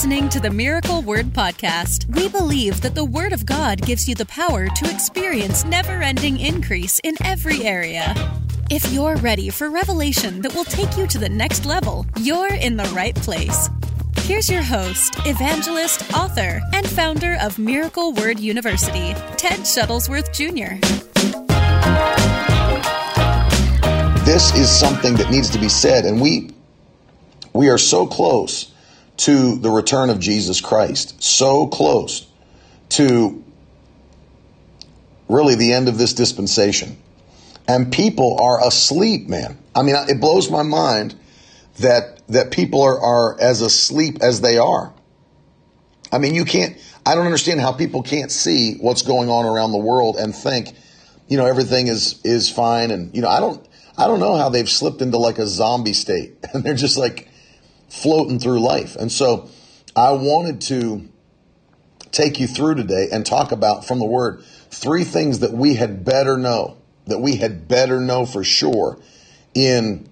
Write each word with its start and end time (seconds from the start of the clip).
listening 0.00 0.30
to 0.30 0.40
the 0.40 0.48
Miracle 0.48 1.02
Word 1.02 1.26
Podcast. 1.26 2.06
We 2.16 2.26
believe 2.30 2.80
that 2.80 2.94
the 2.94 3.04
Word 3.04 3.34
of 3.34 3.44
God 3.44 3.82
gives 3.82 4.08
you 4.08 4.14
the 4.14 4.24
power 4.24 4.66
to 4.66 4.90
experience 4.90 5.62
never 5.66 6.00
ending 6.00 6.40
increase 6.40 6.98
in 7.04 7.16
every 7.22 7.64
area. 7.64 8.14
If 8.70 8.90
you're 8.94 9.16
ready 9.16 9.50
for 9.50 9.68
revelation 9.68 10.40
that 10.40 10.54
will 10.54 10.64
take 10.64 10.96
you 10.96 11.06
to 11.06 11.18
the 11.18 11.28
next 11.28 11.66
level, 11.66 12.06
you're 12.18 12.54
in 12.54 12.78
the 12.78 12.90
right 12.96 13.14
place. 13.14 13.68
Here's 14.20 14.48
your 14.48 14.62
host, 14.62 15.16
evangelist, 15.26 16.14
author, 16.14 16.62
and 16.72 16.88
founder 16.88 17.36
of 17.38 17.58
Miracle 17.58 18.14
Word 18.14 18.40
University, 18.40 19.12
Ted 19.36 19.60
Shuttlesworth 19.68 20.32
Jr. 20.32 20.80
This 24.24 24.54
is 24.54 24.70
something 24.70 25.12
that 25.16 25.30
needs 25.30 25.50
to 25.50 25.58
be 25.58 25.68
said, 25.68 26.06
and 26.06 26.22
we 26.22 26.52
we 27.52 27.68
are 27.68 27.76
so 27.76 28.06
close 28.06 28.69
to 29.20 29.56
the 29.56 29.70
return 29.70 30.08
of 30.08 30.18
Jesus 30.18 30.62
Christ, 30.62 31.22
so 31.22 31.66
close 31.66 32.26
to 32.90 33.44
really 35.28 35.56
the 35.56 35.74
end 35.74 35.88
of 35.88 35.98
this 35.98 36.14
dispensation. 36.14 36.96
And 37.68 37.92
people 37.92 38.38
are 38.40 38.66
asleep, 38.66 39.28
man. 39.28 39.58
I 39.74 39.82
mean, 39.82 39.94
it 40.08 40.20
blows 40.20 40.50
my 40.50 40.62
mind 40.62 41.14
that 41.80 42.26
that 42.28 42.50
people 42.50 42.82
are, 42.82 42.98
are 42.98 43.40
as 43.40 43.60
asleep 43.60 44.18
as 44.22 44.40
they 44.40 44.56
are. 44.56 44.92
I 46.10 46.18
mean, 46.18 46.34
you 46.34 46.46
can't 46.46 46.78
I 47.04 47.14
don't 47.14 47.26
understand 47.26 47.60
how 47.60 47.72
people 47.72 48.02
can't 48.02 48.32
see 48.32 48.76
what's 48.80 49.02
going 49.02 49.28
on 49.28 49.44
around 49.44 49.72
the 49.72 49.78
world 49.78 50.16
and 50.16 50.34
think, 50.34 50.74
you 51.28 51.36
know, 51.36 51.44
everything 51.44 51.88
is 51.88 52.20
is 52.24 52.50
fine 52.50 52.90
and 52.90 53.14
you 53.14 53.20
know, 53.20 53.28
I 53.28 53.38
don't 53.38 53.64
I 53.98 54.06
don't 54.06 54.18
know 54.18 54.36
how 54.36 54.48
they've 54.48 54.68
slipped 54.68 55.02
into 55.02 55.18
like 55.18 55.38
a 55.38 55.46
zombie 55.46 55.92
state 55.92 56.38
and 56.54 56.64
they're 56.64 56.74
just 56.74 56.96
like 56.96 57.29
floating 57.90 58.38
through 58.38 58.60
life. 58.60 58.96
And 58.96 59.12
so 59.12 59.50
I 59.94 60.12
wanted 60.12 60.62
to 60.62 61.08
take 62.12 62.40
you 62.40 62.46
through 62.46 62.76
today 62.76 63.08
and 63.12 63.26
talk 63.26 63.52
about 63.52 63.84
from 63.86 63.98
the 63.98 64.06
word 64.06 64.42
three 64.70 65.04
things 65.04 65.40
that 65.40 65.52
we 65.52 65.74
had 65.74 66.04
better 66.04 66.36
know, 66.36 66.78
that 67.06 67.18
we 67.18 67.36
had 67.36 67.68
better 67.68 68.00
know 68.00 68.24
for 68.24 68.44
sure 68.44 68.98
in 69.54 70.08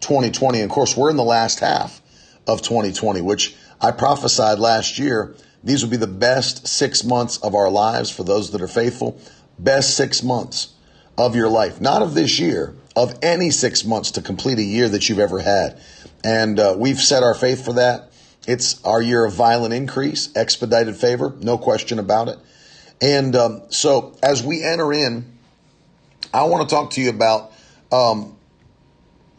2020. 0.00 0.60
And 0.60 0.70
of 0.70 0.74
course, 0.74 0.96
we're 0.96 1.10
in 1.10 1.16
the 1.16 1.24
last 1.24 1.60
half 1.60 2.00
of 2.46 2.62
2020, 2.62 3.20
which 3.20 3.54
I 3.80 3.90
prophesied 3.90 4.58
last 4.58 4.98
year. 4.98 5.34
These 5.64 5.82
would 5.82 5.90
be 5.90 5.96
the 5.96 6.06
best 6.06 6.66
six 6.66 7.04
months 7.04 7.38
of 7.38 7.54
our 7.54 7.70
lives 7.70 8.10
for 8.10 8.24
those 8.24 8.50
that 8.50 8.60
are 8.60 8.68
faithful. 8.68 9.20
Best 9.58 9.96
six 9.96 10.22
months 10.22 10.72
of 11.16 11.36
your 11.36 11.48
life, 11.48 11.80
not 11.80 12.02
of 12.02 12.14
this 12.14 12.38
year, 12.38 12.74
of 12.96 13.18
any 13.22 13.50
six 13.50 13.84
months 13.84 14.12
to 14.12 14.22
complete 14.22 14.58
a 14.58 14.62
year 14.62 14.88
that 14.88 15.08
you've 15.08 15.18
ever 15.18 15.40
had. 15.40 15.80
And 16.24 16.58
uh, 16.58 16.74
we've 16.78 17.00
set 17.00 17.22
our 17.22 17.34
faith 17.34 17.64
for 17.64 17.74
that. 17.74 18.12
It's 18.46 18.82
our 18.84 19.00
year 19.00 19.24
of 19.24 19.34
violent 19.34 19.72
increase, 19.74 20.34
expedited 20.34 20.96
favor, 20.96 21.34
no 21.40 21.58
question 21.58 21.98
about 21.98 22.28
it. 22.28 22.38
And 23.00 23.34
um, 23.36 23.62
so 23.68 24.16
as 24.22 24.42
we 24.42 24.62
enter 24.62 24.92
in, 24.92 25.24
I 26.32 26.44
want 26.44 26.68
to 26.68 26.74
talk 26.74 26.90
to 26.92 27.00
you 27.00 27.10
about 27.10 27.52
um, 27.90 28.36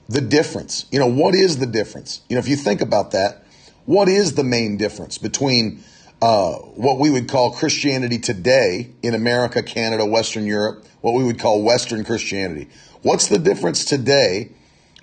the 0.08 0.22
difference. 0.22 0.86
You 0.92 1.00
know, 1.00 1.08
what 1.08 1.34
is 1.34 1.58
the 1.58 1.66
difference? 1.66 2.22
You 2.30 2.36
know, 2.36 2.39
if 2.39 2.48
you 2.48 2.56
think 2.56 2.81
about 2.81 3.11
that, 3.11 3.45
what 3.86 4.08
is 4.08 4.36
the 4.36 4.44
main 4.44 4.78
difference 4.78 5.17
between 5.17 5.84
uh, 6.22 6.54
what 6.54 7.00
we 7.00 7.09
would 7.09 7.28
call 7.28 7.52
Christianity 7.52 8.17
today 8.17 8.92
in 9.02 9.14
America, 9.14 9.61
Canada, 9.61 10.06
Western 10.06 10.45
Europe, 10.45 10.86
what 11.02 11.14
we 11.14 11.23
would 11.23 11.39
call 11.39 11.61
Western 11.64 12.06
Christianity? 12.06 12.70
What's 13.02 13.28
the 13.28 13.39
difference 13.39 13.84
today 13.84 14.52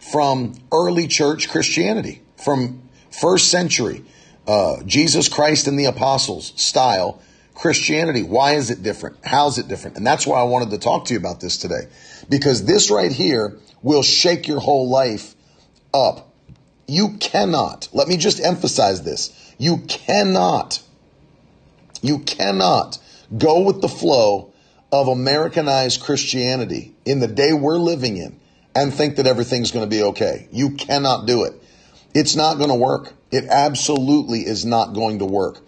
from 0.01 0.55
early 0.73 1.07
church 1.07 1.49
Christianity, 1.49 2.23
from 2.37 2.83
first 3.11 3.49
century 3.49 4.05
uh, 4.47 4.83
Jesus 4.85 5.29
Christ 5.29 5.69
and 5.69 5.79
the 5.79 5.85
apostles 5.85 6.53
style 6.57 7.23
Christianity. 7.55 8.23
Why 8.23 8.55
is 8.55 8.71
it 8.71 8.83
different? 8.83 9.19
How's 9.23 9.59
it 9.59 9.69
different? 9.69 9.97
And 9.97 10.07
that's 10.07 10.27
why 10.27 10.41
I 10.41 10.45
wanted 10.45 10.71
to 10.71 10.79
talk 10.79 11.05
to 11.07 11.15
you 11.15 11.21
about 11.21 11.41
this 11.41 11.59
today. 11.59 11.83
Because 12.29 12.65
this 12.65 12.91
right 12.91 13.13
here 13.13 13.59
will 13.83 14.03
shake 14.03 14.49
your 14.49 14.61
whole 14.61 14.89
life 14.89 15.35
up. 15.93 16.33
You 16.89 17.17
cannot, 17.21 17.89
let 17.93 18.09
me 18.09 18.17
just 18.17 18.41
emphasize 18.41 19.03
this. 19.03 19.55
You 19.59 19.79
cannot, 19.87 20.83
you 22.03 22.21
cannot 22.21 22.99
go 23.37 23.61
with 23.61 23.81
the 23.81 23.89
flow 23.89 24.53
of 24.91 25.07
Americanized 25.07 26.01
Christianity 26.01 26.95
in 27.05 27.21
the 27.21 27.29
day 27.29 27.53
we're 27.53 27.79
living 27.79 28.17
in 28.17 28.41
and 28.75 28.93
think 28.93 29.17
that 29.17 29.27
everything's 29.27 29.71
going 29.73 29.89
to 29.89 29.91
be 29.91 30.03
okay. 30.03 30.49
You 30.53 30.73
cannot 30.73 31.27
do 31.27 31.45
it. 31.45 31.55
It's 32.15 32.37
not 32.37 32.59
going 32.59 32.71
to 32.71 32.77
work. 32.77 33.13
It 33.31 33.45
absolutely 33.49 34.41
is 34.41 34.65
not 34.65 34.95
going 34.95 35.21
to 35.21 35.25
work. 35.25 35.59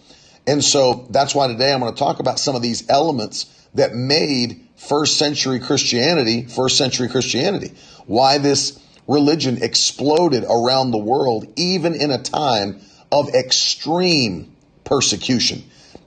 And 0.46 0.62
so 0.62 1.06
that's 1.10 1.34
why 1.34 1.46
today 1.46 1.72
I'm 1.72 1.80
going 1.80 1.92
to 1.92 1.98
talk 1.98 2.18
about 2.18 2.38
some 2.38 2.56
of 2.56 2.62
these 2.62 2.88
elements 2.88 3.46
that 3.74 3.94
made 3.94 4.66
first 4.76 5.16
century 5.18 5.60
Christianity, 5.60 6.44
first 6.46 6.76
century 6.76 7.08
Christianity, 7.08 7.72
why 8.06 8.38
this 8.38 8.80
religion 9.06 9.62
exploded 9.62 10.44
around 10.44 10.90
the 10.90 10.98
world, 10.98 11.46
even 11.56 11.94
in 11.94 12.10
a 12.10 12.18
time 12.18 12.80
of 13.10 13.28
extreme 13.34 14.54
persecution. 14.84 15.62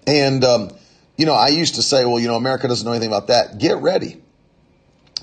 And, 0.06 0.44
um, 0.44 0.72
you 1.18 1.26
know, 1.26 1.34
I 1.34 1.48
used 1.50 1.76
to 1.76 1.82
say, 1.82 2.06
well, 2.06 2.20
you 2.20 2.28
know, 2.28 2.36
America 2.36 2.68
doesn't 2.68 2.86
know 2.86 2.92
anything 2.92 3.10
about 3.10 3.28
that. 3.28 3.58
Get 3.58 3.78
ready. 3.78 4.22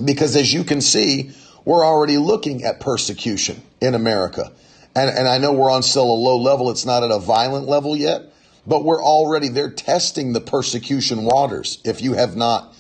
Because 0.03 0.35
as 0.37 0.53
you 0.53 0.65
can 0.65 0.81
see, 0.81 1.33
we're 1.65 1.85
already 1.85 2.19
looking 2.19 2.65
at 2.65 2.81
persecution 2.81 3.63
in 3.81 3.95
America. 3.95 4.53
And, 4.95 5.11
and 5.11 5.29
I 5.29 5.39
know 5.39 5.53
we're 5.53 5.71
on 5.71 5.83
still 5.83 6.11
a 6.11 6.13
low 6.13 6.37
level. 6.37 6.71
It's 6.71 6.85
not 6.85 7.03
at 7.03 7.11
a 7.11 7.19
violent 7.19 7.67
level 7.67 7.97
yet, 7.97 8.33
but 8.67 8.85
we're 8.85 9.03
already, 9.03 9.49
they're 9.49 9.71
testing 9.71 10.33
the 10.33 10.41
persecution 10.41 11.25
waters. 11.25 11.79
If 11.85 12.03
you 12.03 12.15
have 12.15 12.37
not 12.37 12.75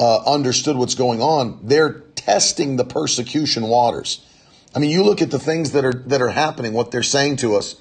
uh, 0.00 0.22
understood 0.26 0.76
what's 0.76 0.94
going 0.94 1.20
on, 1.20 1.60
they're 1.62 2.00
testing 2.16 2.76
the 2.76 2.84
persecution 2.84 3.64
waters. 3.64 4.26
I 4.74 4.78
mean, 4.78 4.90
you 4.90 5.04
look 5.04 5.22
at 5.22 5.30
the 5.30 5.38
things 5.38 5.72
that 5.72 5.84
are, 5.84 5.92
that 5.92 6.22
are 6.22 6.30
happening, 6.30 6.72
what 6.72 6.90
they're 6.90 7.02
saying 7.02 7.36
to 7.36 7.56
us. 7.56 7.76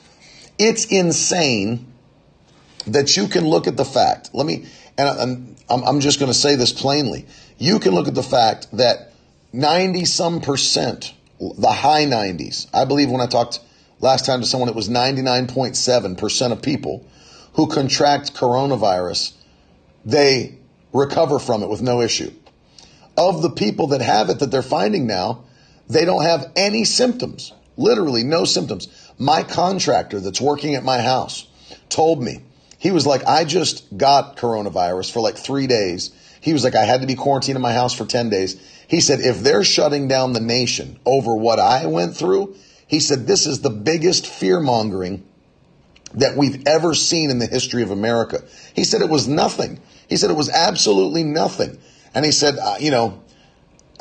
It's 0.60 0.86
insane 0.86 1.88
that 2.86 3.16
you 3.16 3.28
can 3.28 3.48
look 3.48 3.68
at 3.68 3.78
the 3.78 3.86
fact. 3.86 4.32
Let 4.34 4.46
me, 4.46 4.66
and 4.98 5.56
I'm, 5.70 5.84
I'm 5.84 6.00
just 6.02 6.20
going 6.20 6.32
to 6.32 6.38
say 6.38 6.56
this 6.56 6.74
plainly. 6.74 7.26
You 7.58 7.80
can 7.80 7.94
look 7.94 8.08
at 8.08 8.16
the 8.16 8.24
fact 8.24 8.68
that 8.74 9.11
90 9.54 10.06
some 10.06 10.42
percent, 10.42 11.14
the 11.40 11.72
high 11.72 12.06
90s. 12.06 12.68
I 12.74 12.86
believe 12.86 13.10
when 13.10 13.22
I 13.22 13.28
talked 13.28 13.60
last 14.00 14.26
time 14.26 14.42
to 14.42 14.48
someone, 14.48 14.70
it 14.70 14.76
was 14.76 14.90
99.7 14.90 16.18
percent 16.18 16.54
of 16.54 16.62
people 16.62 17.06
who 17.54 17.68
contract 17.68 18.34
coronavirus, 18.34 19.34
they 20.06 20.58
recover 20.94 21.40
from 21.40 21.64
it 21.64 21.70
with 21.70 21.82
no 21.82 22.02
issue. 22.02 22.32
Of 23.18 23.42
the 23.42 23.50
people 23.50 23.88
that 23.88 24.02
have 24.02 24.30
it 24.30 24.40
that 24.40 24.52
they're 24.52 24.62
finding 24.62 25.06
now, 25.06 25.44
they 25.90 26.06
don't 26.06 26.24
have 26.24 26.52
any 26.56 26.86
symptoms, 26.86 27.52
literally 27.76 28.24
no 28.24 28.46
symptoms. 28.46 28.88
My 29.18 29.44
contractor 29.44 30.20
that's 30.20 30.40
working 30.40 30.76
at 30.76 30.84
my 30.84 31.02
house 31.02 31.46
told 31.90 32.24
me, 32.24 32.42
he 32.80 32.92
was 32.92 33.06
like, 33.06 33.26
I 33.26 33.44
just 33.44 33.96
got 33.96 34.38
coronavirus 34.38 35.12
for 35.12 35.20
like 35.20 35.38
three 35.38 35.68
days. 35.68 36.12
He 36.40 36.54
was 36.54 36.64
like, 36.64 36.74
I 36.74 36.86
had 36.86 37.02
to 37.02 37.08
be 37.08 37.16
quarantined 37.16 37.58
in 37.58 37.62
my 37.62 37.74
house 37.74 37.94
for 37.94 38.06
10 38.06 38.30
days. 38.30 38.60
He 38.91 39.00
said, 39.00 39.22
if 39.22 39.40
they're 39.40 39.63
shutting 39.63 40.09
down 40.09 40.34
the 40.34 40.41
nation 40.41 41.00
over 41.06 41.34
what 41.34 41.59
I 41.59 41.85
went 41.85 42.18
through, 42.18 42.57
he 42.88 43.00
said, 43.00 43.25
this 43.25 43.47
is 43.47 43.62
the 43.62 43.69
biggest 43.69 44.28
fear 44.28 44.59
mongering 44.59 45.25
that 46.16 46.35
we've 46.35 46.68
ever 46.68 46.94
seen 46.94 47.31
in 47.31 47.40
the 47.40 47.46
history 47.46 47.84
of 47.84 47.91
America. 47.91 48.44
He 48.75 48.84
said 48.84 49.02
it 49.02 49.09
was 49.09 49.29
nothing. 49.29 49.79
He 50.09 50.18
said 50.18 50.29
it 50.29 50.35
was 50.35 50.50
absolutely 50.50 51.24
nothing. 51.24 51.79
And 52.13 52.25
he 52.25 52.34
said, 52.34 52.57
uh, 52.57 52.75
you 52.81 52.91
know, 52.91 53.24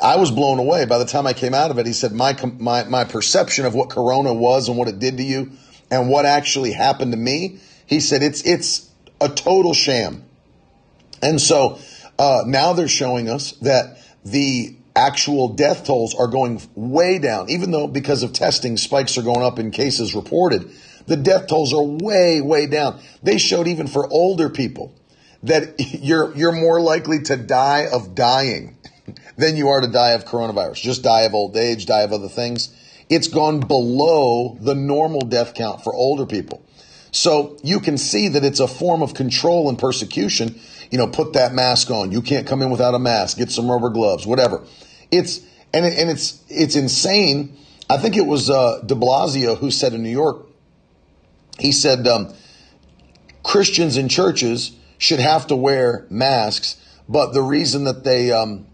I 0.01 0.17
was 0.17 0.29
blown 0.29 0.59
away 0.59 0.83
by 0.83 0.97
the 0.97 1.05
time 1.05 1.25
I 1.25 1.31
came 1.31 1.53
out 1.53 1.71
of 1.71 1.79
it. 1.79 1.85
He 1.85 1.93
said, 1.93 2.11
my, 2.11 2.37
my, 2.59 2.83
my 2.83 3.05
perception 3.05 3.65
of 3.65 3.73
what 3.73 3.91
Corona 3.91 4.33
was 4.33 4.67
and 4.67 4.77
what 4.77 4.89
it 4.89 4.99
did 4.99 5.15
to 5.15 5.23
you 5.23 5.53
and 5.89 6.09
what 6.09 6.25
actually 6.25 6.73
happened 6.73 7.13
to 7.13 7.17
me. 7.17 7.59
He 7.85 8.01
said, 8.01 8.23
it's, 8.23 8.45
it's 8.45 8.89
a 9.21 9.29
total 9.29 9.73
sham. 9.73 10.25
And 11.21 11.39
so, 11.39 11.79
uh, 12.19 12.43
now 12.45 12.73
they're 12.73 12.89
showing 12.89 13.29
us 13.29 13.53
that 13.61 13.97
the 14.25 14.75
actual 14.95 15.49
death 15.49 15.85
tolls 15.85 16.15
are 16.15 16.27
going 16.27 16.61
way 16.75 17.19
down, 17.19 17.49
even 17.49 17.71
though 17.71 17.87
because 17.87 18.23
of 18.23 18.33
testing, 18.33 18.77
spikes 18.77 19.17
are 19.17 19.23
going 19.23 19.43
up 19.43 19.59
in 19.59 19.71
cases 19.71 20.15
reported. 20.15 20.71
The 21.07 21.17
death 21.17 21.47
tolls 21.47 21.73
are 21.73 21.83
way, 21.83 22.41
way 22.41 22.67
down. 22.67 22.99
They 23.23 23.37
showed 23.37 23.67
even 23.67 23.87
for 23.87 24.07
older 24.11 24.49
people 24.49 24.93
that 25.43 25.75
you're, 26.01 26.35
you're 26.35 26.51
more 26.51 26.81
likely 26.81 27.21
to 27.23 27.37
die 27.37 27.87
of 27.91 28.15
dying 28.15 28.77
than 29.37 29.57
you 29.57 29.69
are 29.69 29.81
to 29.81 29.87
die 29.87 30.11
of 30.11 30.25
coronavirus. 30.25 30.81
Just 30.81 31.03
die 31.03 31.21
of 31.21 31.33
old 31.33 31.55
age, 31.57 31.85
die 31.85 32.01
of 32.01 32.13
other 32.13 32.29
things. 32.29 32.75
It's 33.09 33.27
gone 33.27 33.59
below 33.59 34.57
the 34.61 34.75
normal 34.75 35.21
death 35.21 35.53
count 35.53 35.83
for 35.83 35.93
older 35.93 36.25
people. 36.25 36.65
So 37.11 37.57
you 37.61 37.81
can 37.81 37.97
see 37.97 38.29
that 38.29 38.45
it's 38.45 38.61
a 38.61 38.67
form 38.67 39.01
of 39.01 39.13
control 39.13 39.67
and 39.67 39.77
persecution. 39.77 40.59
You 40.91 40.97
know, 40.97 41.07
put 41.07 41.33
that 41.33 41.53
mask 41.53 41.91
on. 41.91 42.11
You 42.11 42.21
can't 42.21 42.47
come 42.47 42.61
in 42.61 42.69
without 42.69 42.93
a 42.93 42.99
mask. 42.99 43.37
Get 43.37 43.51
some 43.51 43.69
rubber 43.69 43.89
gloves, 43.89 44.25
whatever. 44.25 44.63
It's, 45.11 45.39
and, 45.73 45.85
and 45.85 46.09
it's, 46.09 46.41
it's 46.49 46.75
insane. 46.75 47.57
I 47.89 47.97
think 47.97 48.15
it 48.15 48.25
was, 48.25 48.49
uh, 48.49 48.81
de 48.85 48.95
Blasio 48.95 49.57
who 49.57 49.69
said 49.69 49.93
in 49.93 50.03
New 50.03 50.09
York, 50.09 50.47
he 51.59 51.71
said, 51.71 52.07
um, 52.07 52.33
Christians 53.43 53.97
in 53.97 54.07
churches 54.07 54.71
should 54.97 55.19
have 55.19 55.47
to 55.47 55.55
wear 55.55 56.05
masks, 56.09 56.77
but 57.09 57.33
the 57.33 57.41
reason 57.41 57.83
that 57.83 58.03
they, 58.03 58.31
um, 58.31 58.67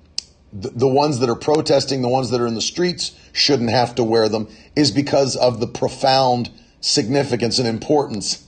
the 0.53 0.87
ones 0.87 1.19
that 1.19 1.29
are 1.29 1.35
protesting, 1.35 2.01
the 2.01 2.09
ones 2.09 2.29
that 2.29 2.39
are 2.39 2.47
in 2.47 2.55
the 2.55 2.61
streets 2.61 3.17
shouldn't 3.33 3.69
have 3.69 3.95
to 3.95 4.03
wear 4.03 4.29
them 4.29 4.47
is 4.75 4.91
because 4.91 5.35
of 5.35 5.59
the 5.59 5.67
profound 5.67 6.49
significance 6.79 7.59
and 7.59 7.67
importance 7.67 8.45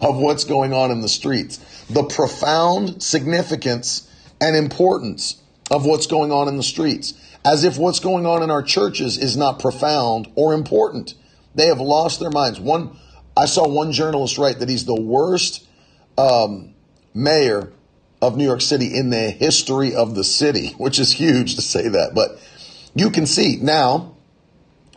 of 0.00 0.16
what's 0.16 0.44
going 0.44 0.72
on 0.72 0.90
in 0.90 1.00
the 1.00 1.08
streets. 1.08 1.84
The 1.88 2.02
profound 2.02 3.02
significance 3.02 4.10
and 4.40 4.56
importance 4.56 5.40
of 5.70 5.84
what's 5.86 6.06
going 6.06 6.32
on 6.32 6.48
in 6.48 6.56
the 6.56 6.62
streets. 6.62 7.14
As 7.46 7.62
if 7.62 7.78
what's 7.78 8.00
going 8.00 8.26
on 8.26 8.42
in 8.42 8.50
our 8.50 8.62
churches 8.62 9.16
is 9.18 9.36
not 9.36 9.60
profound 9.60 10.28
or 10.34 10.52
important. 10.52 11.14
They 11.54 11.68
have 11.68 11.80
lost 11.80 12.18
their 12.18 12.30
minds. 12.30 12.58
One, 12.58 12.96
I 13.36 13.46
saw 13.46 13.68
one 13.68 13.92
journalist 13.92 14.36
write 14.36 14.58
that 14.58 14.68
he's 14.68 14.84
the 14.84 15.00
worst 15.00 15.64
um, 16.18 16.74
mayor 17.14 17.72
of 18.20 18.36
New 18.36 18.44
York 18.44 18.62
City 18.62 18.96
in 18.96 19.10
the 19.10 19.30
history 19.30 19.94
of 19.94 20.16
the 20.16 20.24
city, 20.24 20.70
which 20.78 20.98
is 20.98 21.12
huge 21.12 21.54
to 21.54 21.62
say 21.62 21.88
that. 21.88 22.16
But 22.16 22.30
you 22.96 23.10
can 23.10 23.26
see 23.26 23.58
now, 23.62 24.16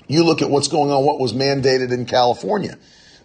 you 0.07 0.23
look 0.23 0.41
at 0.41 0.49
what's 0.49 0.69
going 0.69 0.89
on, 0.89 1.05
what 1.05 1.19
was 1.19 1.33
mandated 1.33 1.91
in 1.91 2.07
California, 2.07 2.79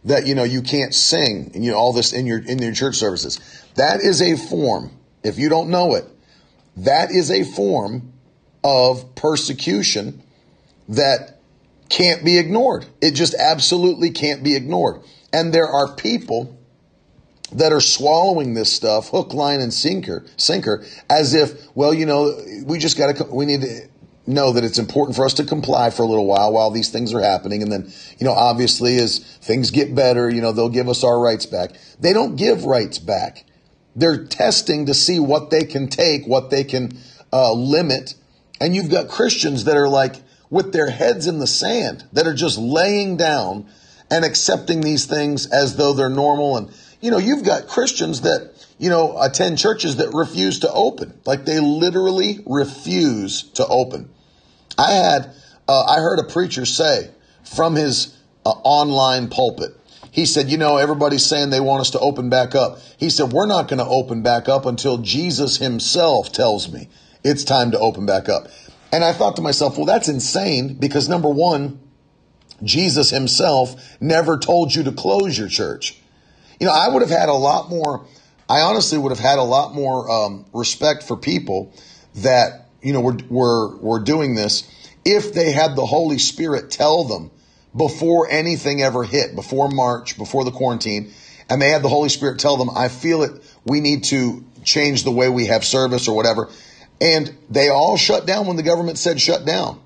that 0.04 0.26
you 0.26 0.34
know 0.34 0.44
you 0.44 0.60
can't 0.60 0.92
sing 0.92 1.50
and 1.54 1.64
you 1.64 1.70
know 1.70 1.78
all 1.78 1.94
this 1.94 2.12
in 2.12 2.26
your 2.26 2.40
in 2.40 2.58
your 2.58 2.74
church 2.74 2.96
services. 2.96 3.40
That 3.76 4.00
is 4.00 4.20
a 4.20 4.36
form. 4.36 4.90
If 5.22 5.38
you 5.38 5.48
don't 5.48 5.70
know 5.70 5.94
it, 5.94 6.04
that 6.76 7.10
is 7.10 7.30
a 7.30 7.42
form 7.42 8.13
of 8.64 9.14
persecution 9.14 10.22
that 10.88 11.38
can't 11.88 12.24
be 12.24 12.38
ignored. 12.38 12.86
It 13.00 13.12
just 13.12 13.34
absolutely 13.34 14.10
can't 14.10 14.42
be 14.42 14.56
ignored. 14.56 15.02
And 15.32 15.52
there 15.52 15.68
are 15.68 15.94
people 15.94 16.58
that 17.52 17.72
are 17.72 17.80
swallowing 17.80 18.54
this 18.54 18.72
stuff 18.72 19.10
hook, 19.10 19.34
line, 19.34 19.60
and 19.60 19.72
sinker, 19.72 20.24
sinker, 20.36 20.84
as 21.08 21.34
if, 21.34 21.68
well, 21.76 21.92
you 21.92 22.06
know, 22.06 22.34
we 22.64 22.78
just 22.78 22.96
got 22.96 23.14
to, 23.16 23.24
we 23.24 23.44
need 23.44 23.60
to 23.60 23.88
know 24.26 24.52
that 24.52 24.64
it's 24.64 24.78
important 24.78 25.14
for 25.14 25.24
us 25.24 25.34
to 25.34 25.44
comply 25.44 25.90
for 25.90 26.02
a 26.02 26.06
little 26.06 26.26
while 26.26 26.52
while 26.52 26.70
these 26.70 26.88
things 26.88 27.12
are 27.12 27.20
happening. 27.20 27.62
And 27.62 27.70
then, 27.70 27.92
you 28.18 28.24
know, 28.24 28.32
obviously 28.32 28.96
as 28.96 29.18
things 29.18 29.70
get 29.70 29.94
better, 29.94 30.30
you 30.30 30.40
know, 30.40 30.52
they'll 30.52 30.70
give 30.70 30.88
us 30.88 31.04
our 31.04 31.20
rights 31.20 31.46
back. 31.46 31.72
They 32.00 32.12
don't 32.12 32.36
give 32.36 32.64
rights 32.64 32.98
back. 32.98 33.44
They're 33.94 34.24
testing 34.24 34.86
to 34.86 34.94
see 34.94 35.20
what 35.20 35.50
they 35.50 35.64
can 35.64 35.88
take, 35.88 36.26
what 36.26 36.50
they 36.50 36.64
can 36.64 36.98
uh, 37.32 37.52
limit. 37.52 38.14
And 38.60 38.74
you've 38.74 38.90
got 38.90 39.08
Christians 39.08 39.64
that 39.64 39.76
are 39.76 39.88
like 39.88 40.16
with 40.50 40.72
their 40.72 40.90
heads 40.90 41.26
in 41.26 41.38
the 41.38 41.46
sand, 41.46 42.04
that 42.12 42.26
are 42.26 42.34
just 42.34 42.58
laying 42.58 43.16
down 43.16 43.66
and 44.10 44.24
accepting 44.24 44.80
these 44.80 45.06
things 45.06 45.46
as 45.46 45.76
though 45.76 45.92
they're 45.92 46.08
normal 46.08 46.56
and 46.56 46.70
you 47.04 47.10
know, 47.10 47.18
you've 47.18 47.44
got 47.44 47.68
Christians 47.68 48.22
that, 48.22 48.50
you 48.78 48.88
know, 48.88 49.20
attend 49.20 49.58
churches 49.58 49.96
that 49.96 50.14
refuse 50.14 50.60
to 50.60 50.72
open. 50.72 51.12
Like 51.26 51.44
they 51.44 51.60
literally 51.60 52.38
refuse 52.46 53.42
to 53.52 53.66
open. 53.66 54.08
I 54.78 54.92
had, 54.92 55.34
uh, 55.68 55.84
I 55.84 55.96
heard 56.00 56.18
a 56.18 56.24
preacher 56.24 56.64
say 56.64 57.10
from 57.44 57.74
his 57.74 58.16
uh, 58.46 58.48
online 58.48 59.28
pulpit, 59.28 59.76
he 60.12 60.24
said, 60.24 60.48
you 60.48 60.56
know, 60.56 60.78
everybody's 60.78 61.26
saying 61.26 61.50
they 61.50 61.60
want 61.60 61.82
us 61.82 61.90
to 61.90 61.98
open 61.98 62.30
back 62.30 62.54
up. 62.54 62.78
He 62.96 63.10
said, 63.10 63.34
we're 63.34 63.44
not 63.44 63.68
going 63.68 63.80
to 63.80 63.86
open 63.86 64.22
back 64.22 64.48
up 64.48 64.64
until 64.64 64.96
Jesus 64.96 65.58
himself 65.58 66.32
tells 66.32 66.72
me 66.72 66.88
it's 67.24 67.42
time 67.44 67.70
to 67.72 67.78
open 67.78 68.06
back 68.06 68.28
up. 68.28 68.48
And 68.92 69.02
I 69.02 69.12
thought 69.12 69.36
to 69.36 69.42
myself, 69.42 69.76
well, 69.76 69.86
that's 69.86 70.08
insane 70.08 70.74
because 70.74 71.08
number 71.08 71.28
one, 71.28 71.80
Jesus 72.62 73.10
himself 73.10 73.74
never 74.00 74.38
told 74.38 74.74
you 74.74 74.84
to 74.84 74.92
close 74.92 75.36
your 75.36 75.48
church. 75.48 75.98
You 76.60 76.66
know, 76.66 76.72
I 76.72 76.88
would 76.88 77.02
have 77.02 77.10
had 77.10 77.28
a 77.28 77.34
lot 77.34 77.68
more, 77.68 78.06
I 78.48 78.60
honestly 78.60 78.98
would 78.98 79.10
have 79.10 79.18
had 79.18 79.38
a 79.38 79.42
lot 79.42 79.74
more 79.74 80.08
um, 80.10 80.46
respect 80.52 81.02
for 81.02 81.16
people 81.16 81.74
that, 82.16 82.68
you 82.82 82.92
know, 82.92 83.00
were, 83.00 83.18
were, 83.28 83.76
were 83.78 84.00
doing 84.00 84.36
this 84.36 84.70
if 85.04 85.34
they 85.34 85.52
had 85.52 85.76
the 85.76 85.84
Holy 85.84 86.18
Spirit 86.18 86.70
tell 86.70 87.04
them 87.04 87.30
before 87.76 88.30
anything 88.30 88.80
ever 88.80 89.02
hit, 89.02 89.34
before 89.34 89.68
March, 89.68 90.16
before 90.16 90.44
the 90.44 90.50
quarantine, 90.50 91.12
and 91.50 91.60
they 91.60 91.70
had 91.70 91.82
the 91.82 91.88
Holy 91.88 92.08
Spirit 92.08 92.38
tell 92.38 92.56
them, 92.56 92.70
I 92.74 92.88
feel 92.88 93.22
it, 93.22 93.32
we 93.64 93.80
need 93.80 94.04
to 94.04 94.44
change 94.62 95.04
the 95.04 95.10
way 95.10 95.28
we 95.28 95.46
have 95.46 95.64
service 95.64 96.08
or 96.08 96.16
whatever. 96.16 96.48
And 97.00 97.36
they 97.50 97.68
all 97.68 97.96
shut 97.96 98.26
down 98.26 98.46
when 98.46 98.56
the 98.56 98.62
government 98.62 98.98
said 98.98 99.20
shut 99.20 99.44
down. 99.44 99.80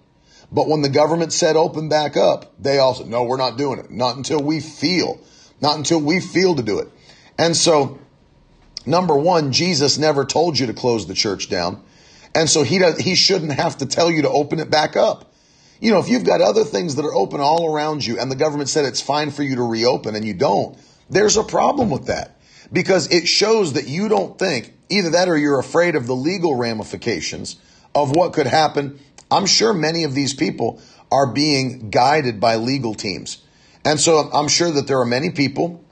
But 0.50 0.69
when 0.69 0.82
the 0.82 0.88
government 0.88 1.32
said 1.32 1.56
open 1.56 1.88
back 1.88 2.16
up, 2.16 2.55
they 2.58 2.78
all 2.78 2.94
said, 2.94 3.06
no, 3.06 3.25
we're 3.25 3.37
not 3.37 3.58
doing 3.58 3.78
it. 3.78 3.90
Not 3.90 4.16
until 4.16 4.40
we 4.40 4.60
feel 4.60 5.20
not 5.60 5.76
until 5.76 6.00
we 6.00 6.20
feel 6.20 6.55
to 6.55 6.62
do 6.62 6.78
it. 6.78 6.88
And 7.37 7.56
so, 7.56 7.99
number 8.87 9.16
one, 9.16 9.52
Jesus 9.52 9.99
never 9.99 10.25
told 10.25 10.58
you 10.58 10.66
to 10.66 10.75
close 10.75 11.06
the 11.06 11.14
church 11.14 11.49
down. 11.49 11.82
And 12.34 12.49
so 12.49 12.62
he 12.62 12.78
does, 12.78 12.99
he 12.99 13.14
shouldn't 13.14 13.52
have 13.52 13.78
to 13.78 13.87
tell 13.87 14.11
you 14.11 14.22
to 14.22 14.28
open 14.28 14.61
it 14.61 14.70
back 14.70 14.96
up. 14.96 15.32
You 15.81 15.93
know, 15.93 15.99
if 15.99 16.08
you've 16.08 16.25
got 16.25 16.40
other 16.40 16.64
things 16.64 16.96
that 16.96 17.04
are 17.04 17.14
open 17.14 17.40
all 17.40 17.72
around 17.72 18.04
you 18.04 18.19
and 18.19 18.31
the 18.31 18.37
government 18.37 18.69
said 18.69 18.84
it's 18.84 19.00
fine 19.00 19.31
for 19.31 19.43
you 19.43 19.56
to 19.56 19.62
reopen 19.62 20.16
and 20.16 20.25
you 20.25 20.34
don't, 20.34 20.76
there's 21.08 21.37
a 21.37 21.44
problem 21.44 21.88
with 21.90 22.06
that 22.06 22.40
because 22.72 23.11
it 23.12 23.28
shows 23.28 23.75
that 23.75 23.87
you 23.87 24.08
don't 24.08 24.38
think 24.38 24.75
either 24.88 25.11
that 25.11 25.29
or 25.29 25.37
you're 25.37 25.58
afraid 25.58 25.94
of 25.94 26.06
the 26.06 26.14
legal 26.14 26.56
ramifications 26.56 27.56
of 27.94 28.14
what 28.14 28.32
could 28.32 28.46
happen. 28.46 28.99
I'm 29.31 29.46
sure 29.46 29.73
many 29.73 30.05
of 30.05 30.14
these 30.14 30.35
people 30.35 30.81
are 31.11 31.26
being 31.26 31.90
guided 31.90 32.40
by 32.40 32.56
legal 32.56 32.94
teams. 32.94 33.38
And 33.85 33.99
so 33.99 34.31
I'm 34.32 34.49
sure 34.49 34.70
that 34.70 34.87
there 34.87 35.00
are 35.00 35.06
many 35.06 35.31
people 35.31 35.85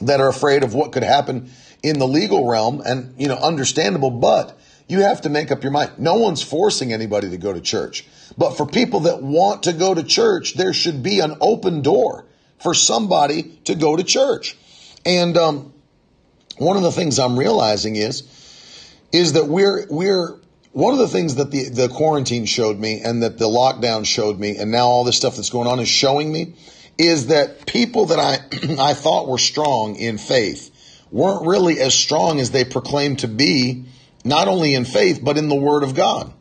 that 0.00 0.20
are 0.20 0.28
afraid 0.28 0.64
of 0.64 0.74
what 0.74 0.92
could 0.92 1.02
happen 1.02 1.50
in 1.82 1.98
the 1.98 2.06
legal 2.06 2.48
realm 2.48 2.82
and, 2.84 3.14
you 3.18 3.28
know, 3.28 3.36
understandable, 3.36 4.10
but 4.10 4.58
you 4.88 5.00
have 5.00 5.22
to 5.22 5.28
make 5.28 5.50
up 5.50 5.62
your 5.62 5.72
mind. 5.72 5.92
No 5.98 6.16
one's 6.16 6.42
forcing 6.42 6.92
anybody 6.92 7.30
to 7.30 7.38
go 7.38 7.52
to 7.52 7.60
church. 7.60 8.06
But 8.36 8.56
for 8.56 8.66
people 8.66 9.00
that 9.00 9.22
want 9.22 9.64
to 9.64 9.72
go 9.72 9.94
to 9.94 10.02
church, 10.02 10.54
there 10.54 10.72
should 10.72 11.02
be 11.02 11.20
an 11.20 11.36
open 11.40 11.82
door 11.82 12.26
for 12.60 12.74
somebody 12.74 13.58
to 13.64 13.74
go 13.74 13.96
to 13.96 14.04
church. 14.04 14.56
And 15.04 15.36
um, 15.36 15.72
one 16.62 16.76
of 16.76 16.82
the 16.82 16.92
things 16.92 17.18
I'm 17.18 17.38
realizing 17.38 17.96
is, 17.96 18.22
is 19.12 19.34
that 19.34 19.46
we're 19.46 19.86
we're 19.88 20.38
one 20.72 20.94
of 20.94 20.98
the 20.98 21.08
things 21.08 21.34
that 21.34 21.50
the 21.50 21.68
the 21.68 21.88
quarantine 21.88 22.46
showed 22.46 22.78
me, 22.78 23.00
and 23.00 23.22
that 23.22 23.38
the 23.38 23.48
lockdown 23.48 24.06
showed 24.06 24.38
me, 24.38 24.56
and 24.56 24.70
now 24.70 24.86
all 24.86 25.04
this 25.04 25.16
stuff 25.16 25.36
that's 25.36 25.50
going 25.50 25.68
on 25.68 25.80
is 25.80 25.88
showing 25.88 26.32
me 26.32 26.54
is 26.98 27.28
that 27.28 27.66
people 27.66 28.06
that 28.06 28.18
I, 28.18 28.38
I 28.90 28.94
thought 28.94 29.28
were 29.28 29.38
strong 29.38 29.96
in 29.96 30.18
faith 30.18 30.70
weren't 31.10 31.46
really 31.46 31.80
as 31.80 31.94
strong 31.94 32.40
as 32.40 32.50
they 32.50 32.64
proclaimed 32.64 33.20
to 33.20 33.28
be, 33.28 33.84
not 34.24 34.48
only 34.48 34.74
in 34.74 34.84
faith, 34.84 35.20
but 35.22 35.36
in 35.36 35.48
the 35.48 35.54
Word 35.54 35.82
of 35.82 35.94
God. 35.94 36.32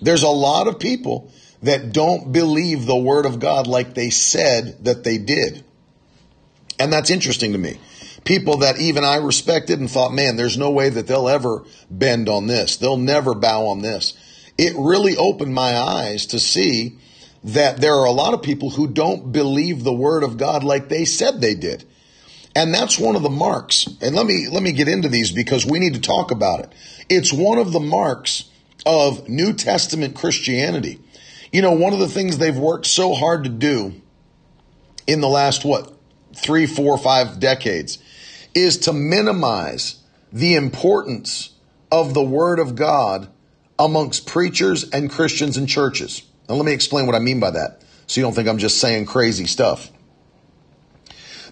There's 0.00 0.22
a 0.22 0.28
lot 0.28 0.68
of 0.68 0.78
people 0.78 1.32
that 1.62 1.92
don't 1.92 2.32
believe 2.32 2.86
the 2.86 2.96
Word 2.96 3.26
of 3.26 3.40
God 3.40 3.66
like 3.66 3.94
they 3.94 4.10
said 4.10 4.84
that 4.84 5.04
they 5.04 5.18
did. 5.18 5.64
And 6.78 6.92
that's 6.92 7.10
interesting 7.10 7.52
to 7.52 7.58
me. 7.58 7.78
People 8.24 8.58
that 8.58 8.78
even 8.78 9.04
I 9.04 9.16
respected 9.16 9.80
and 9.80 9.90
thought, 9.90 10.12
man, 10.12 10.36
there's 10.36 10.56
no 10.56 10.70
way 10.70 10.88
that 10.88 11.06
they'll 11.06 11.28
ever 11.28 11.64
bend 11.90 12.28
on 12.28 12.46
this. 12.46 12.76
They'll 12.76 12.96
never 12.96 13.34
bow 13.34 13.66
on 13.66 13.82
this. 13.82 14.14
It 14.56 14.74
really 14.76 15.16
opened 15.16 15.54
my 15.54 15.76
eyes 15.76 16.26
to 16.26 16.38
see 16.38 16.98
that 17.42 17.78
there 17.78 17.94
are 17.94 18.06
a 18.06 18.12
lot 18.12 18.32
of 18.32 18.42
people 18.42 18.70
who 18.70 18.88
don't 18.88 19.30
believe 19.30 19.84
the 19.84 19.92
word 19.92 20.22
of 20.22 20.38
God 20.38 20.64
like 20.64 20.88
they 20.88 21.04
said 21.04 21.40
they 21.40 21.54
did. 21.54 21.84
And 22.56 22.72
that's 22.72 22.98
one 22.98 23.16
of 23.16 23.22
the 23.22 23.30
marks. 23.30 23.86
And 24.00 24.14
let 24.14 24.26
me 24.26 24.46
let 24.50 24.62
me 24.62 24.72
get 24.72 24.88
into 24.88 25.08
these 25.08 25.32
because 25.32 25.66
we 25.66 25.80
need 25.80 25.94
to 25.94 26.00
talk 26.00 26.30
about 26.30 26.60
it. 26.60 26.72
It's 27.10 27.32
one 27.32 27.58
of 27.58 27.72
the 27.72 27.80
marks 27.80 28.48
of 28.86 29.28
New 29.28 29.52
Testament 29.52 30.14
Christianity. 30.14 31.00
You 31.52 31.62
know, 31.62 31.72
one 31.72 31.92
of 31.92 31.98
the 31.98 32.08
things 32.08 32.38
they've 32.38 32.56
worked 32.56 32.86
so 32.86 33.14
hard 33.14 33.44
to 33.44 33.50
do 33.50 34.00
in 35.06 35.20
the 35.20 35.28
last 35.28 35.64
what, 35.64 35.92
three, 36.34 36.66
four, 36.66 36.96
five 36.96 37.38
decades 37.38 37.98
is 38.54 38.78
to 38.78 38.92
minimize 38.92 39.96
the 40.32 40.54
importance 40.54 41.50
of 41.90 42.14
the 42.14 42.22
Word 42.22 42.58
of 42.58 42.74
God 42.76 43.28
amongst 43.78 44.26
preachers 44.26 44.88
and 44.90 45.10
Christians 45.10 45.56
and 45.56 45.68
churches. 45.68 46.22
Now, 46.48 46.56
let 46.56 46.64
me 46.64 46.72
explain 46.72 47.06
what 47.06 47.14
I 47.14 47.20
mean 47.20 47.40
by 47.40 47.50
that 47.50 47.82
so 48.06 48.20
you 48.20 48.26
don't 48.26 48.34
think 48.34 48.48
I'm 48.48 48.58
just 48.58 48.80
saying 48.80 49.06
crazy 49.06 49.46
stuff. 49.46 49.90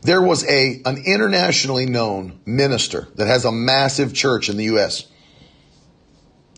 There 0.02 0.22
was 0.22 0.44
a, 0.48 0.82
an 0.84 0.98
internationally 1.06 1.86
known 1.86 2.40
minister 2.44 3.08
that 3.14 3.28
has 3.28 3.44
a 3.44 3.52
massive 3.52 4.12
church 4.12 4.48
in 4.48 4.56
the 4.56 4.64
U.S. 4.64 5.06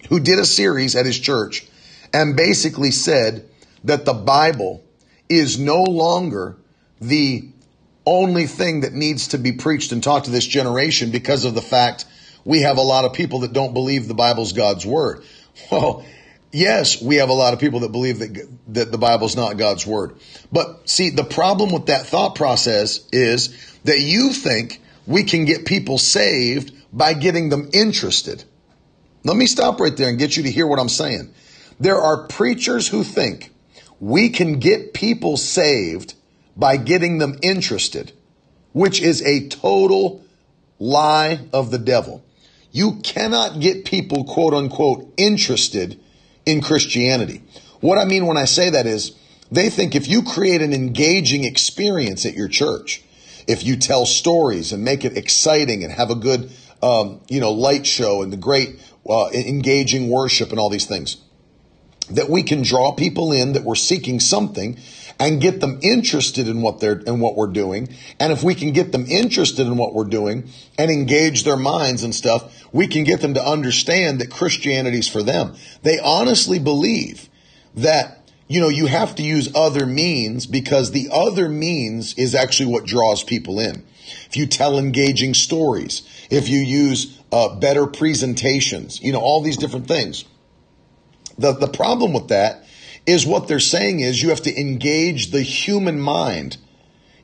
who 0.09 0.19
did 0.19 0.39
a 0.39 0.47
series 0.47 0.97
at 0.97 1.05
his 1.05 1.19
church 1.19 1.67
and 2.13 2.37
basically 2.37 2.91
said 2.91 3.49
that 3.85 4.07
the 4.07 4.15
Bible 4.15 4.83
is 5.29 5.59
no 5.59 5.83
longer 5.83 6.57
the 7.01 7.51
only 8.07 8.47
thing 8.47 8.81
that 8.81 8.93
needs 8.93 9.29
to 9.29 9.39
be 9.39 9.53
preached 9.53 9.93
and 9.93 10.03
taught 10.03 10.25
to 10.25 10.31
this 10.31 10.47
generation 10.47 11.11
because 11.11 11.45
of 11.45 11.55
the 11.55 11.63
fact 11.63 12.05
we 12.45 12.61
have 12.61 12.77
a 12.77 12.83
lot 12.83 13.05
of 13.05 13.13
people 13.13 13.41
that 13.41 13.53
don't 13.53 13.73
believe 13.73 14.07
the 14.07 14.15
Bible's 14.15 14.53
God's 14.53 14.87
word. 14.87 15.25
Well, 15.71 16.05
yes, 16.51 17.01
we 17.01 17.17
have 17.17 17.29
a 17.29 17.33
lot 17.33 17.55
of 17.55 17.61
people 17.61 17.81
that 17.81 17.93
believe 17.93 18.19
that, 18.19 18.49
that 18.75 18.91
the 18.91 18.99
Bible's 18.99 19.37
not 19.37 19.57
God's 19.57 19.87
word. 19.87 20.17
But 20.51 20.89
see, 20.89 21.11
the 21.11 21.23
problem 21.23 21.71
with 21.71 21.87
that 21.87 22.07
thought 22.07 22.35
process 22.35 23.07
is 23.13 23.79
that 23.85 24.01
you 24.01 24.33
think 24.33 24.81
we 25.07 25.23
can 25.23 25.45
get 25.45 25.65
people 25.65 25.97
saved 25.97 26.73
by 26.93 27.13
getting 27.13 27.51
them 27.51 27.71
interested. 27.73 28.43
Let 29.23 29.37
me 29.37 29.47
stop 29.47 29.79
right 29.79 29.97
there 29.97 30.09
and 30.09 30.19
get 30.19 30.37
you 30.37 30.43
to 30.43 30.51
hear 30.51 30.67
what 30.67 30.81
I'm 30.81 30.89
saying. 30.89 31.33
There 31.79 32.01
are 32.01 32.27
preachers 32.27 32.89
who 32.89 33.05
think 33.05 33.53
we 34.01 34.29
can 34.29 34.59
get 34.59 34.93
people 34.93 35.37
saved 35.37 36.15
by 36.57 36.77
getting 36.77 37.19
them 37.19 37.39
interested, 37.43 38.13
which 38.73 39.01
is 39.01 39.23
a 39.23 39.49
total 39.49 40.25
lie 40.79 41.41
of 41.53 41.71
the 41.71 41.79
devil. 41.79 42.25
You 42.71 42.97
cannot 43.03 43.61
get 43.61 43.85
people, 43.85 44.25
quote 44.25 44.55
unquote, 44.55 45.13
interested 45.17 46.01
in 46.45 46.61
Christianity. 46.61 47.43
What 47.81 47.99
I 47.99 48.05
mean 48.05 48.27
when 48.27 48.37
I 48.37 48.45
say 48.45 48.71
that 48.71 48.87
is 48.87 49.13
they 49.51 49.71
think 49.71 49.95
if 49.95 50.09
you 50.09 50.23
create 50.23 50.63
an 50.63 50.73
engaging 50.73 51.45
experience 51.45 52.27
at 52.27 52.35
your 52.35 52.49
church, 52.49 53.03
if 53.47 53.63
you 53.63 53.77
tell 53.77 54.07
stories 54.07 54.73
and 54.73 54.85
make 54.85 55.05
it 55.05 55.17
exciting 55.17 55.85
and 55.85 55.93
have 55.93 56.11
a 56.11 56.15
good, 56.15 56.51
um, 56.83 57.21
you 57.29 57.41
know, 57.41 57.53
light 57.53 57.87
show 57.87 58.23
and 58.23 58.33
the 58.33 58.37
great 58.37 58.81
uh, 59.09 59.29
engaging 59.33 60.09
worship 60.09 60.51
and 60.51 60.59
all 60.59 60.71
these 60.71 60.87
things, 60.87 61.19
that 62.11 62.29
we 62.29 62.43
can 62.43 62.63
draw 62.63 62.93
people 62.93 63.33
in 63.33 63.53
that 63.53 63.65
we're 63.65 63.75
seeking 63.75 64.21
something 64.21 64.79
and 65.19 65.41
get 65.41 65.61
them 65.61 65.79
interested 65.83 66.49
in 66.49 66.61
what 66.63 66.81
they're 66.81 66.99
in 66.99 67.21
what 67.21 67.37
we're 67.37 67.47
doing. 67.47 67.89
And 68.19 68.33
if 68.33 68.43
we 68.43 68.55
can 68.55 68.73
get 68.73 68.93
them 68.93 69.07
interested 69.07 69.67
in 69.67 69.77
what 69.77 69.95
we're 69.95 70.05
doing 70.05 70.51
and 70.79 70.91
engage 70.91 71.45
their 71.45 71.57
minds 71.57 72.03
and 72.03 72.15
stuff, 72.15 72.65
we 72.73 72.87
can 72.87 73.05
get 73.05 73.21
them 73.21 73.35
to 73.35 73.45
understand 73.45 74.21
that 74.21 74.31
Christianity's 74.31 75.09
for 75.09 75.23
them. 75.23 75.55
They 75.83 75.99
honestly 75.99 76.59
believe 76.59 77.29
that 77.75 78.25
you 78.47 78.61
know, 78.61 78.69
you 78.69 78.87
have 78.87 79.15
to 79.15 79.23
use 79.23 79.51
other 79.55 79.87
means 79.87 80.47
because 80.47 80.91
the 80.91 81.09
other 81.11 81.49
means 81.49 82.15
is 82.15 82.35
actually 82.35 82.71
what 82.71 82.85
draws 82.85 83.25
people 83.25 83.59
in. 83.59 83.87
If 84.29 84.37
you 84.37 84.47
tell 84.47 84.79
engaging 84.79 85.35
stories, 85.35 86.03
if 86.31 86.49
you 86.49 86.59
use 86.59 87.19
uh, 87.33 87.57
better 87.57 87.87
presentations, 87.87 89.01
you 89.01 89.13
know, 89.13 89.21
all 89.21 89.43
these 89.43 89.57
different 89.57 89.89
things. 89.89 90.25
The, 91.39 91.53
the 91.53 91.69
problem 91.69 92.13
with 92.13 92.29
that 92.29 92.64
is 93.07 93.27
what 93.27 93.49
they're 93.49 93.61
saying 93.61 94.01
is 94.01 94.23
you 94.23 94.31
have 94.31 94.43
to 94.43 94.61
engage 94.61 95.31
the 95.31 95.43
human 95.43 96.01
mind 96.01 96.57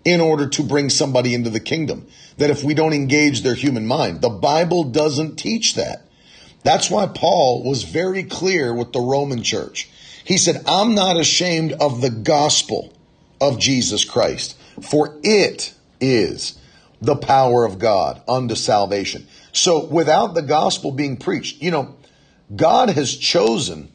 in 0.05 0.21
order 0.21 0.49
to 0.49 0.63
bring 0.63 0.91
somebody 0.91 1.35
into 1.35 1.51
the 1.51 1.61
kingdom. 1.61 2.07
That 2.39 2.51
if 2.51 2.63
we 2.65 2.75
don't 2.75 2.93
engage 2.93 3.43
their 3.43 3.55
human 3.55 3.87
mind, 3.87 4.21
the 4.21 4.31
Bible 4.31 4.85
doesn't 4.85 5.37
teach 5.37 5.75
that. 5.75 6.03
That's 6.63 6.91
why 6.91 7.07
Paul 7.07 7.63
was 7.65 7.85
very 7.85 8.23
clear 8.23 8.75
with 8.75 8.93
the 8.93 9.01
Roman 9.01 9.43
church. 9.43 9.89
He 10.25 10.37
said, 10.37 10.63
I'm 10.67 10.95
not 10.95 11.19
ashamed 11.19 11.73
of 11.73 12.01
the 12.01 12.11
gospel 12.11 12.93
of 13.41 13.59
Jesus 13.59 14.05
Christ, 14.05 14.57
for 14.83 15.19
it 15.23 15.75
is 16.01 16.59
the 17.01 17.17
power 17.17 17.65
of 17.65 17.79
God 17.79 18.23
unto 18.29 18.55
salvation. 18.55 19.27
So 19.53 19.87
without 19.87 20.35
the 20.35 20.43
gospel 20.43 20.93
being 20.93 21.17
preached, 21.17 21.63
you 21.63 21.71
know, 21.71 21.97
God 22.55 22.91
has 22.91 23.17
chosen 23.17 23.91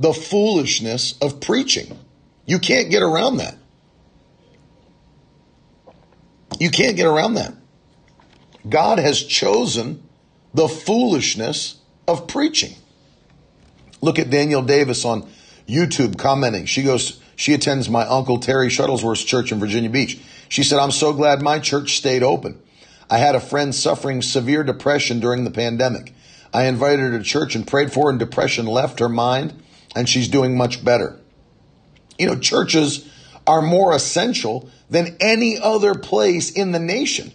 the 0.00 0.14
foolishness 0.14 1.16
of 1.20 1.40
preaching. 1.40 1.96
You 2.46 2.58
can't 2.58 2.90
get 2.90 3.02
around 3.02 3.36
that. 3.36 3.54
You 6.58 6.70
can't 6.70 6.96
get 6.96 7.06
around 7.06 7.34
that. 7.34 7.54
God 8.68 8.98
has 8.98 9.22
chosen 9.22 10.02
the 10.54 10.68
foolishness 10.68 11.76
of 12.08 12.26
preaching. 12.26 12.74
Look 14.00 14.18
at 14.18 14.30
Daniel 14.30 14.62
Davis 14.62 15.04
on 15.04 15.28
YouTube 15.68 16.18
commenting. 16.18 16.64
She 16.64 16.82
goes, 16.82 17.20
she 17.36 17.52
attends 17.52 17.88
my 17.90 18.06
uncle 18.06 18.38
Terry 18.38 18.68
Shuttlesworth's 18.68 19.22
church 19.22 19.52
in 19.52 19.60
Virginia 19.60 19.90
Beach. 19.90 20.18
She 20.48 20.62
said, 20.62 20.78
I'm 20.78 20.90
so 20.90 21.12
glad 21.12 21.42
my 21.42 21.58
church 21.58 21.98
stayed 21.98 22.22
open. 22.22 22.60
I 23.10 23.18
had 23.18 23.34
a 23.34 23.40
friend 23.40 23.74
suffering 23.74 24.22
severe 24.22 24.64
depression 24.64 25.20
during 25.20 25.44
the 25.44 25.50
pandemic. 25.50 26.14
I 26.54 26.64
invited 26.64 27.00
her 27.00 27.18
to 27.18 27.24
church 27.24 27.54
and 27.54 27.66
prayed 27.66 27.92
for 27.92 28.06
her 28.06 28.10
and 28.10 28.18
depression 28.18 28.66
left 28.66 28.98
her 29.00 29.08
mind 29.08 29.62
and 29.94 30.08
she's 30.08 30.28
doing 30.28 30.56
much 30.56 30.84
better. 30.84 31.18
You 32.18 32.26
know, 32.26 32.38
churches 32.38 33.08
are 33.46 33.62
more 33.62 33.94
essential 33.94 34.70
than 34.88 35.16
any 35.20 35.58
other 35.58 35.94
place 35.94 36.50
in 36.50 36.72
the 36.72 36.78
nation. 36.78 37.32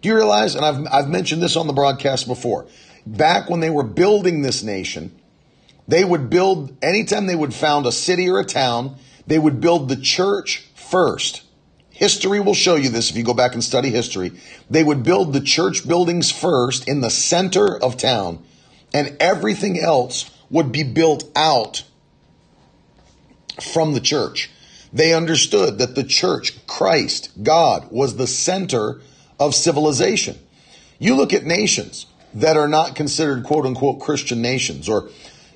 Do 0.00 0.08
you 0.08 0.14
realize? 0.14 0.54
And 0.54 0.64
I've, 0.64 0.86
I've 0.92 1.08
mentioned 1.08 1.42
this 1.42 1.56
on 1.56 1.66
the 1.66 1.72
broadcast 1.72 2.26
before. 2.26 2.66
Back 3.06 3.50
when 3.50 3.60
they 3.60 3.70
were 3.70 3.82
building 3.82 4.42
this 4.42 4.62
nation, 4.62 5.18
they 5.88 6.04
would 6.04 6.30
build, 6.30 6.76
anytime 6.82 7.26
they 7.26 7.34
would 7.34 7.54
found 7.54 7.86
a 7.86 7.92
city 7.92 8.28
or 8.28 8.38
a 8.38 8.44
town, 8.44 8.96
they 9.26 9.38
would 9.38 9.60
build 9.60 9.88
the 9.88 9.96
church 9.96 10.68
first. 10.74 11.42
History 11.90 12.40
will 12.40 12.54
show 12.54 12.74
you 12.74 12.88
this 12.88 13.10
if 13.10 13.16
you 13.16 13.22
go 13.22 13.34
back 13.34 13.54
and 13.54 13.62
study 13.62 13.90
history. 13.90 14.32
They 14.70 14.82
would 14.82 15.02
build 15.02 15.32
the 15.32 15.40
church 15.40 15.86
buildings 15.86 16.30
first 16.30 16.88
in 16.88 17.00
the 17.00 17.10
center 17.10 17.76
of 17.76 17.96
town, 17.96 18.44
and 18.94 19.16
everything 19.20 19.78
else 19.78 20.30
would 20.52 20.70
be 20.70 20.84
built 20.84 21.24
out 21.34 21.82
from 23.60 23.94
the 23.94 24.00
church. 24.00 24.50
They 24.92 25.14
understood 25.14 25.78
that 25.78 25.94
the 25.94 26.04
church, 26.04 26.64
Christ, 26.66 27.30
God, 27.42 27.90
was 27.90 28.16
the 28.16 28.26
center 28.26 29.00
of 29.40 29.54
civilization. 29.54 30.38
You 30.98 31.16
look 31.16 31.32
at 31.32 31.44
nations 31.44 32.06
that 32.34 32.56
are 32.56 32.68
not 32.68 32.94
considered 32.94 33.44
quote 33.44 33.66
unquote 33.66 34.00
Christian 34.00 34.42
nations, 34.42 34.88
or, 34.88 35.08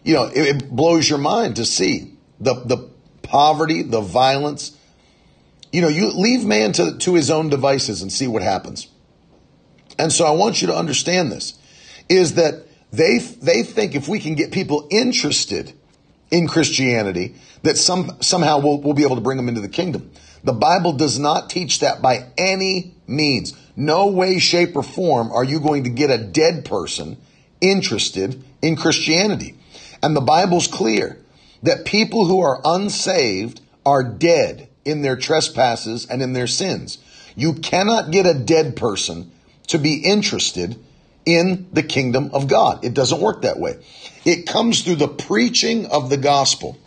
you 0.03 0.15
know, 0.15 0.25
it, 0.25 0.63
it 0.63 0.71
blows 0.71 1.09
your 1.09 1.19
mind 1.19 1.57
to 1.57 1.65
see 1.65 2.15
the, 2.41 2.55
the 2.55 2.89
poverty, 3.23 3.83
the 3.83 4.01
violence. 4.01 4.77
You 5.73 5.83
know, 5.83 5.89
you 5.89 6.11
leave 6.11 6.45
man 6.45 6.73
to, 6.73 6.97
to 6.97 7.15
his 7.15 7.31
own 7.31 7.51
devices 7.51 8.01
and 8.01 8.11
see 8.11 8.27
what 8.27 8.43
happens. 8.43 8.89
And 9.99 10.13
so 10.13 10.25
I 10.25 10.31
want 10.31 10.61
you 10.61 10.69
to 10.69 10.77
understand 10.77 11.31
this 11.31 11.59
is 12.09 12.35
that 12.35 12.67
they, 12.93 13.19
they 13.19 13.63
think 13.63 13.95
if 13.95 14.09
we 14.09 14.21
can 14.21 14.35
get 14.35 14.53
people 14.53 14.87
interested 14.91 15.73
in 16.31 16.49
Christianity, 16.49 17.35
that 17.63 17.77
some, 17.77 18.17
somehow 18.21 18.59
we'll, 18.59 18.81
we'll 18.81 18.95
be 18.95 19.05
able 19.05 19.17
to 19.17 19.23
bring 19.23 19.37
them 19.37 19.49
into 19.49 19.61
the 19.61 19.69
kingdom. 19.69 20.11
The 20.45 20.53
Bible 20.53 20.93
does 20.93 21.19
not 21.19 21.51
teach 21.51 21.81
that 21.81 22.01
by 22.01 22.27
any 22.39 22.95
means. 23.07 23.55
No 23.77 24.07
way, 24.07 24.39
shape, 24.39 24.77
or 24.77 24.83
form 24.83 25.31
are 25.33 25.45
you 25.45 25.61
going 25.61 25.85
to 25.85 25.91
get 25.91 26.11
a 26.11 26.19
dead 26.19 26.65
person 26.65 27.17
interested 27.61 28.43
in 28.63 28.77
Christianity. 28.77 29.55
And 30.03 30.15
the 30.15 30.21
Bible's 30.21 30.69
clear 30.69 31.19
that 31.63 31.85
people 31.85 32.27
who 32.27 32.41
are 32.41 32.61
unsaved 32.65 33.61
are 33.85 34.05
dead 34.05 34.69
in 34.85 35.03
their 35.03 35.17
trespasses 35.17 36.07
and 36.07 36.23
in 36.23 36.33
their 36.33 36.47
sins. 36.47 36.99
You 37.35 37.55
cannot 37.55 38.11
get 38.11 38.27
a 38.27 38.35
dead 38.35 38.77
person 38.77 39.33
to 39.69 39.79
be 39.79 39.97
interested 40.05 40.79
in 41.27 41.69
the 41.73 41.83
kingdom 41.83 42.31
of 42.33 42.47
God. 42.47 42.85
It 42.85 42.95
doesn't 42.95 43.21
work 43.21 43.43
that 43.43 43.59
way. 43.59 43.85
It 44.25 44.47
comes 44.47 44.83
through 44.83 44.97
the 44.97 45.09
preaching 45.09 45.87
of 45.87 46.09
the 46.09 46.17
gospel. 46.17 46.79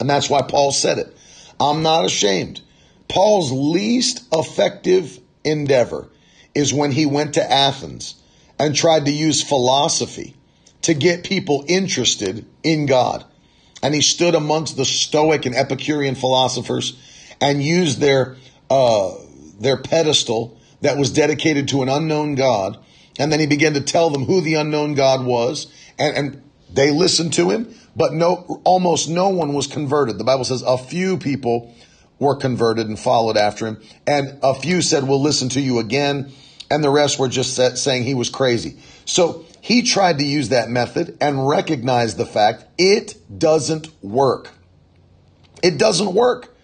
And 0.00 0.10
that's 0.10 0.28
why 0.28 0.42
Paul 0.42 0.72
said 0.72 0.98
it. 0.98 1.16
I'm 1.60 1.82
not 1.82 2.06
ashamed. 2.06 2.62
Paul's 3.08 3.52
least 3.52 4.26
effective 4.32 5.20
endeavor 5.44 6.08
is 6.54 6.74
when 6.74 6.92
he 6.92 7.06
went 7.06 7.34
to 7.34 7.52
Athens 7.52 8.14
and 8.58 8.74
tried 8.74 9.04
to 9.04 9.12
use 9.12 9.42
philosophy 9.42 10.34
to 10.82 10.94
get 10.94 11.24
people 11.24 11.64
interested 11.68 12.46
in 12.62 12.86
God. 12.86 13.24
And 13.82 13.94
he 13.94 14.00
stood 14.00 14.34
amongst 14.34 14.76
the 14.76 14.84
Stoic 14.84 15.44
and 15.46 15.54
Epicurean 15.54 16.14
philosophers 16.14 16.96
and 17.40 17.62
used 17.62 18.00
their, 18.00 18.36
uh, 18.70 19.14
their 19.60 19.76
pedestal 19.76 20.58
that 20.80 20.96
was 20.96 21.12
dedicated 21.12 21.68
to 21.68 21.82
an 21.82 21.88
unknown 21.88 22.34
God 22.34 22.78
and 23.18 23.32
then 23.32 23.40
he 23.40 23.46
began 23.46 23.74
to 23.74 23.80
tell 23.80 24.10
them 24.10 24.24
who 24.24 24.40
the 24.40 24.54
unknown 24.54 24.94
God 24.94 25.24
was. 25.24 25.66
And, 25.98 26.16
and 26.16 26.42
they 26.72 26.90
listened 26.90 27.34
to 27.34 27.50
him, 27.50 27.74
but 27.94 28.14
no, 28.14 28.60
almost 28.64 29.08
no 29.08 29.28
one 29.28 29.52
was 29.52 29.66
converted. 29.66 30.18
The 30.18 30.24
Bible 30.24 30.44
says 30.44 30.62
a 30.62 30.78
few 30.78 31.18
people 31.18 31.74
were 32.18 32.36
converted 32.36 32.88
and 32.88 32.98
followed 32.98 33.36
after 33.36 33.66
him. 33.66 33.82
And 34.06 34.38
a 34.42 34.54
few 34.54 34.80
said, 34.80 35.04
we'll 35.04 35.20
listen 35.20 35.48
to 35.50 35.60
you 35.60 35.78
again. 35.78 36.32
And 36.70 36.82
the 36.82 36.90
rest 36.90 37.18
were 37.18 37.28
just 37.28 37.54
saying 37.76 38.04
he 38.04 38.14
was 38.14 38.30
crazy. 38.30 38.78
So 39.04 39.44
he 39.60 39.82
tried 39.82 40.18
to 40.18 40.24
use 40.24 40.48
that 40.48 40.70
method 40.70 41.18
and 41.20 41.46
recognized 41.46 42.16
the 42.16 42.24
fact 42.24 42.64
it 42.78 43.16
doesn't 43.38 43.88
work. 44.02 44.50
It 45.62 45.78
doesn't 45.78 46.14
work. 46.14 46.54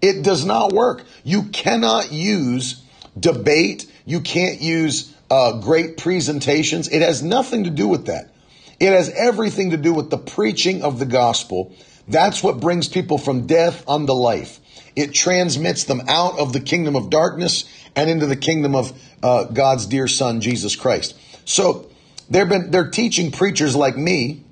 It 0.00 0.22
does 0.22 0.44
not 0.44 0.72
work. 0.72 1.04
You 1.22 1.44
cannot 1.44 2.10
use 2.10 2.82
debate. 3.18 3.90
You 4.04 4.20
can't 4.20 4.60
use 4.60 5.11
uh, 5.32 5.52
great 5.52 5.96
presentations. 5.96 6.88
It 6.88 7.00
has 7.00 7.22
nothing 7.22 7.64
to 7.64 7.70
do 7.70 7.88
with 7.88 8.06
that. 8.06 8.34
It 8.78 8.92
has 8.92 9.08
everything 9.08 9.70
to 9.70 9.78
do 9.78 9.94
with 9.94 10.10
the 10.10 10.18
preaching 10.18 10.82
of 10.82 10.98
the 10.98 11.06
gospel. 11.06 11.74
That's 12.06 12.42
what 12.42 12.60
brings 12.60 12.86
people 12.86 13.16
from 13.16 13.46
death 13.46 13.88
unto 13.88 14.12
life. 14.12 14.60
It 14.94 15.14
transmits 15.14 15.84
them 15.84 16.02
out 16.06 16.38
of 16.38 16.52
the 16.52 16.60
kingdom 16.60 16.96
of 16.96 17.08
darkness 17.08 17.64
and 17.96 18.10
into 18.10 18.26
the 18.26 18.36
kingdom 18.36 18.74
of 18.74 18.92
uh, 19.22 19.44
God's 19.44 19.86
dear 19.86 20.06
Son, 20.06 20.42
Jesus 20.42 20.76
Christ. 20.76 21.18
So 21.46 21.90
they've 22.28 22.46
been 22.46 22.70
they're 22.70 22.90
teaching 22.90 23.32
preachers 23.32 23.74
like 23.74 23.96
me. 23.96 24.44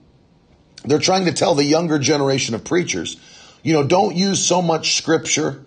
They're 0.87 0.99
trying 0.99 1.26
to 1.26 1.32
tell 1.34 1.54
the 1.54 1.64
younger 1.64 1.99
generation 1.99 2.54
of 2.54 2.64
preachers, 2.64 3.18
you 3.62 3.75
know, 3.75 3.87
don't 3.87 4.16
use 4.16 4.42
so 4.42 4.62
much 4.62 4.96
scripture. 4.96 5.62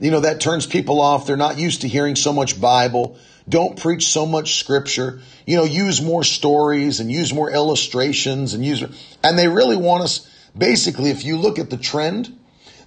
You 0.00 0.10
know, 0.10 0.20
that 0.20 0.40
turns 0.40 0.66
people 0.66 1.02
off. 1.02 1.26
They're 1.26 1.36
not 1.36 1.58
used 1.58 1.82
to 1.82 1.88
hearing 1.88 2.16
so 2.16 2.32
much 2.32 2.58
Bible. 2.58 3.18
Don't 3.48 3.78
preach 3.78 4.08
so 4.08 4.26
much 4.26 4.58
scripture. 4.58 5.20
You 5.46 5.56
know, 5.56 5.64
use 5.64 6.00
more 6.00 6.24
stories 6.24 7.00
and 7.00 7.10
use 7.12 7.32
more 7.32 7.50
illustrations 7.50 8.54
and 8.54 8.64
use, 8.64 8.82
and 9.22 9.38
they 9.38 9.48
really 9.48 9.76
want 9.76 10.02
us, 10.02 10.28
basically, 10.56 11.10
if 11.10 11.24
you 11.24 11.36
look 11.36 11.58
at 11.58 11.70
the 11.70 11.76
trend, 11.76 12.38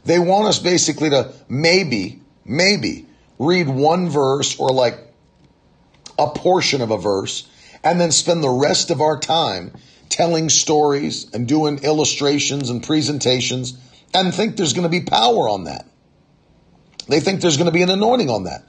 they 0.05 0.19
want 0.19 0.47
us 0.47 0.59
basically 0.59 1.09
to 1.11 1.33
maybe, 1.47 2.21
maybe 2.45 3.07
read 3.37 3.69
one 3.69 4.09
verse 4.09 4.59
or 4.59 4.69
like 4.69 4.97
a 6.17 6.27
portion 6.27 6.81
of 6.81 6.91
a 6.91 6.97
verse 6.97 7.47
and 7.83 7.99
then 7.99 8.11
spend 8.11 8.43
the 8.43 8.49
rest 8.49 8.89
of 8.89 9.01
our 9.01 9.19
time 9.19 9.71
telling 10.09 10.49
stories 10.49 11.31
and 11.33 11.47
doing 11.47 11.79
illustrations 11.83 12.69
and 12.69 12.81
presentations 12.83 13.77
and 14.13 14.33
think 14.33 14.57
there's 14.57 14.73
going 14.73 14.83
to 14.83 14.89
be 14.89 15.01
power 15.01 15.49
on 15.49 15.65
that. 15.65 15.85
They 17.07 17.19
think 17.19 17.41
there's 17.41 17.57
going 17.57 17.67
to 17.67 17.73
be 17.73 17.83
an 17.83 17.89
anointing 17.89 18.29
on 18.29 18.45
that. 18.45 18.65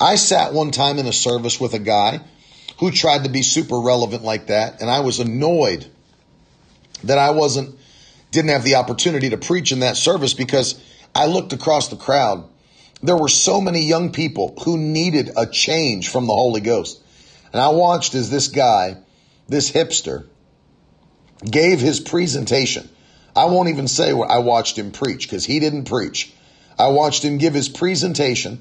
I 0.00 0.16
sat 0.16 0.52
one 0.52 0.70
time 0.70 0.98
in 0.98 1.06
a 1.06 1.12
service 1.12 1.60
with 1.60 1.74
a 1.74 1.78
guy 1.78 2.20
who 2.78 2.90
tried 2.90 3.24
to 3.24 3.30
be 3.30 3.42
super 3.42 3.78
relevant 3.78 4.24
like 4.24 4.48
that, 4.48 4.80
and 4.80 4.90
I 4.90 5.00
was 5.00 5.20
annoyed 5.20 5.86
that 7.04 7.18
I 7.18 7.30
wasn't 7.30 7.78
didn't 8.30 8.50
have 8.50 8.64
the 8.64 8.74
opportunity 8.74 9.30
to 9.30 9.36
preach 9.36 9.70
in 9.70 9.80
that 9.80 9.96
service 9.96 10.34
because 10.34 10.74
I 11.14 11.26
looked 11.26 11.52
across 11.52 11.88
the 11.88 11.96
crowd. 11.96 12.48
There 13.00 13.16
were 13.16 13.28
so 13.28 13.60
many 13.60 13.82
young 13.82 14.10
people 14.10 14.54
who 14.64 14.76
needed 14.76 15.30
a 15.36 15.46
change 15.46 16.08
from 16.08 16.26
the 16.26 16.32
Holy 16.32 16.60
Ghost. 16.60 17.00
And 17.52 17.62
I 17.62 17.68
watched 17.68 18.16
as 18.16 18.30
this 18.30 18.48
guy, 18.48 18.96
this 19.48 19.70
hipster, 19.70 20.26
gave 21.48 21.80
his 21.80 22.00
presentation. 22.00 22.88
I 23.36 23.44
won't 23.44 23.68
even 23.68 23.86
say 23.86 24.12
what 24.12 24.30
I 24.30 24.38
watched 24.38 24.76
him 24.76 24.90
preach 24.90 25.28
because 25.28 25.44
he 25.44 25.60
didn't 25.60 25.84
preach. 25.84 26.32
I 26.76 26.88
watched 26.88 27.24
him 27.24 27.38
give 27.38 27.54
his 27.54 27.68
presentation 27.68 28.60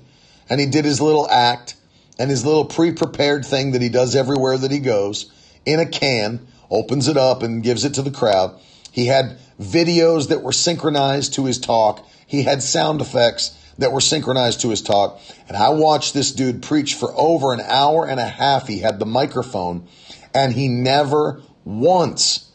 and 0.50 0.60
he 0.60 0.68
did 0.68 0.86
his 0.86 1.02
little 1.02 1.30
act 1.30 1.76
and 2.20 2.30
his 2.30 2.46
little 2.46 2.66
pre 2.66 2.92
prepared 2.92 3.46
thing 3.46 3.72
that 3.72 3.82
he 3.82 3.90
does 3.90 4.16
everywhere 4.16 4.58
that 4.58 4.72
he 4.72 4.80
goes 4.80 5.32
in 5.66 5.80
a 5.80 5.86
can, 5.86 6.46
opens 6.70 7.08
it 7.08 7.18
up 7.18 7.44
and 7.44 7.64
gives 7.64 7.86
it 7.86 7.94
to 7.96 8.02
the 8.02 8.12
crowd. 8.12 8.60
He 8.92 9.08
had 9.08 9.38
videos 9.60 10.30
that 10.30 10.44
were 10.44 10.52
synchronized 10.52 11.34
to 11.36 11.46
his 11.46 11.60
talk. 11.60 12.06
He 12.28 12.44
had 12.44 12.62
sound 12.62 13.02
effects 13.02 13.58
that 13.78 13.92
were 13.92 14.02
synchronized 14.02 14.62
to 14.62 14.70
his 14.70 14.82
talk. 14.82 15.20
And 15.48 15.58
I 15.58 15.70
watched 15.70 16.14
this 16.14 16.32
dude 16.32 16.62
preach 16.62 16.96
for 16.96 17.12
over 17.16 17.54
an 17.54 17.62
hour 17.62 18.08
and 18.08 18.20
a 18.20 18.28
half. 18.28 18.68
He 18.68 18.80
had 18.80 19.00
the 19.00 19.06
microphone 19.06 19.88
and 20.34 20.54
he 20.54 20.68
never 20.68 21.42
once 21.64 22.52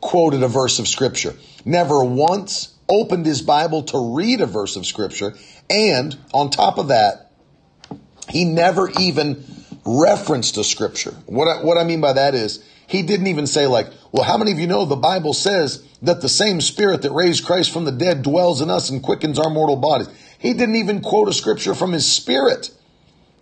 quoted 0.00 0.42
a 0.42 0.48
verse 0.48 0.78
of 0.78 0.88
scripture. 0.88 1.34
Never 1.64 2.02
once 2.02 2.74
opened 2.88 3.26
his 3.26 3.42
Bible 3.42 3.82
to 3.84 4.14
read 4.14 4.40
a 4.40 4.46
verse 4.46 4.76
of 4.76 4.86
scripture. 4.86 5.34
And 5.72 6.16
on 6.34 6.50
top 6.50 6.76
of 6.76 6.88
that, 6.88 7.30
he 8.28 8.44
never 8.44 8.90
even 9.00 9.44
referenced 9.86 10.58
a 10.58 10.64
scripture. 10.64 11.12
What 11.26 11.48
I, 11.48 11.64
what 11.64 11.78
I 11.78 11.84
mean 11.84 12.02
by 12.02 12.12
that 12.12 12.34
is 12.34 12.62
he 12.86 13.02
didn't 13.02 13.28
even 13.28 13.46
say 13.46 13.66
like, 13.66 13.86
well, 14.12 14.22
how 14.22 14.36
many 14.36 14.52
of 14.52 14.58
you 14.58 14.66
know 14.66 14.84
the 14.84 14.96
Bible 14.96 15.32
says 15.32 15.82
that 16.02 16.20
the 16.20 16.28
same 16.28 16.60
spirit 16.60 17.02
that 17.02 17.12
raised 17.12 17.46
Christ 17.46 17.72
from 17.72 17.86
the 17.86 17.92
dead 17.92 18.22
dwells 18.22 18.60
in 18.60 18.68
us 18.68 18.90
and 18.90 19.02
quickens 19.02 19.38
our 19.38 19.48
mortal 19.48 19.76
bodies? 19.76 20.08
He 20.38 20.52
didn't 20.52 20.76
even 20.76 21.00
quote 21.00 21.28
a 21.28 21.32
scripture 21.32 21.74
from 21.74 21.92
his 21.92 22.10
spirit. 22.10 22.70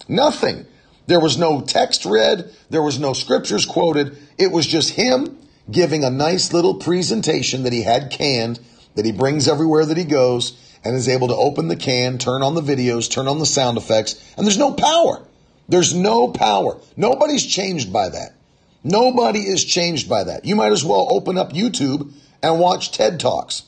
Nothing. 0.09 0.67
There 1.09 1.21
was 1.21 1.37
no 1.37 1.61
text 1.61 2.05
read. 2.05 2.51
There 2.71 2.83
was 2.83 3.01
no 3.01 3.13
scriptures 3.13 3.67
quoted. 3.67 4.17
It 4.39 4.53
was 4.53 4.69
just 4.69 4.91
him 4.91 5.37
giving 5.69 6.05
a 6.05 6.11
nice 6.11 6.53
little 6.53 6.75
presentation 6.75 7.65
that 7.65 7.73
he 7.73 7.83
had 7.83 8.11
canned 8.11 8.61
that 8.95 9.05
he 9.05 9.13
brings 9.13 9.49
everywhere 9.49 9.85
that 9.87 9.97
he 9.97 10.05
goes 10.05 10.57
and 10.85 10.97
is 10.97 11.09
able 11.09 11.29
to 11.29 11.37
open 11.37 11.69
the 11.69 11.77
can, 11.77 12.19
turn 12.19 12.43
on 12.43 12.55
the 12.55 12.63
videos, 12.63 13.11
turn 13.11 13.29
on 13.29 13.39
the 13.39 13.47
sound 13.47 13.77
effects, 13.77 14.15
and 14.37 14.47
there's 14.47 14.59
no 14.59 14.73
power. 14.73 15.27
There's 15.69 15.95
no 15.95 16.29
power. 16.29 16.79
Nobody's 16.97 17.47
changed 17.47 17.93
by 17.93 18.09
that. 18.09 18.35
Nobody 18.83 19.41
is 19.41 19.65
changed 19.65 20.09
by 20.09 20.25
that. 20.25 20.45
You 20.45 20.57
might 20.57 20.73
as 20.73 20.85
well 20.85 21.07
open 21.11 21.37
up 21.37 21.53
YouTube 21.53 22.13
and 22.43 22.59
watch 22.59 22.93
TED 22.93 23.21
Talks. 23.21 23.65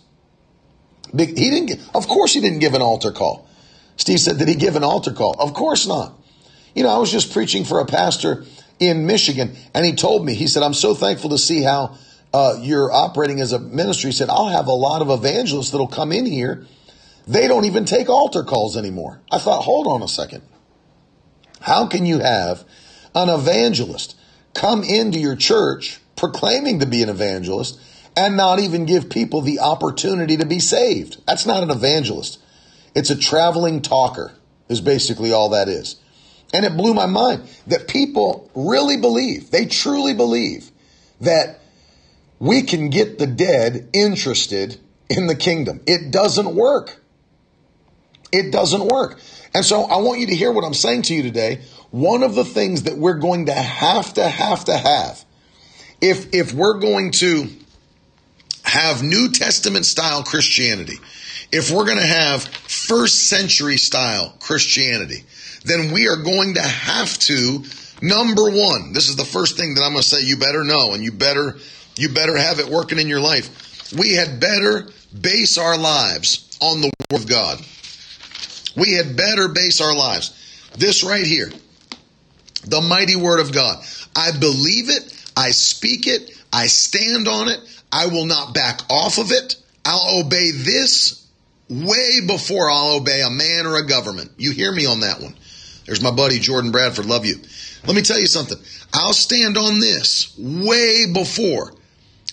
He 1.16 1.26
didn't, 1.26 1.78
of 1.94 2.08
course, 2.08 2.32
he 2.32 2.40
didn't 2.40 2.60
give 2.60 2.74
an 2.74 2.82
altar 2.82 3.12
call. 3.12 3.46
Steve 3.96 4.18
said, 4.18 4.38
Did 4.38 4.48
he 4.48 4.54
give 4.54 4.76
an 4.76 4.84
altar 4.84 5.12
call? 5.12 5.36
Of 5.38 5.52
course 5.52 5.86
not. 5.86 6.14
You 6.74 6.82
know, 6.82 6.88
I 6.88 6.98
was 6.98 7.12
just 7.12 7.32
preaching 7.32 7.64
for 7.64 7.80
a 7.80 7.84
pastor 7.84 8.44
in 8.80 9.06
Michigan, 9.06 9.54
and 9.74 9.84
he 9.84 9.92
told 9.92 10.24
me, 10.24 10.34
he 10.34 10.46
said, 10.46 10.62
I'm 10.62 10.74
so 10.74 10.94
thankful 10.94 11.30
to 11.30 11.38
see 11.38 11.62
how 11.62 11.96
uh, 12.32 12.56
you're 12.60 12.90
operating 12.90 13.40
as 13.40 13.52
a 13.52 13.58
ministry. 13.58 14.08
He 14.08 14.16
said, 14.16 14.30
I'll 14.30 14.48
have 14.48 14.66
a 14.66 14.72
lot 14.72 15.02
of 15.02 15.10
evangelists 15.10 15.70
that'll 15.70 15.86
come 15.86 16.12
in 16.12 16.24
here. 16.24 16.66
They 17.26 17.48
don't 17.48 17.64
even 17.64 17.84
take 17.84 18.08
altar 18.08 18.42
calls 18.42 18.76
anymore. 18.76 19.20
I 19.30 19.38
thought, 19.38 19.62
hold 19.62 19.86
on 19.86 20.02
a 20.02 20.08
second. 20.08 20.42
How 21.60 21.86
can 21.86 22.04
you 22.04 22.18
have 22.18 22.64
an 23.14 23.28
evangelist 23.28 24.16
come 24.54 24.82
into 24.82 25.18
your 25.18 25.36
church 25.36 26.00
proclaiming 26.16 26.80
to 26.80 26.86
be 26.86 27.02
an 27.02 27.08
evangelist 27.08 27.80
and 28.16 28.36
not 28.36 28.58
even 28.58 28.84
give 28.84 29.08
people 29.08 29.40
the 29.40 29.60
opportunity 29.60 30.36
to 30.36 30.46
be 30.46 30.58
saved? 30.58 31.22
That's 31.26 31.46
not 31.46 31.62
an 31.62 31.70
evangelist. 31.70 32.38
It's 32.94 33.10
a 33.10 33.16
traveling 33.16 33.80
talker, 33.80 34.32
is 34.68 34.80
basically 34.80 35.32
all 35.32 35.50
that 35.50 35.68
is. 35.68 35.96
And 36.52 36.66
it 36.66 36.76
blew 36.76 36.92
my 36.92 37.06
mind 37.06 37.48
that 37.66 37.88
people 37.88 38.50
really 38.54 38.96
believe, 38.96 39.50
they 39.50 39.66
truly 39.66 40.12
believe 40.12 40.70
that 41.20 41.60
we 42.38 42.62
can 42.62 42.90
get 42.90 43.18
the 43.18 43.26
dead 43.26 43.88
interested 43.92 44.78
in 45.08 45.28
the 45.28 45.36
kingdom. 45.36 45.80
It 45.86 46.10
doesn't 46.10 46.54
work. 46.54 47.01
It 48.32 48.50
doesn't 48.50 48.86
work. 48.86 49.20
And 49.54 49.64
so 49.64 49.84
I 49.84 49.98
want 49.98 50.20
you 50.20 50.26
to 50.28 50.34
hear 50.34 50.50
what 50.50 50.64
I'm 50.64 50.74
saying 50.74 51.02
to 51.02 51.14
you 51.14 51.22
today. 51.22 51.60
One 51.90 52.22
of 52.22 52.34
the 52.34 52.44
things 52.44 52.84
that 52.84 52.96
we're 52.96 53.18
going 53.18 53.46
to 53.46 53.52
have 53.52 54.14
to 54.14 54.26
have 54.26 54.64
to 54.64 54.76
have 54.76 55.24
if 56.00 56.34
if 56.34 56.52
we're 56.52 56.80
going 56.80 57.12
to 57.12 57.48
have 58.64 59.02
New 59.02 59.30
Testament 59.30 59.86
style 59.86 60.22
Christianity, 60.22 60.96
if 61.52 61.70
we're 61.70 61.84
going 61.84 61.98
to 61.98 62.06
have 62.06 62.44
first 62.44 63.28
century 63.28 63.76
style 63.76 64.34
Christianity, 64.40 65.24
then 65.64 65.92
we 65.92 66.08
are 66.08 66.16
going 66.16 66.54
to 66.54 66.62
have 66.62 67.18
to 67.20 67.62
number 68.02 68.50
1. 68.50 68.92
This 68.92 69.08
is 69.08 69.16
the 69.16 69.24
first 69.24 69.56
thing 69.56 69.74
that 69.74 69.82
I'm 69.82 69.92
going 69.92 70.02
to 70.02 70.08
say 70.08 70.22
you 70.22 70.36
better 70.36 70.64
know 70.64 70.92
and 70.92 71.02
you 71.02 71.12
better 71.12 71.56
you 71.96 72.08
better 72.08 72.36
have 72.36 72.58
it 72.58 72.68
working 72.68 72.98
in 72.98 73.06
your 73.08 73.20
life. 73.20 73.92
We 73.96 74.14
had 74.14 74.40
better 74.40 74.88
base 75.18 75.58
our 75.58 75.78
lives 75.78 76.56
on 76.60 76.80
the 76.80 76.90
Word 77.10 77.20
of 77.20 77.28
God. 77.28 77.60
We 78.76 78.94
had 78.94 79.16
better 79.16 79.48
base 79.48 79.80
our 79.80 79.94
lives. 79.94 80.38
This 80.76 81.04
right 81.04 81.24
here, 81.24 81.50
the 82.64 82.80
mighty 82.80 83.16
Word 83.16 83.40
of 83.40 83.52
God. 83.52 83.84
I 84.16 84.30
believe 84.32 84.88
it. 84.88 85.32
I 85.36 85.50
speak 85.50 86.06
it. 86.06 86.30
I 86.52 86.66
stand 86.66 87.28
on 87.28 87.48
it. 87.48 87.60
I 87.90 88.06
will 88.06 88.26
not 88.26 88.54
back 88.54 88.80
off 88.90 89.18
of 89.18 89.30
it. 89.30 89.56
I'll 89.84 90.20
obey 90.20 90.50
this 90.52 91.26
way 91.68 92.20
before 92.26 92.70
I'll 92.70 92.96
obey 92.96 93.22
a 93.22 93.30
man 93.30 93.66
or 93.66 93.76
a 93.76 93.86
government. 93.86 94.30
You 94.36 94.52
hear 94.52 94.72
me 94.72 94.86
on 94.86 95.00
that 95.00 95.20
one. 95.20 95.34
There's 95.86 96.02
my 96.02 96.10
buddy 96.10 96.38
Jordan 96.38 96.70
Bradford. 96.70 97.06
Love 97.06 97.26
you. 97.26 97.36
Let 97.86 97.96
me 97.96 98.02
tell 98.02 98.18
you 98.18 98.26
something. 98.26 98.58
I'll 98.94 99.12
stand 99.12 99.56
on 99.56 99.80
this 99.80 100.36
way 100.38 101.06
before 101.12 101.72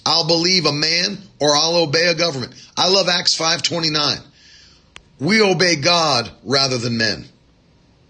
I'll 0.06 0.28
believe 0.28 0.66
a 0.66 0.74
man 0.74 1.18
or 1.40 1.56
I'll 1.56 1.76
obey 1.78 2.08
a 2.08 2.16
government. 2.16 2.54
I 2.78 2.90
love 2.90 3.08
Acts 3.10 3.38
5:29. 3.38 4.22
We 5.20 5.42
obey 5.42 5.76
God 5.76 6.32
rather 6.44 6.78
than 6.78 6.98
men. 6.98 7.26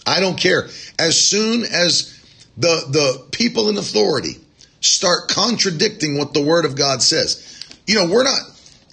I 0.06 0.20
don't 0.20 0.38
care. 0.38 0.68
As 0.98 1.20
soon 1.20 1.64
as 1.64 2.16
the 2.58 2.86
the 2.90 3.26
people 3.32 3.70
in 3.70 3.78
authority 3.78 4.36
start 4.82 5.30
contradicting 5.30 6.18
what 6.18 6.34
the 6.34 6.44
word 6.44 6.66
of 6.66 6.76
God 6.76 7.02
says. 7.02 7.46
You 7.88 7.96
know, 7.96 8.14
we're 8.14 8.24
not 8.24 8.40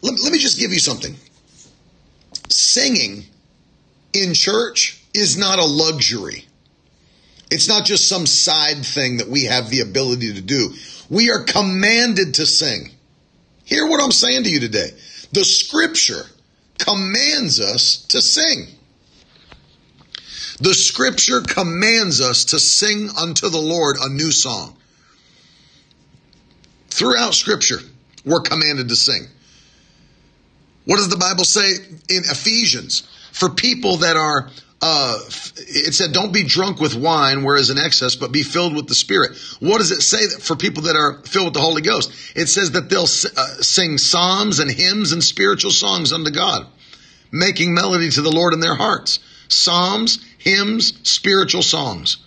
let, 0.03 0.21
let 0.21 0.33
me 0.33 0.39
just 0.39 0.59
give 0.59 0.73
you 0.73 0.79
something. 0.79 1.15
Singing 2.49 3.25
in 4.13 4.35
church 4.35 5.03
is 5.13 5.37
not 5.37 5.59
a 5.59 5.65
luxury. 5.65 6.47
It's 7.51 7.69
not 7.69 7.85
just 7.85 8.09
some 8.09 8.27
side 8.27 8.85
thing 8.85 9.19
that 9.19 9.29
we 9.29 9.45
have 9.45 9.71
the 9.71 9.81
ability 9.81 10.35
to 10.35 10.41
do. 10.41 10.75
We 11.09 11.31
are 11.31 11.45
commanded 11.45 12.35
to 12.35 12.47
sing. 12.47 12.91
Hear 13.65 13.87
what 13.87 14.03
I'm 14.03 14.13
saying 14.13 14.45
to 14.45 14.51
you 14.51 14.61
today. 14.61 14.91
The 15.33 15.45
scripture 15.45 16.25
commands 16.79 17.61
us 17.61 18.05
to 18.09 18.21
sing. 18.21 18.67
The 20.61 20.75
scripture 20.75 21.43
commands 21.43 22.21
us 22.21 22.47
to 22.47 22.59
sing 22.59 23.11
unto 23.17 23.49
the 23.49 23.59
Lord 23.59 23.97
a 24.01 24.09
new 24.09 24.31
song. 24.33 24.77
Throughout 26.89 27.35
scripture, 27.35 27.81
we're 28.25 28.41
commanded 28.41 28.89
to 28.89 28.97
sing. 28.97 29.27
What 30.87 30.97
does 30.97 31.09
the 31.09 31.17
Bible 31.17 31.45
say 31.45 31.75
in 32.09 32.23
Ephesians? 32.25 33.07
For 33.33 33.51
people 33.51 33.99
that 33.99 34.17
are 34.17 34.49
uh, 34.83 35.19
it 35.57 35.95
said, 35.95 36.13
don't 36.13 36.33
be 36.33 36.45
drunk 36.45 36.81
with 36.81 36.95
wine, 36.95 37.45
whereas 37.45 37.71
in 37.71 37.79
excess, 37.79 38.15
but 38.15 38.31
be 38.31 38.43
filled 38.43 38.77
with 38.77 38.89
the 38.89 38.95
Spirit. 38.95 39.37
What 39.59 39.79
does 39.79 39.91
it 39.91 40.03
say 40.03 40.27
for 40.39 40.55
people 40.55 40.85
that 40.85 40.97
are 40.97 41.23
filled 41.25 41.47
with 41.47 41.55
the 41.55 41.61
Holy 41.61 41.83
Ghost? 41.83 42.13
It 42.37 42.47
says 42.47 42.73
that 42.73 42.91
they'll 42.91 43.03
uh, 43.03 43.63
sing 43.63 43.97
psalms 43.97 44.59
and 44.59 44.71
hymns 44.71 45.13
and 45.13 45.25
spiritual 45.25 45.71
songs 45.71 46.13
unto 46.13 46.31
God, 46.31 46.67
making 47.33 47.73
melody 47.73 48.11
to 48.11 48.23
the 48.23 48.31
Lord 48.31 48.53
in 48.53 48.61
their 48.61 48.75
hearts. 48.75 49.19
Psalms, 49.49 50.25
hymns, 50.39 50.93
spiritual 51.09 51.63
songs. 51.63 52.19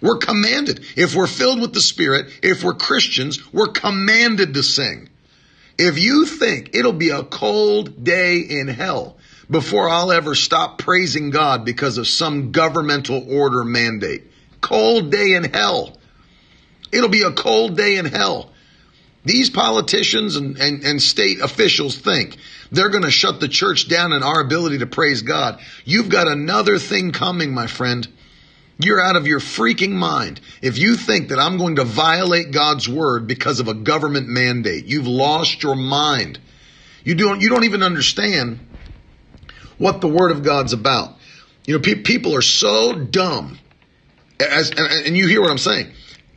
We're 0.00 0.18
commanded. 0.18 0.84
If 0.96 1.14
we're 1.14 1.26
filled 1.26 1.60
with 1.60 1.72
the 1.72 1.80
Spirit, 1.80 2.26
if 2.42 2.62
we're 2.62 2.74
Christians, 2.74 3.52
we're 3.52 3.68
commanded 3.68 4.54
to 4.54 4.62
sing. 4.62 5.08
If 5.76 5.98
you 5.98 6.26
think 6.26 6.74
it'll 6.74 6.92
be 6.92 7.10
a 7.10 7.24
cold 7.24 8.04
day 8.04 8.38
in 8.38 8.68
hell 8.68 9.16
before 9.50 9.88
I'll 9.88 10.12
ever 10.12 10.34
stop 10.34 10.78
praising 10.78 11.30
God 11.30 11.64
because 11.64 11.98
of 11.98 12.08
some 12.08 12.52
governmental 12.52 13.24
order 13.32 13.64
mandate, 13.64 14.24
cold 14.60 15.10
day 15.10 15.34
in 15.34 15.44
hell. 15.44 15.98
It'll 16.92 17.08
be 17.08 17.22
a 17.22 17.32
cold 17.32 17.76
day 17.76 17.96
in 17.96 18.06
hell. 18.06 18.50
These 19.24 19.50
politicians 19.50 20.36
and, 20.36 20.58
and, 20.58 20.84
and 20.84 21.02
state 21.02 21.40
officials 21.40 21.96
think 21.96 22.36
they're 22.70 22.90
going 22.90 23.04
to 23.04 23.10
shut 23.10 23.40
the 23.40 23.48
church 23.48 23.88
down 23.88 24.12
and 24.12 24.22
our 24.22 24.40
ability 24.40 24.78
to 24.78 24.86
praise 24.86 25.22
God. 25.22 25.60
You've 25.84 26.10
got 26.10 26.28
another 26.28 26.78
thing 26.78 27.12
coming, 27.12 27.54
my 27.54 27.66
friend. 27.66 28.06
You're 28.78 29.00
out 29.00 29.16
of 29.16 29.26
your 29.26 29.40
freaking 29.40 29.92
mind. 29.92 30.40
If 30.60 30.78
you 30.78 30.96
think 30.96 31.28
that 31.28 31.38
I'm 31.38 31.58
going 31.58 31.76
to 31.76 31.84
violate 31.84 32.50
God's 32.50 32.88
word 32.88 33.26
because 33.26 33.60
of 33.60 33.68
a 33.68 33.74
government 33.74 34.28
mandate, 34.28 34.86
you've 34.86 35.06
lost 35.06 35.62
your 35.62 35.76
mind. 35.76 36.38
You 37.04 37.14
don't, 37.14 37.40
you 37.40 37.48
don't 37.48 37.64
even 37.64 37.82
understand 37.82 38.58
what 39.78 40.00
the 40.00 40.08
word 40.08 40.30
of 40.30 40.42
God's 40.42 40.72
about. 40.72 41.14
You 41.66 41.74
know, 41.74 41.80
pe- 41.80 42.02
people 42.02 42.34
are 42.36 42.42
so 42.42 42.94
dumb. 42.94 43.58
As, 44.40 44.70
and, 44.70 45.06
and 45.06 45.16
you 45.16 45.26
hear 45.26 45.40
what 45.40 45.50
I'm 45.50 45.58
saying. 45.58 45.90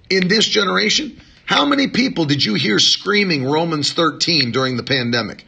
In 0.10 0.28
this 0.28 0.47
generation, 0.47 1.19
how 1.45 1.65
many 1.65 1.88
people 1.88 2.26
did 2.26 2.43
you 2.43 2.54
hear 2.56 2.80
screaming 2.80 3.45
Romans 3.45 3.93
13 3.93 4.52
during 4.52 4.78
the 4.78 4.84
pandemic? 4.84 5.45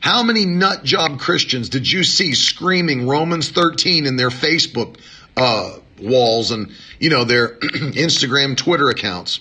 How 0.00 0.22
many 0.22 0.44
nut 0.44 0.84
job 0.84 1.18
Christians 1.18 1.70
did 1.70 1.90
you 1.90 2.04
see 2.04 2.34
screaming 2.34 3.06
Romans 3.06 3.50
13 3.50 4.04
in 4.04 4.16
their 4.16 4.28
Facebook 4.28 4.98
uh, 5.36 5.78
walls 6.00 6.50
and 6.50 6.70
you 6.98 7.08
know 7.08 7.24
their 7.24 7.48
Instagram, 7.58 8.56
Twitter 8.56 8.90
accounts? 8.90 9.40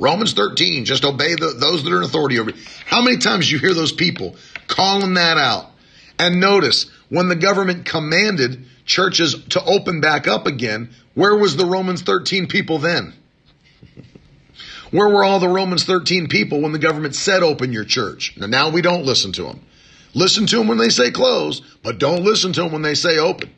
Romans 0.00 0.32
13, 0.32 0.84
just 0.84 1.04
obey 1.04 1.34
the, 1.34 1.54
those 1.56 1.84
that 1.84 1.92
are 1.92 1.98
in 1.98 2.02
authority 2.02 2.38
over 2.38 2.50
you. 2.50 2.56
How 2.86 3.02
many 3.02 3.18
times 3.18 3.50
you 3.50 3.58
hear 3.58 3.74
those 3.74 3.92
people 3.92 4.36
calling 4.66 5.14
that 5.14 5.38
out? 5.38 5.70
And 6.18 6.40
notice 6.40 6.86
when 7.08 7.28
the 7.28 7.36
government 7.36 7.86
commanded 7.86 8.64
churches 8.86 9.44
to 9.50 9.64
open 9.64 10.00
back 10.00 10.28
up 10.28 10.46
again, 10.46 10.90
where 11.14 11.36
was 11.36 11.56
the 11.56 11.66
Romans 11.66 12.02
13 12.02 12.46
people 12.46 12.78
then? 12.78 13.14
Where 14.90 15.08
were 15.08 15.24
all 15.24 15.40
the 15.40 15.48
Romans 15.48 15.84
13 15.84 16.28
people 16.28 16.60
when 16.60 16.72
the 16.72 16.78
government 16.78 17.16
said 17.16 17.42
open 17.42 17.72
your 17.72 17.84
church? 17.84 18.36
Now, 18.36 18.46
now 18.46 18.70
we 18.70 18.80
don't 18.80 19.04
listen 19.04 19.32
to 19.32 19.42
them. 19.42 19.60
Listen 20.14 20.46
to 20.46 20.56
them 20.56 20.68
when 20.68 20.78
they 20.78 20.88
say 20.88 21.10
close, 21.10 21.60
but 21.82 21.98
don't 21.98 22.22
listen 22.22 22.52
to 22.52 22.62
them 22.62 22.72
when 22.72 22.82
they 22.82 22.94
say 22.94 23.18
open. 23.18 23.52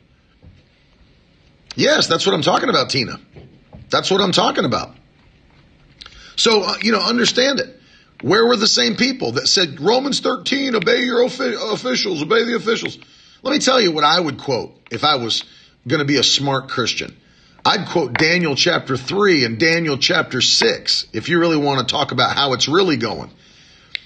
Yes, 1.75 2.07
that's 2.07 2.25
what 2.25 2.33
I'm 2.33 2.41
talking 2.41 2.69
about, 2.69 2.89
Tina. 2.89 3.19
That's 3.91 4.09
what 4.09 4.19
I'm 4.19 4.31
talking 4.31 4.65
about. 4.65 4.95
So, 6.35 6.63
uh, 6.63 6.73
you 6.81 6.91
know, 6.91 6.99
understand 7.01 7.59
it. 7.59 7.76
Where 8.21 8.45
were 8.45 8.57
the 8.57 8.67
same 8.67 8.95
people 8.95 9.33
that 9.33 9.47
said, 9.47 9.79
Romans 9.79 10.19
13, 10.21 10.75
obey 10.75 11.03
your 11.03 11.23
officials, 11.23 12.21
obey 12.21 12.43
the 12.45 12.55
officials? 12.55 12.97
Let 13.43 13.51
me 13.51 13.59
tell 13.59 13.79
you 13.79 13.91
what 13.91 14.03
I 14.03 14.19
would 14.19 14.39
quote 14.39 14.73
if 14.91 15.03
I 15.03 15.15
was 15.15 15.43
going 15.87 15.99
to 15.99 16.05
be 16.05 16.17
a 16.17 16.23
smart 16.23 16.69
Christian. 16.69 17.15
I'd 17.63 17.87
quote 17.89 18.13
Daniel 18.13 18.55
chapter 18.55 18.97
3 18.97 19.45
and 19.45 19.59
Daniel 19.59 19.97
chapter 19.97 20.41
6 20.41 21.07
if 21.13 21.29
you 21.29 21.39
really 21.39 21.57
want 21.57 21.79
to 21.79 21.91
talk 21.91 22.11
about 22.11 22.35
how 22.35 22.53
it's 22.53 22.67
really 22.67 22.97
going. 22.97 23.29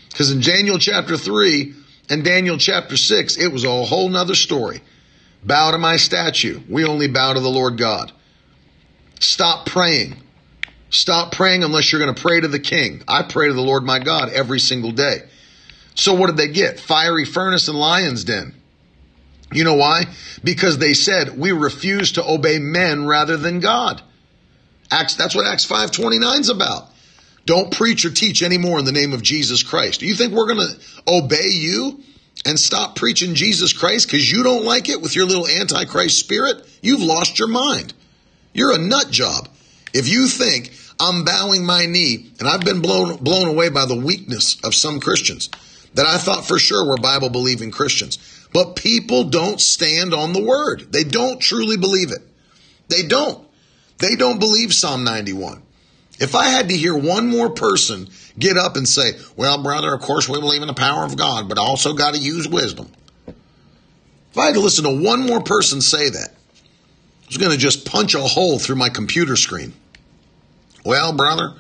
Because 0.09 0.31
in 0.31 0.41
Daniel 0.41 0.77
chapter 0.77 1.15
3 1.15 1.73
and 2.09 2.23
Daniel 2.23 2.57
chapter 2.57 2.97
6, 2.97 3.37
it 3.37 3.47
was 3.47 3.63
a 3.63 3.85
whole 3.85 4.09
nother 4.09 4.35
story. 4.35 4.81
Bow 5.43 5.71
to 5.71 5.77
my 5.77 5.95
statue. 5.97 6.59
We 6.69 6.85
only 6.85 7.07
bow 7.07 7.33
to 7.33 7.39
the 7.39 7.49
Lord 7.49 7.77
God. 7.77 8.11
Stop 9.19 9.67
praying. 9.67 10.17
Stop 10.91 11.31
praying 11.31 11.63
unless 11.63 11.91
you're 11.91 12.01
going 12.01 12.13
to 12.13 12.21
pray 12.21 12.41
to 12.41 12.47
the 12.49 12.59
king. 12.59 13.01
I 13.07 13.23
pray 13.23 13.47
to 13.47 13.53
the 13.53 13.61
Lord 13.61 13.83
my 13.83 13.99
God 13.99 14.29
every 14.29 14.59
single 14.59 14.91
day. 14.91 15.21
So 15.95 16.13
what 16.13 16.27
did 16.27 16.37
they 16.37 16.49
get? 16.49 16.79
Fiery 16.79 17.25
furnace 17.25 17.69
and 17.69 17.79
lion's 17.79 18.25
den. 18.25 18.53
You 19.53 19.63
know 19.63 19.75
why? 19.75 20.05
Because 20.43 20.77
they 20.77 20.93
said 20.93 21.37
we 21.37 21.53
refuse 21.53 22.13
to 22.13 22.25
obey 22.25 22.59
men 22.59 23.05
rather 23.05 23.37
than 23.37 23.61
God. 23.61 24.01
Acts, 24.89 25.15
that's 25.15 25.33
what 25.33 25.47
Acts 25.47 25.65
529 25.65 26.41
is 26.41 26.49
about. 26.49 26.89
Don't 27.45 27.71
preach 27.71 28.05
or 28.05 28.11
teach 28.11 28.43
anymore 28.43 28.79
in 28.79 28.85
the 28.85 28.91
name 28.91 29.13
of 29.13 29.23
Jesus 29.23 29.63
Christ. 29.63 30.01
Do 30.01 30.05
you 30.05 30.15
think 30.15 30.33
we're 30.33 30.53
going 30.53 30.67
to 30.67 30.79
obey 31.07 31.47
you 31.47 32.01
and 32.45 32.59
stop 32.59 32.95
preaching 32.95 33.35
Jesus 33.35 33.73
Christ 33.73 34.07
because 34.07 34.29
you 34.29 34.43
don't 34.43 34.65
like 34.65 34.89
it 34.89 35.01
with 35.01 35.15
your 35.15 35.25
little 35.25 35.47
antichrist 35.47 36.19
spirit? 36.19 36.67
You've 36.81 37.01
lost 37.01 37.39
your 37.39 37.47
mind. 37.47 37.93
You're 38.53 38.73
a 38.73 38.77
nut 38.77 39.09
job. 39.09 39.47
If 39.93 40.07
you 40.07 40.27
think 40.27 40.71
I'm 41.01 41.25
bowing 41.25 41.65
my 41.65 41.87
knee, 41.87 42.31
and 42.39 42.47
I've 42.47 42.63
been 42.63 42.79
blown, 42.79 43.17
blown 43.17 43.47
away 43.47 43.69
by 43.69 43.85
the 43.85 43.95
weakness 43.95 44.57
of 44.63 44.75
some 44.75 44.99
Christians 44.99 45.49
that 45.95 46.05
I 46.05 46.19
thought 46.19 46.45
for 46.45 46.59
sure 46.59 46.87
were 46.87 46.97
Bible 46.97 47.29
believing 47.29 47.71
Christians. 47.71 48.19
But 48.53 48.75
people 48.75 49.23
don't 49.23 49.59
stand 49.59 50.13
on 50.13 50.33
the 50.33 50.43
word. 50.43 50.91
They 50.91 51.03
don't 51.03 51.39
truly 51.39 51.75
believe 51.75 52.11
it. 52.11 52.21
They 52.87 53.01
don't. 53.03 53.47
They 53.97 54.15
don't 54.15 54.39
believe 54.39 54.73
Psalm 54.73 55.03
91. 55.03 55.63
If 56.19 56.35
I 56.35 56.49
had 56.49 56.69
to 56.69 56.77
hear 56.77 56.95
one 56.95 57.27
more 57.27 57.49
person 57.49 58.07
get 58.37 58.55
up 58.55 58.75
and 58.75 58.87
say, 58.87 59.13
well, 59.35 59.63
brother, 59.63 59.93
of 59.93 60.01
course 60.01 60.29
we 60.29 60.39
believe 60.39 60.61
in 60.61 60.67
the 60.67 60.73
power 60.75 61.03
of 61.03 61.17
God, 61.17 61.49
but 61.49 61.57
also 61.57 61.93
got 61.93 62.13
to 62.13 62.19
use 62.19 62.47
wisdom. 62.47 62.91
If 63.27 64.37
I 64.37 64.45
had 64.45 64.53
to 64.53 64.59
listen 64.59 64.83
to 64.83 65.03
one 65.03 65.25
more 65.25 65.41
person 65.41 65.81
say 65.81 66.09
that, 66.09 66.29
I 66.29 67.27
was 67.27 67.37
going 67.37 67.51
to 67.51 67.57
just 67.57 67.89
punch 67.89 68.13
a 68.13 68.21
hole 68.21 68.59
through 68.59 68.75
my 68.75 68.89
computer 68.89 69.35
screen. 69.35 69.73
Well, 70.83 71.13
brother, 71.13 71.53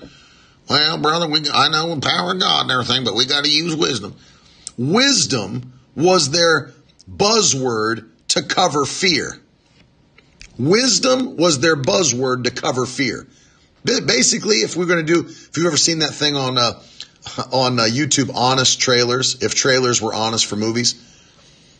well, 0.69 0.97
brother, 0.97 1.27
we, 1.27 1.41
I 1.51 1.69
know 1.69 1.93
the 1.95 2.01
power 2.01 2.31
of 2.31 2.39
God 2.39 2.61
and 2.63 2.71
everything, 2.71 3.03
but 3.03 3.15
we 3.15 3.25
got 3.25 3.43
to 3.43 3.51
use 3.51 3.75
wisdom. 3.75 4.15
Wisdom 4.77 5.73
was 5.95 6.31
their 6.31 6.71
buzzword 7.09 8.07
to 8.29 8.43
cover 8.43 8.85
fear. 8.85 9.39
Wisdom 10.57 11.37
was 11.37 11.59
their 11.59 11.75
buzzword 11.75 12.45
to 12.45 12.51
cover 12.51 12.85
fear. 12.85 13.27
Basically, 13.83 14.57
if 14.57 14.75
we're 14.75 14.85
going 14.85 15.05
to 15.05 15.13
do, 15.13 15.27
if 15.27 15.57
you've 15.57 15.65
ever 15.65 15.77
seen 15.77 15.99
that 15.99 16.13
thing 16.13 16.35
on 16.35 16.57
uh, 16.57 16.81
on 17.51 17.79
uh, 17.79 17.83
YouTube, 17.83 18.31
honest 18.33 18.79
trailers, 18.79 19.41
if 19.43 19.55
trailers 19.55 20.01
were 20.01 20.13
honest 20.13 20.45
for 20.45 20.55
movies, 20.55 20.95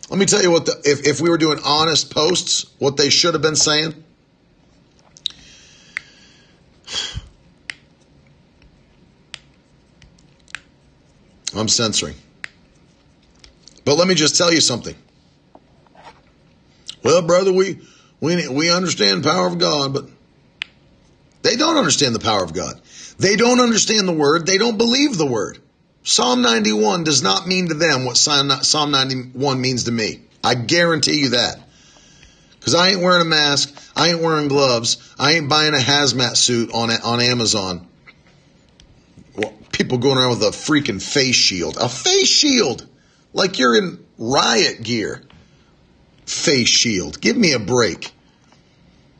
let 0.09 0.19
me 0.19 0.25
tell 0.25 0.41
you 0.41 0.51
what 0.51 0.65
the 0.65 0.81
if 0.83 1.07
if 1.07 1.21
we 1.21 1.29
were 1.29 1.37
doing 1.37 1.59
honest 1.63 2.11
posts, 2.11 2.65
what 2.79 2.97
they 2.97 3.09
should 3.09 3.35
have 3.35 3.41
been 3.41 3.55
saying. 3.55 4.03
I'm 11.55 11.67
censoring. 11.67 12.15
But 13.83 13.95
let 13.95 14.07
me 14.07 14.15
just 14.15 14.37
tell 14.37 14.53
you 14.53 14.61
something. 14.61 14.95
Well, 17.03 17.21
brother, 17.21 17.51
we 17.51 17.79
we 18.19 18.47
we 18.47 18.71
understand 18.71 19.23
the 19.23 19.29
power 19.29 19.47
of 19.47 19.57
God, 19.57 19.93
but 19.93 20.05
they 21.41 21.55
don't 21.55 21.77
understand 21.77 22.15
the 22.15 22.19
power 22.19 22.43
of 22.43 22.53
God. 22.53 22.79
They 23.17 23.35
don't 23.35 23.59
understand 23.59 24.07
the 24.07 24.13
word. 24.13 24.45
They 24.45 24.57
don't 24.57 24.77
believe 24.77 25.17
the 25.17 25.25
word. 25.25 25.59
Psalm 26.03 26.41
91 26.41 27.03
does 27.03 27.21
not 27.21 27.47
mean 27.47 27.67
to 27.69 27.75
them 27.75 28.05
what 28.05 28.17
Psalm 28.17 28.91
91 28.91 29.61
means 29.61 29.83
to 29.83 29.91
me. 29.91 30.21
I 30.43 30.55
guarantee 30.55 31.19
you 31.19 31.29
that. 31.29 31.57
Because 32.59 32.75
I 32.75 32.89
ain't 32.89 33.01
wearing 33.01 33.21
a 33.21 33.29
mask. 33.29 33.75
I 33.95 34.09
ain't 34.09 34.21
wearing 34.21 34.47
gloves. 34.47 35.13
I 35.19 35.33
ain't 35.33 35.49
buying 35.49 35.73
a 35.73 35.77
hazmat 35.77 36.35
suit 36.37 36.71
on, 36.73 36.89
on 36.91 37.19
Amazon. 37.19 37.87
People 39.81 39.97
going 39.97 40.19
around 40.19 40.29
with 40.29 40.43
a 40.43 40.51
freaking 40.51 41.01
face 41.01 41.33
shield. 41.33 41.75
A 41.77 41.89
face 41.89 42.27
shield! 42.27 42.87
Like 43.33 43.57
you're 43.57 43.75
in 43.75 43.97
riot 44.19 44.83
gear. 44.83 45.23
Face 46.27 46.69
shield. 46.69 47.19
Give 47.19 47.35
me 47.35 47.53
a 47.53 47.59
break. 47.59 48.11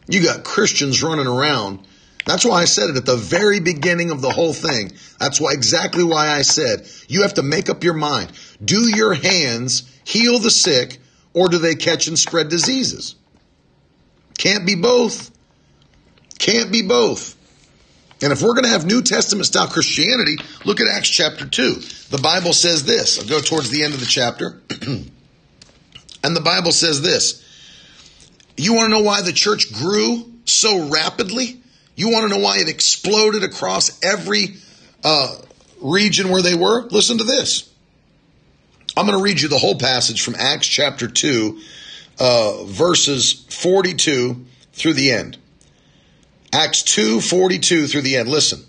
You 0.08 0.22
got 0.24 0.44
Christians 0.44 1.02
running 1.02 1.26
around. 1.26 1.80
That's 2.28 2.46
why 2.46 2.62
I 2.62 2.66
said 2.66 2.92
it 2.92 2.96
at 2.96 3.08
the 3.08 3.16
very 3.16 3.60
beginning 3.60 4.12
of 4.12 4.22
the 4.22 4.30
whole 4.30 4.54
thing. 4.54 4.92
That's 5.20 5.42
why 5.42 5.54
exactly 5.54 6.04
why 6.04 6.30
I 6.30 6.44
said 6.44 6.88
you 7.08 7.24
have 7.24 7.34
to 7.34 7.42
make 7.42 7.68
up 7.68 7.84
your 7.84 7.96
mind. 7.96 8.32
Do 8.64 8.88
your 8.88 9.16
hands 9.16 9.92
heal 10.04 10.38
the 10.38 10.52
sick 10.52 11.00
or 11.34 11.50
do 11.50 11.58
they 11.58 11.74
catch 11.74 12.08
and 12.08 12.20
spread 12.20 12.50
diseases? 12.50 13.16
Can't 14.38 14.68
be 14.68 14.76
both. 14.76 15.32
Can't 16.38 16.72
be 16.72 16.84
both. 16.84 17.36
And 18.22 18.32
if 18.32 18.42
we're 18.42 18.54
going 18.54 18.66
to 18.66 18.70
have 18.70 18.86
New 18.86 19.02
Testament 19.02 19.48
style 19.48 19.68
Christianity, 19.68 20.38
look 20.64 20.80
at 20.80 20.88
Acts 20.88 21.10
chapter 21.10 21.46
2. 21.46 21.74
The 22.10 22.20
Bible 22.22 22.54
says 22.54 22.84
this. 22.84 23.20
I'll 23.20 23.28
go 23.28 23.40
towards 23.40 23.72
the 23.72 23.84
end 23.84 23.94
of 23.94 24.00
the 24.00 24.06
chapter. 24.06 24.62
and 26.24 26.36
the 26.36 26.42
Bible 26.42 26.72
says 26.72 27.02
this. 27.02 27.44
You 28.58 28.74
want 28.74 28.86
to 28.86 28.98
know 28.98 29.04
why 29.04 29.22
the 29.22 29.34
church 29.34 29.74
grew 29.74 30.32
so 30.46 30.90
rapidly? 30.90 31.62
You 31.96 32.12
want 32.12 32.30
to 32.30 32.38
know 32.38 32.44
why 32.44 32.60
it 32.60 32.70
exploded 32.70 33.44
across 33.44 34.04
every 34.04 34.56
uh, 35.04 35.36
region 35.82 36.30
where 36.30 36.44
they 36.44 36.56
were? 36.56 36.84
Listen 36.90 37.18
to 37.18 37.24
this. 37.24 37.70
I'm 38.96 39.08
going 39.08 39.18
to 39.18 39.24
read 39.24 39.42
you 39.42 39.48
the 39.48 39.58
whole 39.58 39.80
passage 39.80 40.22
from 40.22 40.36
Acts 40.38 40.68
chapter 40.68 41.08
2, 41.08 41.60
uh, 42.20 42.64
verses 42.66 43.46
42 43.50 44.46
through 44.74 44.94
the 44.94 45.12
end. 45.12 45.38
Acts 46.54 46.84
2 46.84 47.22
42 47.22 47.88
through 47.88 48.02
the 48.02 48.18
end. 48.18 48.30
Listen. 48.30 48.64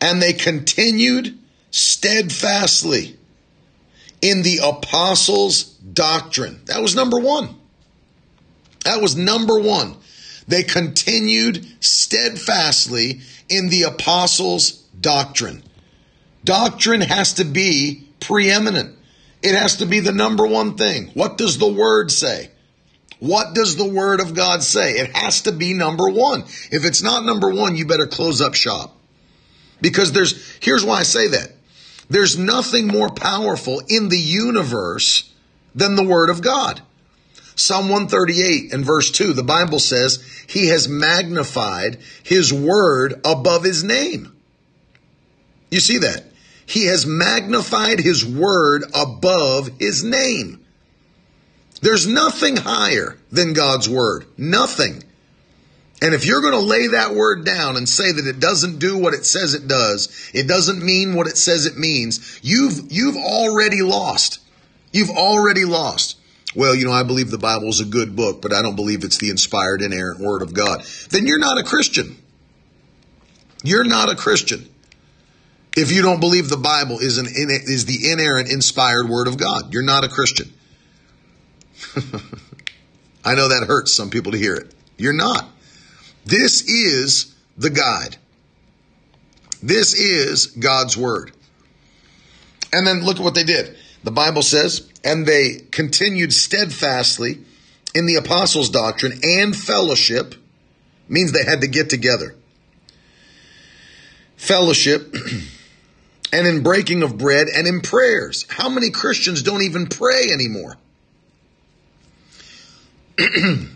And 0.00 0.20
they 0.20 0.32
continued 0.32 1.38
steadfastly 1.70 3.16
in 4.20 4.42
the 4.42 4.60
apostles' 4.62 5.64
doctrine. 5.64 6.60
That 6.66 6.82
was 6.82 6.94
number 6.94 7.18
one. 7.18 7.54
That 8.84 9.00
was 9.00 9.16
number 9.16 9.58
one. 9.58 9.96
They 10.46 10.62
continued 10.62 11.66
steadfastly 11.80 13.20
in 13.48 13.70
the 13.70 13.82
apostles' 13.82 14.72
doctrine. 15.00 15.62
Doctrine 16.44 17.00
has 17.00 17.34
to 17.34 17.44
be 17.44 18.06
preeminent. 18.20 18.96
It 19.42 19.54
has 19.54 19.76
to 19.76 19.86
be 19.86 20.00
the 20.00 20.12
number 20.12 20.46
one 20.46 20.76
thing. 20.76 21.10
What 21.14 21.38
does 21.38 21.58
the 21.58 21.72
word 21.72 22.10
say? 22.10 22.50
What 23.24 23.54
does 23.54 23.76
the 23.76 23.88
word 23.88 24.20
of 24.20 24.34
God 24.34 24.62
say? 24.62 24.98
It 24.98 25.16
has 25.16 25.40
to 25.42 25.52
be 25.52 25.72
number 25.72 26.10
one. 26.10 26.42
If 26.70 26.84
it's 26.84 27.02
not 27.02 27.24
number 27.24 27.48
one, 27.48 27.74
you 27.74 27.86
better 27.86 28.06
close 28.06 28.42
up 28.42 28.54
shop. 28.54 28.94
Because 29.80 30.12
there's, 30.12 30.54
here's 30.60 30.84
why 30.84 30.98
I 30.98 31.02
say 31.04 31.28
that. 31.28 31.52
There's 32.10 32.36
nothing 32.36 32.86
more 32.86 33.08
powerful 33.08 33.80
in 33.88 34.10
the 34.10 34.18
universe 34.18 35.32
than 35.74 35.96
the 35.96 36.04
word 36.04 36.28
of 36.28 36.42
God. 36.42 36.82
Psalm 37.56 37.88
138 37.88 38.74
and 38.74 38.84
verse 38.84 39.10
2, 39.10 39.32
the 39.32 39.42
Bible 39.42 39.78
says, 39.78 40.22
He 40.46 40.68
has 40.68 40.86
magnified 40.86 42.00
His 42.24 42.52
word 42.52 43.22
above 43.24 43.64
His 43.64 43.82
name. 43.82 44.36
You 45.70 45.80
see 45.80 45.96
that? 45.96 46.26
He 46.66 46.88
has 46.88 47.06
magnified 47.06 48.00
His 48.00 48.22
word 48.22 48.84
above 48.94 49.70
His 49.78 50.04
name. 50.04 50.63
There's 51.84 52.06
nothing 52.06 52.56
higher 52.56 53.18
than 53.30 53.52
God's 53.52 53.90
word. 53.90 54.24
Nothing. 54.38 55.04
And 56.00 56.14
if 56.14 56.24
you're 56.24 56.40
going 56.40 56.54
to 56.54 56.58
lay 56.58 56.86
that 56.88 57.14
word 57.14 57.44
down 57.44 57.76
and 57.76 57.86
say 57.86 58.10
that 58.10 58.26
it 58.26 58.40
doesn't 58.40 58.78
do 58.78 58.96
what 58.96 59.12
it 59.12 59.26
says 59.26 59.52
it 59.52 59.68
does, 59.68 60.30
it 60.32 60.48
doesn't 60.48 60.82
mean 60.82 61.14
what 61.14 61.26
it 61.26 61.36
says 61.36 61.66
it 61.66 61.76
means, 61.76 62.40
you've, 62.42 62.90
you've 62.90 63.16
already 63.16 63.82
lost. 63.82 64.40
You've 64.92 65.10
already 65.10 65.66
lost 65.66 66.16
well, 66.56 66.72
you 66.72 66.84
know, 66.84 66.92
I 66.92 67.02
believe 67.02 67.32
the 67.32 67.38
Bible 67.38 67.66
is 67.66 67.80
a 67.80 67.84
good 67.84 68.14
book, 68.14 68.40
but 68.40 68.52
I 68.52 68.62
don't 68.62 68.76
believe 68.76 69.02
it's 69.02 69.18
the 69.18 69.28
inspired, 69.28 69.82
inerrant 69.82 70.20
Word 70.20 70.40
of 70.40 70.54
God, 70.54 70.84
then 71.10 71.26
you're 71.26 71.40
not 71.40 71.58
a 71.58 71.64
Christian. 71.64 72.16
You're 73.64 73.82
not 73.82 74.08
a 74.08 74.14
Christian 74.14 74.68
if 75.76 75.90
you 75.90 76.02
don't 76.02 76.20
believe 76.20 76.48
the 76.48 76.56
Bible 76.56 76.98
is 77.00 77.18
an 77.18 77.26
is 77.28 77.86
the 77.86 78.10
inerrant, 78.12 78.50
inspired 78.50 79.08
Word 79.08 79.26
of 79.26 79.36
God. 79.36 79.72
You're 79.72 79.82
not 79.82 80.04
a 80.04 80.08
Christian. 80.08 80.52
I 83.24 83.34
know 83.34 83.48
that 83.48 83.64
hurts 83.66 83.92
some 83.92 84.10
people 84.10 84.32
to 84.32 84.38
hear 84.38 84.54
it. 84.54 84.74
You're 84.96 85.12
not. 85.12 85.48
This 86.24 86.62
is 86.62 87.34
the 87.56 87.70
guide. 87.70 88.16
This 89.62 89.94
is 89.94 90.46
God's 90.46 90.96
Word. 90.96 91.32
And 92.72 92.86
then 92.86 93.04
look 93.04 93.18
at 93.18 93.22
what 93.22 93.34
they 93.34 93.44
did. 93.44 93.76
The 94.02 94.10
Bible 94.10 94.42
says, 94.42 94.90
and 95.02 95.26
they 95.26 95.60
continued 95.70 96.32
steadfastly 96.32 97.38
in 97.94 98.06
the 98.06 98.16
apostles' 98.16 98.68
doctrine 98.68 99.20
and 99.22 99.56
fellowship, 99.56 100.34
means 101.08 101.32
they 101.32 101.44
had 101.44 101.60
to 101.60 101.68
get 101.68 101.88
together. 101.88 102.34
Fellowship 104.36 105.14
and 106.32 106.46
in 106.46 106.62
breaking 106.62 107.02
of 107.02 107.16
bread 107.16 107.46
and 107.48 107.66
in 107.66 107.80
prayers. 107.80 108.44
How 108.48 108.68
many 108.68 108.90
Christians 108.90 109.42
don't 109.42 109.62
even 109.62 109.86
pray 109.86 110.30
anymore? 110.32 110.76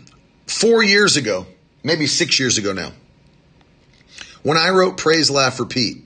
Four 0.47 0.83
years 0.83 1.17
ago, 1.17 1.45
maybe 1.83 2.07
six 2.07 2.39
years 2.39 2.57
ago 2.57 2.73
now, 2.73 2.91
when 4.43 4.57
I 4.57 4.69
wrote 4.69 4.97
Praise, 4.97 5.29
Laugh, 5.29 5.59
Repeat, 5.59 6.03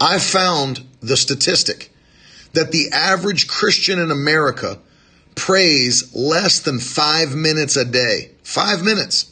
I 0.00 0.18
found 0.18 0.82
the 1.00 1.16
statistic 1.16 1.92
that 2.52 2.72
the 2.72 2.90
average 2.92 3.48
Christian 3.48 3.98
in 3.98 4.10
America 4.10 4.78
prays 5.34 6.14
less 6.14 6.60
than 6.60 6.78
five 6.78 7.34
minutes 7.34 7.76
a 7.76 7.84
day. 7.84 8.30
Five 8.42 8.82
minutes. 8.82 9.30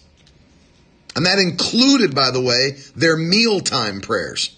And 1.14 1.26
that 1.26 1.38
included, 1.38 2.14
by 2.14 2.30
the 2.30 2.40
way, 2.40 2.78
their 2.94 3.16
mealtime 3.16 4.00
prayers. 4.00 4.56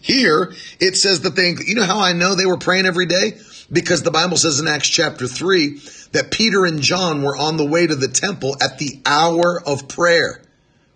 Here, 0.00 0.52
it 0.80 0.96
says 0.96 1.20
that 1.22 1.36
they, 1.36 1.54
you 1.66 1.74
know 1.74 1.84
how 1.84 2.00
I 2.00 2.14
know 2.14 2.34
they 2.34 2.46
were 2.46 2.56
praying 2.56 2.86
every 2.86 3.06
day? 3.06 3.38
Because 3.70 4.02
the 4.02 4.10
Bible 4.10 4.36
says 4.36 4.60
in 4.60 4.68
Acts 4.68 4.88
chapter 4.88 5.26
3 5.26 5.80
that 6.12 6.30
Peter 6.30 6.64
and 6.64 6.80
John 6.80 7.22
were 7.22 7.36
on 7.36 7.56
the 7.56 7.66
way 7.66 7.86
to 7.86 7.94
the 7.94 8.08
temple 8.08 8.56
at 8.62 8.78
the 8.78 9.00
hour 9.04 9.62
of 9.66 9.88
prayer, 9.88 10.42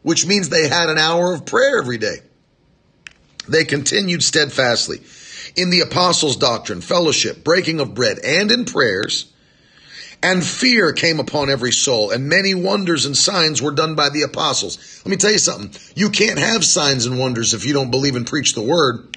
which 0.02 0.26
means 0.26 0.48
they 0.48 0.68
had 0.68 0.88
an 0.88 0.98
hour 0.98 1.35
of 1.35 1.44
prayer 1.44 1.78
every 1.78 1.98
day. 1.98 2.16
They 3.48 3.64
continued 3.64 4.22
steadfastly 4.22 5.00
in 5.56 5.70
the 5.70 5.80
apostles' 5.80 6.37
doctrine, 6.37 6.80
fellowship, 6.80 7.44
breaking 7.44 7.80
of 7.80 7.94
bread, 7.94 8.18
and 8.24 8.50
in 8.50 8.64
prayers. 8.64 9.30
And 10.22 10.44
fear 10.44 10.92
came 10.92 11.18
upon 11.18 11.50
every 11.50 11.72
soul, 11.72 12.12
and 12.12 12.28
many 12.28 12.54
wonders 12.54 13.06
and 13.06 13.16
signs 13.16 13.61
were 13.61 13.72
done 13.72 13.96
by 13.96 14.08
the 14.08 14.22
apostles. 14.22 15.02
Let 15.04 15.11
me 15.11 15.16
tell 15.16 15.32
you 15.32 15.38
something. 15.38 15.74
You 15.96 16.11
can't 16.11 16.38
have 16.38 16.64
signs 16.64 17.06
and 17.06 17.18
wonders 17.18 17.54
if 17.54 17.66
you 17.66 17.72
don't 17.72 17.90
believe 17.90 18.14
and 18.14 18.26
preach 18.26 18.54
the 18.54 18.62
word. 18.62 19.12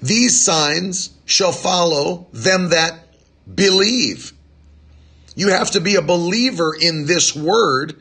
These 0.00 0.44
signs 0.44 1.10
shall 1.24 1.52
follow 1.52 2.26
them 2.32 2.70
that 2.70 3.08
believe. 3.52 4.32
You 5.34 5.48
have 5.48 5.72
to 5.72 5.80
be 5.80 5.96
a 5.96 6.02
believer 6.02 6.74
in 6.78 7.06
this 7.06 7.34
word 7.34 7.96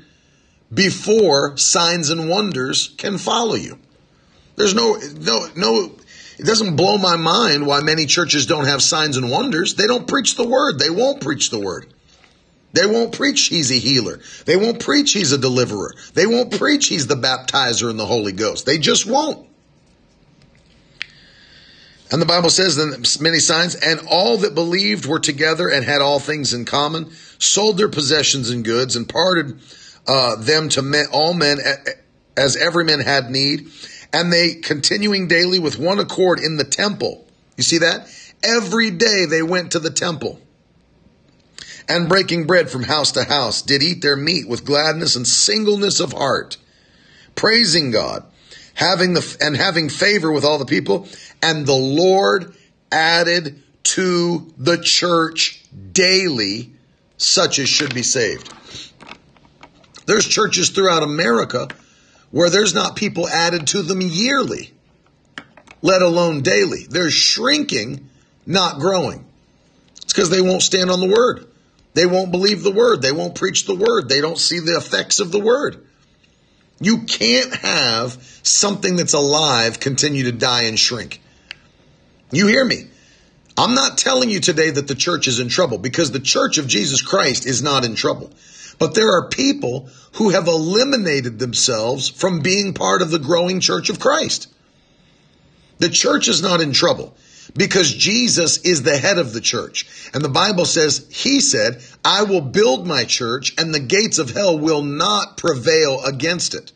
before 0.73 1.57
signs 1.57 2.10
and 2.10 2.29
wonders 2.29 2.93
can 2.97 3.17
follow 3.17 3.55
you. 3.55 3.79
There's 4.55 4.73
no 4.73 4.97
no 5.19 5.47
no 5.55 5.91
it 6.39 6.45
doesn't 6.45 6.75
blow 6.75 6.97
my 6.97 7.15
mind 7.15 7.65
why 7.65 7.81
many 7.81 8.05
churches 8.05 8.45
don't 8.45 8.65
have 8.65 8.81
signs 8.81 9.17
and 9.17 9.31
wonders. 9.31 9.75
They 9.75 9.88
don't 9.88 10.07
preach 10.07 10.36
the 10.36 10.47
word. 10.47 10.77
They 10.79 10.89
won't 10.89 11.21
preach 11.21 11.49
the 11.49 11.60
word. 11.60 11.88
They 12.73 12.86
won't 12.86 13.13
preach 13.15 13.47
he's 13.47 13.71
a 13.71 13.75
healer. 13.75 14.19
They 14.45 14.55
won't 14.55 14.79
preach 14.79 15.13
he's 15.13 15.31
a 15.31 15.38
deliverer. 15.38 15.95
They 16.13 16.27
won't 16.27 16.57
preach 16.57 16.88
he's 16.88 17.07
the 17.07 17.15
baptizer 17.15 17.89
in 17.89 17.97
the 17.97 18.05
Holy 18.05 18.33
Ghost. 18.33 18.65
They 18.65 18.77
just 18.77 19.07
won't. 19.07 19.46
And 22.12 22.22
the 22.22 22.26
Bible 22.26 22.50
says 22.50 22.78
that 22.78 23.17
many 23.20 23.39
signs, 23.39 23.76
and 23.76 24.02
all 24.10 24.38
that 24.38 24.56
believed 24.56 25.06
were 25.06 25.20
together 25.20 25.67
and 25.67 25.84
had 25.84 26.02
all 26.02 26.20
things 26.20 26.54
in 26.54 26.63
common, 26.65 27.12
sold 27.38 27.78
their 27.78 27.89
possessions 27.89 28.50
and 28.50 28.63
goods, 28.63 28.96
and 28.96 29.10
parted 29.10 29.60
uh, 30.08 30.38
them 30.38 30.70
to 30.70 30.82
men, 30.82 31.08
all 31.12 31.34
men 31.34 31.58
as 32.38 32.56
every 32.56 32.86
man 32.86 33.02
had 33.02 33.30
need 33.30 33.70
and 34.13 34.32
they 34.32 34.56
continuing 34.56 35.28
daily 35.28 35.60
with 35.60 35.78
one 35.78 36.00
accord 36.00 36.39
in 36.39 36.58
the 36.58 36.63
temple. 36.63 37.28
You 37.56 37.63
see 37.63 37.80
that? 37.80 38.10
Every 38.43 38.91
day 38.91 39.26
they 39.26 39.41
went 39.41 39.72
to 39.72 39.80
the 39.80 39.89
temple 39.89 40.39
and 41.89 42.10
breaking 42.10 42.48
bread 42.48 42.70
from 42.70 42.84
house 42.84 43.13
to 43.13 43.24
house 43.24 43.62
did 43.62 43.82
eat 43.82 44.02
their 44.02 44.15
meat 44.15 44.48
with 44.48 44.65
gladness 44.65 45.15
and 45.15 45.28
singleness 45.28 46.00
of 46.00 46.13
heart, 46.13 46.58
praising 47.36 47.91
God, 47.91 48.26
having 48.77 49.13
the 49.15 49.37
and 49.41 49.57
having 49.57 49.89
favor 49.89 50.31
with 50.31 50.45
all 50.45 50.59
the 50.59 50.65
people, 50.65 51.07
and 51.41 51.65
the 51.65 51.73
Lord 51.73 52.55
added 52.91 53.63
to 53.83 54.53
the 54.55 54.77
church 54.77 55.65
daily 55.91 56.71
such 57.17 57.57
as 57.57 57.67
should 57.67 57.93
be 57.93 58.03
saved. 58.03 58.53
There's 60.05 60.27
churches 60.27 60.69
throughout 60.69 61.01
America 61.01 61.67
where 62.29 62.51
there's 62.51 62.75
not 62.75 62.95
people 62.95 63.27
added 63.27 63.65
to 63.67 63.81
them 63.81 63.99
yearly, 63.99 64.71
let 65.81 66.03
alone 66.03 66.43
daily. 66.43 66.85
They're 66.87 67.09
shrinking, 67.09 68.07
not 68.45 68.79
growing. 68.79 69.25
It's 70.03 70.13
because 70.13 70.29
they 70.29 70.41
won't 70.41 70.61
stand 70.61 70.91
on 70.91 70.99
the 70.99 71.13
word. 71.13 71.47
They 71.95 72.05
won't 72.05 72.29
believe 72.29 72.61
the 72.61 72.71
word. 72.71 73.01
They 73.01 73.11
won't 73.11 73.33
preach 73.33 73.65
the 73.65 73.75
word. 73.75 74.07
They 74.07 74.21
don't 74.21 74.37
see 74.37 74.59
the 74.59 74.77
effects 74.77 75.19
of 75.19 75.31
the 75.31 75.39
word. 75.39 75.83
You 76.79 77.05
can't 77.05 77.55
have 77.55 78.37
something 78.49 78.95
that's 78.95 79.13
alive 79.13 79.79
continue 79.79 80.23
to 80.23 80.31
die 80.31 80.63
and 80.63 80.79
shrink. 80.79 81.21
You 82.31 82.47
hear 82.47 82.65
me? 82.65 82.88
I'm 83.57 83.73
not 83.73 83.97
telling 83.97 84.29
you 84.29 84.39
today 84.39 84.69
that 84.69 84.88
the 84.88 84.95
church 84.95 85.27
is 85.27 85.39
in 85.39 85.49
trouble 85.49 85.77
because 85.77 86.12
the 86.12 86.19
church 86.19 86.57
of 86.57 86.67
Jesus 86.67 87.01
Christ 87.01 87.45
is 87.45 87.63
not 87.63 87.86
in 87.86 87.95
trouble. 87.95 88.31
But 88.79 88.93
there 88.93 89.12
are 89.13 89.29
people 89.29 89.89
who 90.13 90.29
have 90.29 90.47
eliminated 90.47 91.39
themselves 91.39 92.07
from 92.07 92.41
being 92.41 92.73
part 92.73 93.01
of 93.01 93.10
the 93.10 93.19
growing 93.19 93.60
church 93.60 93.89
of 93.89 93.99
Christ. 93.99 94.47
The 95.79 95.89
church 95.89 96.27
is 96.27 96.41
not 96.41 96.62
in 96.62 96.73
trouble 96.73 97.15
because 97.55 97.93
Jesus 97.93 98.60
is 98.60 98.83
the 98.83 98.97
head 98.97 99.17
of 99.17 99.33
the 99.33 99.41
church. 99.41 99.88
And 100.13 100.23
the 100.23 100.29
Bible 100.29 100.65
says, 100.65 101.07
He 101.10 101.39
said, 101.39 101.81
I 102.05 102.23
will 102.23 102.41
build 102.41 102.86
my 102.86 103.05
church 103.05 103.53
and 103.57 103.73
the 103.73 103.79
gates 103.79 104.19
of 104.19 104.31
hell 104.31 104.60
will 104.60 104.83
not 104.83 105.38
prevail 105.38 106.03
against 106.05 106.53
it. 106.53 106.71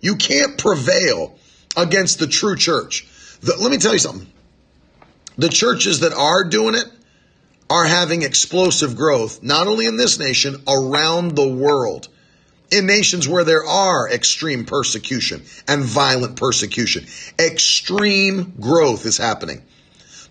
You 0.00 0.16
can't 0.16 0.58
prevail 0.58 1.38
against 1.76 2.18
the 2.18 2.26
true 2.26 2.56
church. 2.56 3.06
The, 3.40 3.56
let 3.60 3.70
me 3.70 3.78
tell 3.78 3.92
you 3.92 3.98
something. 3.98 4.26
The 5.36 5.48
churches 5.48 6.00
that 6.00 6.12
are 6.12 6.44
doing 6.44 6.74
it 6.74 6.84
are 7.70 7.84
having 7.84 8.22
explosive 8.22 8.96
growth, 8.96 9.42
not 9.42 9.66
only 9.66 9.86
in 9.86 9.96
this 9.96 10.18
nation, 10.18 10.62
around 10.66 11.36
the 11.36 11.48
world. 11.48 12.08
in 12.70 12.86
nations 12.86 13.26
where 13.26 13.44
there 13.44 13.64
are 13.64 14.10
extreme 14.10 14.64
persecution 14.64 15.42
and 15.66 15.82
violent 15.82 16.36
persecution. 16.36 17.06
Extreme 17.38 18.54
growth 18.60 19.06
is 19.06 19.16
happening. 19.16 19.62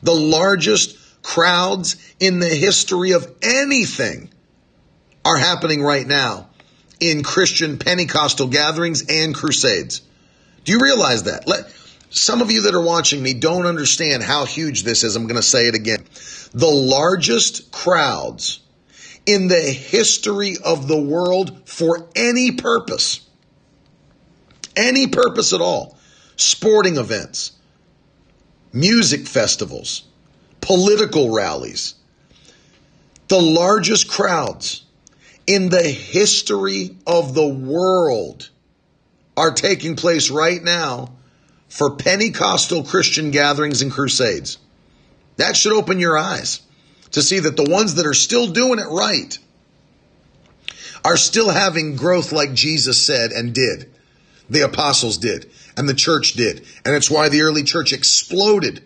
The 0.03 0.13
largest 0.13 0.97
crowds 1.23 1.95
in 2.19 2.39
the 2.39 2.47
history 2.47 3.11
of 3.11 3.27
anything 3.41 4.29
are 5.25 5.37
happening 5.37 5.81
right 5.81 6.05
now 6.05 6.46
in 6.99 7.23
Christian 7.23 7.77
Pentecostal 7.77 8.47
gatherings 8.47 9.05
and 9.09 9.33
crusades. 9.33 10.01
Do 10.63 10.71
you 10.71 10.79
realize 10.79 11.23
that? 11.23 11.47
Let, 11.47 11.71
some 12.09 12.41
of 12.41 12.51
you 12.51 12.63
that 12.63 12.75
are 12.75 12.81
watching 12.81 13.21
me 13.21 13.33
don't 13.33 13.65
understand 13.65 14.23
how 14.23 14.45
huge 14.45 14.83
this 14.83 15.03
is. 15.03 15.15
I'm 15.15 15.27
going 15.27 15.35
to 15.35 15.41
say 15.41 15.67
it 15.67 15.75
again. 15.75 16.03
The 16.53 16.67
largest 16.67 17.71
crowds 17.71 18.61
in 19.25 19.47
the 19.47 19.61
history 19.61 20.55
of 20.63 20.87
the 20.87 20.99
world 20.99 21.67
for 21.67 22.07
any 22.15 22.53
purpose, 22.53 23.19
any 24.75 25.07
purpose 25.07 25.53
at 25.53 25.61
all, 25.61 25.97
sporting 26.37 26.97
events, 26.97 27.51
music 28.71 29.27
festivals, 29.27 30.05
political 30.61 31.33
rallies, 31.33 31.95
the 33.27 33.41
largest 33.41 34.09
crowds 34.09 34.85
in 35.47 35.69
the 35.69 35.81
history 35.81 36.97
of 37.07 37.33
the 37.33 37.47
world 37.47 38.49
are 39.37 39.51
taking 39.51 39.95
place 39.95 40.29
right 40.29 40.61
now 40.61 41.13
for 41.69 41.95
Pentecostal 41.95 42.83
Christian 42.83 43.31
gatherings 43.31 43.81
and 43.81 43.91
crusades. 43.91 44.57
That 45.37 45.55
should 45.55 45.73
open 45.73 45.99
your 45.99 46.17
eyes 46.17 46.61
to 47.11 47.21
see 47.21 47.39
that 47.39 47.55
the 47.55 47.69
ones 47.69 47.95
that 47.95 48.05
are 48.05 48.13
still 48.13 48.47
doing 48.47 48.79
it 48.79 48.87
right 48.89 49.37
are 51.05 51.17
still 51.17 51.49
having 51.49 51.95
growth 51.95 52.33
like 52.33 52.53
Jesus 52.53 53.03
said 53.03 53.31
and 53.31 53.53
did. 53.53 53.89
The 54.49 54.61
apostles 54.61 55.17
did, 55.17 55.49
and 55.77 55.87
the 55.87 55.93
church 55.93 56.33
did. 56.33 56.65
And 56.83 56.95
it's 56.95 57.11
why 57.11 57.29
the 57.29 57.41
early 57.41 57.63
church 57.63 57.93
exploded 57.93 58.81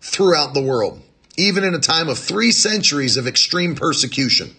throughout 0.00 0.54
the 0.54 0.62
world, 0.62 1.02
even 1.36 1.64
in 1.64 1.74
a 1.74 1.80
time 1.80 2.08
of 2.08 2.18
three 2.18 2.52
centuries 2.52 3.16
of 3.16 3.26
extreme 3.26 3.74
persecution 3.74 4.54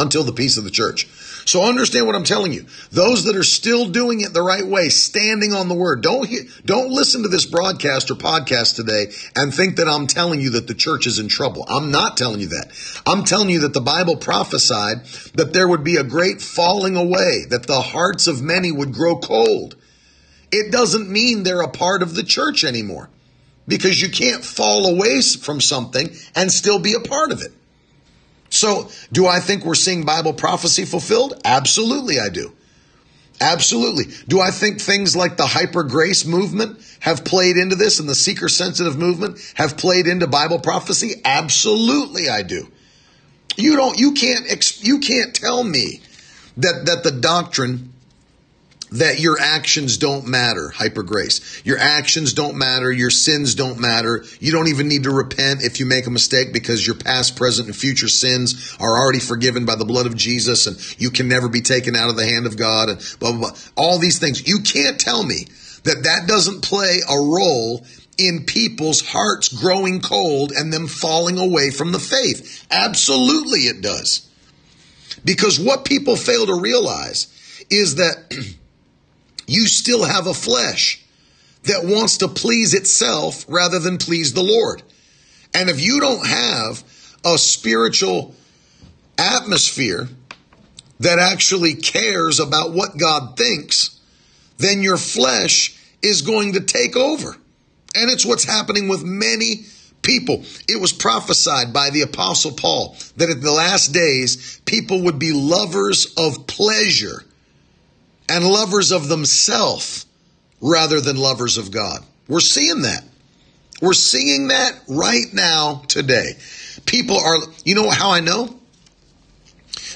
until 0.00 0.24
the 0.24 0.32
peace 0.32 0.56
of 0.56 0.64
the 0.64 0.70
church. 0.70 1.06
So 1.46 1.64
understand 1.64 2.06
what 2.06 2.14
I'm 2.14 2.24
telling 2.24 2.52
you. 2.52 2.66
Those 2.90 3.24
that 3.24 3.36
are 3.36 3.42
still 3.42 3.88
doing 3.88 4.20
it 4.20 4.32
the 4.32 4.42
right 4.42 4.66
way, 4.66 4.88
standing 4.88 5.52
on 5.52 5.68
the 5.68 5.74
word, 5.74 6.02
don't 6.02 6.28
don't 6.64 6.90
listen 6.90 7.22
to 7.22 7.28
this 7.28 7.46
broadcast 7.46 8.10
or 8.10 8.14
podcast 8.14 8.76
today 8.76 9.12
and 9.36 9.52
think 9.52 9.76
that 9.76 9.88
I'm 9.88 10.06
telling 10.06 10.40
you 10.40 10.50
that 10.50 10.66
the 10.66 10.74
church 10.74 11.06
is 11.06 11.18
in 11.18 11.28
trouble. 11.28 11.64
I'm 11.68 11.90
not 11.90 12.16
telling 12.16 12.40
you 12.40 12.48
that. 12.48 12.70
I'm 13.06 13.24
telling 13.24 13.50
you 13.50 13.60
that 13.60 13.74
the 13.74 13.80
Bible 13.80 14.16
prophesied 14.16 15.04
that 15.34 15.52
there 15.52 15.68
would 15.68 15.84
be 15.84 15.96
a 15.96 16.04
great 16.04 16.40
falling 16.40 16.96
away, 16.96 17.44
that 17.50 17.66
the 17.66 17.80
hearts 17.80 18.26
of 18.26 18.42
many 18.42 18.72
would 18.72 18.92
grow 18.92 19.18
cold. 19.18 19.76
It 20.52 20.72
doesn't 20.72 21.08
mean 21.08 21.42
they're 21.42 21.62
a 21.62 21.68
part 21.68 22.02
of 22.02 22.14
the 22.14 22.24
church 22.24 22.64
anymore 22.64 23.08
because 23.68 24.00
you 24.00 24.10
can't 24.10 24.44
fall 24.44 24.86
away 24.86 25.20
from 25.20 25.60
something 25.60 26.10
and 26.34 26.50
still 26.50 26.80
be 26.80 26.94
a 26.94 27.00
part 27.00 27.30
of 27.30 27.40
it. 27.40 27.52
So, 28.60 28.90
do 29.10 29.26
I 29.26 29.40
think 29.40 29.64
we're 29.64 29.74
seeing 29.74 30.04
Bible 30.04 30.34
prophecy 30.34 30.84
fulfilled? 30.84 31.32
Absolutely, 31.46 32.20
I 32.20 32.28
do. 32.28 32.52
Absolutely. 33.40 34.04
Do 34.28 34.38
I 34.38 34.50
think 34.50 34.82
things 34.82 35.16
like 35.16 35.38
the 35.38 35.46
hyper 35.46 35.82
grace 35.82 36.26
movement 36.26 36.78
have 37.00 37.24
played 37.24 37.56
into 37.56 37.74
this 37.74 38.00
and 38.00 38.06
the 38.06 38.14
seeker 38.14 38.50
sensitive 38.50 38.98
movement 38.98 39.38
have 39.54 39.78
played 39.78 40.06
into 40.06 40.26
Bible 40.26 40.58
prophecy? 40.58 41.22
Absolutely, 41.24 42.28
I 42.28 42.42
do. 42.42 42.68
You 43.56 43.76
don't, 43.76 43.98
you 43.98 44.12
can't, 44.12 44.84
you 44.84 44.98
can't 44.98 45.34
tell 45.34 45.64
me 45.64 46.02
that, 46.58 46.84
that 46.84 47.02
the 47.02 47.12
doctrine 47.12 47.89
that 48.92 49.20
your 49.20 49.38
actions 49.40 49.98
don't 49.98 50.26
matter, 50.26 50.70
hyper 50.70 51.02
grace. 51.02 51.62
Your 51.64 51.78
actions 51.78 52.32
don't 52.32 52.56
matter. 52.56 52.90
Your 52.90 53.10
sins 53.10 53.54
don't 53.54 53.78
matter. 53.78 54.24
You 54.40 54.52
don't 54.52 54.68
even 54.68 54.88
need 54.88 55.04
to 55.04 55.10
repent 55.10 55.62
if 55.62 55.78
you 55.78 55.86
make 55.86 56.06
a 56.06 56.10
mistake 56.10 56.52
because 56.52 56.86
your 56.86 56.96
past, 56.96 57.36
present, 57.36 57.68
and 57.68 57.76
future 57.76 58.08
sins 58.08 58.76
are 58.80 58.98
already 58.98 59.20
forgiven 59.20 59.64
by 59.64 59.76
the 59.76 59.84
blood 59.84 60.06
of 60.06 60.16
Jesus 60.16 60.66
and 60.66 60.76
you 61.00 61.10
can 61.10 61.28
never 61.28 61.48
be 61.48 61.60
taken 61.60 61.94
out 61.94 62.10
of 62.10 62.16
the 62.16 62.26
hand 62.26 62.46
of 62.46 62.56
God 62.56 62.88
and 62.88 63.16
blah, 63.20 63.30
blah, 63.30 63.50
blah. 63.50 63.58
All 63.76 63.98
these 63.98 64.18
things. 64.18 64.46
You 64.46 64.60
can't 64.60 64.98
tell 64.98 65.24
me 65.24 65.46
that 65.84 66.02
that 66.04 66.26
doesn't 66.26 66.62
play 66.62 66.98
a 67.08 67.16
role 67.16 67.84
in 68.18 68.44
people's 68.44 69.00
hearts 69.00 69.48
growing 69.48 70.00
cold 70.00 70.52
and 70.52 70.72
them 70.72 70.86
falling 70.86 71.38
away 71.38 71.70
from 71.70 71.92
the 71.92 71.98
faith. 71.98 72.66
Absolutely 72.70 73.60
it 73.60 73.80
does. 73.80 74.28
Because 75.24 75.58
what 75.58 75.84
people 75.84 76.16
fail 76.16 76.46
to 76.46 76.60
realize 76.60 77.28
is 77.70 77.96
that 77.96 78.16
you 79.50 79.66
still 79.66 80.04
have 80.04 80.28
a 80.28 80.34
flesh 80.34 81.04
that 81.64 81.84
wants 81.84 82.18
to 82.18 82.28
please 82.28 82.72
itself 82.72 83.44
rather 83.48 83.80
than 83.80 83.98
please 83.98 84.32
the 84.32 84.42
Lord. 84.42 84.80
And 85.52 85.68
if 85.68 85.80
you 85.80 85.98
don't 85.98 86.24
have 86.24 86.84
a 87.24 87.36
spiritual 87.36 88.34
atmosphere 89.18 90.08
that 91.00 91.18
actually 91.18 91.74
cares 91.74 92.38
about 92.38 92.72
what 92.72 92.96
God 92.96 93.36
thinks, 93.36 93.98
then 94.58 94.82
your 94.82 94.96
flesh 94.96 95.76
is 96.00 96.22
going 96.22 96.52
to 96.52 96.60
take 96.60 96.96
over. 96.96 97.36
And 97.94 98.08
it's 98.08 98.24
what's 98.24 98.44
happening 98.44 98.86
with 98.86 99.02
many 99.02 99.64
people. 100.02 100.44
It 100.68 100.80
was 100.80 100.92
prophesied 100.92 101.72
by 101.72 101.90
the 101.90 102.02
apostle 102.02 102.52
Paul 102.52 102.96
that 103.16 103.28
in 103.28 103.40
the 103.40 103.50
last 103.50 103.88
days, 103.88 104.60
people 104.64 105.02
would 105.02 105.18
be 105.18 105.32
lovers 105.32 106.14
of 106.16 106.46
pleasure 106.46 107.24
and 108.30 108.46
lovers 108.46 108.92
of 108.92 109.08
themselves 109.08 110.06
rather 110.60 111.00
than 111.00 111.16
lovers 111.16 111.58
of 111.58 111.72
God. 111.72 112.04
We're 112.28 112.40
seeing 112.40 112.82
that. 112.82 113.02
We're 113.82 113.92
seeing 113.92 114.48
that 114.48 114.72
right 114.88 115.26
now 115.32 115.82
today. 115.88 116.34
People 116.86 117.18
are, 117.18 117.38
you 117.64 117.74
know 117.74 117.90
how 117.90 118.12
I 118.12 118.20
know? 118.20 118.56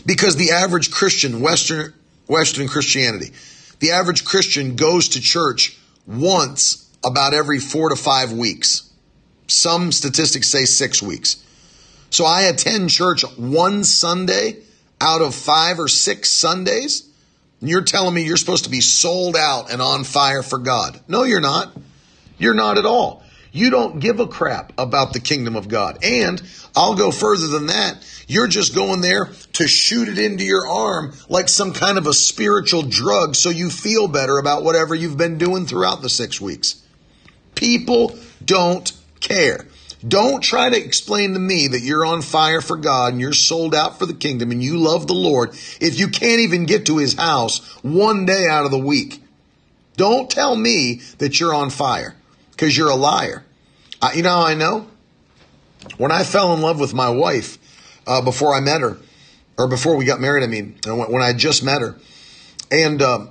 Because 0.05 0.35
the 0.35 0.51
average 0.51 0.91
Christian, 0.91 1.41
Western, 1.41 1.95
Western 2.27 2.67
Christianity, 2.67 3.31
the 3.79 3.93
average 3.93 4.25
Christian 4.25 4.75
goes 4.75 5.11
to 5.11 5.21
church 5.21 5.79
once 6.07 6.91
about 7.05 7.35
every 7.35 7.61
four 7.61 7.91
to 7.91 7.97
five 7.97 8.33
weeks. 8.33 8.91
Some 9.47 9.93
statistics 9.93 10.49
say 10.49 10.65
six 10.65 11.01
weeks. 11.01 11.45
So 12.11 12.25
I 12.25 12.43
attend 12.43 12.91
church 12.91 13.23
one 13.37 13.85
Sunday 13.85 14.57
out 15.01 15.21
of 15.21 15.35
five 15.35 15.79
or 15.79 15.89
six 15.89 16.31
Sundays. 16.31 17.09
And 17.65 17.71
you're 17.71 17.81
telling 17.81 18.13
me 18.13 18.25
you're 18.25 18.37
supposed 18.37 18.65
to 18.65 18.71
be 18.71 18.83
sold 18.83 19.39
out 19.39 19.73
and 19.73 19.81
on 19.81 20.05
fire 20.05 20.43
for 20.43 20.59
God. 20.59 21.01
No, 21.09 21.23
you're 21.23 21.41
not. 21.41 21.75
You're 22.37 22.53
not 22.53 22.77
at 22.77 22.85
all. 22.85 23.23
You 23.53 23.71
don't 23.71 24.01
give 24.01 24.21
a 24.21 24.27
crap 24.27 24.75
about 24.77 25.15
the 25.15 25.21
kingdom 25.21 25.57
of 25.57 25.67
God. 25.67 26.05
And 26.05 26.43
I'll 26.77 26.95
go 26.95 27.11
further 27.11 27.47
than 27.47 27.69
that. 27.69 28.07
You're 28.29 28.49
just 28.49 28.75
going 28.75 29.01
there 29.01 29.31
to 29.55 29.67
shoot 29.67 30.11
it 30.11 30.19
into 30.19 30.45
your 30.45 30.69
arm 30.69 31.15
like 31.31 31.49
some 31.49 31.73
kind 31.73 31.97
of 31.97 32.07
a 32.07 32.13
spiritual 32.13 32.83
drug 32.83 33.35
so 33.35 33.49
you 33.49 33.71
feel 33.71 34.09
better 34.09 34.37
about 34.37 34.63
whatever 34.63 34.95
you've 34.95 35.17
been 35.17 35.39
doing 35.39 35.65
throughout 35.65 36.03
the 36.03 36.11
six 36.11 36.39
weeks. 36.39 36.83
People 37.55 38.15
don't 38.45 38.93
care. 39.21 39.65
Don't 40.07 40.43
try 40.43 40.69
to 40.69 40.77
explain 40.77 41.33
to 41.33 41.39
me 41.39 41.69
that 41.69 41.81
you're 41.81 42.05
on 42.05 42.21
fire 42.21 42.61
for 42.61 42.77
God 42.77 43.13
and 43.13 43.21
you're 43.21 43.33
sold 43.33 43.75
out 43.75 43.99
for 43.99 44.07
the 44.07 44.15
kingdom 44.15 44.51
and 44.51 44.63
you 44.63 44.77
love 44.77 45.07
the 45.07 45.15
Lord 45.15 45.51
if 45.81 45.99
you 45.99 46.09
can't 46.09 46.41
even 46.41 46.67
get 46.67 46.87
to 46.87 46.99
his 46.99 47.15
house 47.15 47.61
one 47.83 48.27
day 48.27 48.47
out 48.47 48.67
of 48.67 48.71
the 48.71 48.79
week. 48.79 49.23
Don't 49.97 50.31
tell 50.31 50.57
me 50.57 51.01
that 51.19 51.41
you're 51.41 51.55
on 51.55 51.71
fire 51.71 52.15
because 52.51 52.77
you're 52.77 52.91
a 52.91 52.97
liar. 52.97 53.45
I, 54.03 54.13
you 54.13 54.23
know 54.23 54.41
I 54.41 54.55
know? 54.55 54.89
When 55.97 56.11
I 56.11 56.25
fell 56.25 56.53
in 56.53 56.61
love 56.61 56.81
with 56.81 56.93
my 56.93 57.09
wife 57.09 57.59
uh, 58.07 58.21
before 58.21 58.55
I 58.55 58.61
met 58.61 58.81
her, 58.81 58.99
or 59.57 59.69
before 59.69 59.97
we 59.97 60.05
got 60.05 60.21
married, 60.21 60.43
I 60.43 60.49
mean, 60.49 60.77
when 60.85 61.23
I 61.23 61.33
just 61.33 61.63
met 61.63 61.81
her, 61.81 61.97
and 62.71 63.01
uh, 63.01 63.27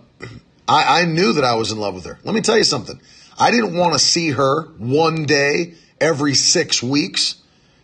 I, 0.68 1.02
I 1.02 1.06
knew 1.06 1.34
that 1.34 1.44
I 1.44 1.56
was 1.56 1.72
in 1.72 1.78
love 1.78 1.96
with 1.96 2.06
her. 2.06 2.18
Let 2.24 2.34
me 2.34 2.42
tell 2.42 2.58
you 2.58 2.64
something. 2.64 3.00
I 3.38 3.52
didn't 3.52 3.76
want 3.76 3.94
to 3.94 4.00
see 4.00 4.30
her 4.30 4.64
one 4.78 5.26
day 5.26 5.74
every 6.00 6.34
six 6.34 6.82
weeks. 6.82 7.36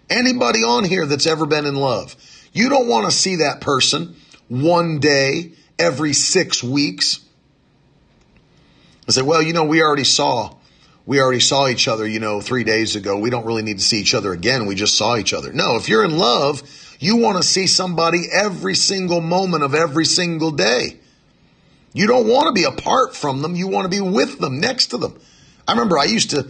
Anybody 0.09 0.63
on 0.63 0.83
here 0.83 1.05
that's 1.05 1.27
ever 1.27 1.45
been 1.45 1.65
in 1.65 1.75
love, 1.75 2.15
you 2.51 2.69
don't 2.69 2.87
want 2.87 3.05
to 3.05 3.11
see 3.11 3.37
that 3.37 3.61
person 3.61 4.15
one 4.47 4.99
day 4.99 5.51
every 5.77 6.13
six 6.13 6.63
weeks. 6.63 7.19
I 9.07 9.11
say, 9.11 9.21
well, 9.21 9.41
you 9.41 9.53
know, 9.53 9.65
we 9.65 9.81
already 9.81 10.03
saw, 10.03 10.55
we 11.05 11.19
already 11.19 11.39
saw 11.39 11.67
each 11.67 11.87
other, 11.87 12.07
you 12.07 12.19
know, 12.19 12.41
three 12.41 12.63
days 12.63 12.95
ago. 12.95 13.17
We 13.17 13.29
don't 13.29 13.45
really 13.45 13.63
need 13.63 13.79
to 13.79 13.83
see 13.83 13.99
each 13.99 14.13
other 14.13 14.33
again. 14.33 14.65
We 14.65 14.75
just 14.75 14.95
saw 14.95 15.17
each 15.17 15.33
other. 15.33 15.53
No, 15.53 15.75
if 15.75 15.89
you're 15.89 16.05
in 16.05 16.17
love, 16.17 16.61
you 16.99 17.17
want 17.17 17.37
to 17.37 17.43
see 17.43 17.65
somebody 17.65 18.23
every 18.31 18.75
single 18.75 19.21
moment 19.21 19.63
of 19.63 19.73
every 19.73 20.05
single 20.05 20.51
day. 20.51 20.99
You 21.93 22.07
don't 22.07 22.27
want 22.27 22.47
to 22.47 22.51
be 22.51 22.65
apart 22.65 23.15
from 23.15 23.41
them. 23.41 23.55
You 23.55 23.67
want 23.67 23.85
to 23.85 23.89
be 23.89 24.01
with 24.01 24.39
them, 24.39 24.59
next 24.59 24.87
to 24.87 24.97
them. 24.97 25.19
I 25.67 25.71
remember 25.71 25.97
I 25.97 26.03
used 26.03 26.31
to 26.31 26.47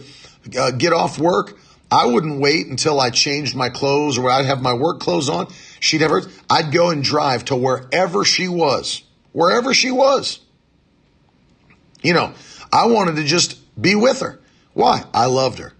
uh, 0.58 0.70
get 0.72 0.92
off 0.92 1.18
work, 1.18 1.58
I 1.90 2.06
wouldn't 2.06 2.40
wait 2.40 2.68
until 2.68 3.00
I 3.00 3.10
changed 3.10 3.56
my 3.56 3.68
clothes 3.68 4.16
or 4.16 4.30
I'd 4.30 4.46
have 4.46 4.62
my 4.62 4.74
work 4.74 5.00
clothes 5.00 5.28
on. 5.28 5.48
She'd 5.80 6.02
ever, 6.02 6.22
I'd 6.48 6.72
go 6.72 6.90
and 6.90 7.02
drive 7.02 7.46
to 7.46 7.56
wherever 7.56 8.24
she 8.24 8.46
was, 8.46 9.02
wherever 9.32 9.74
she 9.74 9.90
was. 9.90 10.40
You 12.02 12.14
know, 12.14 12.32
I 12.72 12.86
wanted 12.86 13.16
to 13.16 13.24
just 13.24 13.58
be 13.80 13.94
with 13.94 14.20
her. 14.20 14.40
Why? 14.72 15.04
I 15.12 15.26
loved 15.26 15.58
her. 15.58 15.72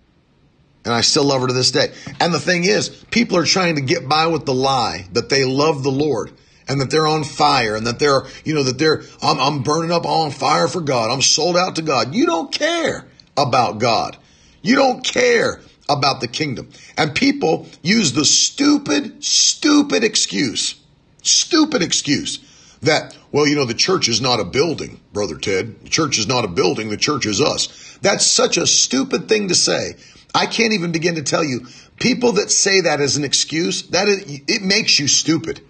And 0.85 0.95
I 0.95 1.03
still 1.03 1.25
love 1.25 1.43
her 1.43 1.47
to 1.47 1.53
this 1.53 1.71
day. 1.71 1.93
And 2.19 2.33
the 2.33 2.41
thing 2.41 2.65
is, 2.65 2.89
people 3.11 3.37
are 3.37 3.45
trying 3.45 3.77
to 3.77 3.83
get 3.83 4.09
by 4.09 4.27
with 4.27 4.47
the 4.47 4.55
lie 4.55 5.07
that 5.13 5.29
they 5.29 5.45
love 5.45 5.83
the 5.83 5.91
Lord 5.91 6.33
and 6.67 6.81
that 6.81 6.91
they're 6.91 7.07
on 7.07 7.23
fire 7.23 7.77
and 7.77 7.87
that 7.87 7.99
they're, 7.99 8.23
you 8.45 8.55
know, 8.55 8.63
that 8.63 8.79
they're, 8.79 9.03
I'm, 9.23 9.39
I'm 9.39 9.63
burning 9.63 9.93
up 9.93 10.07
on 10.07 10.31
fire 10.31 10.69
for 10.69 10.81
God. 10.81 11.11
I'm 11.11 11.23
sold 11.23 11.57
out 11.57 11.77
to 11.77 11.83
God. 11.83 12.15
You 12.15 12.27
don't 12.27 12.51
care 12.51 13.07
about 13.37 13.79
God. 13.79 14.17
You 14.63 14.77
don't 14.77 15.05
care 15.05 15.61
about 15.89 16.21
the 16.21 16.29
kingdom. 16.29 16.71
And 16.97 17.15
people 17.15 17.67
use 17.83 18.13
the 18.13 18.25
stupid, 18.25 19.25
stupid 19.25 20.05
excuse, 20.05 20.77
stupid 21.23 21.83
excuse 21.83 22.39
that, 22.83 23.17
well, 23.31 23.47
you 23.47 23.57
know, 23.57 23.67
the 23.67 23.75
church 23.75 24.09
is 24.09 24.21
not 24.21 24.41
a 24.41 24.45
building, 24.45 25.01
Brother 25.13 25.37
Ted. 25.37 25.83
The 25.83 25.91
church 25.91 26.19
is 26.19 26.27
not 26.27 26.45
a 26.45 26.49
building. 26.49 26.89
The 26.89 26.97
church 26.97 27.27
is 27.27 27.41
us. 27.41 27.99
That's 28.01 28.27
such 28.27 28.57
a 28.57 28.67
stupid 28.67 29.29
thing 29.29 29.49
to 29.49 29.55
say. 29.55 29.97
I 30.35 30.47
can't 30.47 30.73
even 30.73 30.93
begin 30.93 31.17
to 31.17 31.23
tell 31.23 31.45
you 31.45 31.67
people 31.97 32.33
that 32.33 32.51
say 32.51 32.83
that 32.83 33.01
as 33.01 33.17
an 33.17 33.25
excuse, 33.25 33.83
that 33.89 34.07
it 34.09 34.63
makes 34.63 34.99
you 34.99 35.09
stupid. 35.09 35.61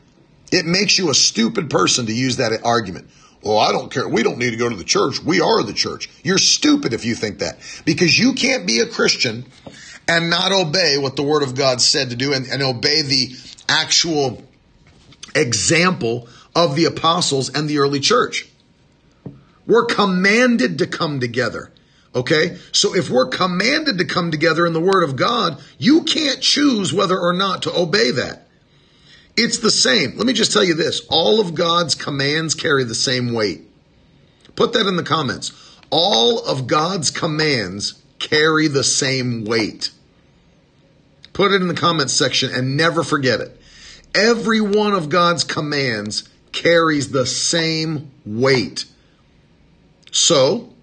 It 0.53 0.67
makes 0.67 0.99
you 0.99 1.11
a 1.11 1.15
stupid 1.15 1.71
person 1.71 2.07
to 2.07 2.13
use 2.13 2.37
that 2.37 2.61
argument. 2.65 3.09
Well, 3.43 3.59
I 3.59 3.73
don't 3.73 3.91
care. 3.91 4.07
We 4.07 4.23
don't 4.23 4.39
need 4.39 4.51
to 4.51 4.57
go 4.57 4.69
to 4.69 4.77
the 4.77 4.85
church. 4.85 5.23
We 5.23 5.41
are 5.41 5.63
the 5.63 5.73
church. 5.73 6.11
You're 6.23 6.39
stupid 6.39 6.93
if 6.93 7.05
you 7.05 7.15
think 7.15 7.39
that 7.39 7.59
because 7.85 8.19
you 8.19 8.35
can't 8.35 8.67
be 8.67 8.81
a 8.81 8.87
Christian 8.87 9.47
and 10.07 10.29
not 10.29 10.53
obey 10.53 10.99
what 10.99 11.17
the 11.17 11.23
word 11.23 11.43
of 11.43 11.55
God 11.55 11.81
said 11.81 12.11
to 12.11 12.17
do 12.17 12.35
and, 12.35 12.47
and 12.47 12.63
obey 12.63 13.03
the 13.03 13.35
actual 13.69 14.43
example 15.35 16.29
of 16.55 16.77
the 16.77 16.85
apostles 16.85 17.49
and 17.49 17.69
the 17.69 17.79
early 17.79 18.01
church. 18.01 18.47
We're 19.67 19.87
commanded 19.87 20.79
to 20.79 20.87
come 20.87 21.21
together. 21.21 21.73
Okay. 22.15 22.59
So 22.73 22.95
if 22.95 23.09
we're 23.09 23.29
commanded 23.29 23.99
to 23.99 24.05
come 24.05 24.31
together 24.31 24.67
in 24.67 24.73
the 24.73 24.81
word 24.81 25.05
of 25.05 25.17
God, 25.17 25.63
you 25.79 26.03
can't 26.03 26.41
choose 26.41 26.93
whether 26.93 27.19
or 27.19 27.33
not 27.33 27.63
to 27.63 27.75
obey 27.75 28.11
that. 28.11 28.49
It's 29.43 29.57
the 29.57 29.71
same. 29.71 30.19
Let 30.19 30.27
me 30.27 30.35
just 30.35 30.53
tell 30.53 30.63
you 30.63 30.75
this. 30.75 31.01
All 31.09 31.41
of 31.41 31.55
God's 31.55 31.95
commands 31.95 32.55
carry 32.55 32.85
the 32.85 32.95
same 32.95 33.33
weight. 33.33 33.63
Put 34.55 34.75
that 34.75 34.87
in 34.87 34.97
the 34.97 35.03
comments. 35.03 35.53
All 35.89 36.45
of 36.45 36.67
God's 36.67 37.11
commands 37.11 37.95
carry 38.19 38.69
the 38.69 38.85
same 38.85 39.47
weight. 39.47 39.93
Put 41.33 41.53
it 41.53 41.63
in 41.63 41.69
the 41.69 41.75
comments 41.75 42.13
section 42.13 42.55
and 42.55 42.77
never 42.77 43.03
forget 43.03 43.41
it. 43.41 43.59
Every 44.15 44.61
one 44.61 44.93
of 44.93 45.09
God's 45.09 45.43
commands 45.43 46.29
carries 46.53 47.11
the 47.11 47.25
same 47.25 48.11
weight. 48.27 48.85
So, 50.13 50.75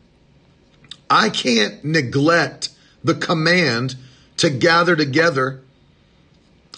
I 1.11 1.29
can't 1.29 1.85
neglect 1.85 2.69
the 3.03 3.13
command 3.13 3.97
to 4.37 4.49
gather 4.49 4.95
together 4.95 5.61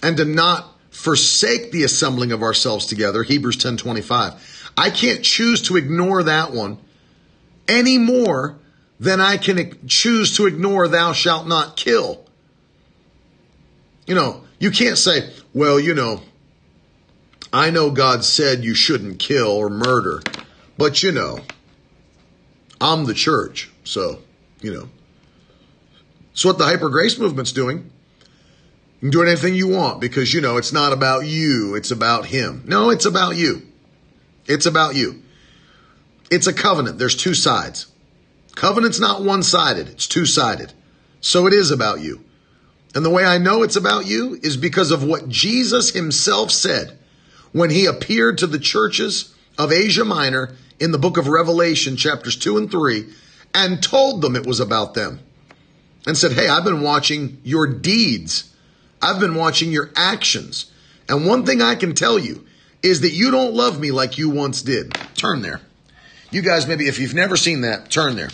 and 0.03 0.17
to 0.17 0.25
not 0.25 0.75
forsake 0.91 1.71
the 1.71 1.83
assembling 1.83 2.31
of 2.31 2.41
ourselves 2.41 2.85
together, 2.85 3.23
Hebrews 3.23 3.57
10:25. 3.57 4.33
I 4.77 4.89
can't 4.89 5.23
choose 5.23 5.61
to 5.63 5.77
ignore 5.77 6.23
that 6.23 6.51
one 6.51 6.77
any 7.67 7.97
more 7.97 8.57
than 8.99 9.21
I 9.21 9.37
can 9.37 9.87
choose 9.87 10.35
to 10.37 10.45
ignore 10.45 10.87
thou 10.87 11.13
shalt 11.13 11.47
not 11.47 11.77
kill. 11.77 12.25
You 14.05 14.15
know, 14.15 14.43
you 14.59 14.71
can't 14.71 14.97
say, 14.97 15.31
well, 15.53 15.79
you 15.79 15.93
know, 15.93 16.21
I 17.53 17.69
know 17.69 17.91
God 17.91 18.23
said 18.23 18.63
you 18.63 18.73
shouldn't 18.73 19.19
kill 19.19 19.47
or 19.47 19.69
murder, 19.69 20.21
but 20.77 21.01
you 21.01 21.11
know, 21.11 21.39
I'm 22.81 23.05
the 23.05 23.13
church. 23.13 23.69
So, 23.83 24.19
you 24.61 24.73
know. 24.73 24.89
It's 26.31 26.45
what 26.45 26.57
the 26.57 26.65
hyper 26.65 26.89
grace 26.89 27.19
movement's 27.19 27.51
doing. 27.51 27.91
You 29.01 29.09
can 29.09 29.11
do 29.11 29.23
anything 29.25 29.55
you 29.55 29.67
want 29.67 30.01
because, 30.01 30.33
you 30.33 30.41
know, 30.41 30.57
it's 30.57 30.73
not 30.73 30.91
about 30.91 31.25
you. 31.25 31.75
It's 31.75 31.91
about 31.91 32.25
him. 32.25 32.63
No, 32.67 32.89
it's 32.89 33.05
about 33.05 33.37
you. 33.37 33.61
It's 34.45 34.65
about 34.65 34.95
you. 34.95 35.21
It's 36.29 36.47
a 36.47 36.53
covenant. 36.53 36.99
There's 36.99 37.15
two 37.15 37.33
sides. 37.33 37.87
Covenant's 38.55 38.99
not 38.99 39.23
one 39.23 39.41
sided. 39.41 39.87
It's 39.87 40.05
two 40.05 40.25
sided. 40.25 40.73
So 41.21 41.47
it 41.47 41.53
is 41.53 41.71
about 41.71 42.01
you. 42.01 42.23
And 42.93 43.05
the 43.05 43.09
way 43.09 43.23
I 43.23 43.37
know 43.37 43.63
it's 43.63 43.75
about 43.75 44.05
you 44.05 44.37
is 44.41 44.57
because 44.57 44.91
of 44.91 45.03
what 45.03 45.29
Jesus 45.29 45.93
himself 45.93 46.51
said 46.51 46.97
when 47.51 47.69
he 47.69 47.85
appeared 47.85 48.37
to 48.39 48.47
the 48.47 48.59
churches 48.59 49.33
of 49.57 49.71
Asia 49.71 50.03
Minor 50.03 50.55
in 50.79 50.91
the 50.91 50.97
book 50.97 51.17
of 51.17 51.27
Revelation, 51.27 51.97
chapters 51.97 52.35
2 52.35 52.57
and 52.57 52.71
3, 52.71 53.05
and 53.53 53.81
told 53.81 54.21
them 54.21 54.35
it 54.35 54.45
was 54.45 54.59
about 54.59 54.93
them. 54.93 55.19
And 56.07 56.17
said, 56.17 56.31
Hey, 56.31 56.47
I've 56.47 56.63
been 56.63 56.81
watching 56.81 57.39
your 57.43 57.67
deeds, 57.67 58.48
I've 59.01 59.19
been 59.19 59.35
watching 59.35 59.71
your 59.71 59.91
actions. 59.95 60.71
And 61.07 61.25
one 61.25 61.45
thing 61.45 61.61
I 61.61 61.75
can 61.75 61.95
tell 61.95 62.19
you 62.19 62.45
is 62.83 63.01
that 63.01 63.11
you 63.11 63.31
don't 63.31 63.53
love 63.53 63.79
me 63.79 63.91
like 63.91 64.17
you 64.17 64.29
once 64.29 64.61
did. 64.61 64.93
Turn 65.15 65.41
there. 65.41 65.61
You 66.31 66.41
guys, 66.41 66.67
maybe 66.67 66.87
if 66.87 66.99
you've 66.99 67.13
never 67.13 67.35
seen 67.35 67.61
that, 67.61 67.89
turn 67.89 68.15
there. 68.15 68.29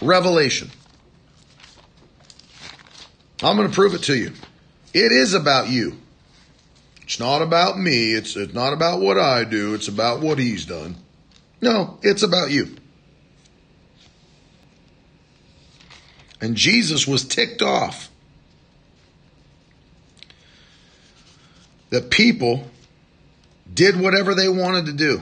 Revelation. 0.00 0.70
I'm 3.42 3.56
going 3.56 3.68
to 3.68 3.74
prove 3.74 3.94
it 3.94 4.04
to 4.04 4.16
you. 4.16 4.32
It 4.94 5.10
is 5.10 5.34
about 5.34 5.68
you. 5.68 5.98
It's 7.02 7.18
not 7.18 7.42
about 7.42 7.78
me. 7.78 8.12
It's, 8.12 8.36
it's 8.36 8.54
not 8.54 8.72
about 8.72 9.00
what 9.00 9.18
I 9.18 9.44
do. 9.44 9.74
It's 9.74 9.88
about 9.88 10.20
what 10.20 10.38
he's 10.38 10.64
done. 10.64 10.96
No, 11.60 11.98
it's 12.02 12.22
about 12.22 12.50
you. 12.50 12.76
And 16.40 16.56
Jesus 16.56 17.06
was 17.06 17.24
ticked 17.24 17.62
off 17.62 18.10
that 21.92 22.10
people 22.10 22.64
did 23.72 24.00
whatever 24.00 24.34
they 24.34 24.48
wanted 24.48 24.86
to 24.86 24.92
do. 24.94 25.20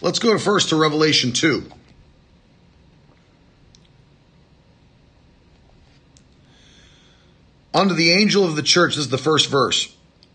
Let's 0.00 0.20
go 0.20 0.38
first 0.38 0.68
to 0.68 0.76
Revelation 0.76 1.32
2. 1.32 1.68
Unto 7.74 7.94
the 7.94 8.12
angel 8.12 8.44
of 8.44 8.54
the 8.54 8.62
church, 8.62 8.94
this 8.94 9.06
is 9.06 9.10
the 9.10 9.18
first 9.18 9.50
verse. 9.50 9.92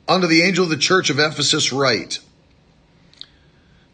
Unto 0.09 0.27
the 0.27 0.41
angel 0.41 0.65
of 0.65 0.69
the 0.69 0.75
church 0.75 1.09
of 1.09 1.19
Ephesus, 1.19 1.71
write 1.71 2.19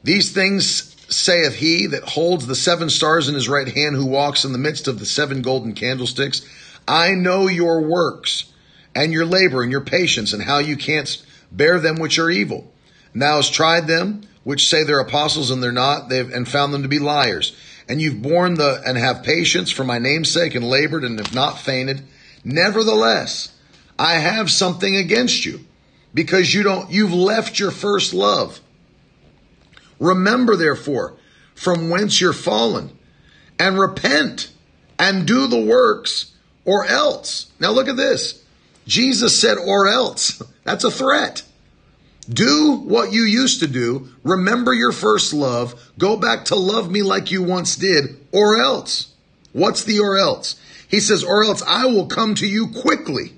These 0.03 0.31
things 0.31 0.88
saith 1.09 1.55
he 1.55 1.87
that 1.87 2.03
holds 2.03 2.47
the 2.47 2.55
seven 2.55 2.89
stars 2.89 3.27
in 3.27 3.35
his 3.35 3.49
right 3.49 3.67
hand, 3.67 3.95
who 3.95 4.05
walks 4.05 4.45
in 4.45 4.51
the 4.51 4.57
midst 4.57 4.87
of 4.87 4.99
the 4.99 5.05
seven 5.05 5.41
golden 5.41 5.73
candlesticks. 5.73 6.45
I 6.87 7.11
know 7.11 7.47
your 7.47 7.81
works, 7.81 8.51
and 8.95 9.11
your 9.11 9.25
labor, 9.25 9.61
and 9.61 9.71
your 9.71 9.81
patience, 9.81 10.33
and 10.33 10.43
how 10.43 10.59
you 10.59 10.77
can't 10.77 11.21
bear 11.51 11.79
them 11.79 11.97
which 11.97 12.19
are 12.19 12.29
evil. 12.29 12.71
And 13.13 13.21
thou 13.21 13.37
hast 13.37 13.53
tried 13.53 13.87
them 13.87 14.23
which 14.43 14.67
say 14.67 14.83
they're 14.83 14.99
apostles 14.99 15.51
and 15.51 15.61
they're 15.61 15.71
not, 15.71 16.09
they've 16.09 16.31
and 16.33 16.47
found 16.47 16.73
them 16.73 16.81
to 16.83 16.87
be 16.87 16.99
liars. 16.99 17.55
And 17.87 18.01
you've 18.01 18.21
borne 18.21 18.55
the 18.55 18.81
and 18.85 18.97
have 18.97 19.23
patience 19.23 19.69
for 19.71 19.83
my 19.83 19.99
name's 19.99 20.31
sake 20.31 20.55
and 20.55 20.67
labored 20.67 21.03
and 21.03 21.19
have 21.19 21.33
not 21.35 21.59
fainted. 21.59 22.01
Nevertheless, 22.43 23.53
I 23.97 24.15
have 24.15 24.49
something 24.49 24.95
against 24.95 25.45
you 25.45 25.65
because 26.13 26.53
you 26.53 26.63
don't 26.63 26.89
you've 26.91 27.13
left 27.13 27.59
your 27.59 27.71
first 27.71 28.13
love. 28.13 28.59
Remember 29.99 30.55
therefore 30.55 31.15
from 31.55 31.89
whence 31.89 32.21
you're 32.21 32.33
fallen 32.33 32.97
and 33.59 33.79
repent 33.79 34.51
and 34.97 35.27
do 35.27 35.47
the 35.47 35.61
works 35.61 36.33
or 36.65 36.85
else. 36.85 37.51
Now 37.59 37.71
look 37.71 37.87
at 37.87 37.97
this. 37.97 38.43
Jesus 38.87 39.39
said 39.39 39.57
or 39.57 39.87
else. 39.87 40.41
That's 40.63 40.83
a 40.83 40.91
threat. 40.91 41.43
Do 42.27 42.75
what 42.75 43.11
you 43.11 43.23
used 43.23 43.59
to 43.61 43.67
do. 43.67 44.09
Remember 44.23 44.73
your 44.73 44.91
first 44.91 45.33
love. 45.33 45.91
Go 45.97 46.15
back 46.15 46.45
to 46.45 46.55
love 46.55 46.91
me 46.91 47.01
like 47.01 47.31
you 47.31 47.41
once 47.41 47.75
did, 47.75 48.17
or 48.31 48.61
else. 48.61 49.13
What's 49.51 49.83
the 49.83 49.99
or 49.99 50.17
else? 50.17 50.59
He 50.87 50.99
says, 50.99 51.23
or 51.23 51.43
else 51.43 51.63
I 51.63 51.87
will 51.87 52.05
come 52.05 52.35
to 52.35 52.47
you 52.47 52.67
quickly 52.67 53.33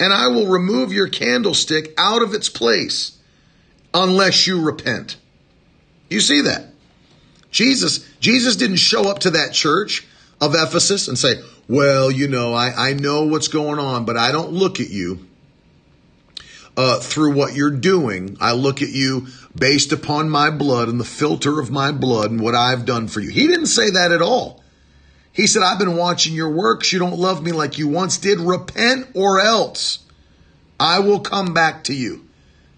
and 0.00 0.12
I 0.12 0.28
will 0.28 0.46
remove 0.46 0.92
your 0.92 1.08
candlestick 1.08 1.92
out 1.98 2.22
of 2.22 2.34
its 2.34 2.48
place 2.48 3.18
unless 3.92 4.46
you 4.46 4.62
repent. 4.62 5.16
You 6.08 6.20
see 6.20 6.42
that? 6.42 6.66
Jesus, 7.50 8.06
Jesus 8.20 8.56
didn't 8.56 8.76
show 8.76 9.08
up 9.08 9.20
to 9.20 9.30
that 9.30 9.52
church 9.52 10.06
of 10.40 10.54
Ephesus 10.54 11.08
and 11.08 11.18
say, 11.18 11.40
well, 11.68 12.10
you 12.10 12.28
know, 12.28 12.52
I, 12.52 12.90
I 12.90 12.92
know 12.92 13.24
what's 13.24 13.48
going 13.48 13.78
on, 13.78 14.04
but 14.04 14.16
I 14.16 14.32
don't 14.32 14.52
look 14.52 14.80
at 14.80 14.90
you 14.90 15.26
uh, 16.76 17.00
through 17.00 17.34
what 17.34 17.54
you're 17.54 17.70
doing. 17.70 18.36
I 18.40 18.52
look 18.52 18.82
at 18.82 18.90
you 18.90 19.26
based 19.56 19.92
upon 19.92 20.30
my 20.30 20.50
blood 20.50 20.88
and 20.88 21.00
the 21.00 21.04
filter 21.04 21.58
of 21.58 21.70
my 21.70 21.90
blood 21.90 22.30
and 22.30 22.40
what 22.40 22.54
I've 22.54 22.86
done 22.86 23.08
for 23.08 23.20
you. 23.20 23.30
He 23.30 23.48
didn't 23.48 23.66
say 23.66 23.90
that 23.90 24.12
at 24.12 24.22
all. 24.22 24.62
He 25.32 25.46
said, 25.46 25.62
I've 25.62 25.78
been 25.78 25.96
watching 25.96 26.34
your 26.34 26.50
works. 26.50 26.92
You 26.92 26.98
don't 26.98 27.18
love 27.18 27.42
me 27.42 27.52
like 27.52 27.78
you 27.78 27.88
once 27.88 28.18
did. 28.18 28.40
Repent 28.40 29.08
or 29.14 29.40
else 29.40 30.00
I 30.80 31.00
will 31.00 31.20
come 31.20 31.54
back 31.54 31.84
to 31.84 31.94
you 31.94 32.26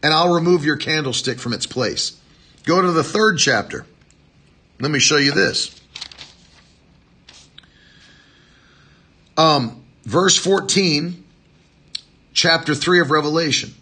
and 0.02 0.12
I'll 0.12 0.34
remove 0.34 0.64
your 0.64 0.76
candlestick 0.76 1.38
from 1.38 1.52
its 1.52 1.66
place. 1.66 2.19
Go 2.64 2.82
to 2.82 2.92
the 2.92 3.04
third 3.04 3.38
chapter. 3.38 3.86
Let 4.78 4.90
me 4.90 4.98
show 4.98 5.16
you 5.16 5.32
this. 5.32 5.80
Um, 9.36 9.82
verse 10.04 10.36
14, 10.36 11.24
chapter 12.34 12.74
3 12.74 13.00
of 13.00 13.10
Revelation. 13.10 13.74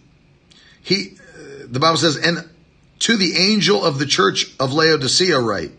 He, 0.83 1.17
uh, 1.35 1.67
the 1.69 1.81
Bible 1.81 1.97
says, 1.97 2.17
and 2.17 2.49
to 3.01 3.17
the 3.17 3.37
angel 3.37 3.85
of 3.85 3.99
the 3.99 4.07
church 4.07 4.55
of 4.61 4.73
Laodicea 4.73 5.39
write, 5.39 5.73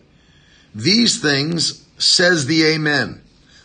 these 0.74 1.20
things 1.20 1.86
says 1.98 2.46
the 2.46 2.64
Amen, 2.64 3.22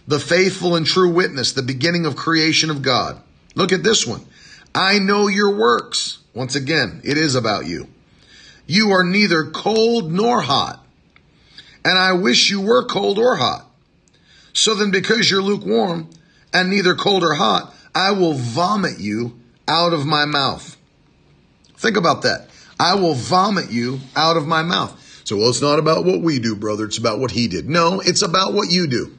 the 0.07 0.19
faithful 0.19 0.75
and 0.75 0.85
true 0.85 1.11
witness, 1.11 1.51
the 1.51 1.61
beginning 1.61 2.05
of 2.05 2.15
creation 2.15 2.69
of 2.69 2.81
God. 2.81 3.21
Look 3.55 3.71
at 3.71 3.83
this 3.83 4.05
one. 4.05 4.25
I 4.73 4.99
know 4.99 5.27
your 5.27 5.55
works. 5.55 6.19
Once 6.33 6.55
again, 6.55 7.01
it 7.03 7.17
is 7.17 7.35
about 7.35 7.65
you. 7.65 7.87
You 8.67 8.91
are 8.91 9.03
neither 9.03 9.51
cold 9.51 10.11
nor 10.11 10.41
hot. 10.41 10.83
And 11.83 11.97
I 11.97 12.13
wish 12.13 12.49
you 12.49 12.61
were 12.61 12.85
cold 12.85 13.19
or 13.19 13.35
hot. 13.35 13.69
So 14.53 14.73
then, 14.73 14.89
because 14.89 15.29
you're 15.29 15.41
lukewarm 15.41 16.09
and 16.53 16.69
neither 16.69 16.95
cold 16.95 17.23
or 17.23 17.35
hot, 17.35 17.73
I 17.93 18.11
will 18.11 18.33
vomit 18.33 18.99
you 18.99 19.39
out 19.67 19.93
of 19.93 20.05
my 20.05 20.25
mouth. 20.25 20.77
Think 21.77 21.97
about 21.97 22.23
that. 22.23 22.49
I 22.79 22.95
will 22.95 23.13
vomit 23.13 23.71
you 23.71 23.99
out 24.15 24.37
of 24.37 24.47
my 24.47 24.63
mouth. 24.63 25.01
So, 25.25 25.37
well, 25.37 25.49
it's 25.49 25.61
not 25.61 25.79
about 25.79 26.05
what 26.05 26.21
we 26.21 26.39
do, 26.39 26.55
brother. 26.55 26.85
It's 26.85 26.97
about 26.97 27.19
what 27.19 27.31
he 27.31 27.47
did. 27.47 27.69
No, 27.69 27.99
it's 27.99 28.21
about 28.21 28.53
what 28.53 28.71
you 28.71 28.87
do. 28.87 29.17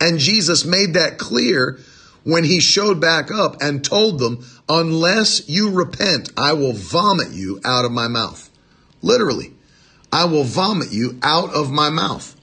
And 0.00 0.18
Jesus 0.18 0.64
made 0.64 0.94
that 0.94 1.18
clear 1.18 1.78
when 2.24 2.44
he 2.44 2.60
showed 2.60 3.00
back 3.00 3.30
up 3.30 3.62
and 3.62 3.84
told 3.84 4.18
them, 4.18 4.44
unless 4.68 5.48
you 5.48 5.70
repent, 5.70 6.30
I 6.36 6.52
will 6.52 6.72
vomit 6.72 7.32
you 7.32 7.60
out 7.64 7.84
of 7.84 7.92
my 7.92 8.08
mouth. 8.08 8.50
Literally, 9.02 9.52
I 10.12 10.24
will 10.24 10.44
vomit 10.44 10.92
you 10.92 11.18
out 11.22 11.54
of 11.54 11.70
my 11.70 11.90
mouth. 11.90 12.36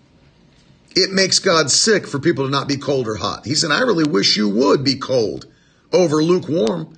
It 0.95 1.11
makes 1.11 1.39
God 1.39 1.69
sick 1.69 2.07
for 2.07 2.19
people 2.19 2.45
to 2.45 2.49
not 2.49 2.67
be 2.67 2.77
cold 2.77 3.07
or 3.07 3.15
hot. 3.15 3.45
He 3.45 3.53
said, 3.53 3.71
I 3.71 3.81
really 3.81 4.09
wish 4.09 4.35
you 4.35 4.49
would 4.49 4.83
be 4.83 4.95
cold 4.95 5.45
over 5.93 6.23
lukewarm. 6.23 6.97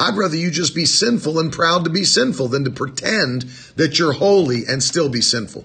I'd 0.00 0.16
rather 0.16 0.36
you 0.36 0.50
just 0.50 0.74
be 0.74 0.84
sinful 0.84 1.38
and 1.38 1.52
proud 1.52 1.84
to 1.84 1.90
be 1.90 2.04
sinful 2.04 2.48
than 2.48 2.64
to 2.64 2.70
pretend 2.70 3.42
that 3.76 3.98
you're 3.98 4.12
holy 4.12 4.64
and 4.66 4.82
still 4.82 5.08
be 5.08 5.20
sinful. 5.20 5.64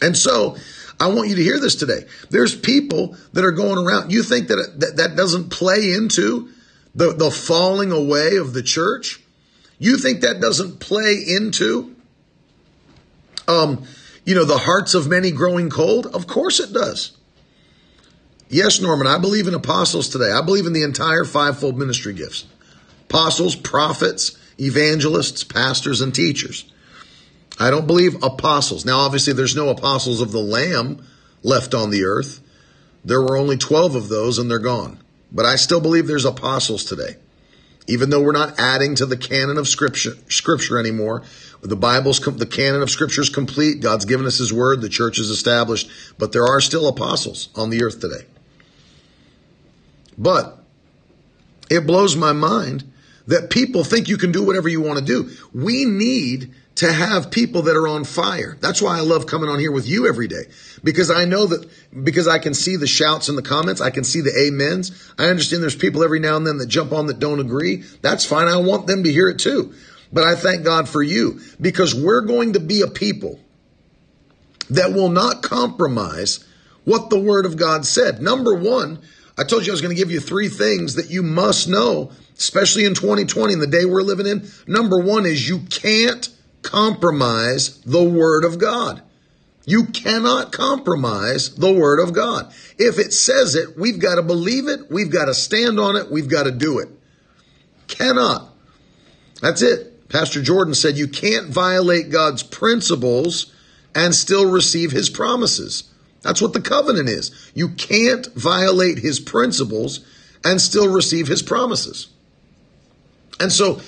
And 0.00 0.16
so 0.16 0.56
I 1.00 1.08
want 1.08 1.28
you 1.28 1.36
to 1.36 1.42
hear 1.42 1.58
this 1.58 1.74
today. 1.74 2.06
There's 2.30 2.54
people 2.54 3.16
that 3.32 3.44
are 3.44 3.52
going 3.52 3.84
around. 3.84 4.12
You 4.12 4.22
think 4.22 4.48
that 4.48 4.74
that, 4.78 4.96
that 4.96 5.16
doesn't 5.16 5.50
play 5.50 5.92
into 5.92 6.50
the, 6.94 7.12
the 7.12 7.30
falling 7.30 7.92
away 7.92 8.36
of 8.36 8.52
the 8.52 8.62
church? 8.62 9.20
You 9.78 9.98
think 9.98 10.20
that 10.20 10.40
doesn't 10.40 10.80
play 10.80 11.24
into, 11.26 11.94
um, 13.48 13.84
you 14.24 14.34
know, 14.34 14.44
the 14.44 14.58
hearts 14.58 14.94
of 14.94 15.08
many 15.08 15.30
growing 15.30 15.68
cold? 15.68 16.06
Of 16.06 16.26
course 16.26 16.60
it 16.60 16.72
does. 16.72 17.16
Yes, 18.48 18.80
Norman, 18.80 19.06
I 19.06 19.18
believe 19.18 19.48
in 19.48 19.54
apostles 19.54 20.08
today. 20.08 20.30
I 20.30 20.42
believe 20.42 20.66
in 20.66 20.72
the 20.72 20.84
entire 20.84 21.24
fivefold 21.24 21.76
ministry 21.76 22.14
gifts 22.14 22.44
apostles, 23.08 23.54
prophets, 23.56 24.38
evangelists, 24.58 25.44
pastors, 25.44 26.00
and 26.00 26.14
teachers. 26.14 26.64
I 27.58 27.70
don't 27.70 27.86
believe 27.86 28.22
apostles. 28.22 28.84
Now, 28.84 29.00
obviously, 29.00 29.32
there's 29.32 29.56
no 29.56 29.68
apostles 29.68 30.20
of 30.20 30.32
the 30.32 30.40
Lamb 30.40 31.06
left 31.42 31.74
on 31.74 31.90
the 31.90 32.04
earth. 32.04 32.40
There 33.04 33.22
were 33.22 33.36
only 33.36 33.56
12 33.56 33.94
of 33.94 34.08
those 34.08 34.38
and 34.38 34.50
they're 34.50 34.58
gone. 34.58 34.98
But 35.30 35.44
I 35.44 35.56
still 35.56 35.80
believe 35.80 36.06
there's 36.06 36.24
apostles 36.24 36.84
today. 36.84 37.16
Even 37.86 38.10
though 38.10 38.22
we're 38.22 38.32
not 38.32 38.58
adding 38.58 38.94
to 38.96 39.06
the 39.06 39.16
canon 39.16 39.58
of 39.58 39.68
scripture, 39.68 40.14
scripture 40.28 40.78
anymore, 40.78 41.22
the 41.60 41.76
Bible's, 41.76 42.18
the 42.18 42.46
canon 42.46 42.82
of 42.82 42.90
scripture 42.90 43.20
is 43.20 43.28
complete. 43.28 43.80
God's 43.80 44.04
given 44.04 44.26
us 44.26 44.38
his 44.38 44.52
word. 44.52 44.80
The 44.80 44.88
church 44.88 45.18
is 45.18 45.30
established, 45.30 45.88
but 46.18 46.32
there 46.32 46.44
are 46.44 46.60
still 46.60 46.88
apostles 46.88 47.50
on 47.54 47.70
the 47.70 47.82
earth 47.84 48.00
today. 48.00 48.26
But 50.16 50.58
it 51.70 51.86
blows 51.86 52.16
my 52.16 52.32
mind 52.32 52.90
that 53.26 53.50
people 53.50 53.84
think 53.84 54.08
you 54.08 54.16
can 54.16 54.32
do 54.32 54.42
whatever 54.42 54.68
you 54.68 54.80
want 54.80 54.98
to 54.98 55.04
do. 55.04 55.30
We 55.52 55.84
need 55.84 56.54
to 56.76 56.92
have 56.92 57.30
people 57.30 57.62
that 57.62 57.76
are 57.76 57.86
on 57.86 58.04
fire. 58.04 58.56
That's 58.60 58.82
why 58.82 58.98
I 58.98 59.02
love 59.02 59.26
coming 59.26 59.48
on 59.48 59.60
here 59.60 59.70
with 59.70 59.86
you 59.86 60.08
every 60.08 60.26
day 60.26 60.44
because 60.82 61.10
I 61.10 61.24
know 61.24 61.46
that 61.46 61.68
because 62.02 62.26
I 62.26 62.38
can 62.38 62.52
see 62.52 62.76
the 62.76 62.86
shouts 62.86 63.28
in 63.28 63.36
the 63.36 63.42
comments. 63.42 63.80
I 63.80 63.90
can 63.90 64.02
see 64.04 64.20
the 64.20 64.48
amens. 64.48 65.12
I 65.18 65.26
understand 65.26 65.62
there's 65.62 65.76
people 65.76 66.02
every 66.02 66.18
now 66.18 66.36
and 66.36 66.46
then 66.46 66.58
that 66.58 66.66
jump 66.66 66.92
on 66.92 67.06
that 67.06 67.20
don't 67.20 67.40
agree. 67.40 67.84
That's 68.02 68.24
fine. 68.24 68.48
I 68.48 68.56
want 68.56 68.86
them 68.86 69.04
to 69.04 69.12
hear 69.12 69.28
it 69.28 69.38
too. 69.38 69.74
But 70.12 70.24
I 70.24 70.34
thank 70.34 70.64
God 70.64 70.88
for 70.88 71.02
you 71.02 71.40
because 71.60 71.94
we're 71.94 72.22
going 72.22 72.52
to 72.54 72.60
be 72.60 72.82
a 72.82 72.88
people 72.88 73.40
that 74.70 74.92
will 74.92 75.08
not 75.10 75.42
compromise 75.42 76.44
what 76.84 77.10
the 77.10 77.18
word 77.18 77.46
of 77.46 77.56
God 77.56 77.86
said. 77.86 78.20
Number 78.20 78.54
one, 78.54 79.00
I 79.38 79.44
told 79.44 79.66
you 79.66 79.72
I 79.72 79.74
was 79.74 79.80
going 79.80 79.94
to 79.94 80.00
give 80.00 80.10
you 80.10 80.20
three 80.20 80.48
things 80.48 80.94
that 80.94 81.10
you 81.10 81.22
must 81.22 81.68
know, 81.68 82.12
especially 82.36 82.84
in 82.84 82.94
2020, 82.94 83.52
and 83.52 83.62
the 83.62 83.66
day 83.66 83.84
we're 83.84 84.02
living 84.02 84.26
in. 84.26 84.48
Number 84.66 85.00
one 85.00 85.26
is 85.26 85.48
you 85.48 85.60
can't 85.70 86.28
compromise 86.64 87.78
the 87.82 88.02
Word 88.02 88.44
of 88.44 88.58
God. 88.58 89.02
You 89.66 89.86
cannot 89.86 90.52
compromise 90.52 91.54
the 91.54 91.72
Word 91.72 92.00
of 92.00 92.12
God. 92.12 92.52
If 92.78 92.98
it 92.98 93.12
says 93.12 93.54
it, 93.54 93.78
we've 93.78 94.00
got 94.00 94.16
to 94.16 94.22
believe 94.22 94.68
it, 94.68 94.90
we've 94.90 95.12
got 95.12 95.26
to 95.26 95.34
stand 95.34 95.78
on 95.78 95.96
it, 95.96 96.10
we've 96.10 96.28
got 96.28 96.44
to 96.44 96.50
do 96.50 96.80
it. 96.80 96.88
Cannot. 97.86 98.48
That's 99.40 99.62
it. 99.62 100.08
Pastor 100.08 100.42
Jordan 100.42 100.74
said 100.74 100.96
you 100.96 101.08
can't 101.08 101.48
violate 101.48 102.10
God's 102.10 102.42
principles 102.42 103.52
and 103.94 104.14
still 104.14 104.50
receive 104.50 104.90
His 104.90 105.08
promises. 105.08 105.84
That's 106.22 106.42
what 106.42 106.52
the 106.52 106.60
covenant 106.60 107.08
is. 107.08 107.50
You 107.54 107.70
can't 107.70 108.26
violate 108.34 108.98
His 108.98 109.20
principles 109.20 110.00
and 110.44 110.60
still 110.60 110.92
receive 110.92 111.26
His 111.26 111.42
promises. 111.42 112.08
And 113.40 113.52
so 113.52 113.80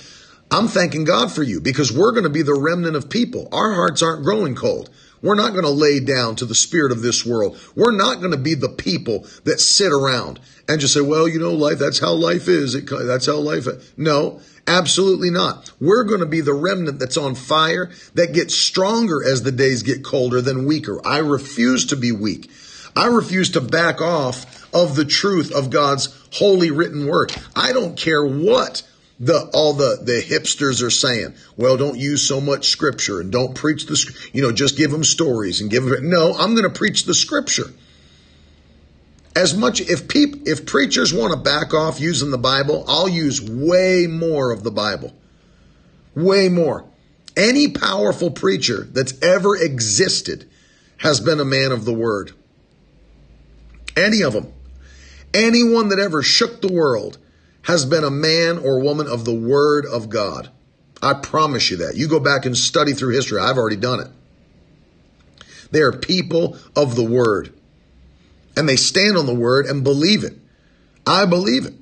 I'm 0.50 0.68
thanking 0.68 1.04
God 1.04 1.32
for 1.32 1.42
you 1.42 1.60
because 1.60 1.92
we're 1.92 2.12
going 2.12 2.24
to 2.24 2.30
be 2.30 2.42
the 2.42 2.54
remnant 2.54 2.96
of 2.96 3.10
people. 3.10 3.48
Our 3.52 3.74
hearts 3.74 4.02
aren't 4.02 4.24
growing 4.24 4.54
cold. 4.54 4.90
We're 5.22 5.34
not 5.34 5.52
going 5.52 5.64
to 5.64 5.70
lay 5.70 5.98
down 5.98 6.36
to 6.36 6.44
the 6.44 6.54
spirit 6.54 6.92
of 6.92 7.02
this 7.02 7.26
world. 7.26 7.58
We're 7.74 7.96
not 7.96 8.20
going 8.20 8.30
to 8.30 8.36
be 8.36 8.54
the 8.54 8.68
people 8.68 9.26
that 9.44 9.60
sit 9.60 9.92
around 9.92 10.38
and 10.68 10.80
just 10.80 10.94
say, 10.94 11.00
well, 11.00 11.26
you 11.26 11.40
know, 11.40 11.52
life, 11.52 11.78
that's 11.78 11.98
how 11.98 12.12
life 12.12 12.48
is. 12.48 12.74
It, 12.74 12.88
that's 12.88 13.26
how 13.26 13.38
life 13.38 13.66
is. 13.66 13.92
No, 13.96 14.40
absolutely 14.68 15.30
not. 15.30 15.72
We're 15.80 16.04
going 16.04 16.20
to 16.20 16.26
be 16.26 16.42
the 16.42 16.54
remnant 16.54 16.98
that's 16.98 17.16
on 17.16 17.34
fire, 17.34 17.90
that 18.14 18.34
gets 18.34 18.54
stronger 18.54 19.24
as 19.26 19.42
the 19.42 19.52
days 19.52 19.82
get 19.82 20.04
colder 20.04 20.40
than 20.40 20.66
weaker. 20.66 21.00
I 21.04 21.18
refuse 21.18 21.86
to 21.86 21.96
be 21.96 22.12
weak. 22.12 22.50
I 22.94 23.06
refuse 23.06 23.50
to 23.50 23.60
back 23.60 24.00
off 24.00 24.72
of 24.72 24.96
the 24.96 25.04
truth 25.04 25.52
of 25.52 25.70
God's 25.70 26.14
holy 26.34 26.70
written 26.70 27.06
word. 27.06 27.34
I 27.54 27.72
don't 27.72 27.96
care 27.96 28.24
what 28.24 28.82
the 29.18 29.48
all 29.54 29.72
the 29.72 29.98
the 30.02 30.22
hipsters 30.22 30.82
are 30.82 30.90
saying, 30.90 31.34
well, 31.56 31.76
don't 31.76 31.98
use 31.98 32.26
so 32.26 32.40
much 32.40 32.68
scripture 32.68 33.20
and 33.20 33.32
don't 33.32 33.54
preach 33.54 33.86
the 33.86 34.28
you 34.32 34.42
know 34.42 34.52
just 34.52 34.76
give 34.76 34.90
them 34.90 35.04
stories 35.04 35.60
and 35.60 35.70
give 35.70 35.84
them. 35.84 36.10
No, 36.10 36.34
I'm 36.34 36.54
going 36.54 36.70
to 36.70 36.78
preach 36.78 37.04
the 37.04 37.14
scripture. 37.14 37.72
As 39.34 39.56
much 39.56 39.80
if 39.80 40.08
people 40.08 40.40
if 40.46 40.66
preachers 40.66 41.14
want 41.14 41.32
to 41.32 41.38
back 41.38 41.72
off 41.72 42.00
using 42.00 42.30
the 42.30 42.38
Bible, 42.38 42.84
I'll 42.86 43.08
use 43.08 43.40
way 43.40 44.06
more 44.06 44.50
of 44.50 44.62
the 44.62 44.70
Bible, 44.70 45.14
way 46.14 46.48
more. 46.48 46.84
Any 47.36 47.68
powerful 47.68 48.30
preacher 48.30 48.84
that's 48.84 49.20
ever 49.22 49.56
existed 49.56 50.48
has 50.98 51.20
been 51.20 51.38
a 51.40 51.44
man 51.44 51.72
of 51.72 51.84
the 51.84 51.92
word. 51.92 52.32
Any 53.96 54.22
of 54.22 54.32
them. 54.32 54.52
Anyone 55.34 55.90
that 55.90 55.98
ever 55.98 56.22
shook 56.22 56.62
the 56.62 56.72
world 56.72 57.18
has 57.66 57.84
been 57.84 58.04
a 58.04 58.10
man 58.10 58.58
or 58.58 58.78
woman 58.78 59.08
of 59.08 59.24
the 59.24 59.34
Word 59.34 59.86
of 59.86 60.08
God. 60.08 60.48
I 61.02 61.14
promise 61.14 61.68
you 61.68 61.78
that. 61.78 61.96
You 61.96 62.06
go 62.06 62.20
back 62.20 62.46
and 62.46 62.56
study 62.56 62.92
through 62.92 63.14
history. 63.14 63.40
I've 63.40 63.58
already 63.58 63.76
done 63.76 63.98
it. 63.98 64.08
They 65.72 65.80
are 65.80 65.90
people 65.90 66.56
of 66.76 66.94
the 66.94 67.04
Word. 67.04 67.52
And 68.56 68.68
they 68.68 68.76
stand 68.76 69.16
on 69.16 69.26
the 69.26 69.34
Word 69.34 69.66
and 69.66 69.82
believe 69.82 70.22
it. 70.22 70.34
I 71.04 71.26
believe 71.26 71.66
it. 71.66 71.74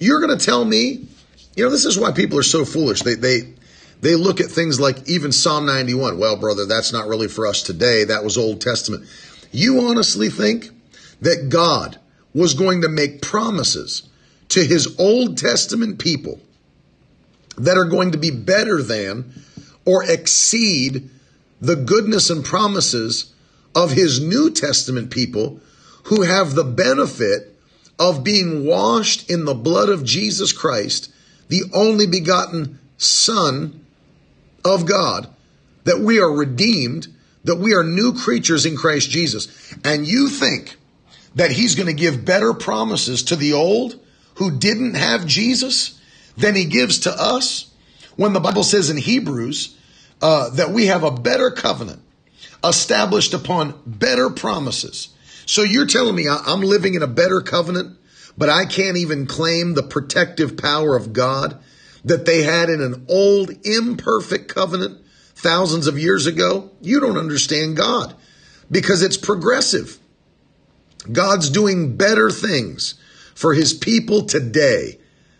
You're 0.00 0.20
going 0.20 0.36
to 0.36 0.44
tell 0.44 0.64
me, 0.64 1.06
you 1.54 1.64
know, 1.64 1.70
this 1.70 1.84
is 1.84 1.96
why 1.96 2.10
people 2.10 2.40
are 2.40 2.42
so 2.42 2.64
foolish. 2.64 3.02
They, 3.02 3.14
they, 3.14 3.54
they 4.00 4.16
look 4.16 4.40
at 4.40 4.50
things 4.50 4.80
like 4.80 5.08
even 5.08 5.30
Psalm 5.30 5.66
91. 5.66 6.18
Well, 6.18 6.36
brother, 6.36 6.66
that's 6.66 6.92
not 6.92 7.06
really 7.06 7.28
for 7.28 7.46
us 7.46 7.62
today. 7.62 8.04
That 8.04 8.24
was 8.24 8.36
Old 8.36 8.60
Testament. 8.60 9.06
You 9.52 9.82
honestly 9.82 10.30
think 10.30 10.70
that 11.20 11.48
God 11.48 12.00
was 12.34 12.54
going 12.54 12.82
to 12.82 12.88
make 12.88 13.22
promises 13.22 14.09
to 14.50 14.64
his 14.64 14.98
Old 14.98 15.38
Testament 15.38 15.98
people 15.98 16.40
that 17.56 17.76
are 17.76 17.84
going 17.84 18.12
to 18.12 18.18
be 18.18 18.30
better 18.30 18.82
than 18.82 19.32
or 19.84 20.04
exceed 20.04 21.08
the 21.60 21.76
goodness 21.76 22.30
and 22.30 22.44
promises 22.44 23.32
of 23.74 23.92
his 23.92 24.20
New 24.20 24.50
Testament 24.50 25.10
people 25.10 25.60
who 26.04 26.22
have 26.22 26.54
the 26.54 26.64
benefit 26.64 27.56
of 27.98 28.24
being 28.24 28.64
washed 28.64 29.30
in 29.30 29.44
the 29.44 29.54
blood 29.54 29.88
of 29.88 30.04
Jesus 30.04 30.52
Christ, 30.52 31.12
the 31.48 31.64
only 31.74 32.06
begotten 32.06 32.78
Son 32.96 33.84
of 34.64 34.86
God, 34.86 35.28
that 35.84 36.00
we 36.00 36.18
are 36.18 36.32
redeemed, 36.32 37.08
that 37.44 37.56
we 37.56 37.74
are 37.74 37.84
new 37.84 38.14
creatures 38.14 38.64
in 38.64 38.76
Christ 38.76 39.10
Jesus. 39.10 39.74
And 39.84 40.06
you 40.06 40.28
think 40.28 40.76
that 41.34 41.52
he's 41.52 41.74
going 41.74 41.86
to 41.86 41.92
give 41.92 42.24
better 42.24 42.54
promises 42.54 43.22
to 43.24 43.36
the 43.36 43.52
old 43.52 44.00
who 44.40 44.50
didn't 44.50 44.94
have 44.94 45.26
Jesus 45.26 46.00
than 46.34 46.56
he 46.56 46.64
gives 46.64 47.00
to 47.00 47.10
us 47.10 47.70
when 48.16 48.32
the 48.32 48.40
Bible 48.40 48.64
says 48.64 48.88
in 48.88 48.96
Hebrews 48.96 49.76
uh, 50.22 50.48
that 50.50 50.70
we 50.70 50.86
have 50.86 51.04
a 51.04 51.10
better 51.10 51.50
covenant 51.50 52.00
established 52.64 53.34
upon 53.34 53.78
better 53.84 54.30
promises. 54.30 55.10
So 55.44 55.62
you're 55.62 55.86
telling 55.86 56.14
me 56.14 56.26
I'm 56.26 56.62
living 56.62 56.94
in 56.94 57.02
a 57.02 57.06
better 57.06 57.42
covenant, 57.42 57.98
but 58.38 58.48
I 58.48 58.64
can't 58.64 58.96
even 58.96 59.26
claim 59.26 59.74
the 59.74 59.82
protective 59.82 60.56
power 60.56 60.96
of 60.96 61.12
God 61.12 61.62
that 62.06 62.24
they 62.24 62.42
had 62.42 62.70
in 62.70 62.80
an 62.80 63.04
old, 63.10 63.50
imperfect 63.66 64.48
covenant 64.48 65.04
thousands 65.34 65.86
of 65.86 65.98
years 65.98 66.26
ago? 66.26 66.70
You 66.80 67.00
don't 67.00 67.18
understand 67.18 67.76
God 67.76 68.14
because 68.70 69.02
it's 69.02 69.18
progressive. 69.18 69.98
God's 71.12 71.50
doing 71.50 71.98
better 71.98 72.30
things 72.30 72.94
for 73.34 73.54
his 73.54 73.72
people 73.72 74.22
today 74.24 74.98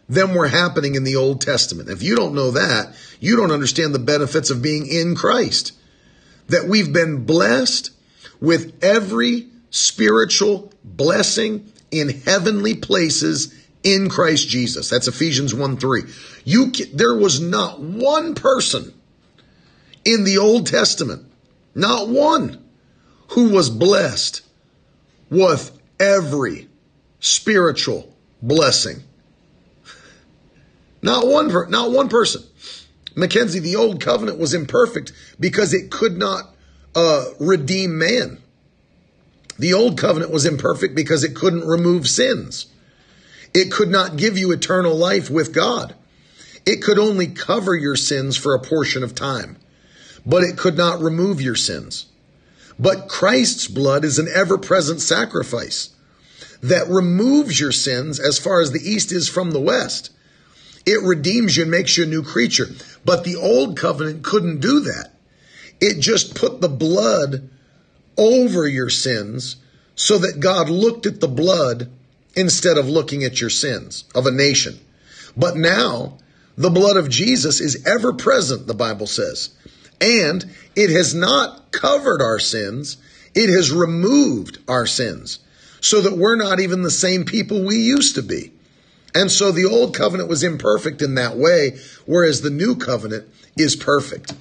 than 0.09 0.35
were 0.35 0.49
happening 0.49 0.97
in 0.97 1.05
the 1.05 1.17
Old 1.17 1.41
Testament. 1.41 1.89
If 1.89 2.03
you 2.03 2.17
don't 2.17 2.35
know 2.35 2.51
that, 2.51 2.95
you 3.21 3.37
don't 3.37 3.53
understand 3.53 3.95
the 3.95 4.01
benefits 4.01 4.51
of 4.51 4.61
being 4.61 4.87
in 4.87 5.15
Christ. 5.15 5.73
That 6.49 6.67
we've 6.67 6.93
been 6.93 7.25
blessed 7.25 7.93
with 8.41 8.83
every 8.83 9.47
spiritual 9.71 10.73
blessing 10.83 11.73
in 11.91 12.09
heavenly 12.09 12.75
places 12.75 13.55
in 13.83 14.09
Christ 14.09 14.49
Jesus. 14.49 14.91
That's 14.91 15.09
Ephesians 15.09 15.55
1 15.55 15.77
3. 15.77 16.03
You, 16.45 16.73
there 16.93 17.15
was 17.15 17.41
not 17.41 17.81
one 17.81 18.35
person 18.35 18.93
in 20.05 20.25
the 20.25 20.39
Old 20.39 20.67
Testament, 20.67 21.25
not 21.75 22.09
one, 22.09 22.65
who 23.29 23.51
was 23.51 23.71
blessed 23.71 24.43
with 25.31 25.79
every 26.01 26.69
spiritual 27.21 28.13
blessing. 28.43 29.03
Not 31.03 31.27
one, 31.27 31.71
not 31.71 31.91
one 31.91 32.09
person. 32.09 32.43
Mackenzie, 33.15 33.61
the 33.61 33.77
old 33.77 34.01
covenant 34.01 34.39
was 34.39 34.55
imperfect 34.55 35.13
because 35.39 35.73
it 35.73 35.91
could 35.91 36.19
not 36.19 36.55
uh, 36.95 37.25
redeem 37.39 37.99
man. 37.99 38.39
The 39.59 39.75
old 39.75 39.99
covenant 39.99 40.33
was 40.33 40.47
imperfect 40.47 40.95
because 40.95 41.23
it 41.23 41.35
couldn't 41.37 41.67
remove 41.67 42.09
sins. 42.09 42.67
It 43.53 43.71
could 43.71 43.91
not 43.91 44.17
give 44.17 44.39
you 44.39 44.53
eternal 44.53 44.95
life 44.95 45.29
with 45.29 45.53
God. 45.53 45.95
It 46.65 46.83
could 46.83 46.99
only 46.99 47.27
cover 47.27 47.75
your 47.75 47.97
sins 47.97 48.37
for 48.37 48.55
a 48.55 48.61
portion 48.61 49.03
of 49.03 49.15
time, 49.15 49.57
but 50.25 50.45
it 50.45 50.57
could 50.57 50.77
not 50.77 51.01
remove 51.01 51.41
your 51.41 51.57
sins. 51.57 52.07
But 52.79 53.09
Christ's 53.09 53.67
blood 53.67 54.05
is 54.05 54.19
an 54.19 54.29
ever 54.35 54.57
present 54.57 55.01
sacrifice 55.01 55.91
that 56.63 56.89
removes 56.89 57.59
your 57.59 57.73
sins 57.73 58.21
as 58.21 58.39
far 58.39 58.61
as 58.61 58.73
the 58.73 58.81
east 58.81 59.13
is 59.13 59.29
from 59.29 59.51
the 59.51 59.61
west. 59.61 60.11
It 60.87 61.03
redeems 61.03 61.57
you 61.57 61.63
and 61.63 61.71
makes 61.71 61.97
you 61.97 62.05
a 62.05 62.07
new 62.07 62.23
creature. 62.23 62.67
But 63.05 63.25
the 63.25 63.37
old 63.37 63.77
covenant 63.77 64.23
couldn't 64.23 64.61
do 64.61 64.81
that. 64.81 65.13
It 65.81 66.01
just 66.01 66.35
put 66.35 66.61
the 66.61 66.69
blood 66.69 67.49
over 68.17 68.67
your 68.69 68.91
sins 68.91 69.57
so 69.95 70.19
that 70.19 70.41
God 70.41 70.69
looked 70.69 71.07
at 71.07 71.21
the 71.21 71.29
blood 71.29 71.91
instead 72.35 72.79
of 72.79 72.89
looking 72.89 73.25
at 73.25 73.41
your 73.41 73.51
sins 73.51 74.05
of 74.15 74.27
a 74.27 74.31
nation. 74.31 74.79
But 75.37 75.57
now 75.57 76.19
the 76.57 76.71
blood 76.71 76.97
of 76.97 77.09
Jesus 77.09 77.61
is 77.61 77.87
ever 77.87 78.13
present, 78.13 78.67
the 78.67 78.75
Bible 78.75 79.07
says. 79.07 79.51
And 80.01 80.45
it 80.77 80.91
has 80.91 81.15
not 81.15 81.73
covered 81.73 82.23
our 82.23 82.39
sins. 82.39 82.99
It 83.35 83.49
has 83.49 83.73
removed 83.73 84.59
our 84.69 84.87
sins 84.87 85.39
so 85.81 86.01
that 86.01 86.17
we're 86.17 86.37
not 86.37 86.61
even 86.61 86.83
the 86.83 86.91
same 86.91 87.25
people 87.25 87.65
we 87.65 87.77
used 87.77 88.15
to 88.15 88.23
be. 88.23 88.53
And 89.15 89.31
so 89.31 89.51
the 89.51 89.65
old 89.65 89.95
covenant 89.95 90.29
was 90.29 90.43
imperfect 90.43 91.03
in 91.03 91.15
that 91.17 91.37
way, 91.37 91.79
whereas 92.07 92.43
the 92.43 92.51
new 92.51 92.77
covenant 92.77 93.27
is 93.57 93.75
perfect. 93.75 94.35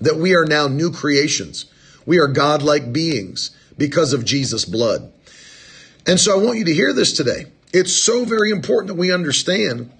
That 0.00 0.16
we 0.16 0.34
are 0.34 0.46
now 0.46 0.68
new 0.68 0.90
creations. 0.90 1.66
We 2.06 2.18
are 2.18 2.28
godlike 2.28 2.92
beings 2.92 3.50
because 3.76 4.12
of 4.12 4.24
Jesus' 4.24 4.64
blood. 4.64 5.12
And 6.06 6.18
so 6.18 6.32
I 6.32 6.42
want 6.42 6.58
you 6.58 6.64
to 6.64 6.74
hear 6.74 6.92
this 6.92 7.12
today. 7.12 7.46
It's 7.72 7.92
so 7.92 8.24
very 8.24 8.50
important 8.50 8.88
that 8.88 8.94
we 8.94 9.12
understand 9.12 9.90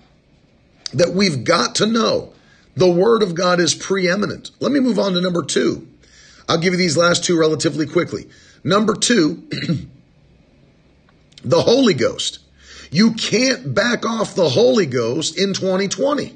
that 0.94 1.12
we've 1.12 1.44
got 1.44 1.74
to 1.76 1.86
know 1.86 2.32
the 2.76 2.90
Word 2.90 3.22
of 3.22 3.34
God 3.34 3.60
is 3.60 3.74
preeminent. 3.74 4.50
Let 4.60 4.72
me 4.72 4.80
move 4.80 4.98
on 4.98 5.12
to 5.12 5.20
number 5.20 5.42
two. 5.42 5.86
I'll 6.48 6.58
give 6.58 6.72
you 6.72 6.78
these 6.78 6.96
last 6.96 7.24
two 7.24 7.38
relatively 7.38 7.86
quickly. 7.86 8.28
Number 8.64 8.94
two, 8.94 9.46
the 11.44 11.62
Holy 11.62 11.94
Ghost. 11.94 12.40
You 12.90 13.12
can't 13.12 13.74
back 13.74 14.06
off 14.06 14.34
the 14.34 14.48
Holy 14.48 14.86
Ghost 14.86 15.38
in 15.38 15.54
2020. 15.54 16.34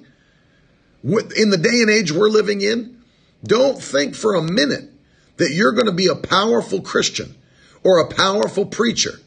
In 1.04 1.50
the 1.50 1.56
day 1.56 1.80
and 1.80 1.90
age 1.90 2.12
we're 2.12 2.28
living 2.28 2.60
in, 2.60 3.02
don't 3.42 3.82
think 3.82 4.14
for 4.14 4.34
a 4.34 4.42
minute 4.42 4.90
that 5.38 5.52
you're 5.52 5.72
going 5.72 5.86
to 5.86 5.92
be 5.92 6.06
a 6.06 6.14
powerful 6.14 6.80
Christian 6.80 7.34
or 7.82 7.98
a 7.98 8.08
powerful 8.14 8.66
preacher 8.66 9.18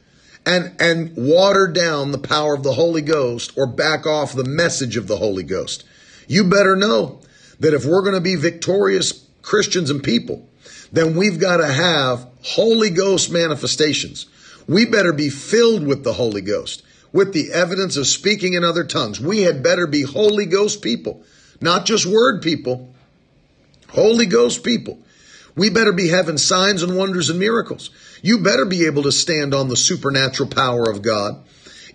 and, 0.46 0.76
and 0.80 1.14
water 1.18 1.68
down 1.68 2.12
the 2.12 2.18
power 2.18 2.54
of 2.54 2.64
the 2.64 2.74
Holy 2.74 3.02
Ghost 3.02 3.58
or 3.58 3.68
back 3.68 4.06
off 4.06 4.34
the 4.34 4.46
message 4.46 4.96
of 4.96 5.08
the 5.08 5.18
Holy 5.18 5.44
Ghost. 5.44 5.84
You 6.28 6.46
better 6.46 6.76
know 6.76 7.20
that 7.60 7.74
if 7.74 7.86
we're 7.86 8.02
going 8.02 8.16
to 8.16 8.22
be 8.22 8.36
victorious 8.36 9.26
Christians 9.42 9.90
and 9.90 10.04
people, 10.04 10.48
then 10.92 11.16
we've 11.16 11.40
got 11.40 11.58
to 11.58 11.68
have 11.68 12.28
Holy 12.44 12.90
Ghost 12.90 13.32
manifestations. 13.32 14.28
We 14.68 14.86
better 14.86 15.14
be 15.14 15.30
filled 15.30 15.86
with 15.86 16.04
the 16.04 16.14
Holy 16.14 16.42
Ghost 16.42 16.84
with 17.16 17.32
the 17.32 17.54
evidence 17.54 17.96
of 17.96 18.06
speaking 18.06 18.56
in 18.56 18.66
other 18.66 18.84
tongues. 18.84 19.22
We 19.22 19.44
had 19.44 19.64
better 19.64 19.88
be 19.88 20.02
Holy 20.02 20.46
Ghost 20.46 20.82
people, 20.82 21.24
not 21.62 21.86
just 21.86 22.06
word 22.06 22.42
people, 22.42 22.94
Holy 23.88 24.26
Ghost 24.26 24.66
people. 24.66 25.00
We 25.56 25.70
better 25.70 25.94
be 25.94 26.10
having 26.10 26.38
signs 26.38 26.84
and 26.84 26.98
wonders 26.98 27.30
and 27.30 27.40
miracles. 27.40 27.90
You 28.22 28.40
better 28.40 28.66
be 28.66 28.86
able 28.88 29.04
to 29.04 29.14
stand 29.14 29.54
on 29.54 29.70
the 29.70 29.78
supernatural 29.78 30.50
power 30.50 30.90
of 30.90 31.02
God. 31.02 31.42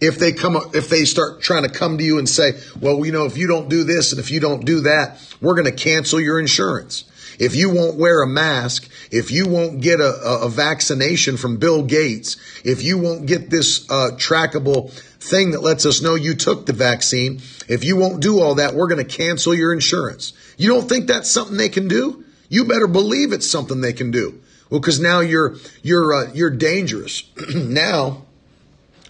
If 0.00 0.18
they 0.18 0.32
come, 0.32 0.56
if 0.72 0.88
they 0.88 1.04
start 1.04 1.42
trying 1.42 1.64
to 1.64 1.68
come 1.68 1.98
to 1.98 2.04
you 2.04 2.18
and 2.18 2.26
say, 2.26 2.52
well, 2.80 3.04
you 3.04 3.12
know, 3.12 3.26
if 3.26 3.36
you 3.36 3.46
don't 3.46 3.68
do 3.68 3.84
this 3.84 4.12
and 4.12 4.20
if 4.20 4.30
you 4.30 4.40
don't 4.40 4.64
do 4.64 4.80
that, 4.80 5.20
we're 5.42 5.52
going 5.52 5.66
to 5.66 5.72
cancel 5.72 6.18
your 6.18 6.40
insurance. 6.40 7.04
If 7.40 7.56
you 7.56 7.70
won't 7.70 7.96
wear 7.96 8.22
a 8.22 8.26
mask, 8.28 8.88
if 9.10 9.32
you 9.32 9.48
won't 9.48 9.80
get 9.80 9.98
a, 9.98 10.42
a 10.42 10.48
vaccination 10.48 11.36
from 11.36 11.56
Bill 11.56 11.82
Gates, 11.82 12.36
if 12.64 12.82
you 12.84 12.98
won't 12.98 13.26
get 13.26 13.50
this 13.50 13.90
uh, 13.90 14.10
trackable 14.12 14.92
thing 15.20 15.50
that 15.52 15.62
lets 15.62 15.86
us 15.86 16.02
know 16.02 16.14
you 16.14 16.34
took 16.34 16.66
the 16.66 16.72
vaccine. 16.72 17.40
If 17.68 17.84
you 17.84 17.96
won't 17.96 18.22
do 18.22 18.40
all 18.40 18.56
that, 18.56 18.74
we're 18.74 18.88
going 18.88 19.04
to 19.04 19.16
cancel 19.16 19.54
your 19.54 19.72
insurance. 19.72 20.32
You 20.56 20.68
don't 20.68 20.88
think 20.88 21.06
that's 21.06 21.30
something 21.30 21.56
they 21.56 21.68
can 21.68 21.88
do? 21.88 22.24
You 22.48 22.64
better 22.64 22.86
believe 22.86 23.32
it's 23.32 23.50
something 23.50 23.80
they 23.80 23.92
can 23.92 24.10
do. 24.10 24.40
Well, 24.70 24.80
because 24.80 25.00
now 25.00 25.20
you're 25.20 25.56
you're 25.82 26.14
uh, 26.14 26.32
you're 26.32 26.50
dangerous. 26.50 27.24
now, 27.54 28.22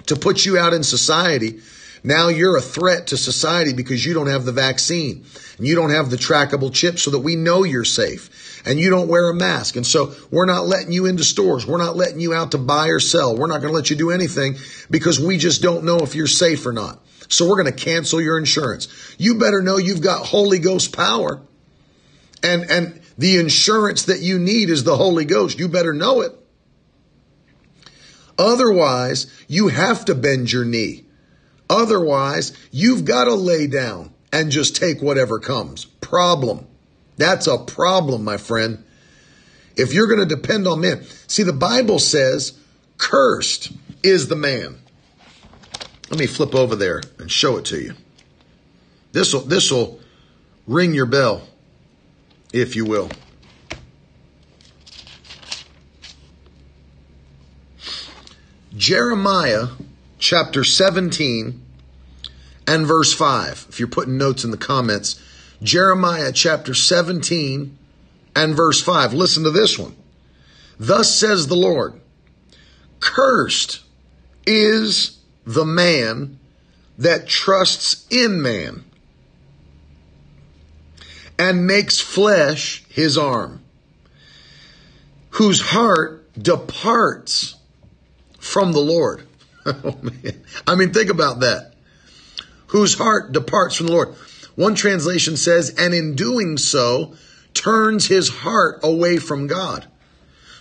to 0.06 0.16
put 0.16 0.44
you 0.44 0.58
out 0.58 0.72
in 0.72 0.82
society, 0.82 1.60
now 2.02 2.28
you're 2.28 2.56
a 2.56 2.62
threat 2.62 3.08
to 3.08 3.16
society 3.16 3.72
because 3.72 4.04
you 4.04 4.14
don't 4.14 4.28
have 4.28 4.44
the 4.44 4.52
vaccine 4.52 5.24
and 5.58 5.66
you 5.66 5.74
don't 5.74 5.90
have 5.90 6.10
the 6.10 6.16
trackable 6.16 6.72
chip, 6.72 6.98
so 6.98 7.10
that 7.10 7.18
we 7.18 7.36
know 7.36 7.64
you're 7.64 7.84
safe 7.84 8.62
and 8.66 8.78
you 8.78 8.90
don't 8.90 9.08
wear 9.08 9.28
a 9.30 9.34
mask. 9.34 9.76
And 9.76 9.86
so 9.86 10.14
we're 10.30 10.46
not 10.46 10.66
letting 10.66 10.92
you 10.92 11.06
into 11.06 11.24
stores. 11.24 11.66
We're 11.66 11.78
not 11.78 11.96
letting 11.96 12.20
you 12.20 12.34
out 12.34 12.52
to 12.52 12.58
buy 12.58 12.88
or 12.88 13.00
sell. 13.00 13.36
We're 13.36 13.46
not 13.46 13.60
going 13.60 13.72
to 13.72 13.76
let 13.76 13.90
you 13.90 13.96
do 13.96 14.10
anything 14.10 14.56
because 14.90 15.20
we 15.20 15.36
just 15.36 15.62
don't 15.62 15.84
know 15.84 15.98
if 15.98 16.14
you're 16.14 16.26
safe 16.26 16.64
or 16.66 16.72
not. 16.72 17.00
So 17.28 17.48
we're 17.48 17.62
going 17.62 17.74
to 17.74 17.84
cancel 17.84 18.20
your 18.20 18.38
insurance. 18.38 18.88
You 19.18 19.38
better 19.38 19.62
know 19.62 19.76
you've 19.76 20.02
got 20.02 20.26
Holy 20.26 20.58
Ghost 20.58 20.96
power 20.96 21.42
and, 22.42 22.70
and 22.70 23.00
the 23.18 23.38
insurance 23.38 24.04
that 24.04 24.20
you 24.20 24.38
need 24.38 24.70
is 24.70 24.84
the 24.84 24.96
Holy 24.96 25.24
Ghost. 25.24 25.58
You 25.58 25.68
better 25.68 25.92
know 25.92 26.22
it. 26.22 26.32
Otherwise, 28.38 29.30
you 29.46 29.68
have 29.68 30.06
to 30.06 30.14
bend 30.14 30.50
your 30.50 30.64
knee. 30.64 31.04
Otherwise, 31.70 32.52
you've 32.72 33.04
got 33.04 33.24
to 33.24 33.34
lay 33.34 33.68
down 33.68 34.12
and 34.32 34.50
just 34.50 34.74
take 34.74 35.00
whatever 35.00 35.38
comes. 35.38 35.84
Problem. 35.84 36.66
That's 37.16 37.46
a 37.46 37.58
problem, 37.58 38.24
my 38.24 38.38
friend. 38.38 38.82
If 39.76 39.94
you're 39.94 40.08
going 40.08 40.28
to 40.28 40.34
depend 40.34 40.66
on 40.66 40.80
men, 40.80 41.04
see, 41.28 41.44
the 41.44 41.52
Bible 41.52 42.00
says, 42.00 42.58
cursed 42.98 43.70
is 44.02 44.26
the 44.26 44.36
man. 44.36 44.80
Let 46.10 46.18
me 46.18 46.26
flip 46.26 46.56
over 46.56 46.74
there 46.74 47.02
and 47.20 47.30
show 47.30 47.56
it 47.56 47.66
to 47.66 47.80
you. 47.80 47.94
This 49.12 49.32
will 49.32 49.42
this 49.42 49.70
will 49.70 50.00
ring 50.66 50.92
your 50.92 51.06
bell, 51.06 51.42
if 52.52 52.74
you 52.74 52.84
will. 52.84 53.10
Jeremiah 58.76 59.68
chapter 60.18 60.62
17 60.62 61.59
and 62.66 62.86
verse 62.86 63.12
5. 63.12 63.66
If 63.68 63.78
you're 63.78 63.88
putting 63.88 64.18
notes 64.18 64.44
in 64.44 64.50
the 64.50 64.56
comments, 64.56 65.20
Jeremiah 65.62 66.32
chapter 66.32 66.74
17 66.74 67.76
and 68.36 68.54
verse 68.54 68.80
5. 68.82 69.12
Listen 69.12 69.44
to 69.44 69.50
this 69.50 69.78
one. 69.78 69.96
Thus 70.78 71.14
says 71.14 71.46
the 71.46 71.56
Lord, 71.56 72.00
cursed 73.00 73.80
is 74.46 75.18
the 75.44 75.64
man 75.64 76.38
that 76.96 77.26
trusts 77.26 78.06
in 78.10 78.40
man 78.40 78.84
and 81.38 81.66
makes 81.66 81.98
flesh 81.98 82.84
his 82.88 83.16
arm, 83.16 83.62
whose 85.30 85.60
heart 85.60 86.30
departs 86.40 87.56
from 88.38 88.72
the 88.72 88.80
Lord. 88.80 89.26
oh, 89.66 89.98
man. 90.02 90.44
I 90.66 90.74
mean, 90.74 90.92
think 90.92 91.10
about 91.10 91.40
that. 91.40 91.69
Whose 92.70 92.94
heart 92.94 93.32
departs 93.32 93.76
from 93.76 93.86
the 93.86 93.92
Lord. 93.92 94.14
One 94.56 94.74
translation 94.74 95.36
says, 95.36 95.74
and 95.78 95.94
in 95.94 96.14
doing 96.14 96.56
so, 96.56 97.14
turns 97.54 98.06
his 98.06 98.28
heart 98.28 98.80
away 98.82 99.16
from 99.18 99.46
God. 99.46 99.86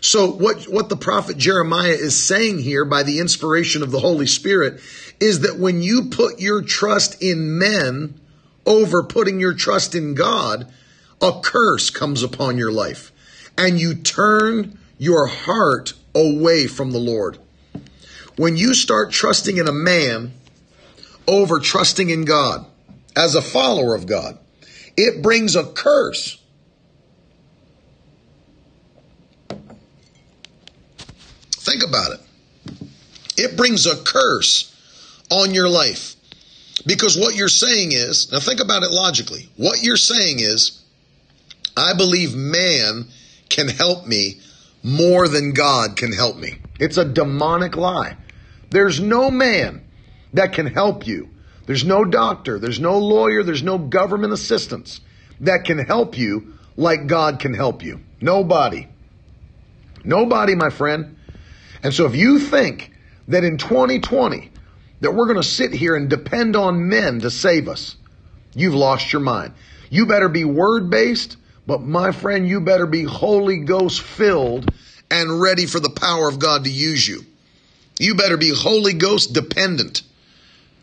So 0.01 0.31
what, 0.31 0.63
what 0.63 0.89
the 0.89 0.95
prophet 0.95 1.37
Jeremiah 1.37 1.89
is 1.89 2.21
saying 2.21 2.59
here 2.59 2.85
by 2.85 3.03
the 3.03 3.19
inspiration 3.19 3.83
of 3.83 3.91
the 3.91 3.99
Holy 3.99 4.27
Spirit 4.27 4.81
is 5.19 5.41
that 5.41 5.59
when 5.59 5.81
you 5.81 6.05
put 6.05 6.39
your 6.39 6.61
trust 6.61 7.21
in 7.21 7.57
men 7.57 8.19
over 8.65 9.03
putting 9.03 9.39
your 9.39 9.53
trust 9.53 9.95
in 9.95 10.13
God, 10.13 10.71
a 11.21 11.41
curse 11.43 11.89
comes 11.89 12.23
upon 12.23 12.57
your 12.57 12.71
life 12.71 13.11
and 13.57 13.79
you 13.79 13.93
turn 13.93 14.77
your 14.97 15.27
heart 15.27 15.93
away 16.15 16.67
from 16.67 16.91
the 16.91 16.99
Lord. 16.99 17.37
When 18.37 18.55
you 18.55 18.73
start 18.73 19.11
trusting 19.11 19.57
in 19.57 19.67
a 19.67 19.73
man 19.73 20.31
over 21.27 21.59
trusting 21.59 22.09
in 22.09 22.25
God 22.25 22.65
as 23.15 23.35
a 23.35 23.41
follower 23.41 23.95
of 23.95 24.05
God, 24.05 24.37
it 24.97 25.21
brings 25.21 25.55
a 25.55 25.63
curse. 25.63 26.41
Think 31.51 31.83
about 31.83 32.13
it. 32.13 32.19
It 33.37 33.55
brings 33.55 33.85
a 33.85 33.95
curse 34.03 34.75
on 35.29 35.53
your 35.53 35.69
life. 35.69 36.15
Because 36.85 37.17
what 37.17 37.35
you're 37.35 37.49
saying 37.49 37.91
is, 37.91 38.31
now 38.31 38.39
think 38.39 38.59
about 38.59 38.83
it 38.83 38.91
logically. 38.91 39.49
What 39.57 39.83
you're 39.83 39.97
saying 39.97 40.39
is, 40.39 40.83
I 41.75 41.93
believe 41.93 42.35
man 42.35 43.07
can 43.49 43.67
help 43.67 44.07
me 44.07 44.39
more 44.83 45.27
than 45.27 45.53
God 45.53 45.97
can 45.97 46.11
help 46.11 46.37
me. 46.37 46.59
It's 46.79 46.97
a 46.97 47.05
demonic 47.05 47.75
lie. 47.75 48.17
There's 48.69 48.99
no 48.99 49.29
man 49.29 49.85
that 50.33 50.53
can 50.53 50.67
help 50.67 51.07
you. 51.07 51.29
There's 51.65 51.85
no 51.85 52.03
doctor, 52.03 52.59
there's 52.59 52.79
no 52.79 52.97
lawyer, 52.97 53.43
there's 53.43 53.63
no 53.63 53.77
government 53.77 54.33
assistance 54.33 55.01
that 55.41 55.65
can 55.65 55.77
help 55.77 56.17
you 56.17 56.53
like 56.75 57.07
God 57.07 57.39
can 57.39 57.53
help 57.53 57.83
you. 57.83 58.01
Nobody. 58.21 58.87
Nobody, 60.03 60.55
my 60.55 60.69
friend. 60.69 61.17
And 61.83 61.93
so 61.93 62.05
if 62.05 62.15
you 62.15 62.39
think 62.39 62.91
that 63.27 63.43
in 63.43 63.57
2020 63.57 64.51
that 65.01 65.11
we're 65.11 65.25
going 65.25 65.41
to 65.41 65.43
sit 65.43 65.71
here 65.71 65.95
and 65.95 66.09
depend 66.09 66.55
on 66.55 66.89
men 66.89 67.19
to 67.21 67.29
save 67.29 67.67
us, 67.67 67.95
you've 68.53 68.73
lost 68.73 69.13
your 69.13 69.21
mind. 69.21 69.53
You 69.89 70.05
better 70.05 70.29
be 70.29 70.43
word 70.43 70.89
based, 70.89 71.37
but 71.65 71.81
my 71.81 72.11
friend, 72.11 72.47
you 72.47 72.61
better 72.61 72.87
be 72.87 73.03
Holy 73.03 73.57
Ghost 73.57 74.01
filled 74.01 74.71
and 75.11 75.39
ready 75.39 75.65
for 75.65 75.79
the 75.79 75.89
power 75.89 76.27
of 76.27 76.39
God 76.39 76.63
to 76.63 76.69
use 76.69 77.07
you. 77.07 77.25
You 77.99 78.15
better 78.15 78.37
be 78.37 78.53
Holy 78.55 78.93
Ghost 78.93 79.33
dependent. 79.33 80.03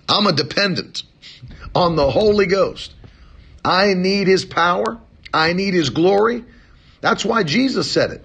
I'm 0.09 0.27
a 0.27 0.33
dependent 0.33 1.03
on 1.75 1.97
the 1.97 2.11
Holy 2.11 2.47
Ghost. 2.47 2.95
I 3.65 3.95
need 3.95 4.29
His 4.29 4.45
power. 4.45 4.99
I 5.33 5.53
need 5.53 5.75
His 5.75 5.91
glory. 5.91 6.45
That's 7.01 7.25
why 7.25 7.43
Jesus 7.43 7.91
said 7.91 8.11
it. 8.11 8.25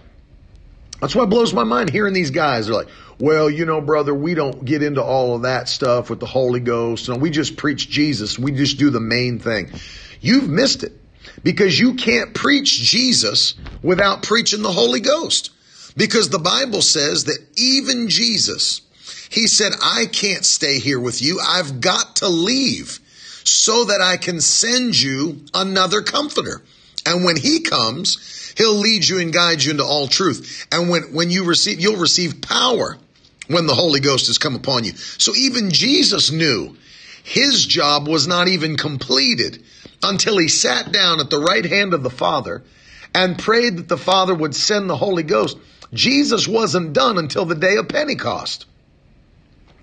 That's 1.02 1.16
why 1.16 1.24
it 1.24 1.30
blows 1.30 1.54
my 1.54 1.64
mind 1.64 1.90
hearing 1.90 2.14
these 2.14 2.30
guys. 2.30 2.68
They're 2.68 2.76
like, 2.76 2.90
well, 3.20 3.50
you 3.50 3.66
know, 3.66 3.82
brother, 3.82 4.14
we 4.14 4.36
don't 4.36 4.64
get 4.64 4.84
into 4.84 5.02
all 5.02 5.36
of 5.36 5.42
that 5.44 5.68
stuff 5.68 6.10
with 6.10 6.20
the 6.20 6.28
Holy 6.28 6.60
Ghost. 6.60 7.10
And 7.10 7.22
we 7.22 7.32
just 7.32 7.58
preach 7.58 7.90
Jesus. 7.90 8.38
We 8.38 8.52
just 8.52 8.78
do 8.78 8.92
the 8.92 9.00
main 9.00 9.40
thing. 9.40 9.72
You've 10.22 10.48
missed 10.48 10.84
it 10.84 10.94
because 11.44 11.80
you 11.80 11.96
can't 11.96 12.34
preach 12.36 12.80
Jesus 12.82 13.56
without 13.82 14.24
preaching 14.24 14.62
the 14.62 14.72
Holy 14.72 15.00
Ghost. 15.00 15.52
Because 15.98 16.30
the 16.30 16.40
Bible 16.40 16.82
says 16.82 17.26
that 17.26 17.40
even 17.58 18.08
Jesus, 18.08 18.82
he 19.32 19.48
said, 19.48 19.72
I 19.82 20.08
can't 20.08 20.44
stay 20.44 20.80
here 20.80 21.00
with 21.00 21.22
you. 21.22 21.40
I've 21.40 21.80
got 21.80 22.18
to 22.18 22.28
leave 22.28 23.00
so 23.46 23.86
that 23.86 24.02
I 24.02 24.18
can 24.18 24.42
send 24.42 25.02
you 25.02 25.46
another 25.54 26.02
comforter. 26.02 26.62
And 27.06 27.24
when 27.24 27.38
he 27.38 27.62
comes, 27.62 28.54
he'll 28.58 28.76
lead 28.76 29.08
you 29.08 29.20
and 29.20 29.32
guide 29.32 29.64
you 29.64 29.72
into 29.72 29.86
all 29.86 30.10
truth. 30.10 30.68
And 30.70 30.90
when, 30.90 31.14
when 31.14 31.32
you 31.32 31.46
receive, 31.46 31.80
you'll 31.80 31.96
receive 31.96 32.42
power 32.42 32.98
when 33.48 33.68
the 33.68 33.74
Holy 33.74 34.02
Ghost 34.02 34.28
has 34.28 34.38
come 34.38 34.54
upon 34.54 34.84
you. 34.84 34.92
So 34.92 35.34
even 35.34 35.72
Jesus 35.72 36.30
knew 36.30 36.76
his 37.24 37.66
job 37.66 38.10
was 38.10 38.28
not 38.28 38.50
even 38.50 38.76
completed 38.76 39.64
until 40.04 40.38
he 40.40 40.50
sat 40.50 40.92
down 40.92 41.22
at 41.22 41.30
the 41.30 41.40
right 41.40 41.66
hand 41.66 41.94
of 41.94 42.04
the 42.04 42.10
Father 42.10 42.64
and 43.16 43.40
prayed 43.40 43.78
that 43.78 43.88
the 43.88 43.98
Father 43.98 44.36
would 44.36 44.56
send 44.56 44.90
the 44.90 44.98
Holy 44.98 45.24
Ghost. 45.24 45.58
Jesus 45.94 46.50
wasn't 46.50 46.92
done 46.92 47.18
until 47.18 47.46
the 47.46 47.56
day 47.56 47.78
of 47.78 47.88
Pentecost. 47.88 48.66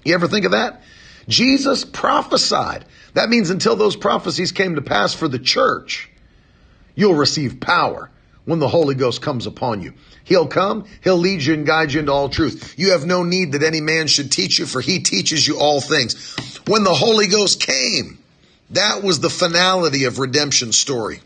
You 0.05 0.15
ever 0.15 0.29
think 0.29 0.45
of 0.45 0.53
that? 0.53 0.83
Jesus 1.29 1.85
prophesied. 1.85 2.85
That 3.15 3.29
means 3.29 3.51
until 3.51 3.77
those 3.77 3.97
prophecies 3.97 4.53
came 4.53 4.77
to 4.77 4.83
pass 4.83 5.13
for 5.13 5.29
the 5.29 5.39
church, 5.39 6.11
you'll 6.95 7.15
receive 7.15 7.61
power 7.61 8.11
when 8.45 8.59
the 8.59 8.69
Holy 8.69 8.95
Ghost 8.95 9.21
comes 9.21 9.47
upon 9.47 9.83
you. 9.83 9.93
He'll 10.25 10.47
come, 10.47 10.87
he'll 11.05 11.19
lead 11.19 11.43
you 11.43 11.55
and 11.55 11.67
guide 11.67 11.93
you 11.93 12.01
into 12.01 12.13
all 12.13 12.29
truth. 12.29 12.75
You 12.79 12.93
have 12.93 13.05
no 13.05 13.23
need 13.23 13.53
that 13.53 13.63
any 13.63 13.81
man 13.81 14.07
should 14.07 14.33
teach 14.33 14.59
you, 14.59 14.67
for 14.67 14.81
he 14.81 15.01
teaches 15.01 15.47
you 15.47 15.59
all 15.59 15.81
things. 15.81 16.37
When 16.67 16.85
the 16.85 16.95
Holy 16.95 17.27
Ghost 17.27 17.61
came, 17.61 18.19
that 18.71 19.03
was 19.03 19.21
the 19.21 19.31
finality 19.31 20.05
of 20.05 20.19
redemption 20.19 20.73
story. 20.73 21.21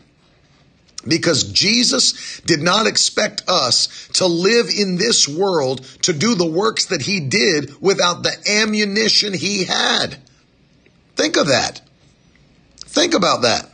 Because 1.07 1.43
Jesus 1.51 2.39
did 2.41 2.61
not 2.61 2.87
expect 2.87 3.43
us 3.47 4.07
to 4.13 4.25
live 4.25 4.67
in 4.69 4.97
this 4.97 5.27
world 5.27 5.83
to 6.03 6.13
do 6.13 6.35
the 6.35 6.45
works 6.45 6.85
that 6.85 7.01
he 7.01 7.19
did 7.19 7.81
without 7.81 8.23
the 8.23 8.35
ammunition 8.61 9.33
he 9.33 9.65
had. 9.65 10.17
Think 11.15 11.37
of 11.37 11.47
that. 11.47 11.81
Think 12.85 13.13
about 13.13 13.41
that. 13.41 13.69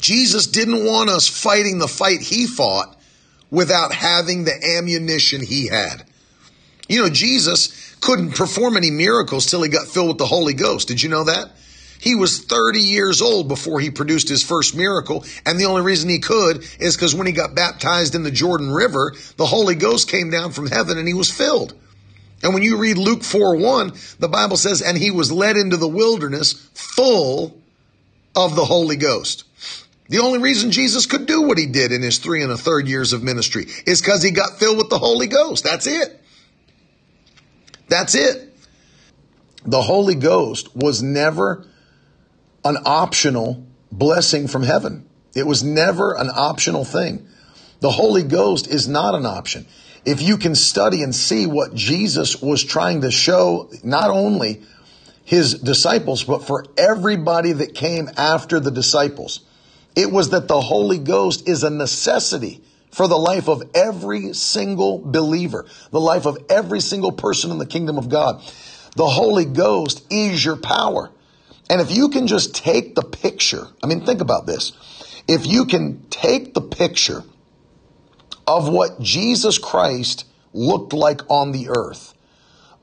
Jesus 0.00 0.46
didn't 0.46 0.84
want 0.84 1.08
us 1.08 1.28
fighting 1.28 1.78
the 1.78 1.88
fight 1.88 2.20
he 2.20 2.46
fought 2.46 2.96
without 3.50 3.92
having 3.92 4.44
the 4.44 4.76
ammunition 4.76 5.42
he 5.42 5.68
had. 5.68 6.04
You 6.88 7.02
know, 7.02 7.08
Jesus 7.08 7.94
couldn't 8.00 8.34
perform 8.34 8.76
any 8.76 8.90
miracles 8.90 9.46
till 9.46 9.62
he 9.62 9.68
got 9.68 9.88
filled 9.88 10.08
with 10.08 10.18
the 10.18 10.26
Holy 10.26 10.54
Ghost. 10.54 10.88
Did 10.88 11.02
you 11.02 11.08
know 11.08 11.24
that? 11.24 11.50
He 12.00 12.14
was 12.14 12.44
30 12.44 12.80
years 12.80 13.22
old 13.22 13.48
before 13.48 13.80
he 13.80 13.90
produced 13.90 14.28
his 14.28 14.42
first 14.42 14.76
miracle. 14.76 15.24
And 15.44 15.58
the 15.58 15.64
only 15.64 15.82
reason 15.82 16.08
he 16.08 16.18
could 16.18 16.64
is 16.78 16.96
because 16.96 17.14
when 17.14 17.26
he 17.26 17.32
got 17.32 17.54
baptized 17.54 18.14
in 18.14 18.22
the 18.22 18.30
Jordan 18.30 18.70
River, 18.70 19.14
the 19.36 19.46
Holy 19.46 19.74
Ghost 19.74 20.10
came 20.10 20.30
down 20.30 20.52
from 20.52 20.66
heaven 20.66 20.98
and 20.98 21.08
he 21.08 21.14
was 21.14 21.30
filled. 21.30 21.74
And 22.42 22.52
when 22.52 22.62
you 22.62 22.76
read 22.76 22.98
Luke 22.98 23.22
4 23.22 23.56
1, 23.56 23.92
the 24.18 24.28
Bible 24.28 24.56
says, 24.56 24.82
and 24.82 24.96
he 24.96 25.10
was 25.10 25.32
led 25.32 25.56
into 25.56 25.76
the 25.76 25.88
wilderness 25.88 26.52
full 26.74 27.58
of 28.34 28.54
the 28.54 28.64
Holy 28.64 28.96
Ghost. 28.96 29.44
The 30.08 30.18
only 30.18 30.38
reason 30.38 30.70
Jesus 30.70 31.06
could 31.06 31.26
do 31.26 31.42
what 31.42 31.58
he 31.58 31.66
did 31.66 31.90
in 31.90 32.02
his 32.02 32.18
three 32.18 32.42
and 32.42 32.52
a 32.52 32.56
third 32.56 32.86
years 32.86 33.12
of 33.12 33.22
ministry 33.22 33.66
is 33.86 34.00
because 34.00 34.22
he 34.22 34.30
got 34.30 34.58
filled 34.58 34.76
with 34.76 34.90
the 34.90 34.98
Holy 34.98 35.26
Ghost. 35.26 35.64
That's 35.64 35.86
it. 35.86 36.20
That's 37.88 38.14
it. 38.14 38.54
The 39.64 39.82
Holy 39.82 40.14
Ghost 40.14 40.76
was 40.76 41.02
never 41.02 41.66
an 42.66 42.76
optional 42.84 43.64
blessing 43.92 44.48
from 44.48 44.62
heaven. 44.62 45.08
It 45.34 45.46
was 45.46 45.62
never 45.62 46.14
an 46.14 46.30
optional 46.32 46.84
thing. 46.84 47.28
The 47.80 47.90
Holy 47.90 48.22
Ghost 48.22 48.66
is 48.66 48.88
not 48.88 49.14
an 49.14 49.26
option. 49.26 49.66
If 50.04 50.22
you 50.22 50.36
can 50.36 50.54
study 50.54 51.02
and 51.02 51.14
see 51.14 51.46
what 51.46 51.74
Jesus 51.74 52.40
was 52.40 52.64
trying 52.64 53.02
to 53.02 53.10
show, 53.10 53.70
not 53.82 54.10
only 54.10 54.62
his 55.24 55.54
disciples, 55.54 56.24
but 56.24 56.44
for 56.44 56.64
everybody 56.76 57.52
that 57.52 57.74
came 57.74 58.08
after 58.16 58.60
the 58.60 58.70
disciples, 58.70 59.40
it 59.94 60.10
was 60.10 60.30
that 60.30 60.48
the 60.48 60.60
Holy 60.60 60.98
Ghost 60.98 61.48
is 61.48 61.64
a 61.64 61.70
necessity 61.70 62.62
for 62.90 63.08
the 63.08 63.18
life 63.18 63.48
of 63.48 63.62
every 63.74 64.32
single 64.32 64.98
believer, 64.98 65.66
the 65.90 66.00
life 66.00 66.26
of 66.26 66.38
every 66.48 66.80
single 66.80 67.12
person 67.12 67.50
in 67.50 67.58
the 67.58 67.66
kingdom 67.66 67.98
of 67.98 68.08
God. 68.08 68.42
The 68.94 69.06
Holy 69.06 69.44
Ghost 69.44 70.04
is 70.10 70.42
your 70.44 70.56
power. 70.56 71.10
And 71.68 71.80
if 71.80 71.90
you 71.90 72.08
can 72.08 72.26
just 72.26 72.54
take 72.54 72.94
the 72.94 73.02
picture, 73.02 73.66
I 73.82 73.86
mean, 73.86 74.04
think 74.04 74.20
about 74.20 74.46
this. 74.46 74.72
If 75.28 75.46
you 75.46 75.66
can 75.66 76.06
take 76.10 76.54
the 76.54 76.60
picture 76.60 77.24
of 78.46 78.68
what 78.68 79.00
Jesus 79.00 79.58
Christ 79.58 80.26
looked 80.52 80.92
like 80.92 81.22
on 81.28 81.52
the 81.52 81.68
earth, 81.76 82.14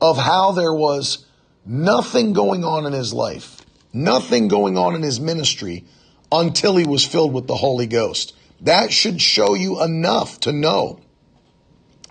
of 0.00 0.18
how 0.18 0.52
there 0.52 0.74
was 0.74 1.24
nothing 1.64 2.34
going 2.34 2.64
on 2.64 2.84
in 2.84 2.92
his 2.92 3.14
life, 3.14 3.62
nothing 3.92 4.48
going 4.48 4.76
on 4.76 4.94
in 4.94 5.02
his 5.02 5.18
ministry 5.18 5.84
until 6.30 6.76
he 6.76 6.84
was 6.84 7.06
filled 7.06 7.32
with 7.32 7.46
the 7.46 7.54
Holy 7.54 7.86
Ghost. 7.86 8.34
That 8.60 8.92
should 8.92 9.22
show 9.22 9.54
you 9.54 9.82
enough 9.82 10.40
to 10.40 10.52
know 10.52 11.00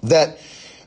that 0.02 0.40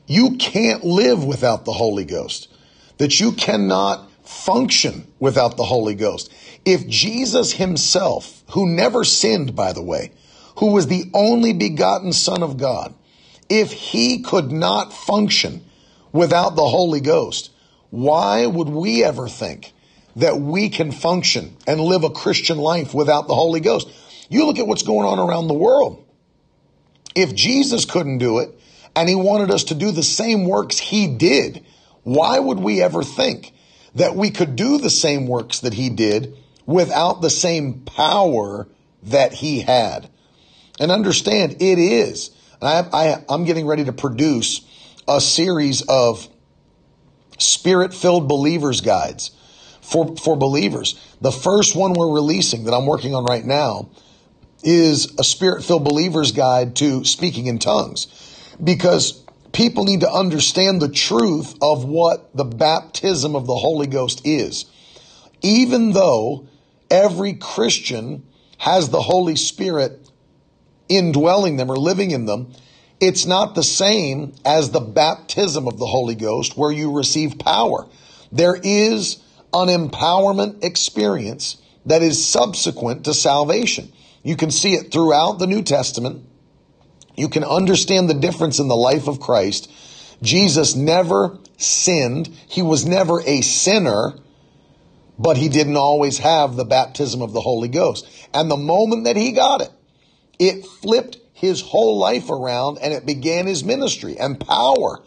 you 0.05 0.35
can't 0.37 0.83
live 0.83 1.23
without 1.23 1.65
the 1.65 1.73
Holy 1.73 2.05
Ghost, 2.05 2.49
that 2.97 3.19
you 3.19 3.31
cannot 3.31 4.09
function 4.27 5.07
without 5.19 5.57
the 5.57 5.63
Holy 5.63 5.95
Ghost. 5.95 6.33
If 6.65 6.87
Jesus 6.87 7.53
himself, 7.53 8.43
who 8.51 8.67
never 8.67 9.03
sinned, 9.03 9.55
by 9.55 9.73
the 9.73 9.81
way, 9.81 10.11
who 10.57 10.71
was 10.73 10.87
the 10.87 11.09
only 11.13 11.53
begotten 11.53 12.11
Son 12.13 12.43
of 12.43 12.57
God, 12.57 12.93
if 13.49 13.71
he 13.71 14.21
could 14.21 14.51
not 14.51 14.91
function 14.93 15.63
without 16.11 16.55
the 16.55 16.67
Holy 16.67 16.99
Ghost, 16.99 17.51
why 17.89 18.45
would 18.45 18.69
we 18.69 19.03
ever 19.03 19.29
think 19.29 19.71
that 20.17 20.39
we 20.39 20.69
can 20.69 20.91
function 20.91 21.55
and 21.65 21.79
live 21.79 22.03
a 22.03 22.09
Christian 22.09 22.57
life 22.57 22.93
without 22.93 23.27
the 23.27 23.35
Holy 23.35 23.59
Ghost? 23.59 23.87
You 24.29 24.45
look 24.45 24.59
at 24.59 24.67
what's 24.67 24.83
going 24.83 25.07
on 25.07 25.19
around 25.19 25.47
the 25.47 25.53
world. 25.53 26.03
If 27.15 27.33
Jesus 27.33 27.85
couldn't 27.85 28.17
do 28.17 28.39
it 28.39 28.59
and 28.95 29.07
he 29.07 29.15
wanted 29.15 29.51
us 29.51 29.65
to 29.65 29.75
do 29.75 29.91
the 29.91 30.03
same 30.03 30.45
works 30.45 30.77
he 30.77 31.07
did, 31.07 31.63
why 32.03 32.39
would 32.39 32.59
we 32.59 32.81
ever 32.81 33.03
think 33.03 33.53
that 33.97 34.15
we 34.15 34.31
could 34.31 34.55
do 34.55 34.77
the 34.77 34.89
same 34.89 35.27
works 35.27 35.59
that 35.59 35.73
he 35.73 35.89
did 35.89 36.35
without 36.65 37.21
the 37.21 37.29
same 37.29 37.81
power 37.81 38.67
that 39.03 39.33
he 39.33 39.61
had? 39.61 40.09
And 40.79 40.91
understand 40.91 41.53
it 41.59 41.79
is. 41.79 42.31
I, 42.61 43.23
I'm 43.29 43.45
getting 43.45 43.65
ready 43.67 43.85
to 43.85 43.93
produce 43.93 44.61
a 45.07 45.19
series 45.21 45.81
of 45.83 46.27
spirit 47.37 47.93
filled 47.93 48.27
believers 48.27 48.81
guides 48.81 49.31
for, 49.81 50.15
for 50.17 50.35
believers. 50.35 50.99
The 51.21 51.31
first 51.31 51.75
one 51.75 51.93
we're 51.93 52.13
releasing 52.13 52.65
that 52.65 52.73
I'm 52.73 52.85
working 52.85 53.15
on 53.15 53.25
right 53.25 53.45
now 53.45 53.89
is 54.63 55.17
a 55.19 55.23
spirit 55.23 55.63
filled 55.63 55.83
believers 55.83 56.31
guide 56.31 56.75
to 56.77 57.05
speaking 57.05 57.47
in 57.47 57.59
tongues 57.59 58.07
because 58.63 59.23
people 59.57 59.85
need 59.85 60.01
to 60.01 60.11
understand 60.11 60.79
the 60.79 60.87
truth 60.87 61.55
of 61.63 61.83
what 61.83 62.29
the 62.37 62.43
baptism 62.43 63.35
of 63.35 63.47
the 63.47 63.55
Holy 63.55 63.87
Ghost 63.87 64.21
is. 64.23 64.65
Even 65.41 65.93
though 65.93 66.47
every 66.91 67.33
Christian 67.33 68.27
has 68.59 68.89
the 68.89 69.01
Holy 69.01 69.35
Spirit 69.35 70.11
indwelling 70.87 71.57
them 71.57 71.71
or 71.71 71.75
living 71.75 72.11
in 72.11 72.25
them, 72.25 72.53
it's 72.99 73.25
not 73.25 73.55
the 73.55 73.63
same 73.63 74.35
as 74.45 74.69
the 74.69 74.79
baptism 74.79 75.67
of 75.67 75.79
the 75.79 75.87
Holy 75.87 76.15
Ghost 76.15 76.55
where 76.55 76.71
you 76.71 76.95
receive 76.95 77.39
power. 77.39 77.87
There 78.31 78.55
is 78.61 79.17
an 79.53 79.69
empowerment 79.69 80.63
experience 80.63 81.59
that 81.87 82.03
is 82.03 82.23
subsequent 82.23 83.05
to 83.05 83.13
salvation. 83.15 83.91
You 84.21 84.35
can 84.35 84.51
see 84.51 84.75
it 84.75 84.91
throughout 84.91 85.39
the 85.39 85.47
New 85.47 85.63
Testament. 85.63 86.27
You 87.17 87.27
can 87.29 87.43
understand 87.43 88.09
the 88.09 88.13
difference 88.13 88.59
in 88.59 88.67
the 88.67 88.75
life 88.75 89.07
of 89.07 89.19
Christ. 89.19 89.71
Jesus 90.21 90.75
never 90.75 91.37
sinned. 91.57 92.27
He 92.47 92.61
was 92.61 92.85
never 92.85 93.21
a 93.25 93.41
sinner, 93.41 94.13
but 95.17 95.35
he 95.35 95.49
didn't 95.49 95.77
always 95.77 96.19
have 96.19 96.55
the 96.55 96.63
baptism 96.63 97.23
of 97.23 97.33
the 97.33 97.41
Holy 97.41 97.67
Ghost. 97.67 98.07
And 98.33 98.49
the 98.49 98.55
moment 98.55 99.05
that 99.05 99.17
he 99.17 99.31
got 99.31 99.61
it, 99.61 99.71
it 100.37 100.65
flipped 100.65 101.17
his 101.33 101.61
whole 101.61 101.97
life 101.97 102.29
around 102.29 102.77
and 102.79 102.93
it 102.93 103.05
began 103.05 103.47
his 103.47 103.63
ministry 103.63 104.17
and 104.17 104.39
power 104.39 105.01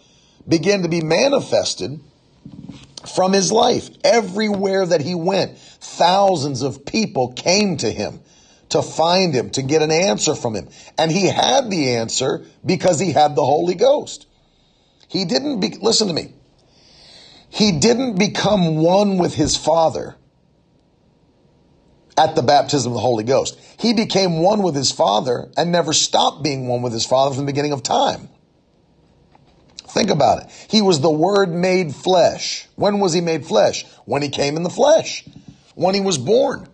began 0.49 0.83
to 0.83 0.89
be 0.89 1.01
manifested 1.01 2.01
from 3.15 3.33
his 3.33 3.53
life. 3.53 3.89
Everywhere 4.03 4.85
that 4.85 5.01
he 5.01 5.15
went, 5.15 5.57
thousands 5.59 6.63
of 6.63 6.85
people 6.85 7.33
came 7.33 7.77
to 7.79 7.91
him 7.91 8.21
to 8.71 8.83
find 8.83 9.35
him, 9.35 9.51
to 9.51 9.63
get 9.63 9.83
an 9.83 9.91
answer 9.91 10.35
from 10.35 10.55
him. 10.55 10.69
And 10.99 11.11
he 11.11 11.27
had 11.27 11.71
the 11.71 11.97
answer 11.97 12.45
because 12.65 12.99
he 12.99 13.13
had 13.13 13.37
the 13.37 13.45
Holy 13.45 13.75
Ghost. 13.75 14.27
He 15.09 15.25
didn't 15.25 15.61
be, 15.61 15.77
listen 15.81 16.09
to 16.09 16.15
me. 16.15 16.35
He 17.49 17.73
didn't 17.73 18.17
become 18.17 18.77
one 18.77 19.19
with 19.19 19.35
his 19.35 19.57
father 19.57 20.17
at 22.21 22.37
the 22.37 22.43
baptism 22.43 22.93
of 22.93 22.95
the 22.95 23.01
Holy 23.01 23.25
Ghost. 23.25 23.59
He 23.79 23.95
became 23.95 24.43
one 24.43 24.63
with 24.63 24.75
his 24.75 24.93
Father 24.93 25.51
and 25.57 25.73
never 25.73 25.95
stopped 25.95 26.43
being 26.43 26.69
one 26.69 26.83
with 26.83 26.93
his 26.93 27.07
Father 27.07 27.35
from 27.35 27.47
the 27.47 27.51
beginning 27.53 27.73
of 27.73 27.83
time. 27.83 28.29
Think 29.89 30.11
about 30.11 30.43
it. 30.43 30.67
He 30.69 30.83
was 30.83 31.01
the 31.01 31.11
Word 31.11 31.51
made 31.51 31.95
flesh. 31.95 32.69
When 32.77 33.01
was 33.01 33.15
he 33.15 33.23
made 33.23 33.47
flesh? 33.47 33.87
When 34.05 34.21
he 34.21 34.29
came 34.29 34.57
in 34.57 34.63
the 34.63 34.71
flesh. 34.71 35.25
When 35.75 35.95
he 35.95 36.01
was 36.01 36.19
born. 36.19 36.69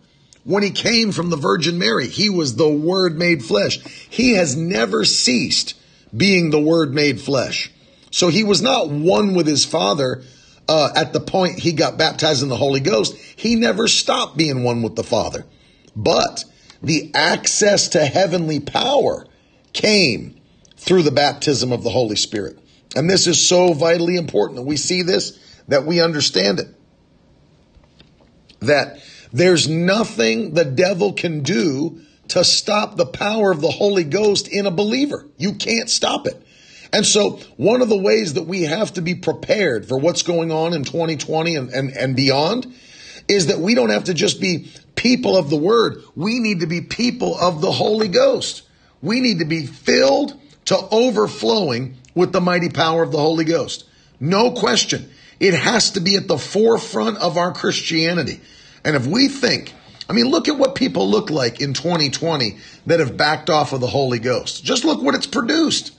When 0.47 0.63
he 0.63 0.71
came 0.71 1.11
from 1.11 1.29
the 1.29 1.35
Virgin 1.35 1.77
Mary. 1.77 2.07
He 2.07 2.29
was 2.29 2.55
the 2.55 2.69
Word 2.69 3.17
made 3.17 3.43
flesh. 3.43 3.79
He 4.09 4.33
has 4.35 4.55
never 4.55 5.03
ceased 5.03 5.75
being 6.15 6.49
the 6.49 6.59
Word 6.59 6.93
made 6.93 7.19
flesh. 7.19 7.69
So 8.11 8.29
he 8.29 8.43
was 8.43 8.61
not 8.61 8.89
one 8.89 9.33
with 9.33 9.45
his 9.45 9.65
Father 9.65 10.23
uh, 10.67 10.91
at 10.95 11.13
the 11.13 11.19
point 11.19 11.59
he 11.59 11.71
got 11.71 11.97
baptized 11.97 12.43
in 12.43 12.49
the 12.49 12.55
Holy 12.55 12.79
Ghost, 12.79 13.15
he 13.15 13.55
never 13.55 13.87
stopped 13.87 14.37
being 14.37 14.63
one 14.63 14.81
with 14.81 14.95
the 14.95 15.03
Father. 15.03 15.45
But 15.95 16.43
the 16.81 17.11
access 17.13 17.89
to 17.89 18.05
heavenly 18.05 18.59
power 18.59 19.25
came 19.73 20.39
through 20.75 21.03
the 21.03 21.11
baptism 21.11 21.71
of 21.71 21.83
the 21.83 21.89
Holy 21.89 22.15
Spirit. 22.15 22.59
And 22.95 23.09
this 23.09 23.27
is 23.27 23.47
so 23.47 23.73
vitally 23.73 24.17
important 24.17 24.57
that 24.57 24.63
we 24.63 24.77
see 24.77 25.01
this, 25.01 25.37
that 25.67 25.85
we 25.85 26.01
understand 26.01 26.59
it. 26.59 26.67
That 28.59 28.99
there's 29.31 29.67
nothing 29.67 30.53
the 30.53 30.65
devil 30.65 31.13
can 31.13 31.41
do 31.43 32.01
to 32.29 32.43
stop 32.43 32.95
the 32.95 33.05
power 33.05 33.51
of 33.51 33.61
the 33.61 33.71
Holy 33.71 34.03
Ghost 34.03 34.47
in 34.47 34.65
a 34.65 34.71
believer. 34.71 35.25
You 35.37 35.53
can't 35.53 35.89
stop 35.89 36.27
it. 36.27 36.41
And 36.93 37.05
so 37.05 37.39
one 37.57 37.81
of 37.81 37.89
the 37.89 37.97
ways 37.97 38.35
that 38.35 38.47
we 38.47 38.63
have 38.63 38.93
to 38.93 39.01
be 39.01 39.15
prepared 39.15 39.87
for 39.87 39.97
what's 39.97 40.23
going 40.23 40.51
on 40.51 40.73
in 40.73 40.83
2020 40.83 41.55
and, 41.55 41.69
and, 41.69 41.91
and 41.91 42.15
beyond 42.15 42.73
is 43.27 43.47
that 43.47 43.59
we 43.59 43.75
don't 43.75 43.89
have 43.89 44.05
to 44.05 44.13
just 44.13 44.39
be 44.39 44.71
people 44.95 45.35
of 45.35 45.49
the 45.49 45.57
word. 45.57 46.01
We 46.15 46.39
need 46.39 46.61
to 46.61 46.67
be 46.67 46.81
people 46.81 47.37
of 47.37 47.61
the 47.61 47.71
Holy 47.71 48.07
Ghost. 48.07 48.63
We 49.01 49.19
need 49.19 49.39
to 49.39 49.45
be 49.45 49.65
filled 49.65 50.39
to 50.65 50.77
overflowing 50.91 51.97
with 52.15 52.31
the 52.31 52.41
mighty 52.41 52.69
power 52.69 53.03
of 53.03 53.11
the 53.11 53.19
Holy 53.19 53.45
Ghost. 53.45 53.85
No 54.19 54.51
question. 54.51 55.09
It 55.39 55.53
has 55.53 55.91
to 55.91 55.99
be 55.99 56.15
at 56.15 56.27
the 56.27 56.37
forefront 56.37 57.17
of 57.17 57.37
our 57.37 57.53
Christianity. 57.53 58.41
And 58.87 58.95
if 58.95 59.05
we 59.05 59.27
think, 59.27 59.73
I 60.09 60.13
mean, 60.13 60.27
look 60.27 60.47
at 60.47 60.57
what 60.57 60.73
people 60.73 61.09
look 61.09 61.29
like 61.29 61.59
in 61.59 61.73
2020 61.73 62.55
that 62.85 63.01
have 63.01 63.17
backed 63.17 63.49
off 63.49 63.73
of 63.73 63.81
the 63.81 63.87
Holy 63.87 64.17
Ghost. 64.17 64.63
Just 64.63 64.85
look 64.85 65.01
what 65.01 65.13
it's 65.13 65.27
produced. 65.27 65.93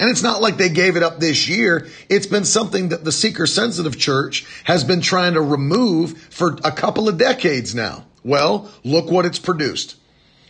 And 0.00 0.10
it's 0.10 0.24
not 0.24 0.42
like 0.42 0.56
they 0.56 0.70
gave 0.70 0.96
it 0.96 1.04
up 1.04 1.20
this 1.20 1.48
year. 1.48 1.86
It's 2.08 2.26
been 2.26 2.44
something 2.44 2.88
that 2.88 3.04
the 3.04 3.12
seeker 3.12 3.46
sensitive 3.46 3.96
church 3.96 4.44
has 4.64 4.82
been 4.82 5.02
trying 5.02 5.34
to 5.34 5.40
remove 5.40 6.18
for 6.18 6.58
a 6.64 6.72
couple 6.72 7.08
of 7.08 7.16
decades 7.16 7.76
now. 7.76 8.06
Well, 8.24 8.68
look 8.82 9.08
what 9.08 9.24
it's 9.24 9.38
produced. 9.38 9.94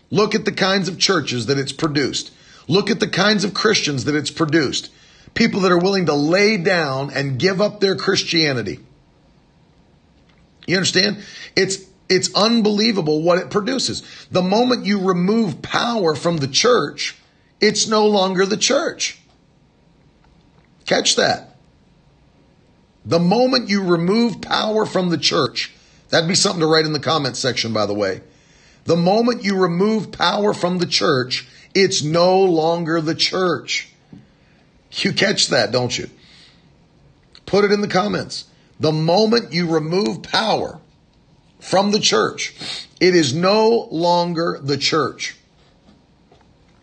Look 0.08 0.34
at 0.34 0.46
the 0.46 0.52
kinds 0.52 0.88
of 0.88 0.98
churches 0.98 1.44
that 1.44 1.58
it's 1.58 1.72
produced. 1.72 2.32
Look 2.68 2.88
at 2.88 3.00
the 3.00 3.08
kinds 3.08 3.44
of 3.44 3.52
Christians 3.52 4.06
that 4.06 4.14
it's 4.14 4.30
produced. 4.30 4.90
People 5.34 5.60
that 5.60 5.72
are 5.72 5.78
willing 5.78 6.06
to 6.06 6.14
lay 6.14 6.56
down 6.56 7.10
and 7.10 7.38
give 7.38 7.60
up 7.60 7.80
their 7.80 7.96
Christianity. 7.96 8.80
You 10.70 10.76
understand? 10.76 11.24
It's 11.56 11.84
it's 12.08 12.32
unbelievable 12.34 13.22
what 13.22 13.38
it 13.38 13.50
produces. 13.50 14.02
The 14.30 14.42
moment 14.42 14.86
you 14.86 15.00
remove 15.00 15.62
power 15.62 16.14
from 16.14 16.38
the 16.38 16.48
church, 16.48 17.16
it's 17.60 17.88
no 17.88 18.06
longer 18.06 18.46
the 18.46 18.56
church. 18.56 19.18
Catch 20.86 21.16
that. 21.16 21.56
The 23.04 23.18
moment 23.18 23.68
you 23.68 23.84
remove 23.84 24.40
power 24.40 24.86
from 24.86 25.10
the 25.10 25.18
church, 25.18 25.72
that'd 26.10 26.28
be 26.28 26.34
something 26.34 26.60
to 26.60 26.66
write 26.66 26.84
in 26.84 26.92
the 26.92 27.00
comments 27.00 27.38
section, 27.38 27.72
by 27.72 27.86
the 27.86 27.94
way. 27.94 28.20
The 28.84 28.96
moment 28.96 29.44
you 29.44 29.56
remove 29.56 30.12
power 30.12 30.52
from 30.54 30.78
the 30.78 30.86
church, 30.86 31.48
it's 31.74 32.02
no 32.02 32.40
longer 32.40 33.00
the 33.00 33.14
church. 33.14 33.88
You 34.92 35.12
catch 35.12 35.48
that, 35.48 35.70
don't 35.70 35.96
you? 35.96 36.10
Put 37.46 37.64
it 37.64 37.72
in 37.72 37.80
the 37.80 37.88
comments. 37.88 38.44
The 38.80 38.92
moment 38.92 39.52
you 39.52 39.68
remove 39.68 40.22
power 40.22 40.80
from 41.60 41.92
the 41.92 42.00
church, 42.00 42.54
it 42.98 43.14
is 43.14 43.34
no 43.34 43.88
longer 43.90 44.58
the 44.62 44.78
church. 44.78 45.36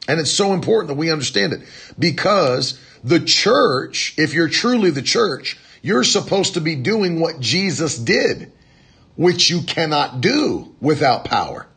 And 0.08 0.20
it's 0.20 0.32
so 0.32 0.54
important 0.54 0.88
that 0.89 0.98
we 0.98 1.12
understand 1.12 1.54
it 1.54 1.64
because 2.00 2.80
the 3.04 3.20
church, 3.20 4.14
if 4.18 4.34
you're 4.34 4.48
truly 4.48 4.91
the 4.91 5.02
church, 5.02 5.58
you're 5.82 6.04
supposed 6.04 6.54
to 6.54 6.62
be 6.62 6.76
doing 6.76 7.20
what 7.20 7.39
Jesus 7.39 7.98
did, 7.98 8.52
which 9.16 9.50
you 9.50 9.62
cannot 9.62 10.22
do 10.22 10.76
without 10.80 11.26
power. 11.26 11.68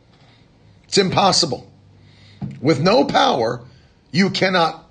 It's 0.84 0.98
impossible. 0.98 1.70
With 2.60 2.80
no 2.80 3.04
power, 3.04 3.62
you 4.12 4.30
cannot 4.30 4.89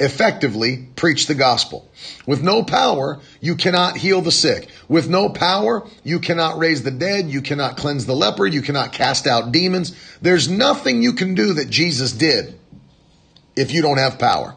effectively 0.00 0.88
preach 0.96 1.26
the 1.26 1.34
gospel. 1.34 1.88
With 2.26 2.42
no 2.42 2.62
power, 2.62 3.20
you 3.40 3.56
cannot 3.56 3.96
heal 3.96 4.20
the 4.20 4.30
sick. 4.30 4.68
With 4.88 5.08
no 5.08 5.28
power, 5.28 5.86
you 6.04 6.20
cannot 6.20 6.58
raise 6.58 6.82
the 6.82 6.90
dead. 6.90 7.28
You 7.28 7.42
cannot 7.42 7.76
cleanse 7.76 8.06
the 8.06 8.14
leper. 8.14 8.46
You 8.46 8.62
cannot 8.62 8.92
cast 8.92 9.26
out 9.26 9.52
demons. 9.52 9.96
There's 10.22 10.48
nothing 10.48 11.02
you 11.02 11.14
can 11.14 11.34
do 11.34 11.54
that 11.54 11.68
Jesus 11.70 12.12
did 12.12 12.58
if 13.56 13.72
you 13.72 13.82
don't 13.82 13.98
have 13.98 14.18
power. 14.18 14.54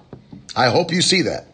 I 0.55 0.69
hope 0.69 0.91
you 0.91 1.01
see 1.01 1.23
that. 1.23 1.47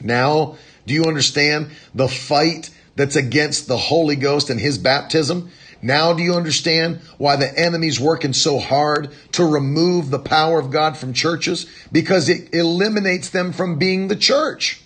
Now, 0.00 0.56
do 0.86 0.94
you 0.94 1.04
understand 1.04 1.70
the 1.94 2.08
fight 2.08 2.70
that's 2.96 3.16
against 3.16 3.68
the 3.68 3.76
Holy 3.76 4.16
Ghost 4.16 4.50
and 4.50 4.60
his 4.60 4.78
baptism? 4.78 5.50
Now 5.84 6.14
do 6.14 6.22
you 6.22 6.34
understand 6.34 7.00
why 7.18 7.36
the 7.36 7.58
enemy's 7.58 8.00
working 8.00 8.32
so 8.32 8.58
hard 8.58 9.10
to 9.32 9.44
remove 9.44 10.08
the 10.08 10.18
power 10.18 10.58
of 10.58 10.70
God 10.70 10.96
from 10.96 11.12
churches? 11.12 11.66
Because 11.92 12.30
it 12.30 12.54
eliminates 12.54 13.28
them 13.28 13.52
from 13.52 13.78
being 13.78 14.08
the 14.08 14.16
church. 14.16 14.80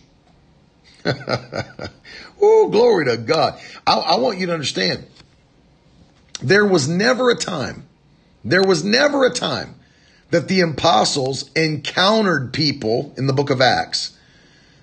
oh, 1.07 2.69
glory 2.69 3.05
to 3.05 3.17
God. 3.17 3.61
I, 3.87 3.97
I 3.97 4.15
want 4.17 4.39
you 4.39 4.47
to 4.47 4.53
understand. 4.53 5.07
There 6.43 6.67
was 6.67 6.89
never 6.89 7.31
a 7.31 7.37
time, 7.37 7.87
there 8.45 8.65
was 8.65 8.83
never 8.83 9.25
a 9.25 9.33
time 9.33 9.77
that 10.31 10.49
the 10.49 10.63
apostles 10.63 11.49
encountered 11.55 12.53
people 12.53 13.15
in 13.17 13.29
the 13.29 13.33
book 13.33 13.51
of 13.51 13.61
Acts 13.61 14.19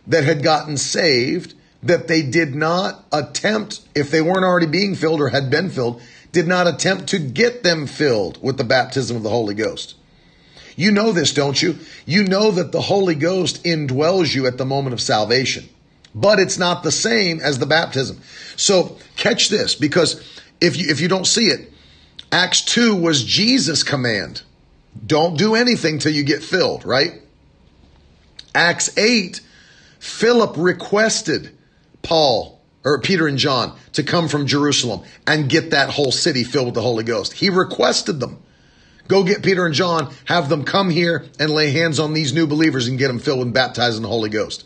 that 0.08 0.24
had 0.24 0.44
gotten 0.44 0.78
saved 0.78 1.56
that 1.86 2.08
they 2.08 2.24
did 2.24 2.56
not 2.56 3.06
attempt, 3.12 3.80
if 3.96 4.12
they 4.12 4.22
weren't 4.22 4.44
already 4.44 4.66
being 4.66 4.96
filled 4.96 5.22
or 5.22 5.30
had 5.30 5.50
been 5.50 5.70
filled, 5.70 6.02
did 6.32 6.48
not 6.48 6.68
attempt 6.68 7.08
to 7.08 7.20
get 7.20 7.64
them 7.64 7.88
filled 7.88 8.42
with 8.44 8.58
the 8.58 8.64
baptism 8.64 9.16
of 9.16 9.24
the 9.24 9.30
Holy 9.30 9.54
Ghost. 9.54 9.96
You 10.76 10.92
know 10.92 11.12
this, 11.12 11.34
don't 11.34 11.62
you? 11.62 11.78
You 12.06 12.26
know 12.26 12.52
that 12.52 12.72
the 12.72 12.82
Holy 12.82 13.16
Ghost 13.16 13.64
indwells 13.64 14.36
you 14.36 14.48
at 14.48 14.58
the 14.58 14.66
moment 14.66 14.94
of 14.94 15.00
salvation, 15.00 15.70
but 16.14 16.40
it's 16.40 16.58
not 16.58 16.84
the 16.84 16.92
same 16.92 17.40
as 17.40 17.60
the 17.60 17.66
baptism. 17.66 18.20
So 18.58 18.98
catch 19.16 19.50
this 19.50 19.76
because 19.76 20.42
if 20.60 20.76
you, 20.76 20.90
if 20.90 21.00
you 21.00 21.08
don't 21.08 21.28
see 21.28 21.46
it, 21.46 21.72
Acts 22.32 22.62
2 22.62 22.96
was 22.96 23.24
Jesus' 23.24 23.84
command. 23.84 24.42
Don't 25.06 25.38
do 25.38 25.56
anything 25.56 26.00
till 26.00 26.12
you 26.12 26.24
get 26.24 26.44
filled, 26.44 26.84
right? 26.84 27.22
Acts 28.54 28.98
8, 28.98 29.40
Philip 30.00 30.56
requested 30.58 31.55
Paul 32.06 32.62
or 32.84 33.00
Peter 33.02 33.28
and 33.28 33.38
John 33.38 33.78
to 33.94 34.04
come 34.04 34.28
from 34.28 34.48
Jerusalem 34.48 35.02
and 35.26 35.50
get 35.50 35.72
that 35.72 35.90
whole 35.90 36.12
city 36.12 36.44
filled 36.44 36.68
with 36.68 36.76
the 36.76 36.82
Holy 36.82 37.04
Ghost. 37.04 37.34
He 37.34 37.50
requested 37.50 38.20
them. 38.20 38.42
Go 39.08 39.24
get 39.24 39.44
Peter 39.44 39.66
and 39.66 39.76
John, 39.76 40.14
have 40.26 40.50
them 40.50 40.64
come 40.64 40.90
here 40.90 41.26
and 41.40 41.52
lay 41.52 41.72
hands 41.72 42.00
on 42.00 42.14
these 42.14 42.34
new 42.34 42.48
believers 42.48 42.88
and 42.88 42.98
get 42.98 43.08
them 43.08 43.20
filled 43.20 43.42
and 43.42 43.54
baptized 43.54 43.98
in 43.98 44.04
the 44.04 44.10
Holy 44.10 44.30
Ghost. 44.30 44.66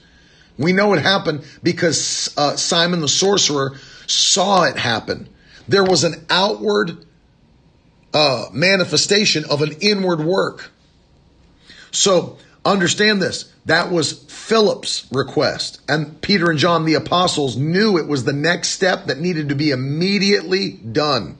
We 0.58 0.74
know 0.74 0.94
it 0.94 1.02
happened 1.02 1.46
because 1.64 2.34
uh, 2.38 2.56
Simon 2.56 3.00
the 3.00 3.08
sorcerer 3.08 3.78
saw 4.08 4.64
it 4.64 4.78
happen. 4.78 5.30
There 5.68 5.84
was 5.84 6.04
an 6.04 6.26
outward 6.30 7.06
uh, 8.14 8.48
manifestation 8.52 9.46
of 9.46 9.62
an 9.62 9.74
inward 9.82 10.20
work. 10.20 10.72
So 11.92 12.38
understand 12.66 13.22
this. 13.22 13.54
That 13.70 13.92
was 13.92 14.14
Philip's 14.14 15.06
request. 15.12 15.80
And 15.88 16.20
Peter 16.24 16.50
and 16.50 16.58
John, 16.58 16.86
the 16.86 16.96
apostles, 16.96 17.56
knew 17.56 18.00
it 18.00 18.08
was 18.08 18.24
the 18.24 18.34
next 18.34 18.70
step 18.70 19.06
that 19.06 19.20
needed 19.20 19.50
to 19.50 19.56
be 19.56 19.70
immediately 19.70 20.72
done. 20.72 21.38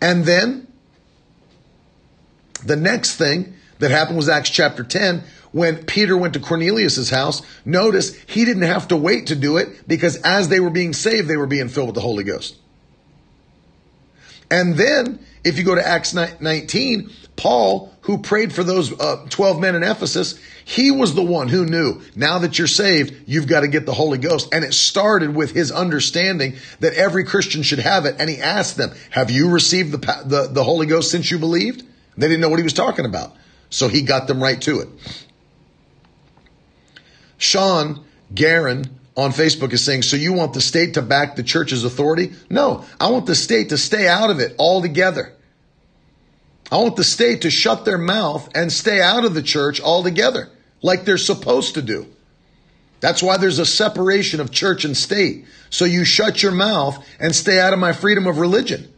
And 0.00 0.24
then 0.24 0.68
the 2.64 2.76
next 2.76 3.16
thing 3.16 3.54
that 3.80 3.90
happened 3.90 4.16
was 4.16 4.28
Acts 4.28 4.50
chapter 4.50 4.84
10 4.84 5.24
when 5.50 5.84
Peter 5.86 6.16
went 6.16 6.34
to 6.34 6.40
Cornelius's 6.40 7.10
house. 7.10 7.42
Notice 7.64 8.14
he 8.28 8.44
didn't 8.44 8.62
have 8.62 8.86
to 8.86 8.96
wait 8.96 9.26
to 9.26 9.34
do 9.34 9.56
it 9.56 9.88
because 9.88 10.18
as 10.18 10.48
they 10.48 10.60
were 10.60 10.70
being 10.70 10.92
saved, 10.92 11.26
they 11.26 11.36
were 11.36 11.48
being 11.48 11.68
filled 11.68 11.88
with 11.88 11.96
the 11.96 12.00
Holy 12.00 12.22
Ghost. 12.22 12.54
And 14.52 14.76
then 14.76 15.18
if 15.44 15.58
you 15.58 15.64
go 15.64 15.74
to 15.74 15.86
Acts 15.86 16.14
19, 16.14 17.10
Paul, 17.36 17.94
who 18.02 18.18
prayed 18.18 18.52
for 18.52 18.64
those 18.64 18.98
uh, 18.98 19.26
12 19.30 19.60
men 19.60 19.74
in 19.74 19.82
Ephesus, 19.82 20.38
he 20.64 20.90
was 20.90 21.14
the 21.14 21.22
one 21.22 21.48
who 21.48 21.64
knew 21.64 22.02
now 22.14 22.40
that 22.40 22.58
you're 22.58 22.66
saved, 22.66 23.14
you've 23.26 23.46
got 23.46 23.60
to 23.60 23.68
get 23.68 23.86
the 23.86 23.94
Holy 23.94 24.18
Ghost. 24.18 24.52
And 24.52 24.64
it 24.64 24.74
started 24.74 25.34
with 25.34 25.52
his 25.52 25.70
understanding 25.70 26.56
that 26.80 26.94
every 26.94 27.24
Christian 27.24 27.62
should 27.62 27.78
have 27.78 28.04
it. 28.04 28.16
And 28.18 28.28
he 28.28 28.38
asked 28.38 28.76
them, 28.76 28.90
have 29.10 29.30
you 29.30 29.50
received 29.50 29.92
the, 29.92 29.98
the, 30.26 30.48
the 30.50 30.64
Holy 30.64 30.86
Ghost 30.86 31.10
since 31.10 31.30
you 31.30 31.38
believed? 31.38 31.84
They 32.16 32.26
didn't 32.26 32.40
know 32.40 32.48
what 32.48 32.58
he 32.58 32.64
was 32.64 32.72
talking 32.72 33.04
about. 33.04 33.34
So 33.70 33.88
he 33.88 34.02
got 34.02 34.26
them 34.26 34.42
right 34.42 34.60
to 34.62 34.80
it. 34.80 34.88
Sean 37.38 38.04
Garin 38.34 38.98
on 39.18 39.32
Facebook 39.32 39.72
is 39.72 39.84
saying, 39.84 40.02
so 40.02 40.16
you 40.16 40.32
want 40.32 40.54
the 40.54 40.60
state 40.60 40.94
to 40.94 41.02
back 41.02 41.34
the 41.34 41.42
church's 41.42 41.82
authority? 41.82 42.34
No, 42.48 42.84
I 43.00 43.10
want 43.10 43.26
the 43.26 43.34
state 43.34 43.70
to 43.70 43.76
stay 43.76 44.06
out 44.06 44.30
of 44.30 44.38
it 44.38 44.54
altogether. 44.60 45.34
I 46.70 46.76
want 46.76 46.94
the 46.94 47.02
state 47.02 47.42
to 47.42 47.50
shut 47.50 47.84
their 47.84 47.98
mouth 47.98 48.48
and 48.54 48.72
stay 48.72 49.02
out 49.02 49.24
of 49.24 49.34
the 49.34 49.42
church 49.42 49.80
altogether, 49.80 50.48
like 50.82 51.04
they're 51.04 51.18
supposed 51.18 51.74
to 51.74 51.82
do. 51.82 52.06
That's 53.00 53.20
why 53.20 53.38
there's 53.38 53.58
a 53.58 53.66
separation 53.66 54.38
of 54.38 54.52
church 54.52 54.84
and 54.84 54.96
state. 54.96 55.46
So 55.68 55.84
you 55.84 56.04
shut 56.04 56.40
your 56.40 56.52
mouth 56.52 57.04
and 57.18 57.34
stay 57.34 57.58
out 57.58 57.72
of 57.72 57.80
my 57.80 57.92
freedom 57.92 58.28
of 58.28 58.38
religion. 58.38 58.92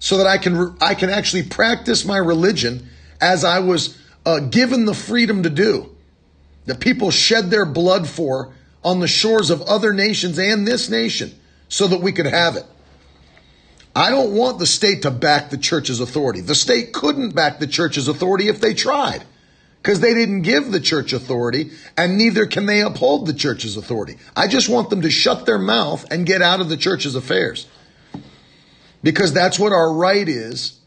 So 0.00 0.18
that 0.18 0.26
I 0.26 0.38
can, 0.38 0.76
I 0.80 0.94
can 0.94 1.10
actually 1.10 1.44
practice 1.44 2.04
my 2.04 2.18
religion 2.18 2.88
as 3.20 3.44
I 3.44 3.60
was 3.60 3.96
uh, 4.26 4.40
given 4.40 4.84
the 4.84 4.94
freedom 4.94 5.44
to 5.44 5.50
do. 5.50 5.94
That 6.66 6.80
people 6.80 7.12
shed 7.12 7.50
their 7.50 7.64
blood 7.64 8.08
for 8.08 8.52
on 8.88 9.00
the 9.00 9.06
shores 9.06 9.50
of 9.50 9.60
other 9.62 9.92
nations 9.92 10.38
and 10.38 10.66
this 10.66 10.88
nation 10.88 11.30
so 11.68 11.86
that 11.86 12.00
we 12.00 12.10
could 12.10 12.24
have 12.24 12.56
it. 12.56 12.64
I 13.94 14.08
don't 14.08 14.32
want 14.32 14.58
the 14.58 14.66
state 14.66 15.02
to 15.02 15.10
back 15.10 15.50
the 15.50 15.58
church's 15.58 16.00
authority. 16.00 16.40
The 16.40 16.54
state 16.54 16.94
couldn't 16.94 17.34
back 17.34 17.58
the 17.58 17.66
church's 17.66 18.08
authority 18.08 18.48
if 18.48 18.62
they 18.62 18.72
tried 18.72 19.24
because 19.82 20.00
they 20.00 20.14
didn't 20.14 20.40
give 20.40 20.72
the 20.72 20.80
church 20.80 21.12
authority 21.12 21.72
and 21.98 22.16
neither 22.16 22.46
can 22.46 22.64
they 22.64 22.80
uphold 22.80 23.26
the 23.26 23.34
church's 23.34 23.76
authority. 23.76 24.16
I 24.34 24.48
just 24.48 24.70
want 24.70 24.88
them 24.88 25.02
to 25.02 25.10
shut 25.10 25.44
their 25.44 25.58
mouth 25.58 26.10
and 26.10 26.24
get 26.24 26.40
out 26.40 26.62
of 26.62 26.70
the 26.70 26.76
church's 26.78 27.14
affairs 27.14 27.66
because 29.02 29.34
that's 29.34 29.58
what 29.58 29.72
our 29.72 29.92
right 29.92 30.26
is 30.26 30.80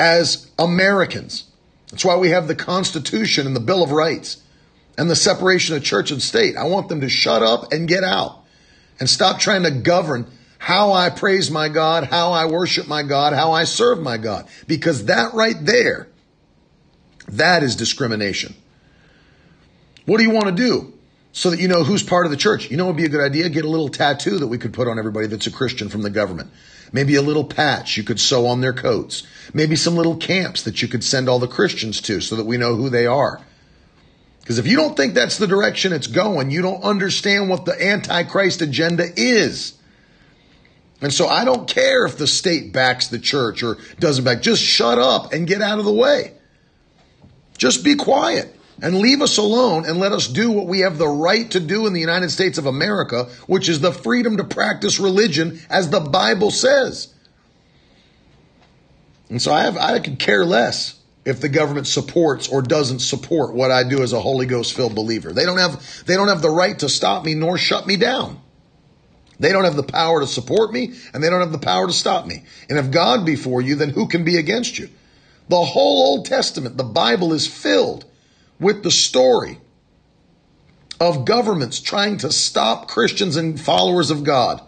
as 0.00 0.50
Americans. 0.58 1.44
That's 1.92 2.04
why 2.04 2.16
we 2.16 2.30
have 2.30 2.48
the 2.48 2.56
Constitution 2.56 3.46
and 3.46 3.54
the 3.54 3.60
Bill 3.60 3.84
of 3.84 3.92
Rights 3.92 4.42
and 4.96 5.10
the 5.10 5.16
separation 5.16 5.76
of 5.76 5.82
church 5.82 6.10
and 6.10 6.22
state. 6.22 6.56
I 6.56 6.64
want 6.64 6.88
them 6.88 7.00
to 7.00 7.08
shut 7.08 7.42
up 7.42 7.72
and 7.72 7.88
get 7.88 8.04
out 8.04 8.44
and 9.00 9.08
stop 9.08 9.38
trying 9.40 9.64
to 9.64 9.70
govern 9.70 10.26
how 10.58 10.92
I 10.92 11.10
praise 11.10 11.50
my 11.50 11.68
God, 11.68 12.04
how 12.04 12.32
I 12.32 12.46
worship 12.46 12.88
my 12.88 13.02
God, 13.02 13.32
how 13.34 13.52
I 13.52 13.64
serve 13.64 14.00
my 14.00 14.16
God. 14.16 14.46
Because 14.66 15.06
that 15.06 15.34
right 15.34 15.56
there, 15.60 16.08
that 17.28 17.62
is 17.62 17.76
discrimination. 17.76 18.54
What 20.06 20.18
do 20.18 20.22
you 20.22 20.30
want 20.30 20.46
to 20.46 20.52
do 20.52 20.94
so 21.32 21.50
that 21.50 21.60
you 21.60 21.68
know 21.68 21.84
who's 21.84 22.02
part 22.02 22.24
of 22.26 22.30
the 22.30 22.38
church? 22.38 22.70
You 22.70 22.76
know, 22.76 22.84
it 22.84 22.88
would 22.88 22.96
be 22.96 23.04
a 23.04 23.10
good 23.10 23.24
idea. 23.24 23.48
Get 23.48 23.64
a 23.64 23.70
little 23.70 23.88
tattoo 23.88 24.38
that 24.38 24.46
we 24.46 24.58
could 24.58 24.72
put 24.72 24.88
on 24.88 24.98
everybody 24.98 25.26
that's 25.26 25.46
a 25.46 25.52
Christian 25.52 25.88
from 25.88 26.02
the 26.02 26.10
government. 26.10 26.50
Maybe 26.92 27.16
a 27.16 27.22
little 27.22 27.44
patch 27.44 27.96
you 27.96 28.04
could 28.04 28.20
sew 28.20 28.46
on 28.46 28.60
their 28.60 28.72
coats. 28.72 29.26
Maybe 29.52 29.76
some 29.76 29.96
little 29.96 30.16
camps 30.16 30.62
that 30.62 30.80
you 30.80 30.88
could 30.88 31.02
send 31.02 31.28
all 31.28 31.38
the 31.38 31.48
Christians 31.48 32.00
to 32.02 32.20
so 32.20 32.36
that 32.36 32.46
we 32.46 32.56
know 32.56 32.76
who 32.76 32.88
they 32.88 33.06
are. 33.06 33.40
Because 34.44 34.58
if 34.58 34.66
you 34.66 34.76
don't 34.76 34.94
think 34.94 35.14
that's 35.14 35.38
the 35.38 35.46
direction 35.46 35.94
it's 35.94 36.06
going, 36.06 36.50
you 36.50 36.60
don't 36.60 36.84
understand 36.84 37.48
what 37.48 37.64
the 37.64 37.82
Antichrist 37.82 38.60
agenda 38.60 39.06
is. 39.16 39.72
And 41.00 41.10
so 41.10 41.26
I 41.26 41.46
don't 41.46 41.66
care 41.66 42.04
if 42.04 42.18
the 42.18 42.26
state 42.26 42.70
backs 42.70 43.08
the 43.08 43.18
church 43.18 43.62
or 43.62 43.78
doesn't 44.00 44.22
back. 44.22 44.42
Just 44.42 44.62
shut 44.62 44.98
up 44.98 45.32
and 45.32 45.46
get 45.46 45.62
out 45.62 45.78
of 45.78 45.86
the 45.86 45.92
way. 45.94 46.34
Just 47.56 47.82
be 47.82 47.94
quiet 47.94 48.54
and 48.82 48.98
leave 48.98 49.22
us 49.22 49.38
alone 49.38 49.86
and 49.86 49.98
let 49.98 50.12
us 50.12 50.28
do 50.28 50.50
what 50.50 50.66
we 50.66 50.80
have 50.80 50.98
the 50.98 51.08
right 51.08 51.50
to 51.52 51.60
do 51.60 51.86
in 51.86 51.94
the 51.94 52.00
United 52.00 52.30
States 52.30 52.58
of 52.58 52.66
America, 52.66 53.30
which 53.46 53.70
is 53.70 53.80
the 53.80 53.92
freedom 53.92 54.36
to 54.36 54.44
practice 54.44 55.00
religion 55.00 55.58
as 55.70 55.88
the 55.88 56.00
Bible 56.00 56.50
says. 56.50 57.14
And 59.30 59.40
so 59.40 59.54
I 59.54 59.62
have, 59.62 59.78
I 59.78 60.00
could 60.00 60.18
care 60.18 60.44
less 60.44 61.00
if 61.24 61.40
the 61.40 61.48
government 61.48 61.86
supports 61.86 62.48
or 62.48 62.60
doesn't 62.60 62.98
support 62.98 63.54
what 63.54 63.70
I 63.70 63.88
do 63.88 64.02
as 64.02 64.12
a 64.12 64.20
Holy 64.20 64.46
Ghost 64.46 64.74
filled 64.74 64.94
believer. 64.94 65.32
They 65.32 65.44
don't 65.44 65.58
have, 65.58 66.04
they 66.04 66.14
don't 66.14 66.28
have 66.28 66.42
the 66.42 66.50
right 66.50 66.78
to 66.80 66.88
stop 66.88 67.24
me 67.24 67.34
nor 67.34 67.56
shut 67.56 67.86
me 67.86 67.96
down. 67.96 68.40
They 69.40 69.50
don't 69.50 69.64
have 69.64 69.76
the 69.76 69.82
power 69.82 70.20
to 70.20 70.26
support 70.26 70.72
me 70.72 70.94
and 71.12 71.22
they 71.22 71.30
don't 71.30 71.40
have 71.40 71.52
the 71.52 71.58
power 71.58 71.86
to 71.86 71.92
stop 71.92 72.26
me. 72.26 72.44
And 72.68 72.78
if 72.78 72.90
God 72.90 73.24
be 73.24 73.36
for 73.36 73.60
you, 73.60 73.74
then 73.74 73.90
who 73.90 74.06
can 74.06 74.24
be 74.24 74.36
against 74.36 74.78
you? 74.78 74.90
The 75.48 75.60
whole 75.60 76.02
Old 76.02 76.26
Testament, 76.26 76.76
the 76.76 76.84
Bible 76.84 77.32
is 77.32 77.46
filled 77.46 78.04
with 78.60 78.82
the 78.82 78.90
story 78.90 79.58
of 81.00 81.24
governments 81.24 81.80
trying 81.80 82.18
to 82.18 82.30
stop 82.30 82.88
Christians 82.88 83.36
and 83.36 83.60
followers 83.60 84.10
of 84.10 84.24
God. 84.24 84.62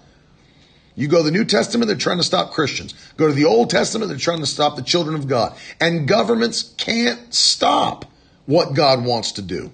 You 0.96 1.08
go 1.08 1.18
to 1.18 1.24
the 1.24 1.30
New 1.30 1.44
Testament, 1.44 1.88
they're 1.88 1.96
trying 1.96 2.16
to 2.16 2.24
stop 2.24 2.52
Christians. 2.52 2.94
Go 3.18 3.28
to 3.28 3.34
the 3.34 3.44
Old 3.44 3.68
Testament, 3.68 4.08
they're 4.08 4.18
trying 4.18 4.40
to 4.40 4.46
stop 4.46 4.76
the 4.76 4.82
children 4.82 5.14
of 5.14 5.28
God. 5.28 5.54
And 5.78 6.08
governments 6.08 6.74
can't 6.78 7.32
stop 7.32 8.06
what 8.46 8.74
God 8.74 9.04
wants 9.04 9.32
to 9.32 9.42
do. 9.42 9.70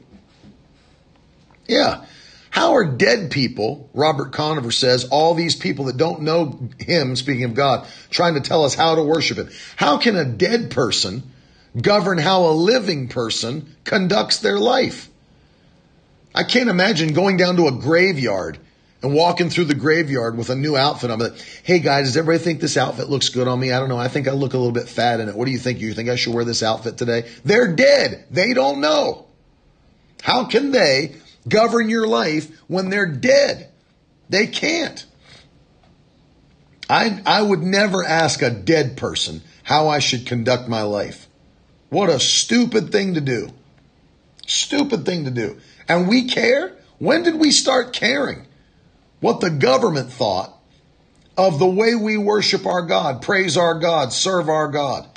Yeah. 1.69 2.05
How 2.51 2.75
are 2.75 2.85
dead 2.85 3.31
people, 3.31 3.89
Robert 3.95 4.33
Conover 4.33 4.73
says, 4.73 5.05
all 5.07 5.35
these 5.35 5.57
people 5.57 5.87
that 5.87 5.97
don't 5.97 6.23
know 6.23 6.69
him, 6.79 7.17
speaking 7.17 7.45
of 7.45 7.55
God, 7.55 7.87
trying 8.11 8.35
to 8.35 8.41
tell 8.41 8.65
us 8.65 8.75
how 8.75 8.97
to 8.97 9.03
worship 9.03 9.39
him? 9.39 9.49
How 9.77 9.97
can 9.97 10.17
a 10.17 10.25
dead 10.25 10.71
person 10.71 11.23
govern 11.81 12.19
how 12.19 12.47
a 12.47 12.53
living 12.53 13.09
person 13.09 13.75
conducts 13.85 14.41
their 14.41 14.59
life? 14.59 15.09
I 16.35 16.43
can't 16.43 16.69
imagine 16.69 17.15
going 17.15 17.37
down 17.37 17.57
to 17.57 17.69
a 17.69 17.73
graveyard 17.73 18.59
and 19.03 19.13
walking 19.13 19.51
through 19.51 19.65
the 19.65 19.75
graveyard 19.75 20.37
with 20.37 20.51
a 20.51 20.55
new 20.55 20.77
outfit 20.77 21.11
on. 21.11 21.19
Like, 21.19 21.39
hey 21.63 21.81
guys, 21.81 22.07
does 22.07 22.17
everybody 22.17 22.43
think 22.43 22.61
this 22.61 22.77
outfit 22.77 23.09
looks 23.09 23.29
good 23.29 23.49
on 23.49 23.59
me? 23.59 23.73
I 23.73 23.81
don't 23.81 23.89
know. 23.89 23.99
I 23.99 24.09
think 24.09 24.29
I 24.29 24.33
look 24.33 24.55
a 24.55 24.59
little 24.59 24.73
bit 24.73 24.89
fat 24.89 25.21
in 25.21 25.29
it. 25.29 25.35
What 25.35 25.47
do 25.47 25.51
you 25.51 25.59
think? 25.59 25.81
You 25.81 25.93
think 25.93 26.09
I 26.09 26.17
should 26.17 26.35
wear 26.35 26.45
this 26.45 26.63
outfit 26.63 26.97
today? 26.97 27.29
They're 27.45 27.75
dead. 27.75 28.27
They 28.31 28.55
don't 28.55 28.81
know. 28.81 29.27
How 30.23 30.45
can 30.45 30.71
they 30.71 31.17
govern 31.49 31.89
your 31.89 32.07
life 32.07 32.49
when 32.69 32.91
they're 32.91 33.11
dead? 33.11 33.71
They 34.29 34.47
can't. 34.47 35.05
I, 36.89 37.21
I 37.27 37.43
would 37.43 37.63
never 37.63 38.05
ask 38.05 38.43
a 38.43 38.51
dead 38.51 38.97
person 38.97 39.43
how 39.65 39.89
I 39.89 39.99
should 39.99 40.27
conduct 40.27 40.69
my 40.69 40.83
life. 40.83 41.27
What 41.89 42.09
a 42.09 42.21
stupid 42.21 42.93
thing 42.93 43.15
to 43.15 43.21
do. 43.21 43.51
Stupid 44.47 45.05
thing 45.05 45.25
to 45.25 45.31
do. 45.31 45.59
And 45.89 46.09
we 46.09 46.29
care? 46.29 46.77
When 46.99 47.23
did 47.23 47.37
we 47.37 47.51
start 47.51 47.93
caring? 47.93 48.47
What 49.23 49.41
the 49.41 49.51
government 49.51 50.13
thought 50.13 50.53
of 51.39 51.61
the 51.61 51.67
way 51.67 51.95
we 51.95 52.19
worship 52.19 52.67
our 52.67 52.83
God, 52.83 53.23
praise 53.23 53.57
our 53.57 53.79
God, 53.79 54.13
serve 54.13 54.49
our 54.49 54.69
God. 54.69 55.09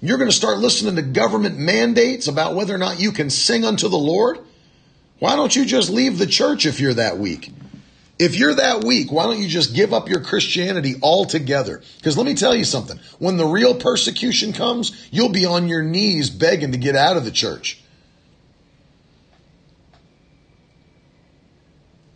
You're 0.00 0.16
going 0.16 0.30
to 0.30 0.36
start 0.36 0.58
listening 0.58 0.96
to 0.96 1.02
government 1.02 1.58
mandates 1.58 2.26
about 2.26 2.54
whether 2.54 2.74
or 2.74 2.78
not 2.78 3.00
you 3.00 3.12
can 3.12 3.28
sing 3.28 3.64
unto 3.64 3.88
the 3.88 3.98
Lord? 3.98 4.38
Why 5.18 5.36
don't 5.36 5.54
you 5.54 5.66
just 5.66 5.90
leave 5.90 6.18
the 6.18 6.26
church 6.26 6.64
if 6.64 6.80
you're 6.80 6.94
that 6.94 7.18
weak? 7.18 7.52
If 8.18 8.34
you're 8.34 8.54
that 8.54 8.82
weak, 8.82 9.12
why 9.12 9.24
don't 9.24 9.38
you 9.38 9.48
just 9.48 9.74
give 9.74 9.92
up 9.92 10.08
your 10.08 10.22
Christianity 10.22 10.94
altogether? 11.02 11.82
Because 11.98 12.16
let 12.16 12.26
me 12.26 12.34
tell 12.34 12.54
you 12.54 12.64
something. 12.64 12.98
When 13.18 13.36
the 13.36 13.46
real 13.46 13.74
persecution 13.74 14.54
comes, 14.54 15.08
you'll 15.10 15.28
be 15.28 15.44
on 15.44 15.68
your 15.68 15.82
knees 15.82 16.30
begging 16.30 16.72
to 16.72 16.78
get 16.78 16.96
out 16.96 17.18
of 17.18 17.26
the 17.26 17.30
church. 17.30 17.83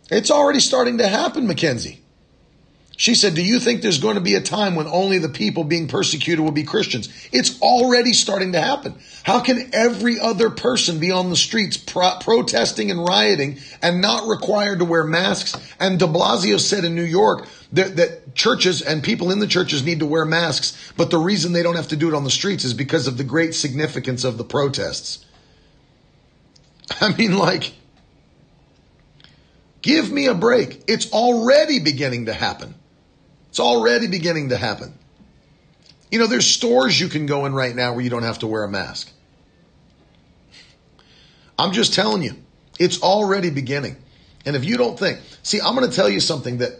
It's 0.09 0.31
already 0.31 0.59
starting 0.59 0.97
to 0.97 1.07
happen, 1.07 1.47
Mackenzie. 1.47 2.01
She 2.99 3.15
said, 3.15 3.33
Do 3.33 3.41
you 3.41 3.61
think 3.61 3.81
there's 3.81 4.01
going 4.01 4.15
to 4.15 4.21
be 4.21 4.35
a 4.35 4.41
time 4.41 4.75
when 4.75 4.85
only 4.85 5.19
the 5.19 5.29
people 5.29 5.63
being 5.63 5.87
persecuted 5.87 6.43
will 6.43 6.51
be 6.51 6.63
Christians? 6.63 7.07
It's 7.31 7.57
already 7.61 8.11
starting 8.11 8.51
to 8.51 8.59
happen. 8.59 8.95
How 9.23 9.39
can 9.39 9.69
every 9.71 10.19
other 10.19 10.49
person 10.49 10.99
be 10.99 11.09
on 11.09 11.29
the 11.29 11.37
streets 11.37 11.77
pro- 11.77 12.17
protesting 12.19 12.91
and 12.91 12.99
rioting 12.99 13.59
and 13.81 14.01
not 14.01 14.27
required 14.27 14.79
to 14.79 14.85
wear 14.85 15.05
masks? 15.05 15.55
And 15.79 15.97
de 15.97 16.07
Blasio 16.07 16.59
said 16.59 16.83
in 16.83 16.93
New 16.93 17.05
York 17.05 17.47
that, 17.71 17.95
that 17.95 18.35
churches 18.35 18.81
and 18.81 19.01
people 19.01 19.31
in 19.31 19.39
the 19.39 19.47
churches 19.47 19.85
need 19.85 19.99
to 19.99 20.05
wear 20.05 20.25
masks, 20.25 20.91
but 20.97 21.09
the 21.09 21.19
reason 21.19 21.53
they 21.53 21.63
don't 21.63 21.77
have 21.77 21.87
to 21.87 21.95
do 21.95 22.09
it 22.09 22.13
on 22.13 22.25
the 22.25 22.29
streets 22.29 22.65
is 22.65 22.73
because 22.73 23.07
of 23.07 23.15
the 23.15 23.23
great 23.23 23.55
significance 23.55 24.25
of 24.25 24.37
the 24.37 24.43
protests. 24.43 25.25
I 26.99 27.15
mean, 27.15 27.37
like, 27.37 27.71
Give 29.81 30.11
me 30.11 30.27
a 30.27 30.33
break. 30.33 30.83
It's 30.87 31.11
already 31.11 31.79
beginning 31.79 32.25
to 32.25 32.33
happen. 32.33 32.75
It's 33.49 33.59
already 33.59 34.07
beginning 34.07 34.49
to 34.49 34.57
happen. 34.57 34.93
You 36.11 36.19
know, 36.19 36.27
there's 36.27 36.47
stores 36.47 36.99
you 36.99 37.07
can 37.07 37.25
go 37.25 37.45
in 37.45 37.53
right 37.53 37.75
now 37.75 37.93
where 37.93 38.03
you 38.03 38.09
don't 38.09 38.23
have 38.23 38.39
to 38.39 38.47
wear 38.47 38.63
a 38.63 38.69
mask. 38.69 39.11
I'm 41.57 41.71
just 41.71 41.93
telling 41.93 42.23
you, 42.23 42.35
it's 42.79 43.01
already 43.01 43.49
beginning. 43.49 43.97
And 44.45 44.55
if 44.55 44.65
you 44.65 44.77
don't 44.77 44.97
think, 44.97 45.19
see, 45.43 45.59
I'm 45.59 45.75
going 45.75 45.89
to 45.89 45.95
tell 45.95 46.09
you 46.09 46.19
something 46.19 46.59
that 46.59 46.79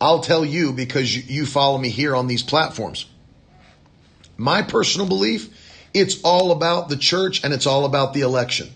I'll 0.00 0.20
tell 0.20 0.44
you 0.44 0.72
because 0.72 1.14
you, 1.14 1.44
follow 1.44 1.76
me 1.76 1.90
here 1.90 2.16
on 2.16 2.26
these 2.26 2.42
platforms. 2.42 3.06
My 4.38 4.62
personal 4.62 5.06
belief, 5.06 5.54
it's 5.92 6.22
all 6.22 6.52
about 6.52 6.88
the 6.88 6.96
church 6.96 7.44
and 7.44 7.52
it's 7.52 7.66
all 7.66 7.84
about 7.84 8.14
the 8.14 8.22
election. 8.22 8.70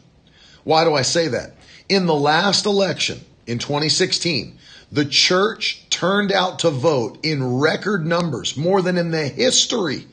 Why 0.65 0.85
do 0.85 0.95
I 0.95 1.03
say 1.03 1.29
that? 1.29 1.55
In 1.89 2.05
the 2.05 2.15
last 2.15 2.67
election, 2.67 3.21
in 3.47 3.59
2016, 3.59 4.59
the 4.91 5.05
church 5.05 5.85
turned 5.91 6.33
out 6.33 6.61
to 6.61 6.71
vote 6.71 7.19
in 7.25 7.59
record 7.59 8.07
numbers, 8.07 8.57
more 8.57 8.83
than 8.83 8.97
in 8.97 9.11
the 9.11 9.29
history 9.29 10.07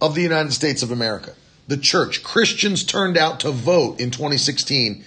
of 0.00 0.14
the 0.14 0.22
United 0.22 0.52
States 0.52 0.82
of 0.82 0.90
America. 0.90 1.32
The 1.68 1.76
church, 1.76 2.22
Christians 2.22 2.84
turned 2.84 3.16
out 3.16 3.40
to 3.40 3.50
vote 3.50 4.00
in 4.00 4.10
2016 4.10 5.04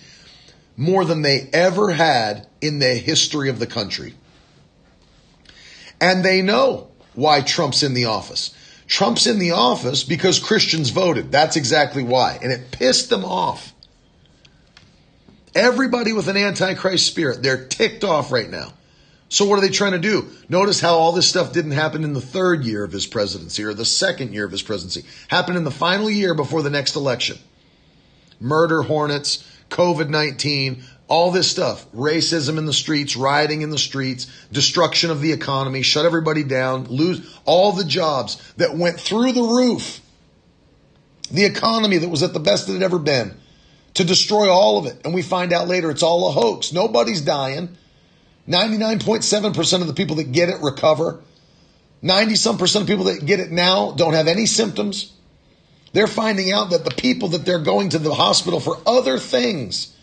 more 0.77 1.05
than 1.05 1.21
they 1.21 1.49
ever 1.53 1.91
had 1.91 2.47
in 2.61 2.79
the 2.79 2.95
history 2.95 3.49
of 3.49 3.59
the 3.59 3.67
country. 3.67 4.13
And 5.99 6.23
they 6.23 6.41
know 6.41 6.87
why 7.13 7.41
Trump's 7.41 7.83
in 7.83 7.93
the 7.93 8.05
office. 8.05 8.55
Trump's 8.87 9.27
in 9.27 9.39
the 9.39 9.51
office 9.51 10.03
because 10.03 10.39
Christians 10.39 10.89
voted. 10.89 11.31
That's 11.31 11.55
exactly 11.55 12.03
why. 12.03 12.39
And 12.41 12.51
it 12.51 12.71
pissed 12.71 13.09
them 13.09 13.23
off. 13.23 13.72
Everybody 15.55 16.13
with 16.13 16.27
an 16.27 16.37
antichrist 16.37 17.05
spirit, 17.05 17.43
they're 17.43 17.65
ticked 17.65 18.03
off 18.03 18.31
right 18.31 18.49
now. 18.49 18.73
So 19.29 19.45
what 19.45 19.57
are 19.57 19.61
they 19.61 19.69
trying 19.69 19.93
to 19.93 19.99
do? 19.99 20.29
Notice 20.47 20.79
how 20.79 20.95
all 20.95 21.11
this 21.11 21.27
stuff 21.27 21.53
didn't 21.53 21.71
happen 21.71 22.03
in 22.03 22.13
the 22.13 22.21
third 22.21 22.63
year 22.63 22.83
of 22.83 22.91
his 22.91 23.07
presidency 23.07 23.63
or 23.63 23.73
the 23.73 23.85
second 23.85 24.33
year 24.33 24.45
of 24.45 24.51
his 24.51 24.61
presidency. 24.61 25.03
Happened 25.27 25.57
in 25.57 25.63
the 25.63 25.71
final 25.71 26.09
year 26.09 26.35
before 26.35 26.61
the 26.61 26.69
next 26.69 26.95
election. 26.95 27.37
Murder 28.39 28.83
hornets, 28.83 29.43
COVID-19, 29.69 30.83
all 31.07 31.31
this 31.31 31.49
stuff, 31.49 31.91
racism 31.93 32.57
in 32.57 32.65
the 32.65 32.73
streets, 32.73 33.15
rioting 33.15 33.61
in 33.61 33.69
the 33.69 33.77
streets, 33.77 34.27
destruction 34.51 35.09
of 35.09 35.21
the 35.21 35.31
economy, 35.31 35.81
shut 35.81 36.05
everybody 36.05 36.43
down, 36.43 36.85
lose 36.85 37.39
all 37.45 37.71
the 37.71 37.85
jobs 37.85 38.37
that 38.57 38.75
went 38.75 38.99
through 38.99 39.31
the 39.31 39.41
roof. 39.41 39.99
The 41.31 41.45
economy 41.45 41.97
that 41.97 42.09
was 42.09 42.23
at 42.23 42.33
the 42.33 42.39
best 42.39 42.69
it 42.69 42.73
had 42.73 42.83
ever 42.83 42.99
been 42.99 43.35
to 43.95 44.03
destroy 44.03 44.49
all 44.49 44.77
of 44.77 44.85
it. 44.85 45.01
And 45.05 45.13
we 45.13 45.21
find 45.21 45.53
out 45.53 45.67
later 45.67 45.91
it's 45.91 46.03
all 46.03 46.29
a 46.29 46.31
hoax. 46.31 46.73
Nobody's 46.73 47.21
dying. 47.21 47.77
99.7% 48.47 49.81
of 49.81 49.87
the 49.87 49.93
people 49.93 50.17
that 50.17 50.31
get 50.31 50.49
it 50.49 50.61
recover. 50.61 51.21
90 52.01 52.35
some 52.35 52.57
percent 52.57 52.83
of 52.83 52.87
people 52.87 53.05
that 53.05 53.25
get 53.25 53.39
it 53.39 53.51
now 53.51 53.91
don't 53.91 54.13
have 54.13 54.27
any 54.27 54.45
symptoms. 54.45 55.13
They're 55.93 56.07
finding 56.07 56.51
out 56.51 56.71
that 56.71 56.83
the 56.83 56.91
people 56.91 57.29
that 57.29 57.45
they're 57.45 57.59
going 57.59 57.89
to 57.89 57.99
the 57.99 58.13
hospital 58.13 58.59
for 58.59 58.77
other 58.85 59.19
things 59.19 59.95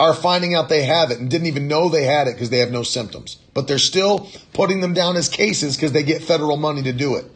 are 0.00 0.14
finding 0.14 0.54
out 0.54 0.70
they 0.70 0.84
have 0.84 1.10
it 1.10 1.20
and 1.20 1.30
didn't 1.30 1.46
even 1.46 1.68
know 1.68 1.88
they 1.88 2.04
had 2.04 2.26
it 2.26 2.34
because 2.34 2.48
they 2.48 2.60
have 2.60 2.72
no 2.72 2.82
symptoms. 2.82 3.36
But 3.52 3.68
they're 3.68 3.78
still 3.78 4.28
putting 4.54 4.80
them 4.80 4.94
down 4.94 5.16
as 5.16 5.28
cases 5.28 5.76
because 5.76 5.92
they 5.92 6.02
get 6.02 6.22
federal 6.22 6.56
money 6.56 6.82
to 6.82 6.92
do 6.92 7.16
it 7.16 7.26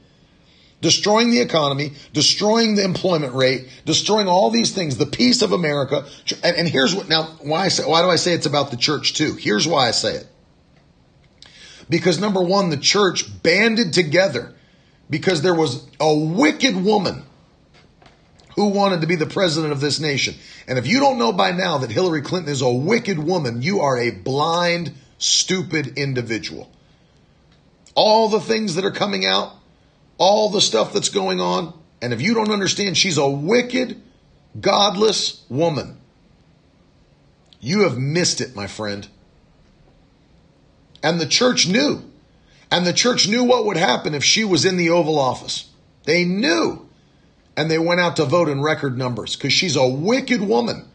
destroying 0.84 1.30
the 1.30 1.40
economy, 1.40 1.92
destroying 2.12 2.74
the 2.74 2.84
employment 2.84 3.32
rate, 3.32 3.66
destroying 3.86 4.28
all 4.28 4.50
these 4.50 4.74
things, 4.74 4.98
the 4.98 5.06
peace 5.06 5.40
of 5.40 5.52
America. 5.52 6.04
And, 6.42 6.56
and 6.58 6.68
here's 6.68 6.94
what 6.94 7.08
now 7.08 7.38
why 7.40 7.64
I 7.64 7.68
say, 7.68 7.84
why 7.84 8.02
do 8.02 8.10
I 8.10 8.16
say 8.16 8.34
it's 8.34 8.44
about 8.44 8.70
the 8.70 8.76
church 8.76 9.14
too? 9.14 9.32
Here's 9.32 9.66
why 9.66 9.88
I 9.88 9.92
say 9.92 10.16
it. 10.16 10.26
Because 11.88 12.20
number 12.20 12.42
one, 12.42 12.68
the 12.68 12.76
church 12.76 13.42
banded 13.42 13.94
together 13.94 14.52
because 15.08 15.40
there 15.40 15.54
was 15.54 15.88
a 15.98 16.14
wicked 16.14 16.76
woman 16.76 17.22
who 18.54 18.66
wanted 18.66 19.00
to 19.00 19.06
be 19.06 19.16
the 19.16 19.24
president 19.24 19.72
of 19.72 19.80
this 19.80 19.98
nation. 19.98 20.34
And 20.68 20.78
if 20.78 20.86
you 20.86 21.00
don't 21.00 21.18
know 21.18 21.32
by 21.32 21.52
now 21.52 21.78
that 21.78 21.90
Hillary 21.90 22.20
Clinton 22.20 22.52
is 22.52 22.60
a 22.60 22.70
wicked 22.70 23.18
woman, 23.18 23.62
you 23.62 23.80
are 23.80 23.98
a 23.98 24.10
blind, 24.10 24.92
stupid 25.16 25.96
individual. 25.96 26.70
All 27.94 28.28
the 28.28 28.40
things 28.40 28.74
that 28.74 28.84
are 28.84 28.90
coming 28.90 29.24
out, 29.24 29.54
all 30.24 30.48
the 30.48 30.60
stuff 30.62 30.94
that's 30.94 31.10
going 31.10 31.38
on. 31.38 31.78
And 32.00 32.14
if 32.14 32.22
you 32.22 32.32
don't 32.32 32.50
understand, 32.50 32.96
she's 32.96 33.18
a 33.18 33.28
wicked, 33.28 34.00
godless 34.58 35.44
woman. 35.50 35.98
You 37.60 37.82
have 37.82 37.98
missed 37.98 38.40
it, 38.40 38.56
my 38.56 38.66
friend. 38.66 39.06
And 41.02 41.20
the 41.20 41.26
church 41.26 41.68
knew. 41.68 42.02
And 42.70 42.86
the 42.86 42.94
church 42.94 43.28
knew 43.28 43.44
what 43.44 43.66
would 43.66 43.76
happen 43.76 44.14
if 44.14 44.24
she 44.24 44.44
was 44.44 44.64
in 44.64 44.78
the 44.78 44.88
Oval 44.88 45.18
Office. 45.18 45.68
They 46.04 46.24
knew. 46.24 46.88
And 47.54 47.70
they 47.70 47.78
went 47.78 48.00
out 48.00 48.16
to 48.16 48.24
vote 48.24 48.48
in 48.48 48.62
record 48.62 48.96
numbers 48.96 49.36
because 49.36 49.52
she's 49.52 49.76
a 49.76 49.86
wicked 49.86 50.40
woman. 50.40 50.88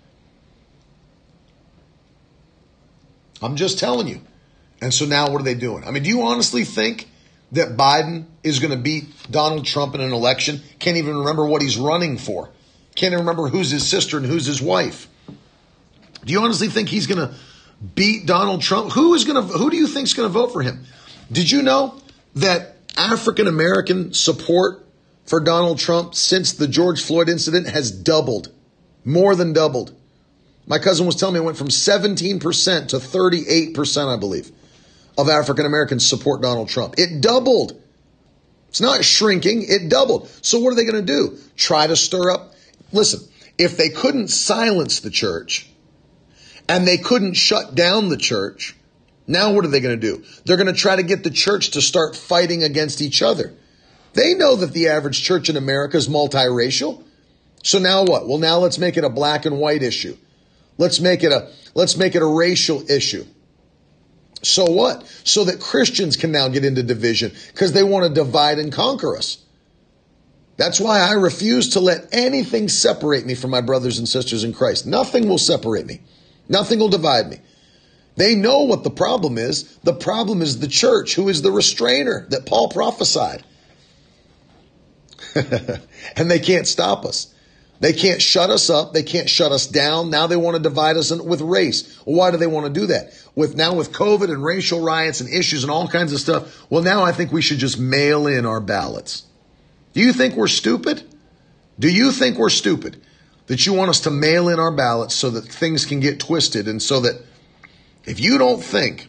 I'm 3.44 3.56
just 3.56 3.78
telling 3.78 4.08
you. 4.08 4.22
And 4.82 4.92
so 4.92 5.06
now 5.06 5.30
what 5.30 5.40
are 5.40 5.46
they 5.46 5.54
doing? 5.54 5.84
I 5.84 5.92
mean, 5.92 6.02
do 6.02 6.10
you 6.10 6.24
honestly 6.24 6.66
think 6.66 7.08
that 7.52 7.76
Biden 7.78 8.26
is 8.44 8.60
going 8.60 8.72
to 8.72 8.78
beat 8.78 9.06
Donald 9.30 9.66
Trump 9.66 9.96
in 9.96 10.02
an 10.02 10.12
election, 10.12 10.62
can't 10.80 10.98
even 10.98 11.18
remember 11.18 11.46
what 11.46 11.62
he's 11.62 11.78
running 11.78 12.18
for, 12.18 12.50
can't 12.96 13.14
even 13.14 13.26
remember 13.26 13.48
who's 13.48 13.72
his 13.72 13.88
sister 13.88 14.18
and 14.18 14.26
who's 14.26 14.46
his 14.46 14.62
wife. 14.62 15.08
Do 16.26 16.34
you 16.34 16.42
honestly 16.42 16.68
think 16.68 16.90
he's 16.90 17.08
going 17.08 17.28
to 17.28 17.34
beat 17.96 18.26
Donald 18.26 18.62
Trump? 18.62 18.92
Who 18.92 19.14
is 19.14 19.24
going 19.24 19.48
to 19.48 19.58
who 19.58 19.70
do 19.70 19.78
you 19.78 19.88
think 19.88 20.08
is 20.08 20.14
going 20.14 20.28
to 20.28 20.34
vote 20.34 20.52
for 20.52 20.62
him? 20.62 20.84
Did 21.32 21.50
you 21.50 21.62
know 21.62 22.00
that 22.36 22.76
African 22.98 23.48
American 23.48 24.14
support 24.14 24.86
for 25.26 25.40
Donald 25.40 25.80
Trump 25.80 26.16
since 26.16 26.54
the 26.54 26.68
George 26.68 27.04
Floyd 27.04 27.30
incident 27.30 27.68
has 27.70 27.92
doubled? 27.92 28.52
More 29.06 29.36
than 29.36 29.54
doubled. 29.54 29.94
My 30.68 30.78
cousin 30.78 31.06
was 31.06 31.16
telling 31.16 31.34
me 31.34 31.40
it 31.40 31.44
went 31.44 31.58
from 31.58 31.70
17% 31.70 32.90
to 32.90 32.98
38%, 32.98 34.08
I 34.08 34.20
believe, 34.20 34.52
of 35.20 35.30
African 35.30 35.66
Americans 35.66 36.08
support 36.08 36.42
Donald 36.42 36.70
Trump. 36.70 36.96
It 36.98 37.22
doubled. 37.22 37.82
It's 38.70 38.82
not 38.82 39.04
shrinking, 39.04 39.66
it 39.68 39.90
doubled. 39.90 40.30
So 40.42 40.60
what 40.60 40.72
are 40.72 40.76
they 40.76 40.86
going 40.86 41.06
to 41.06 41.14
do? 41.14 41.38
Try 41.56 41.88
to 41.88 41.96
stir 41.96 42.32
up? 42.32 42.54
Listen, 42.92 43.28
if 43.58 43.78
they 43.78 43.90
couldn't 43.90 44.30
silence 44.30 45.00
the 45.00 45.10
church 45.10 45.68
and 46.68 46.88
they 46.88 46.98
couldn't 46.98 47.34
shut 47.34 47.76
down 47.76 48.10
the 48.10 48.18
church, 48.18 48.76
now 49.28 49.54
what 49.54 49.66
are 49.66 49.70
they 49.70 49.80
going 49.80 50.00
to 50.00 50.08
do? 50.18 50.24
They're 50.46 50.58
going 50.58 50.68
to 50.68 50.74
try 50.74 50.96
to 50.96 51.04
get 51.04 51.24
the 51.24 51.32
church 51.32 51.72
to 51.72 51.82
start 51.82 52.16
fighting 52.16 52.64
against 52.64 53.02
each 53.02 53.22
other. 53.22 53.54
They 54.14 54.34
know 54.36 54.56
that 54.56 54.74
the 54.74 54.90
average 54.90 55.24
church 55.24 55.50
in 55.50 55.58
America 55.58 55.98
is 55.98 56.08
multiracial. 56.08 57.04
So 57.64 57.80
now 57.80 58.04
what? 58.04 58.28
Well, 58.28 58.38
now 58.38 58.60
let's 58.60 58.78
make 58.78 58.98
it 58.98 59.04
a 59.04 59.10
black 59.10 59.46
and 59.46 59.60
white 59.60 59.84
issue. 59.84 60.18
Let's 60.78 61.00
make 61.00 61.24
it 61.24 61.32
a 61.32 61.52
let's 61.76 61.98
make 61.98 62.16
it 62.16 62.22
a 62.22 62.26
racial 62.26 62.90
issue. 62.90 63.26
So 64.42 64.66
what? 64.66 65.06
So 65.24 65.44
that 65.46 65.60
Christians 65.60 66.16
can 66.16 66.32
now 66.32 66.48
get 66.48 66.64
into 66.66 66.84
division 66.84 67.32
because 67.52 67.74
they 67.74 67.84
want 67.84 68.06
to 68.06 68.14
divide 68.14 68.60
and 68.60 68.72
conquer 68.72 69.18
us. 69.18 69.38
That's 70.58 70.80
why 70.80 71.00
I 71.00 71.14
refuse 71.14 71.70
to 71.70 71.80
let 71.80 72.10
anything 72.12 72.68
separate 72.68 73.26
me 73.26 73.34
from 73.34 73.52
my 73.52 73.62
brothers 73.62 73.98
and 73.98 74.08
sisters 74.08 74.44
in 74.44 74.54
Christ. 74.54 74.86
Nothing 74.86 75.30
will 75.30 75.38
separate 75.38 75.86
me. 75.86 76.02
Nothing 76.50 76.80
will 76.80 76.90
divide 76.90 77.30
me. 77.30 77.40
They 78.18 78.36
know 78.36 78.64
what 78.64 78.84
the 78.84 78.90
problem 78.90 79.38
is. 79.38 79.78
The 79.84 79.94
problem 79.94 80.42
is 80.42 80.60
the 80.60 80.68
church, 80.68 81.16
who 81.16 81.30
is 81.30 81.42
the 81.42 81.52
restrainer 81.52 82.26
that 82.30 82.46
Paul 82.46 82.68
prophesied. 82.68 83.44
and 85.36 86.30
they 86.30 86.40
can't 86.40 86.68
stop 86.68 87.06
us. 87.06 87.34
They 87.80 87.94
can't 87.94 88.22
shut 88.22 88.50
us 88.50 88.70
up. 88.70 88.94
They 88.94 89.04
can't 89.04 89.30
shut 89.30 89.52
us 89.52 89.66
down. 89.66 90.10
Now 90.10 90.28
they 90.28 90.36
want 90.36 90.58
to 90.58 90.62
divide 90.62 90.98
us 90.98 91.12
with 91.12 91.42
race. 91.42 92.02
Well, 92.06 92.18
why 92.18 92.32
do 92.32 92.38
they 92.38 92.48
want 92.48 92.74
to 92.74 92.80
do 92.80 92.88
that? 92.88 93.14
With 93.36 93.56
now 93.56 93.74
with 93.74 93.94
COVID 93.94 94.32
and 94.32 94.44
racial 94.44 94.82
riots 94.82 95.22
and 95.22 95.30
issues 95.30 95.64
and 95.64 95.72
all 95.72 95.88
kinds 95.88 96.12
of 96.12 96.20
stuff. 96.20 96.70
Well, 96.70 96.84
now 96.84 97.04
I 97.04 97.14
think 97.14 97.32
we 97.32 97.42
should 97.42 97.60
just 97.60 97.80
mail 97.80 98.28
in 98.28 98.46
our 98.46 98.60
ballots. 98.60 99.24
Do 99.94 100.02
you 100.02 100.12
think 100.12 100.36
we're 100.36 100.48
stupid? 100.48 101.04
Do 101.80 101.90
you 101.90 102.12
think 102.12 102.38
we're 102.38 102.50
stupid 102.50 103.02
that 103.48 103.66
you 103.66 103.74
want 103.74 103.90
us 103.90 104.02
to 104.02 104.12
mail 104.12 104.50
in 104.50 104.60
our 104.60 104.72
ballots 104.72 105.16
so 105.16 105.30
that 105.32 105.46
things 105.46 105.86
can 105.86 106.02
get 106.02 106.20
twisted 106.20 106.68
and 106.68 106.82
so 106.82 107.00
that 107.00 107.22
if 108.06 108.20
you 108.20 108.38
don't 108.38 108.62
think 108.62 109.08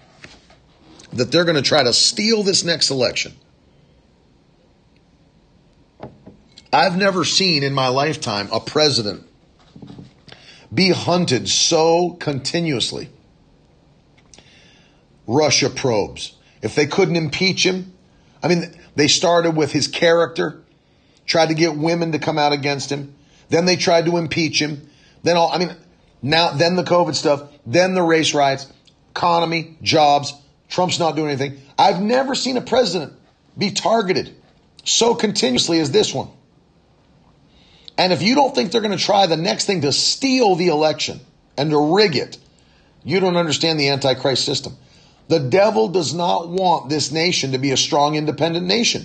that 1.12 1.32
they're 1.32 1.44
going 1.44 1.56
to 1.56 1.62
try 1.62 1.82
to 1.82 1.92
steal 1.92 2.44
this 2.44 2.64
next 2.64 2.90
election, 2.90 3.32
I've 6.72 6.97
never 6.97 7.24
seen 7.24 7.62
in 7.62 7.74
my 7.74 7.88
lifetime 7.88 8.48
a 8.52 8.60
president 8.60 9.26
be 10.72 10.90
hunted 10.90 11.48
so 11.48 12.10
continuously. 12.10 13.09
Russia 15.26 15.70
probes. 15.70 16.34
If 16.62 16.74
they 16.74 16.86
couldn't 16.86 17.16
impeach 17.16 17.64
him, 17.64 17.92
I 18.42 18.48
mean, 18.48 18.72
they 18.94 19.09
started 19.09 19.52
with 19.52 19.72
his 19.72 19.88
character, 19.88 20.62
tried 21.26 21.48
to 21.48 21.55
get 21.55 21.76
women 21.76 22.12
to 22.12 22.18
come 22.18 22.38
out 22.38 22.52
against 22.52 22.90
him. 22.90 23.14
Then 23.48 23.64
they 23.64 23.76
tried 23.76 24.06
to 24.06 24.16
impeach 24.16 24.60
him. 24.60 24.88
Then 25.22 25.36
all, 25.36 25.51
I 25.52 25.59
mean, 25.59 25.74
now, 26.22 26.52
then 26.52 26.76
the 26.76 26.84
COVID 26.84 27.14
stuff, 27.14 27.51
then 27.66 27.94
the 27.94 28.02
race 28.02 28.34
riots, 28.34 28.72
economy, 29.10 29.76
jobs. 29.82 30.34
Trump's 30.68 30.98
not 30.98 31.16
doing 31.16 31.30
anything. 31.30 31.60
I've 31.76 32.01
never 32.01 32.34
seen 32.34 32.56
a 32.56 32.60
president 32.60 33.12
be 33.59 33.72
targeted 33.72 34.34
so 34.84 35.14
continuously 35.14 35.80
as 35.80 35.90
this 35.90 36.14
one. 36.14 36.28
And 38.01 38.14
if 38.14 38.22
you 38.22 38.35
don't 38.35 38.55
think 38.55 38.72
they're 38.72 38.81
going 38.81 38.97
to 38.97 39.05
try 39.05 39.27
the 39.27 39.36
next 39.36 39.66
thing 39.66 39.82
to 39.82 39.93
steal 39.93 40.55
the 40.55 40.68
election 40.68 41.20
and 41.59 41.68
to 41.68 41.94
rig 41.94 42.16
it, 42.16 42.39
you 43.05 43.20
don't 43.20 43.36
understand 43.36 43.78
the 43.78 43.90
Antichrist 43.90 44.43
system. 44.43 44.78
The 45.28 45.39
devil 45.39 45.89
does 45.89 46.14
not 46.14 46.48
want 46.48 46.89
this 46.89 47.12
nation 47.12 47.52
to 47.52 47.59
be 47.59 47.72
a 47.72 47.77
strong, 47.77 48.14
independent 48.14 48.66
nation. 48.66 49.05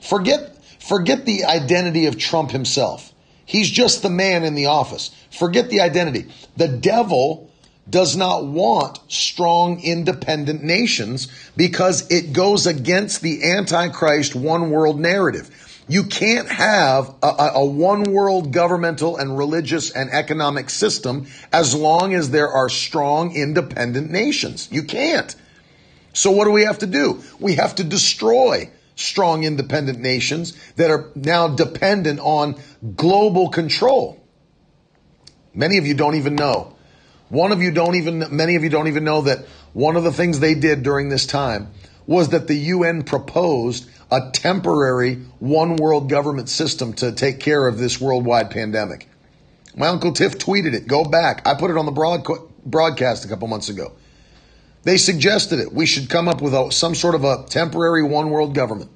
Forget, 0.00 0.64
forget 0.78 1.26
the 1.26 1.46
identity 1.46 2.06
of 2.06 2.18
Trump 2.18 2.52
himself. 2.52 3.12
He's 3.46 3.68
just 3.68 4.02
the 4.04 4.08
man 4.08 4.44
in 4.44 4.54
the 4.54 4.66
office. 4.66 5.10
Forget 5.32 5.70
the 5.70 5.80
identity. 5.80 6.26
The 6.56 6.68
devil 6.68 7.50
does 7.90 8.16
not 8.16 8.46
want 8.46 9.00
strong, 9.08 9.82
independent 9.82 10.62
nations 10.62 11.26
because 11.56 12.08
it 12.12 12.32
goes 12.32 12.68
against 12.68 13.22
the 13.22 13.42
Antichrist 13.42 14.36
one 14.36 14.70
world 14.70 15.00
narrative. 15.00 15.50
You 15.92 16.04
can't 16.04 16.48
have 16.48 17.14
a, 17.22 17.50
a, 17.56 17.66
one 17.66 18.04
world 18.14 18.50
governmental 18.50 19.18
and 19.18 19.36
religious 19.36 19.90
and 19.90 20.08
economic 20.08 20.70
system 20.70 21.26
as 21.52 21.74
long 21.74 22.14
as 22.14 22.30
there 22.30 22.48
are 22.48 22.70
strong, 22.70 23.36
independent 23.36 24.10
nations. 24.10 24.70
You 24.72 24.84
can't. 24.84 25.36
So 26.14 26.30
what 26.30 26.46
do 26.46 26.52
we 26.52 26.64
have 26.64 26.78
to 26.78 26.86
do? 26.86 27.22
We 27.38 27.56
have 27.56 27.74
to 27.74 27.84
destroy 27.84 28.70
strong, 28.96 29.44
independent 29.44 30.00
nations 30.00 30.56
that 30.76 30.90
are 30.90 31.10
now 31.14 31.48
dependent 31.48 32.20
on 32.20 32.58
global 32.96 33.50
control. 33.50 34.18
Many 35.52 35.76
of 35.76 35.86
you 35.86 35.92
don't 35.92 36.14
even 36.14 36.36
know. 36.36 36.74
One 37.28 37.52
of 37.52 37.60
you 37.60 37.70
don't 37.70 37.96
even, 37.96 38.34
many 38.34 38.56
of 38.56 38.64
you 38.64 38.70
don't 38.70 38.88
even 38.88 39.04
know 39.04 39.20
that 39.22 39.44
one 39.74 39.96
of 39.96 40.04
the 40.04 40.12
things 40.12 40.40
they 40.40 40.54
did 40.54 40.84
during 40.84 41.10
this 41.10 41.26
time 41.26 41.68
was 42.06 42.30
that 42.30 42.48
the 42.48 42.56
UN 42.56 43.02
proposed 43.02 43.88
a 44.12 44.30
temporary 44.30 45.14
one 45.38 45.76
world 45.76 46.10
government 46.10 46.50
system 46.50 46.92
to 46.92 47.12
take 47.12 47.40
care 47.40 47.66
of 47.66 47.78
this 47.78 47.98
worldwide 47.98 48.50
pandemic. 48.50 49.08
My 49.74 49.86
Uncle 49.86 50.12
Tiff 50.12 50.36
tweeted 50.36 50.74
it. 50.74 50.86
Go 50.86 51.02
back. 51.02 51.48
I 51.48 51.54
put 51.54 51.70
it 51.70 51.78
on 51.78 51.86
the 51.86 51.92
broad, 51.92 52.26
broadcast 52.66 53.24
a 53.24 53.28
couple 53.28 53.48
months 53.48 53.70
ago. 53.70 53.92
They 54.82 54.98
suggested 54.98 55.60
it. 55.60 55.72
We 55.72 55.86
should 55.86 56.10
come 56.10 56.28
up 56.28 56.42
with 56.42 56.52
a, 56.52 56.70
some 56.70 56.94
sort 56.94 57.14
of 57.14 57.24
a 57.24 57.46
temporary 57.48 58.02
one 58.02 58.28
world 58.28 58.54
government. 58.54 58.90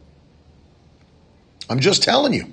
I'm 1.70 1.80
just 1.80 2.02
telling 2.02 2.34
you. 2.34 2.52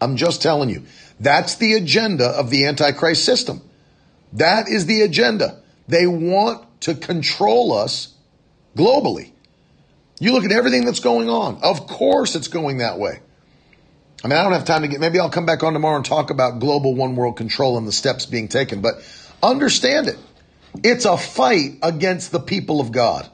I'm 0.00 0.16
just 0.16 0.40
telling 0.40 0.70
you. 0.70 0.84
That's 1.20 1.56
the 1.56 1.74
agenda 1.74 2.26
of 2.26 2.48
the 2.48 2.64
Antichrist 2.64 3.22
system. 3.22 3.60
That 4.32 4.68
is 4.68 4.86
the 4.86 5.02
agenda. 5.02 5.60
They 5.88 6.06
want 6.06 6.80
to 6.82 6.94
control 6.94 7.74
us 7.74 8.14
globally. 8.74 9.33
You 10.20 10.32
look 10.32 10.44
at 10.44 10.52
everything 10.52 10.84
that's 10.84 11.00
going 11.00 11.28
on. 11.28 11.60
Of 11.62 11.86
course, 11.86 12.34
it's 12.34 12.48
going 12.48 12.78
that 12.78 12.98
way. 12.98 13.20
I 14.22 14.28
mean, 14.28 14.38
I 14.38 14.42
don't 14.42 14.52
have 14.52 14.64
time 14.64 14.82
to 14.82 14.88
get, 14.88 15.00
maybe 15.00 15.18
I'll 15.18 15.30
come 15.30 15.44
back 15.44 15.62
on 15.62 15.74
tomorrow 15.74 15.96
and 15.96 16.04
talk 16.04 16.30
about 16.30 16.58
global 16.58 16.94
one 16.94 17.14
world 17.14 17.36
control 17.36 17.76
and 17.76 17.86
the 17.86 17.92
steps 17.92 18.24
being 18.24 18.48
taken, 18.48 18.80
but 18.80 18.94
understand 19.42 20.08
it. 20.08 20.18
It's 20.82 21.04
a 21.04 21.18
fight 21.18 21.78
against 21.82 22.32
the 22.32 22.40
people 22.40 22.80
of 22.80 22.90
God. 22.90 23.30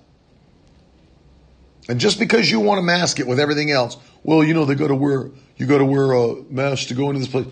And 1.89 2.01
just 2.01 2.19
because 2.19 2.51
you 2.51 2.61
want 2.61 2.79
to 2.79 2.83
mask 2.83 3.21
it 3.21 3.27
with 3.27 3.39
everything 3.39 3.71
else, 3.71 3.97
well, 4.23 4.43
you 4.43 4.53
know, 4.53 4.65
they 4.65 4.75
got 4.75 4.89
to 4.89 4.95
wear, 4.95 5.31
you 5.57 5.67
got 5.67 5.79
to 5.79 5.85
wear 5.85 6.11
a 6.11 6.33
uh, 6.33 6.35
mask 6.51 6.89
to 6.89 6.95
go 6.95 7.09
into 7.09 7.21
this 7.21 7.29
place. 7.29 7.47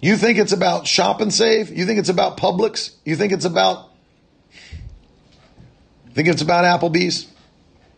You 0.00 0.16
think 0.16 0.38
it's 0.38 0.52
about 0.52 0.86
shop 0.86 1.22
and 1.22 1.32
save? 1.32 1.70
You 1.70 1.86
think 1.86 1.98
it's 1.98 2.10
about 2.10 2.36
Publix? 2.36 2.94
You 3.04 3.16
think 3.16 3.32
it's 3.32 3.46
about, 3.46 3.90
think 6.12 6.28
it's 6.28 6.42
about 6.42 6.64
Applebee's? 6.64 7.33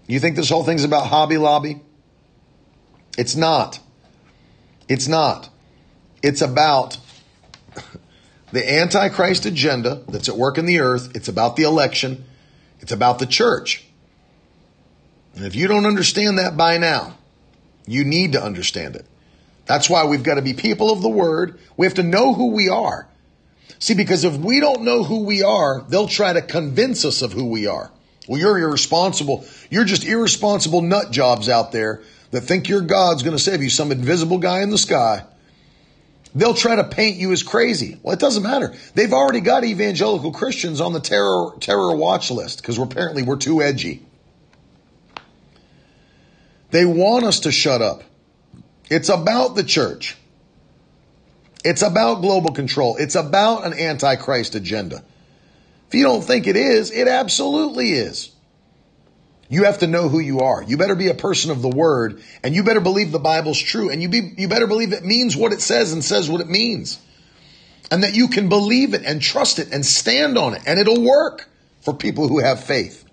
You 0.07 0.21
think 0.21 0.37
this 0.37 0.51
whole 0.51 0.65
thing's 0.65 0.85
about 0.85 1.07
Hobby 1.09 1.39
Lobby? 1.39 1.81
It's 3.19 3.35
not. 3.35 3.81
It's 4.89 5.09
not. 5.09 5.49
It's 6.23 6.43
about 6.43 6.99
the 8.53 8.73
Antichrist 8.81 9.47
agenda 9.47 10.03
that's 10.09 10.29
at 10.29 10.37
work 10.37 10.59
in 10.59 10.67
the 10.67 10.81
earth. 10.81 11.15
It's 11.15 11.29
about 11.29 11.57
the 11.57 11.65
election. 11.65 12.25
It's 12.81 12.93
about 12.93 13.19
the 13.19 13.27
church. 13.27 13.85
And 15.35 15.45
if 15.45 15.57
you 15.57 15.67
don't 15.69 15.87
understand 15.87 16.39
that 16.39 16.57
by 16.57 16.79
now, 16.79 17.19
you 17.87 18.05
need 18.05 18.33
to 18.33 18.43
understand 18.43 18.97
it. 18.97 19.07
That's 19.67 19.91
why 19.91 20.05
we've 20.05 20.23
got 20.23 20.37
to 20.37 20.43
be 20.43 20.55
people 20.55 20.93
of 20.93 21.03
the 21.03 21.09
word. 21.09 21.59
We 21.77 21.87
have 21.87 21.95
to 21.95 22.03
know 22.03 22.33
who 22.33 22.53
we 22.53 22.69
are. 22.69 23.09
See, 23.79 23.95
because 23.95 24.25
if 24.25 24.37
we 24.37 24.61
don't 24.61 24.83
know 24.83 25.03
who 25.03 25.25
we 25.25 25.43
are, 25.43 25.83
they'll 25.89 26.09
try 26.09 26.33
to 26.33 26.41
convince 26.41 27.05
us 27.05 27.21
of 27.21 27.33
who 27.33 27.47
we 27.47 27.67
are. 27.67 27.91
Well, 28.27 28.41
you're 28.41 28.59
irresponsible. 28.59 29.45
You're 29.71 29.85
just 29.85 30.05
irresponsible 30.05 30.83
nut 30.83 31.11
jobs 31.11 31.49
out 31.49 31.73
there 31.73 32.03
that 32.31 32.43
think 32.43 32.69
your 32.69 32.81
God's 32.81 33.23
going 33.23 33.37
to 33.37 33.43
save 33.43 33.63
you, 33.63 33.71
some 33.71 33.93
invisible 33.93 34.39
guy 34.39 34.63
in 34.63 34.71
the 34.71 34.79
sky. 34.79 35.25
They'll 36.35 36.55
try 36.55 36.77
to 36.77 36.85
paint 36.85 37.17
you 37.17 37.33
as 37.33 37.43
crazy. 37.43 37.99
Well, 38.03 38.13
it 38.13 38.21
doesn't 38.21 38.43
matter. 38.43 38.75
They've 38.95 39.13
already 39.13 39.41
got 39.41 39.65
evangelical 39.65 40.33
Christians 40.33 40.83
on 40.83 40.93
the 40.93 41.01
terror 41.01 41.53
terror 41.61 41.97
watch 41.97 42.31
list 42.31 42.61
because 42.61 42.77
apparently 42.77 43.23
we're 43.23 43.37
too 43.37 43.63
edgy. 43.63 44.05
They 46.73 46.85
want 46.85 47.25
us 47.25 47.41
to 47.41 47.53
shut 47.53 47.81
up. 47.81 48.03
It's 48.91 49.09
about 49.09 49.55
the 49.55 49.65
church. 49.65 50.17
It's 51.65 51.83
about 51.83 52.21
global 52.21 52.53
control. 52.53 52.97
It's 52.97 53.15
about 53.15 53.65
an 53.65 53.73
antichrist 53.73 54.55
agenda. 54.55 55.03
If 55.89 55.95
you 55.95 56.03
don't 56.03 56.23
think 56.23 56.47
it 56.47 56.57
is, 56.57 56.91
it 56.91 57.09
absolutely 57.09 57.93
is. 57.93 58.31
You 59.49 59.65
have 59.65 59.79
to 59.79 59.87
know 59.87 60.09
who 60.09 60.19
you 60.19 60.41
are. 60.41 60.63
You 60.63 60.77
better 60.77 60.97
be 60.97 61.09
a 61.09 61.15
person 61.15 61.53
of 61.53 61.63
the 61.63 61.69
word 61.69 62.23
and 62.43 62.55
you 62.55 62.65
better 62.65 62.81
believe 62.81 63.13
the 63.13 63.21
Bible's 63.21 63.61
true 63.61 63.91
and 63.91 64.03
you 64.03 64.09
be, 64.09 64.33
you 64.37 64.49
better 64.49 64.67
believe 64.67 64.93
it 64.93 65.05
means 65.05 65.37
what 65.37 65.53
it 65.53 65.61
says 65.61 65.93
and 65.93 66.03
says 66.03 66.29
what 66.29 66.41
it 66.41 66.49
means. 66.49 66.99
And 67.91 68.03
that 68.03 68.15
you 68.15 68.27
can 68.27 68.49
believe 68.49 68.95
it 68.95 69.05
and 69.05 69.23
trust 69.23 69.61
it 69.61 69.73
and 69.73 69.87
stand 69.87 70.37
on 70.37 70.55
it 70.55 70.63
and 70.67 70.81
it'll 70.81 71.01
work 71.01 71.49
for 71.83 71.95
people 71.95 72.27
who 72.27 72.41
have 72.41 72.65
faith. 72.65 73.05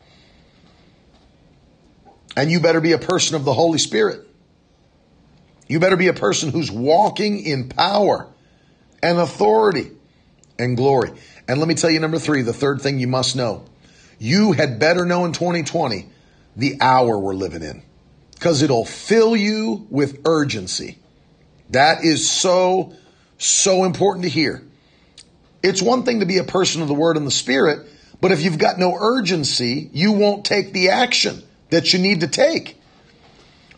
And 2.36 2.50
you 2.50 2.60
better 2.60 2.82
be 2.82 2.94
a 2.94 2.98
person 2.98 3.36
of 3.36 3.46
the 3.46 3.54
Holy 3.54 3.78
Spirit. 3.78 4.28
You 5.68 5.80
better 5.80 5.98
be 5.98 6.08
a 6.08 6.14
person 6.14 6.50
who's 6.50 6.72
walking 6.72 7.46
in 7.46 7.70
power 7.70 8.28
and 9.04 9.20
authority 9.20 9.92
and 10.58 10.76
glory. 10.76 11.12
And 11.48 11.60
let 11.60 11.68
me 11.68 11.76
tell 11.76 11.90
you, 11.90 12.00
number 12.00 12.20
three, 12.20 12.42
the 12.42 12.54
third 12.54 12.82
thing 12.82 13.00
you 13.00 13.08
must 13.08 13.36
know. 13.36 13.66
You 14.20 14.54
had 14.54 14.80
better 14.80 15.06
know 15.06 15.26
in 15.26 15.34
2020 15.34 16.08
the 16.56 16.78
hour 16.80 17.20
we're 17.20 17.34
living 17.34 17.64
in 17.64 17.84
because 18.32 18.62
it'll 18.62 18.86
fill 18.86 19.36
you 19.36 19.88
with 19.90 20.22
urgency. 20.26 21.00
That 21.72 22.04
is 22.04 22.30
so, 22.30 22.94
so 23.38 23.84
important 23.84 24.24
to 24.24 24.30
hear. 24.30 24.64
It's 25.62 25.82
one 25.82 26.04
thing 26.04 26.20
to 26.20 26.26
be 26.26 26.38
a 26.38 26.44
person 26.44 26.82
of 26.82 26.88
the 26.88 26.94
word 26.94 27.18
and 27.18 27.26
the 27.26 27.32
spirit, 27.32 27.88
but 28.22 28.32
if 28.32 28.42
you've 28.42 28.58
got 28.58 28.78
no 28.78 28.96
urgency, 28.96 29.90
you 29.94 30.12
won't 30.12 30.46
take 30.46 30.74
the 30.74 30.90
action 30.90 31.42
that 31.70 31.94
you 31.94 32.00
need 32.00 32.22
to 32.22 32.28
take. 32.28 32.80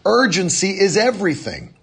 Urgency 0.05 0.71
is 0.71 0.97
everything. 0.97 1.75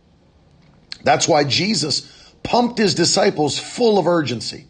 That's 1.03 1.27
why 1.27 1.45
Jesus 1.45 2.09
pumped 2.43 2.79
his 2.79 2.95
disciples 2.95 3.59
full 3.59 3.99
of 3.99 4.07
urgency. 4.07 4.67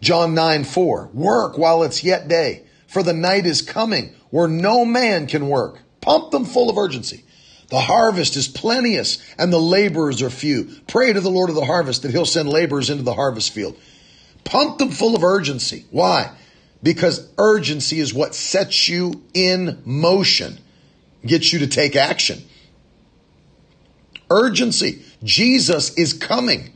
John 0.00 0.34
9 0.34 0.64
4, 0.64 1.10
work 1.12 1.58
while 1.58 1.82
it's 1.82 2.04
yet 2.04 2.28
day, 2.28 2.62
for 2.86 3.02
the 3.02 3.12
night 3.12 3.46
is 3.46 3.62
coming 3.62 4.14
where 4.30 4.48
no 4.48 4.84
man 4.84 5.26
can 5.26 5.48
work. 5.48 5.80
Pump 6.00 6.30
them 6.30 6.44
full 6.44 6.70
of 6.70 6.78
urgency. 6.78 7.24
The 7.68 7.80
harvest 7.80 8.36
is 8.36 8.46
plenteous 8.46 9.18
and 9.38 9.52
the 9.52 9.58
laborers 9.58 10.22
are 10.22 10.30
few. 10.30 10.70
Pray 10.86 11.12
to 11.12 11.20
the 11.20 11.30
Lord 11.30 11.50
of 11.50 11.56
the 11.56 11.64
harvest 11.64 12.02
that 12.02 12.12
he'll 12.12 12.24
send 12.24 12.48
laborers 12.48 12.90
into 12.90 13.02
the 13.02 13.14
harvest 13.14 13.52
field. 13.52 13.76
Pump 14.44 14.78
them 14.78 14.90
full 14.90 15.16
of 15.16 15.24
urgency. 15.24 15.84
Why? 15.90 16.30
Because 16.82 17.28
urgency 17.38 17.98
is 17.98 18.14
what 18.14 18.34
sets 18.34 18.88
you 18.88 19.24
in 19.34 19.82
motion, 19.84 20.58
gets 21.24 21.52
you 21.52 21.60
to 21.60 21.66
take 21.66 21.96
action. 21.96 22.42
Urgency. 24.30 25.02
Jesus 25.24 25.94
is 25.94 26.12
coming. 26.12 26.72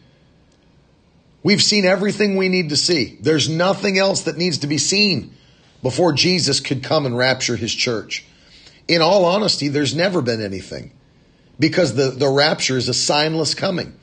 We've 1.43 1.63
seen 1.63 1.85
everything 1.85 2.37
we 2.37 2.49
need 2.49 2.69
to 2.69 2.77
see. 2.77 3.17
There's 3.21 3.49
nothing 3.49 3.99
else 3.99 4.23
that 4.23 4.37
needs 4.37 4.59
to 4.59 4.67
be 4.67 4.79
seen 4.79 5.35
before 5.83 6.13
Jesus 6.13 6.61
could 6.61 6.83
come 6.83 7.07
and 7.07 7.17
rapture 7.17 7.57
his 7.57 7.75
church. 7.75 8.25
In 8.87 9.01
all 9.01 9.25
honesty, 9.25 9.69
there's 9.69 9.95
never 9.95 10.21
been 10.21 10.43
anything 10.43 10.93
because 11.59 11.95
the, 11.95 12.11
the 12.11 12.29
rapture 12.29 12.77
is 12.77 12.89
a 12.89 12.93
signless 12.93 13.57
coming. 13.57 13.95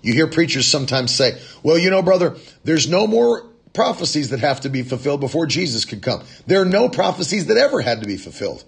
You 0.00 0.14
hear 0.14 0.26
preachers 0.26 0.66
sometimes 0.66 1.14
say, 1.14 1.40
well, 1.62 1.78
you 1.78 1.90
know, 1.90 2.02
brother, 2.02 2.36
there's 2.64 2.88
no 2.88 3.06
more 3.06 3.46
prophecies 3.72 4.30
that 4.30 4.40
have 4.40 4.60
to 4.60 4.68
be 4.68 4.82
fulfilled 4.82 5.20
before 5.20 5.46
Jesus 5.46 5.84
could 5.84 6.02
come. 6.02 6.22
There 6.46 6.60
are 6.60 6.66
no 6.66 6.88
prophecies 6.88 7.46
that 7.46 7.56
ever 7.56 7.80
had 7.80 8.00
to 8.00 8.06
be 8.06 8.16
fulfilled. 8.16 8.64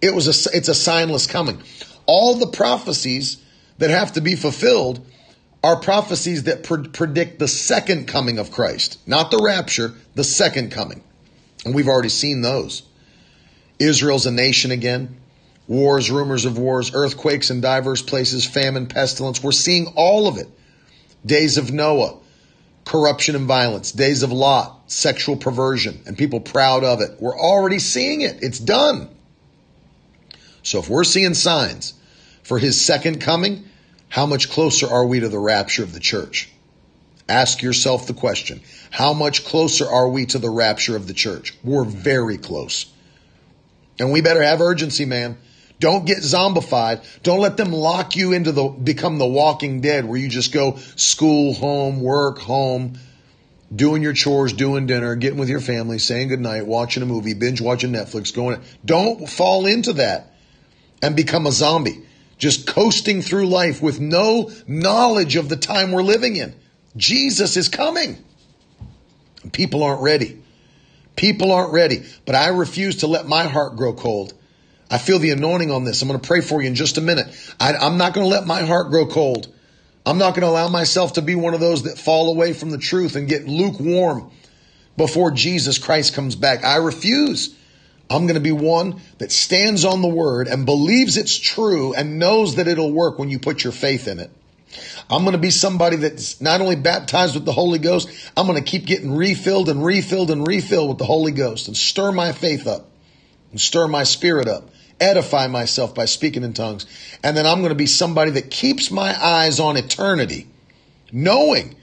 It 0.00 0.14
was 0.14 0.26
a, 0.26 0.56
it's 0.56 0.68
a 0.68 0.72
signless 0.72 1.28
coming. 1.28 1.62
All 2.06 2.34
the 2.34 2.46
prophecies 2.46 3.42
that 3.78 3.90
have 3.90 4.12
to 4.14 4.20
be 4.20 4.34
fulfilled 4.36 5.04
are 5.62 5.76
prophecies 5.76 6.44
that 6.44 6.64
pre- 6.64 6.88
predict 6.88 7.38
the 7.38 7.48
second 7.48 8.08
coming 8.08 8.38
of 8.38 8.50
Christ, 8.50 8.98
not 9.06 9.30
the 9.30 9.40
rapture, 9.42 9.92
the 10.14 10.24
second 10.24 10.72
coming. 10.72 11.02
And 11.64 11.74
we've 11.74 11.88
already 11.88 12.08
seen 12.08 12.40
those. 12.40 12.82
Israel's 13.78 14.26
a 14.26 14.30
nation 14.30 14.70
again. 14.70 15.16
Wars, 15.66 16.10
rumors 16.10 16.46
of 16.46 16.58
wars, 16.58 16.92
earthquakes 16.94 17.50
in 17.50 17.60
diverse 17.60 18.02
places, 18.02 18.44
famine, 18.44 18.86
pestilence. 18.86 19.42
We're 19.42 19.52
seeing 19.52 19.92
all 19.94 20.26
of 20.26 20.38
it. 20.38 20.48
Days 21.24 21.58
of 21.58 21.70
Noah, 21.70 22.18
corruption 22.84 23.36
and 23.36 23.46
violence. 23.46 23.92
Days 23.92 24.22
of 24.22 24.32
Lot, 24.32 24.90
sexual 24.90 25.36
perversion, 25.36 26.00
and 26.06 26.18
people 26.18 26.40
proud 26.40 26.82
of 26.82 27.00
it. 27.00 27.20
We're 27.20 27.38
already 27.38 27.78
seeing 27.78 28.22
it. 28.22 28.42
It's 28.42 28.58
done. 28.58 29.08
So 30.62 30.80
if 30.80 30.88
we're 30.88 31.04
seeing 31.04 31.34
signs 31.34 31.94
for 32.42 32.58
his 32.58 32.80
second 32.80 33.20
coming, 33.20 33.64
how 34.10 34.26
much 34.26 34.50
closer 34.50 34.88
are 34.88 35.06
we 35.06 35.20
to 35.20 35.28
the 35.28 35.38
rapture 35.38 35.84
of 35.84 35.94
the 35.94 36.00
church? 36.00 36.50
Ask 37.28 37.62
yourself 37.62 38.06
the 38.06 38.12
question 38.12 38.60
How 38.90 39.14
much 39.14 39.44
closer 39.44 39.88
are 39.88 40.08
we 40.08 40.26
to 40.26 40.38
the 40.38 40.50
rapture 40.50 40.96
of 40.96 41.06
the 41.06 41.14
church? 41.14 41.56
We're 41.64 41.84
hmm. 41.84 41.90
very 41.90 42.36
close. 42.36 42.86
And 43.98 44.12
we 44.12 44.20
better 44.20 44.42
have 44.42 44.60
urgency, 44.60 45.04
man. 45.04 45.38
Don't 45.78 46.04
get 46.04 46.18
zombified. 46.18 47.04
Don't 47.22 47.38
let 47.38 47.56
them 47.56 47.72
lock 47.72 48.16
you 48.16 48.32
into 48.32 48.52
the 48.52 48.64
become 48.68 49.18
the 49.18 49.26
walking 49.26 49.80
dead 49.80 50.04
where 50.04 50.18
you 50.18 50.28
just 50.28 50.52
go 50.52 50.76
school, 50.96 51.54
home, 51.54 52.00
work, 52.00 52.38
home, 52.38 52.98
doing 53.74 54.02
your 54.02 54.12
chores, 54.12 54.52
doing 54.52 54.86
dinner, 54.86 55.14
getting 55.14 55.38
with 55.38 55.48
your 55.48 55.60
family, 55.60 55.98
saying 55.98 56.28
goodnight, 56.28 56.66
watching 56.66 57.02
a 57.02 57.06
movie, 57.06 57.34
binge 57.34 57.60
watching 57.60 57.92
Netflix, 57.92 58.34
going. 58.34 58.60
Don't 58.84 59.28
fall 59.28 59.66
into 59.66 59.94
that 59.94 60.34
and 61.00 61.14
become 61.14 61.46
a 61.46 61.52
zombie 61.52 62.02
just 62.40 62.66
coasting 62.66 63.20
through 63.22 63.46
life 63.46 63.80
with 63.80 64.00
no 64.00 64.50
knowledge 64.66 65.36
of 65.36 65.48
the 65.48 65.56
time 65.56 65.92
we're 65.92 66.02
living 66.02 66.36
in. 66.36 66.54
Jesus 66.96 67.56
is 67.56 67.68
coming. 67.68 68.16
People 69.52 69.84
aren't 69.84 70.02
ready. 70.02 70.42
People 71.16 71.52
aren't 71.52 71.72
ready. 71.72 72.02
But 72.24 72.34
I 72.34 72.48
refuse 72.48 72.96
to 72.96 73.06
let 73.06 73.28
my 73.28 73.44
heart 73.44 73.76
grow 73.76 73.92
cold. 73.92 74.32
I 74.90 74.98
feel 74.98 75.18
the 75.18 75.30
anointing 75.30 75.70
on 75.70 75.84
this. 75.84 76.00
I'm 76.00 76.08
going 76.08 76.18
to 76.18 76.26
pray 76.26 76.40
for 76.40 76.60
you 76.62 76.68
in 76.68 76.74
just 76.74 76.98
a 76.98 77.02
minute. 77.02 77.26
I, 77.60 77.86
am 77.86 77.98
not 77.98 78.14
going 78.14 78.24
to 78.24 78.30
let 78.30 78.46
my 78.46 78.62
heart 78.62 78.90
grow 78.90 79.06
cold. 79.06 79.46
I'm 80.06 80.18
not 80.18 80.30
going 80.30 80.42
to 80.42 80.48
allow 80.48 80.68
myself 80.68 81.12
to 81.12 81.22
be 81.22 81.34
one 81.34 81.52
of 81.52 81.60
those 81.60 81.82
that 81.82 81.98
fall 81.98 82.32
away 82.32 82.54
from 82.54 82.70
the 82.70 82.78
truth 82.78 83.16
and 83.16 83.28
get 83.28 83.46
lukewarm 83.46 84.30
before 84.96 85.30
Jesus 85.30 85.78
Christ 85.78 86.14
comes 86.14 86.34
back. 86.36 86.64
I 86.64 86.76
refuse. 86.76 87.54
I'm 88.10 88.26
going 88.26 88.34
to 88.34 88.40
be 88.40 88.52
one 88.52 89.00
that 89.18 89.30
stands 89.30 89.84
on 89.84 90.02
the 90.02 90.08
word 90.08 90.48
and 90.48 90.66
believes 90.66 91.16
it's 91.16 91.38
true 91.38 91.94
and 91.94 92.18
knows 92.18 92.56
that 92.56 92.66
it'll 92.66 92.92
work 92.92 93.18
when 93.18 93.30
you 93.30 93.38
put 93.38 93.62
your 93.62 93.72
faith 93.72 94.08
in 94.08 94.18
it. 94.18 94.30
I'm 95.08 95.22
going 95.22 95.32
to 95.32 95.38
be 95.38 95.50
somebody 95.50 95.96
that's 95.96 96.40
not 96.40 96.60
only 96.60 96.76
baptized 96.76 97.34
with 97.34 97.44
the 97.44 97.52
Holy 97.52 97.78
Ghost, 97.78 98.08
I'm 98.36 98.46
going 98.46 98.62
to 98.62 98.68
keep 98.68 98.84
getting 98.84 99.14
refilled 99.14 99.68
and 99.68 99.84
refilled 99.84 100.30
and 100.30 100.46
refilled 100.46 100.88
with 100.88 100.98
the 100.98 101.04
Holy 101.04 101.32
Ghost 101.32 101.68
and 101.68 101.76
stir 101.76 102.12
my 102.12 102.32
faith 102.32 102.66
up 102.66 102.88
and 103.50 103.60
stir 103.60 103.88
my 103.88 104.04
spirit 104.04 104.48
up, 104.48 104.70
edify 105.00 105.46
myself 105.46 105.94
by 105.94 106.04
speaking 106.04 106.44
in 106.44 106.52
tongues. 106.52 106.86
And 107.22 107.36
then 107.36 107.46
I'm 107.46 107.58
going 107.58 107.70
to 107.70 107.76
be 107.76 107.86
somebody 107.86 108.32
that 108.32 108.50
keeps 108.50 108.90
my 108.90 109.16
eyes 109.20 109.58
on 109.58 109.76
eternity, 109.76 110.46
knowing 111.12 111.76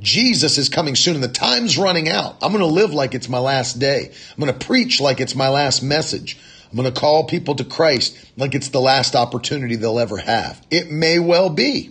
Jesus 0.00 0.56
is 0.56 0.68
coming 0.68 0.96
soon 0.96 1.14
and 1.14 1.22
the 1.22 1.28
time's 1.28 1.76
running 1.76 2.08
out. 2.08 2.36
I'm 2.42 2.52
going 2.52 2.64
to 2.64 2.66
live 2.66 2.92
like 2.92 3.14
it's 3.14 3.28
my 3.28 3.38
last 3.38 3.78
day. 3.78 4.10
I'm 4.30 4.40
going 4.40 4.52
to 4.52 4.66
preach 4.66 5.00
like 5.00 5.20
it's 5.20 5.34
my 5.34 5.48
last 5.48 5.82
message. 5.82 6.38
I'm 6.70 6.76
going 6.76 6.92
to 6.92 6.98
call 6.98 7.24
people 7.24 7.54
to 7.56 7.64
Christ 7.64 8.16
like 8.36 8.54
it's 8.54 8.68
the 8.68 8.80
last 8.80 9.14
opportunity 9.14 9.76
they'll 9.76 9.98
ever 9.98 10.16
have. 10.16 10.64
It 10.70 10.90
may 10.90 11.18
well 11.18 11.50
be. 11.50 11.90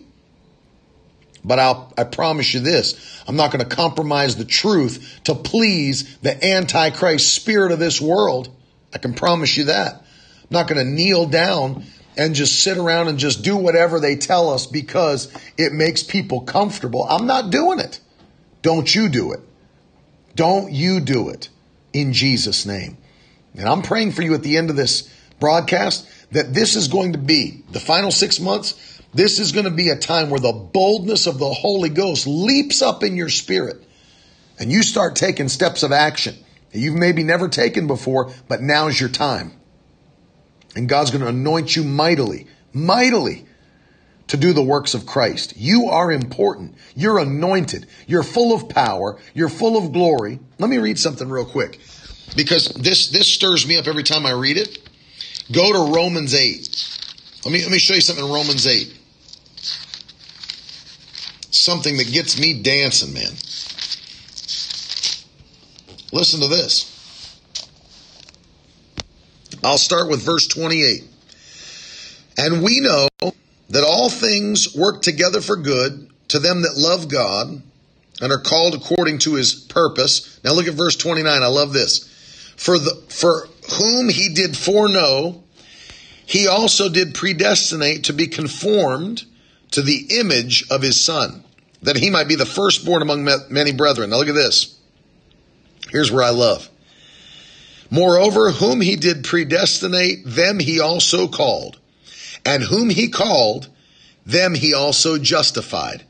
But 1.43 1.59
I'll, 1.59 1.93
I 1.97 2.03
promise 2.03 2.53
you 2.53 2.59
this. 2.59 3.23
I'm 3.27 3.35
not 3.35 3.51
going 3.51 3.67
to 3.67 3.75
compromise 3.75 4.35
the 4.35 4.45
truth 4.45 5.21
to 5.25 5.35
please 5.35 6.17
the 6.17 6.43
antichrist 6.45 7.33
spirit 7.33 7.71
of 7.71 7.79
this 7.79 8.01
world. 8.01 8.49
I 8.93 8.97
can 8.97 9.13
promise 9.13 9.55
you 9.55 9.65
that. 9.65 9.93
I'm 9.93 10.47
not 10.49 10.67
going 10.67 10.85
to 10.85 10.91
kneel 10.91 11.27
down 11.27 11.85
and 12.19 12.35
just 12.35 12.61
sit 12.61 12.77
around 12.77 13.07
and 13.07 13.17
just 13.17 13.43
do 13.43 13.55
whatever 13.55 13.97
they 14.01 14.17
tell 14.17 14.49
us 14.49 14.65
because 14.65 15.33
it 15.57 15.71
makes 15.71 16.03
people 16.03 16.41
comfortable. 16.41 17.05
I'm 17.05 17.25
not 17.25 17.49
doing 17.49 17.79
it. 17.79 18.01
Don't 18.61 18.93
you 18.93 19.07
do 19.07 19.31
it. 19.31 19.39
Don't 20.35 20.69
you 20.73 20.99
do 20.99 21.29
it 21.29 21.47
in 21.93 22.11
Jesus' 22.11 22.65
name. 22.65 22.97
And 23.55 23.69
I'm 23.69 23.83
praying 23.83 24.11
for 24.11 24.21
you 24.21 24.33
at 24.33 24.43
the 24.43 24.57
end 24.57 24.69
of 24.69 24.75
this 24.75 25.09
broadcast 25.39 26.09
that 26.33 26.53
this 26.53 26.75
is 26.75 26.89
going 26.89 27.13
to 27.13 27.17
be 27.17 27.63
the 27.71 27.79
final 27.79 28.11
six 28.11 28.37
months. 28.41 29.01
This 29.13 29.39
is 29.39 29.53
going 29.53 29.63
to 29.63 29.71
be 29.71 29.87
a 29.87 29.95
time 29.95 30.29
where 30.29 30.41
the 30.41 30.51
boldness 30.51 31.25
of 31.25 31.39
the 31.39 31.53
Holy 31.53 31.87
Ghost 31.87 32.27
leaps 32.27 32.81
up 32.81 33.01
in 33.01 33.15
your 33.15 33.29
spirit 33.29 33.81
and 34.59 34.69
you 34.69 34.83
start 34.83 35.15
taking 35.15 35.47
steps 35.47 35.83
of 35.83 35.93
action 35.93 36.35
that 36.73 36.79
you've 36.79 36.99
maybe 36.99 37.23
never 37.23 37.47
taken 37.47 37.87
before, 37.87 38.33
but 38.49 38.61
now's 38.61 38.99
your 38.99 39.07
time. 39.07 39.53
And 40.75 40.87
God's 40.87 41.11
going 41.11 41.21
to 41.21 41.27
anoint 41.27 41.75
you 41.75 41.83
mightily, 41.83 42.47
mightily 42.73 43.45
to 44.27 44.37
do 44.37 44.53
the 44.53 44.63
works 44.63 44.93
of 44.93 45.05
Christ. 45.05 45.55
You 45.57 45.87
are 45.87 46.11
important. 46.11 46.75
You're 46.95 47.19
anointed. 47.19 47.87
You're 48.07 48.23
full 48.23 48.55
of 48.55 48.69
power. 48.69 49.19
You're 49.33 49.49
full 49.49 49.77
of 49.77 49.91
glory. 49.91 50.39
Let 50.59 50.69
me 50.69 50.77
read 50.77 50.99
something 50.99 51.27
real 51.27 51.45
quick 51.45 51.79
because 52.35 52.67
this, 52.69 53.09
this 53.09 53.27
stirs 53.27 53.67
me 53.67 53.77
up 53.77 53.87
every 53.87 54.03
time 54.03 54.25
I 54.25 54.31
read 54.31 54.57
it. 54.57 54.87
Go 55.51 55.73
to 55.73 55.95
Romans 55.95 56.35
8. 56.35 56.89
Let 57.43 57.51
me, 57.51 57.61
let 57.63 57.71
me 57.71 57.79
show 57.79 57.95
you 57.95 58.01
something 58.01 58.23
in 58.23 58.31
Romans 58.31 58.67
8. 58.67 58.95
Something 61.51 61.97
that 61.97 62.11
gets 62.11 62.39
me 62.39 62.61
dancing, 62.61 63.13
man. 63.13 63.31
Listen 66.11 66.39
to 66.41 66.47
this. 66.47 66.98
I'll 69.63 69.77
start 69.77 70.09
with 70.09 70.21
verse 70.21 70.47
28. 70.47 71.03
And 72.37 72.63
we 72.63 72.79
know 72.79 73.07
that 73.69 73.83
all 73.83 74.09
things 74.09 74.75
work 74.75 75.01
together 75.01 75.41
for 75.41 75.57
good 75.57 76.09
to 76.29 76.39
them 76.39 76.61
that 76.61 76.77
love 76.77 77.09
God 77.09 77.61
and 78.21 78.31
are 78.31 78.39
called 78.39 78.75
according 78.75 79.19
to 79.19 79.35
his 79.35 79.53
purpose. 79.53 80.39
Now 80.43 80.53
look 80.53 80.67
at 80.67 80.73
verse 80.73 80.95
29. 80.95 81.43
I 81.43 81.47
love 81.47 81.73
this. 81.73 82.07
For 82.55 82.77
the 82.77 82.95
for 83.09 83.47
whom 83.77 84.09
he 84.09 84.33
did 84.33 84.55
foreknow, 84.57 85.43
he 86.25 86.47
also 86.47 86.89
did 86.89 87.15
predestinate 87.15 88.05
to 88.05 88.13
be 88.13 88.27
conformed 88.27 89.25
to 89.71 89.81
the 89.81 90.19
image 90.19 90.65
of 90.69 90.81
his 90.81 90.99
son, 90.99 91.43
that 91.81 91.95
he 91.95 92.09
might 92.09 92.27
be 92.27 92.35
the 92.35 92.45
firstborn 92.45 93.01
among 93.01 93.27
many 93.49 93.71
brethren. 93.71 94.09
Now 94.09 94.17
look 94.17 94.27
at 94.27 94.35
this. 94.35 94.77
Here's 95.89 96.11
where 96.11 96.23
I 96.23 96.29
love. 96.29 96.68
Moreover, 97.89 98.51
whom 98.51 98.81
he 98.81 98.95
did 98.95 99.23
predestinate, 99.23 100.23
them 100.25 100.59
he 100.59 100.79
also 100.79 101.27
called. 101.27 101.79
And 102.45 102.63
whom 102.63 102.89
he 102.89 103.09
called, 103.09 103.67
them 104.25 104.53
he 104.53 104.73
also 104.73 105.17
justified. 105.17 106.03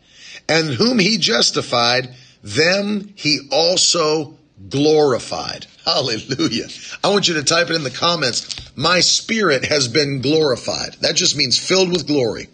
And 0.48 0.70
whom 0.70 1.00
he 1.00 1.18
justified, 1.18 2.14
them 2.44 3.14
he 3.16 3.40
also 3.52 4.38
glorified. 4.70 5.68
Hallelujah. 5.86 6.68
I 7.04 7.10
want 7.10 7.28
you 7.28 7.36
to 7.36 7.44
type 7.44 7.70
it 7.70 7.76
in 7.76 7.84
the 7.84 7.90
comments. 7.90 8.76
My 8.76 9.00
spirit 9.00 9.66
has 9.66 9.88
been 9.88 10.22
glorified. 10.22 10.96
That 11.02 11.16
just 11.16 11.38
means 11.38 11.58
filled 11.58 11.92
with 11.92 12.08
glory. 12.08 12.48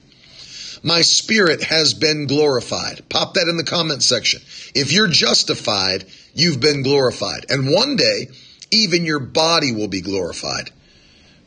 My 0.84 1.02
spirit 1.02 1.64
has 1.64 1.95
been 1.95 2.27
glorified. 2.27 3.10
Pop 3.10 3.34
that 3.34 3.47
in 3.47 3.57
the 3.57 3.64
comment 3.64 4.03
section. 4.03 4.41
If 4.76 4.91
you're 4.91 5.07
justified, 5.07 6.06
you've 6.35 6.60
been 6.60 6.84
glorified. 6.84 7.47
And 7.49 7.73
one 7.73 7.95
day, 7.95 8.27
even 8.71 9.05
your 9.05 9.19
body 9.19 9.71
will 9.71 9.87
be 9.87 10.01
glorified. 10.01 10.71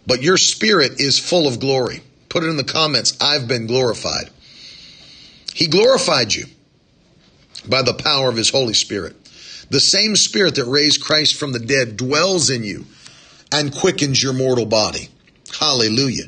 But 0.07 0.23
your 0.23 0.37
spirit 0.37 1.01
is 1.01 1.19
full 1.19 1.47
of 1.47 1.61
glory. 1.61 2.01
Put 2.29 2.45
it 2.45 2.49
in 2.49 2.57
the 2.57 2.65
comments. 2.65 3.17
I've 3.21 3.49
been 3.49 3.67
glorified. 3.67 4.31
He 5.55 5.67
glorified 5.67 6.35
you 6.35 6.47
by 7.69 7.83
the 7.83 7.95
power 7.95 8.29
of 8.29 8.37
his 8.37 8.51
Holy 8.51 8.75
Spirit. 8.75 9.17
The 9.71 9.81
same 9.81 10.17
spirit 10.17 10.55
that 10.55 10.65
raised 10.65 11.03
Christ 11.03 11.37
from 11.37 11.53
the 11.53 11.59
dead 11.59 11.97
dwells 11.97 12.49
in 12.49 12.65
you 12.65 12.87
and 13.53 13.75
quickens 13.75 14.23
your 14.23 14.33
mortal 14.33 14.67
body. 14.67 15.09
Hallelujah. 15.59 16.25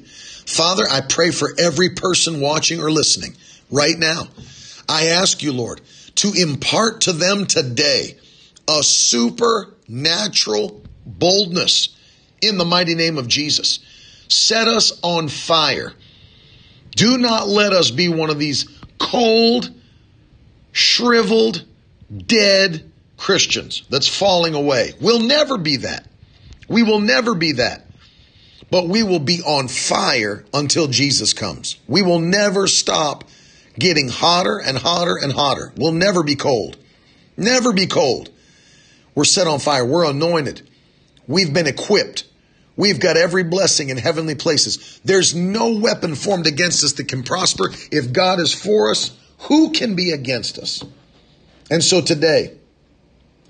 Father, 0.46 0.84
I 0.90 1.00
pray 1.00 1.30
for 1.30 1.50
every 1.58 1.90
person 1.90 2.40
watching 2.40 2.80
or 2.80 2.90
listening 2.90 3.36
right 3.70 3.98
now. 3.98 4.24
I 4.88 5.06
ask 5.06 5.42
you, 5.42 5.52
Lord, 5.52 5.80
to 6.16 6.32
impart 6.32 7.02
to 7.02 7.12
them 7.12 7.46
today 7.46 8.18
a 8.68 8.82
supernatural 9.90 10.82
boldness 11.04 11.96
in 12.40 12.58
the 12.58 12.64
mighty 12.64 12.94
name 12.94 13.18
of 13.18 13.26
Jesus. 13.26 13.80
Set 14.28 14.68
us 14.68 14.98
on 15.02 15.28
fire. 15.28 15.92
Do 16.92 17.18
not 17.18 17.48
let 17.48 17.72
us 17.72 17.90
be 17.90 18.08
one 18.08 18.30
of 18.30 18.38
these 18.38 18.68
cold, 18.98 19.70
shriveled, 20.72 21.64
dead 22.26 22.90
Christians 23.16 23.82
that's 23.90 24.08
falling 24.08 24.54
away. 24.54 24.94
We'll 25.00 25.20
never 25.20 25.58
be 25.58 25.78
that. 25.78 26.06
We 26.68 26.82
will 26.82 27.00
never 27.00 27.34
be 27.34 27.52
that 27.52 27.86
but 28.70 28.86
we 28.86 29.02
will 29.02 29.18
be 29.18 29.42
on 29.42 29.66
fire 29.66 30.44
until 30.54 30.86
Jesus 30.86 31.32
comes. 31.32 31.76
We 31.88 32.02
will 32.02 32.20
never 32.20 32.68
stop 32.68 33.24
getting 33.76 34.08
hotter 34.08 34.58
and 34.58 34.78
hotter 34.78 35.16
and 35.20 35.32
hotter. 35.32 35.72
We'll 35.76 35.90
never 35.90 36.22
be 36.22 36.36
cold. 36.36 36.76
Never 37.36 37.72
be 37.72 37.88
cold. 37.88 38.30
We're 39.14 39.24
set 39.24 39.46
on 39.46 39.58
fire. 39.58 39.84
We're 39.84 40.08
anointed. 40.08 40.68
We've 41.26 41.52
been 41.52 41.66
equipped. 41.66 42.26
We've 42.76 43.00
got 43.00 43.16
every 43.16 43.44
blessing 43.44 43.90
in 43.90 43.98
heavenly 43.98 44.34
places. 44.34 45.00
There's 45.04 45.34
no 45.34 45.78
weapon 45.78 46.14
formed 46.14 46.46
against 46.46 46.82
us 46.84 46.94
that 46.94 47.08
can 47.08 47.22
prosper. 47.22 47.70
If 47.90 48.12
God 48.12 48.40
is 48.40 48.54
for 48.54 48.90
us, 48.90 49.16
who 49.40 49.70
can 49.72 49.94
be 49.94 50.12
against 50.12 50.58
us? 50.58 50.84
And 51.70 51.84
so 51.84 52.00
today, 52.00 52.56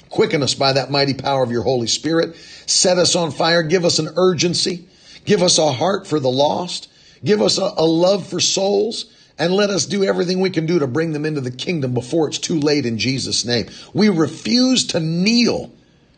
quicken 0.09 0.43
us 0.43 0.55
by 0.55 0.73
that 0.73 0.91
mighty 0.91 1.15
power 1.15 1.43
of 1.43 1.51
your 1.51 1.62
Holy 1.62 1.87
Spirit. 1.87 2.37
Set 2.66 2.99
us 2.99 3.15
on 3.15 3.31
fire. 3.31 3.62
Give 3.62 3.85
us 3.85 3.99
an 3.99 4.09
urgency. 4.16 4.89
Give 5.24 5.43
us 5.43 5.59
a 5.59 5.73
heart 5.73 6.07
for 6.07 6.19
the 6.19 6.31
lost. 6.31 6.89
Give 7.24 7.43
us 7.43 7.59
a, 7.59 7.73
a 7.77 7.87
love 7.87 8.27
for 8.27 8.41
souls 8.41 9.15
and 9.40 9.54
let 9.54 9.70
us 9.70 9.86
do 9.86 10.04
everything 10.04 10.38
we 10.38 10.50
can 10.50 10.66
do 10.66 10.78
to 10.78 10.86
bring 10.86 11.12
them 11.12 11.24
into 11.24 11.40
the 11.40 11.50
kingdom 11.50 11.94
before 11.94 12.28
it's 12.28 12.38
too 12.38 12.60
late 12.60 12.84
in 12.84 12.98
Jesus' 12.98 13.46
name. 13.46 13.68
We 13.94 14.10
refuse 14.10 14.86
to 14.88 15.00
kneel 15.00 15.72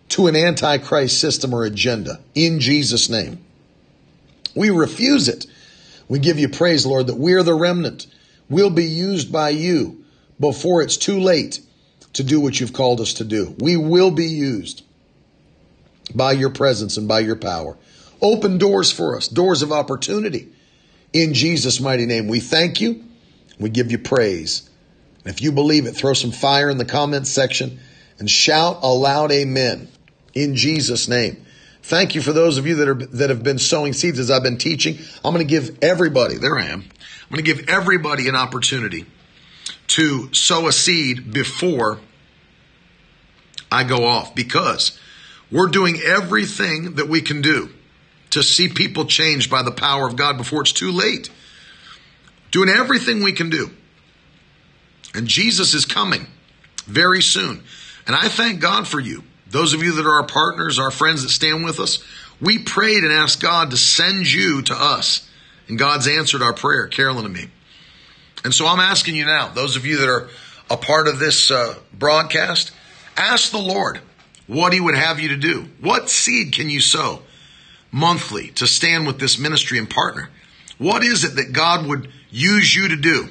to 0.09 0.27
an 0.27 0.35
antichrist 0.35 1.21
system 1.21 1.55
or 1.55 1.65
agenda 1.65 2.21
in 2.35 2.59
Jesus' 2.59 3.09
name. 3.09 3.39
We 4.57 4.71
refuse 4.71 5.29
it. 5.29 5.47
We 6.09 6.19
give 6.19 6.41
you 6.41 6.49
praise, 6.49 6.85
Lord, 6.85 7.07
that 7.07 7.15
we're 7.15 7.45
the 7.45 7.55
remnant. 7.55 8.09
We'll 8.51 8.71
be 8.71 8.87
used 8.87 9.33
by 9.33 9.51
you 9.51 10.05
before 10.41 10.83
it's 10.83 10.97
too 10.97 11.21
late 11.21 11.61
to 12.15 12.25
do 12.25 12.41
what 12.41 12.59
you've 12.59 12.73
called 12.73 13.01
us 13.01 13.15
to 13.15 13.25
do. 13.25 13.55
We 13.57 13.77
will 13.77 14.11
be 14.11 14.27
used 14.27 14.83
by 16.13 16.33
your 16.33 16.51
presence 16.51 16.97
and 16.97 17.07
by 17.07 17.21
your 17.21 17.37
power. 17.37 17.79
Open 18.21 18.59
doors 18.59 18.91
for 18.91 19.17
us, 19.17 19.29
doors 19.29 19.63
of 19.63 19.71
opportunity. 19.71 20.49
In 21.13 21.35
Jesus' 21.35 21.79
mighty 21.79 22.07
name, 22.07 22.27
we 22.27 22.41
thank 22.41 22.81
you. 22.81 23.05
We 23.63 23.71
give 23.71 23.91
you 23.91 23.99
praise. 23.99 24.69
And 25.25 25.33
if 25.33 25.41
you 25.41 25.53
believe 25.53 25.87
it, 25.87 25.93
throw 25.93 26.13
some 26.13 26.33
fire 26.33 26.69
in 26.69 26.79
the 26.79 26.85
comments 26.85 27.31
section 27.31 27.79
and 28.19 28.29
shout 28.29 28.81
aloud 28.83 29.33
amen 29.33 29.89
in 30.35 30.57
Jesus' 30.57 31.09
name. 31.09 31.45
Thank 31.83 32.15
you 32.15 32.23
for 32.23 32.33
those 32.33 32.59
of 32.59 32.67
you 32.67 32.77
that 32.77 32.89
are 32.89 32.95
that 32.95 33.31
have 33.31 33.43
been 33.43 33.59
sowing 33.59 33.93
seeds 33.93 34.19
as 34.19 34.31
I've 34.31 34.43
been 34.43 34.59
teaching. 34.59 34.99
I'm 35.25 35.35
going 35.35 35.47
to 35.47 35.51
give 35.51 35.79
everybody, 35.83 36.37
there 36.37 36.59
I 36.59 36.67
am. 36.67 36.81
I'm 36.81 37.29
going 37.37 37.45
to 37.45 37.55
give 37.55 37.69
everybody 37.69 38.29
an 38.29 38.37
opportunity 38.37 39.07
to 39.89 40.33
sow 40.33 40.69
a 40.69 40.73
seed 40.73 41.33
before 41.33 41.99
I 43.71 43.85
go 43.85 44.05
off 44.05 44.35
because 44.35 44.99
we're 45.51 45.69
doing 45.69 46.01
everything 46.01 46.95
that 46.95 47.09
we 47.09 47.21
can 47.21 47.43
do 47.43 47.71
to 48.31 48.43
see 48.43 48.69
people 48.69 49.05
changed 49.07 49.51
by 49.51 49.63
the 49.63 49.71
power 49.71 50.07
of 50.07 50.17
God 50.17 50.37
before 50.39 50.63
it's 50.63 50.73
too 50.73 50.93
late. 50.93 51.31
Doing 52.53 52.69
everything 52.69 53.23
we 53.23 53.33
can 53.33 53.51
do. 53.51 53.71
And 55.15 55.27
Jesus 55.27 55.75
is 55.75 55.85
coming 55.85 56.29
very 56.87 57.21
soon. 57.21 57.65
And 58.07 58.15
I 58.15 58.29
thank 58.29 58.61
God 58.61 58.87
for 58.87 59.01
you. 59.01 59.25
Those 59.49 59.75
of 59.75 59.83
you 59.83 59.93
that 59.97 60.07
are 60.07 60.21
our 60.21 60.27
partners, 60.27 60.79
our 60.79 60.93
friends 60.93 61.23
that 61.23 61.31
stand 61.31 61.65
with 61.65 61.81
us, 61.81 62.03
we 62.41 62.59
prayed 62.59 63.03
and 63.03 63.13
asked 63.13 63.43
God 63.43 63.73
to 63.73 63.77
send 63.77 64.31
you 64.31 64.63
to 64.63 64.75
us. 64.75 65.29
And 65.69 65.79
God's 65.79 66.07
answered 66.07 66.43
our 66.43 66.55
prayer, 66.55 66.87
Carolyn 66.87 67.27
and 67.27 67.35
me. 67.35 67.49
And 68.45 68.55
so 68.55 68.67
I'm 68.67 68.81
asking 68.81 69.17
you 69.17 69.27
now, 69.27 69.49
those 69.49 69.75
of 69.75 69.85
you 69.85 69.97
that 69.99 70.09
are 70.09 70.29
a 70.71 70.77
part 70.77 71.09
of 71.09 71.19
this 71.19 71.51
uh, 71.51 71.75
broadcast, 71.93 72.71
ask 73.17 73.51
the 73.51 73.59
Lord 73.59 74.01
what 74.47 74.73
He 74.73 74.81
would 74.81 74.95
have 74.95 75.19
you 75.19 75.31
to 75.31 75.37
do. 75.37 75.67
What 75.81 76.09
seed 76.09 76.53
can 76.53 76.71
you 76.71 76.81
sow? 76.81 77.23
monthly 77.93 78.49
to 78.49 78.67
stand 78.67 79.07
with 79.07 79.21
this 79.21 79.39
ministry 79.39 79.79
and 79.79 79.89
partner. 79.89 80.31
What 80.79 81.05
is 81.05 81.23
it 81.23 81.37
that 81.37 81.53
God 81.53 81.87
would 81.87 82.11
use 82.33 82.75
you 82.75 82.89
to 82.89 82.97
do 82.97 83.29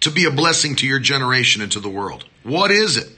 to 0.00 0.10
be 0.10 0.26
a 0.26 0.30
blessing 0.30 0.76
to 0.76 0.86
your 0.86 1.00
generation 1.00 1.62
and 1.62 1.72
to 1.72 1.80
the 1.80 1.88
world? 1.88 2.24
What 2.44 2.70
is 2.70 2.96
it 2.96 3.08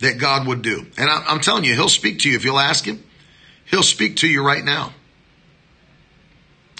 that 0.00 0.18
God 0.18 0.46
would 0.48 0.62
do? 0.62 0.86
And 0.96 1.08
I'm 1.08 1.40
telling 1.40 1.64
you, 1.64 1.74
He'll 1.74 1.88
speak 1.88 2.20
to 2.20 2.30
you 2.30 2.36
if 2.36 2.44
you'll 2.44 2.58
ask 2.58 2.84
Him. 2.84 3.04
He'll 3.66 3.82
speak 3.82 4.16
to 4.16 4.28
you 4.28 4.44
right 4.44 4.64
now. 4.64 4.92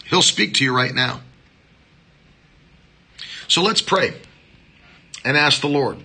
He'll 0.06 0.22
speak 0.22 0.54
to 0.54 0.64
you 0.64 0.74
right 0.74 0.94
now. 0.94 1.20
So 3.46 3.62
let's 3.62 3.82
pray 3.82 4.14
and 5.24 5.36
ask 5.36 5.60
the 5.60 5.68
Lord. 5.68 5.98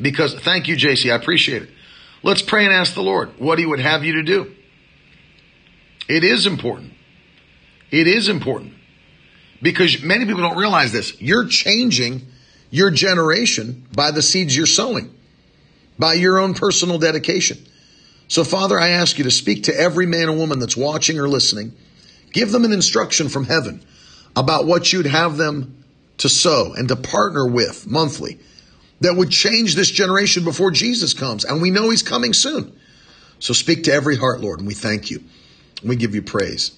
Because, 0.00 0.34
thank 0.34 0.66
you, 0.66 0.76
JC, 0.76 1.12
I 1.12 1.16
appreciate 1.16 1.62
it. 1.62 1.70
Let's 2.22 2.42
pray 2.42 2.64
and 2.64 2.72
ask 2.72 2.94
the 2.94 3.02
Lord 3.02 3.38
what 3.38 3.58
He 3.58 3.66
would 3.66 3.80
have 3.80 4.04
you 4.04 4.14
to 4.14 4.22
do. 4.22 4.54
It 6.08 6.24
is 6.24 6.46
important. 6.46 6.92
It 7.90 8.06
is 8.08 8.28
important 8.28 8.74
because 9.62 10.02
many 10.02 10.26
people 10.26 10.42
don't 10.42 10.56
realize 10.56 10.92
this. 10.92 11.20
You're 11.20 11.46
changing 11.46 12.26
your 12.70 12.90
generation 12.90 13.86
by 13.94 14.10
the 14.10 14.22
seeds 14.22 14.56
you're 14.56 14.66
sowing, 14.66 15.14
by 15.98 16.14
your 16.14 16.38
own 16.38 16.54
personal 16.54 16.98
dedication. 16.98 17.58
So, 18.28 18.44
Father, 18.44 18.78
I 18.78 18.90
ask 18.90 19.18
you 19.18 19.24
to 19.24 19.30
speak 19.30 19.64
to 19.64 19.76
every 19.76 20.06
man 20.06 20.28
and 20.28 20.38
woman 20.38 20.60
that's 20.60 20.76
watching 20.76 21.18
or 21.18 21.28
listening. 21.28 21.72
Give 22.32 22.52
them 22.52 22.64
an 22.64 22.72
instruction 22.72 23.28
from 23.28 23.44
heaven 23.44 23.84
about 24.36 24.66
what 24.66 24.92
you'd 24.92 25.06
have 25.06 25.36
them 25.36 25.84
to 26.18 26.28
sow 26.28 26.72
and 26.74 26.88
to 26.88 26.96
partner 26.96 27.46
with 27.46 27.86
monthly 27.88 28.38
that 29.00 29.16
would 29.16 29.30
change 29.30 29.74
this 29.74 29.90
generation 29.90 30.44
before 30.44 30.70
Jesus 30.70 31.14
comes. 31.14 31.44
And 31.44 31.60
we 31.60 31.70
know 31.70 31.90
he's 31.90 32.02
coming 32.02 32.32
soon. 32.32 32.78
So 33.40 33.52
speak 33.54 33.84
to 33.84 33.92
every 33.92 34.16
heart, 34.16 34.40
Lord, 34.40 34.60
and 34.60 34.68
we 34.68 34.74
thank 34.74 35.10
you. 35.10 35.24
We 35.82 35.96
give 35.96 36.14
you 36.14 36.22
praise 36.22 36.72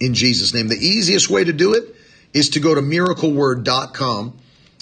in 0.00 0.14
Jesus' 0.14 0.52
name. 0.54 0.68
The 0.68 0.76
easiest 0.76 1.30
way 1.30 1.42
to 1.42 1.52
do 1.52 1.74
it 1.74 1.96
is 2.32 2.50
to 2.50 2.60
go 2.60 2.74
to 2.74 2.80
miracleword.com 2.80 4.38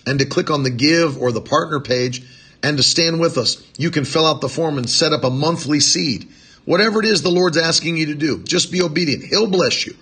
and 0.06 0.18
to 0.18 0.24
click 0.24 0.51
on 0.51 0.62
the 0.62 0.70
give 0.70 1.20
or 1.20 1.32
the 1.32 1.40
partner 1.40 1.81
page 1.81 2.22
and 2.62 2.77
to 2.77 2.82
stand 2.82 3.20
with 3.20 3.39
us. 3.39 3.62
You 3.78 3.90
can 3.90 4.05
fill 4.05 4.27
out 4.27 4.40
the 4.40 4.48
form 4.48 4.78
and 4.78 4.89
set 4.89 5.12
up 5.12 5.24
a 5.24 5.31
monthly 5.31 5.81
seed. 5.81 6.28
Whatever 6.64 7.01
it 7.01 7.06
is 7.06 7.22
the 7.22 7.31
Lord's 7.31 7.56
asking 7.56 7.97
you 7.97 8.06
to 8.06 8.14
do, 8.14 8.43
just 8.43 8.70
be 8.70 8.82
obedient. 8.82 9.24
He'll 9.24 9.47
bless 9.47 9.86
you. 9.86 9.97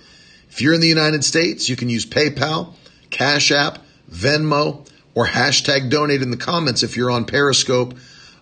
If 0.51 0.61
you're 0.61 0.75
in 0.75 0.81
the 0.81 0.89
United 0.89 1.25
States, 1.25 1.69
you 1.69 1.77
can 1.77 1.89
use 1.89 2.05
PayPal, 2.05 2.75
Cash 3.11 3.53
App, 3.53 3.79
Venmo, 4.11 4.87
or 5.15 5.27
hashtag 5.27 5.91
donate 5.91 6.23
in 6.23 6.31
the 6.31 6.37
comments 6.37 6.83
if 6.83 6.97
you're 6.97 7.11
on 7.11 7.25
Periscope, 7.25 7.97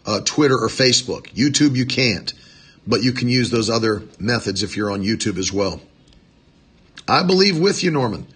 uh, 0.06 0.20
Twitter, 0.24 0.54
or 0.54 0.68
Facebook. 0.68 1.26
YouTube, 1.34 1.76
you 1.76 1.86
can't, 1.86 2.32
but 2.86 3.02
you 3.02 3.12
can 3.12 3.28
use 3.28 3.50
those 3.50 3.68
other 3.68 4.02
methods 4.18 4.62
if 4.62 4.76
you're 4.76 4.90
on 4.90 5.02
YouTube 5.02 5.38
as 5.38 5.52
well. 5.52 5.80
I 7.08 7.22
believe 7.22 7.58
with 7.58 7.82
you, 7.82 7.90
Norman. 7.90 8.26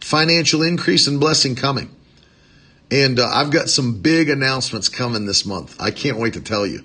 Financial 0.00 0.62
increase 0.62 1.06
and 1.06 1.20
blessing 1.20 1.54
coming. 1.54 1.94
And 2.90 3.20
uh, 3.20 3.28
I've 3.28 3.50
got 3.50 3.68
some 3.68 4.00
big 4.00 4.28
announcements 4.28 4.88
coming 4.88 5.26
this 5.26 5.46
month. 5.46 5.80
I 5.80 5.90
can't 5.90 6.18
wait 6.18 6.34
to 6.34 6.40
tell 6.40 6.66
you. 6.66 6.84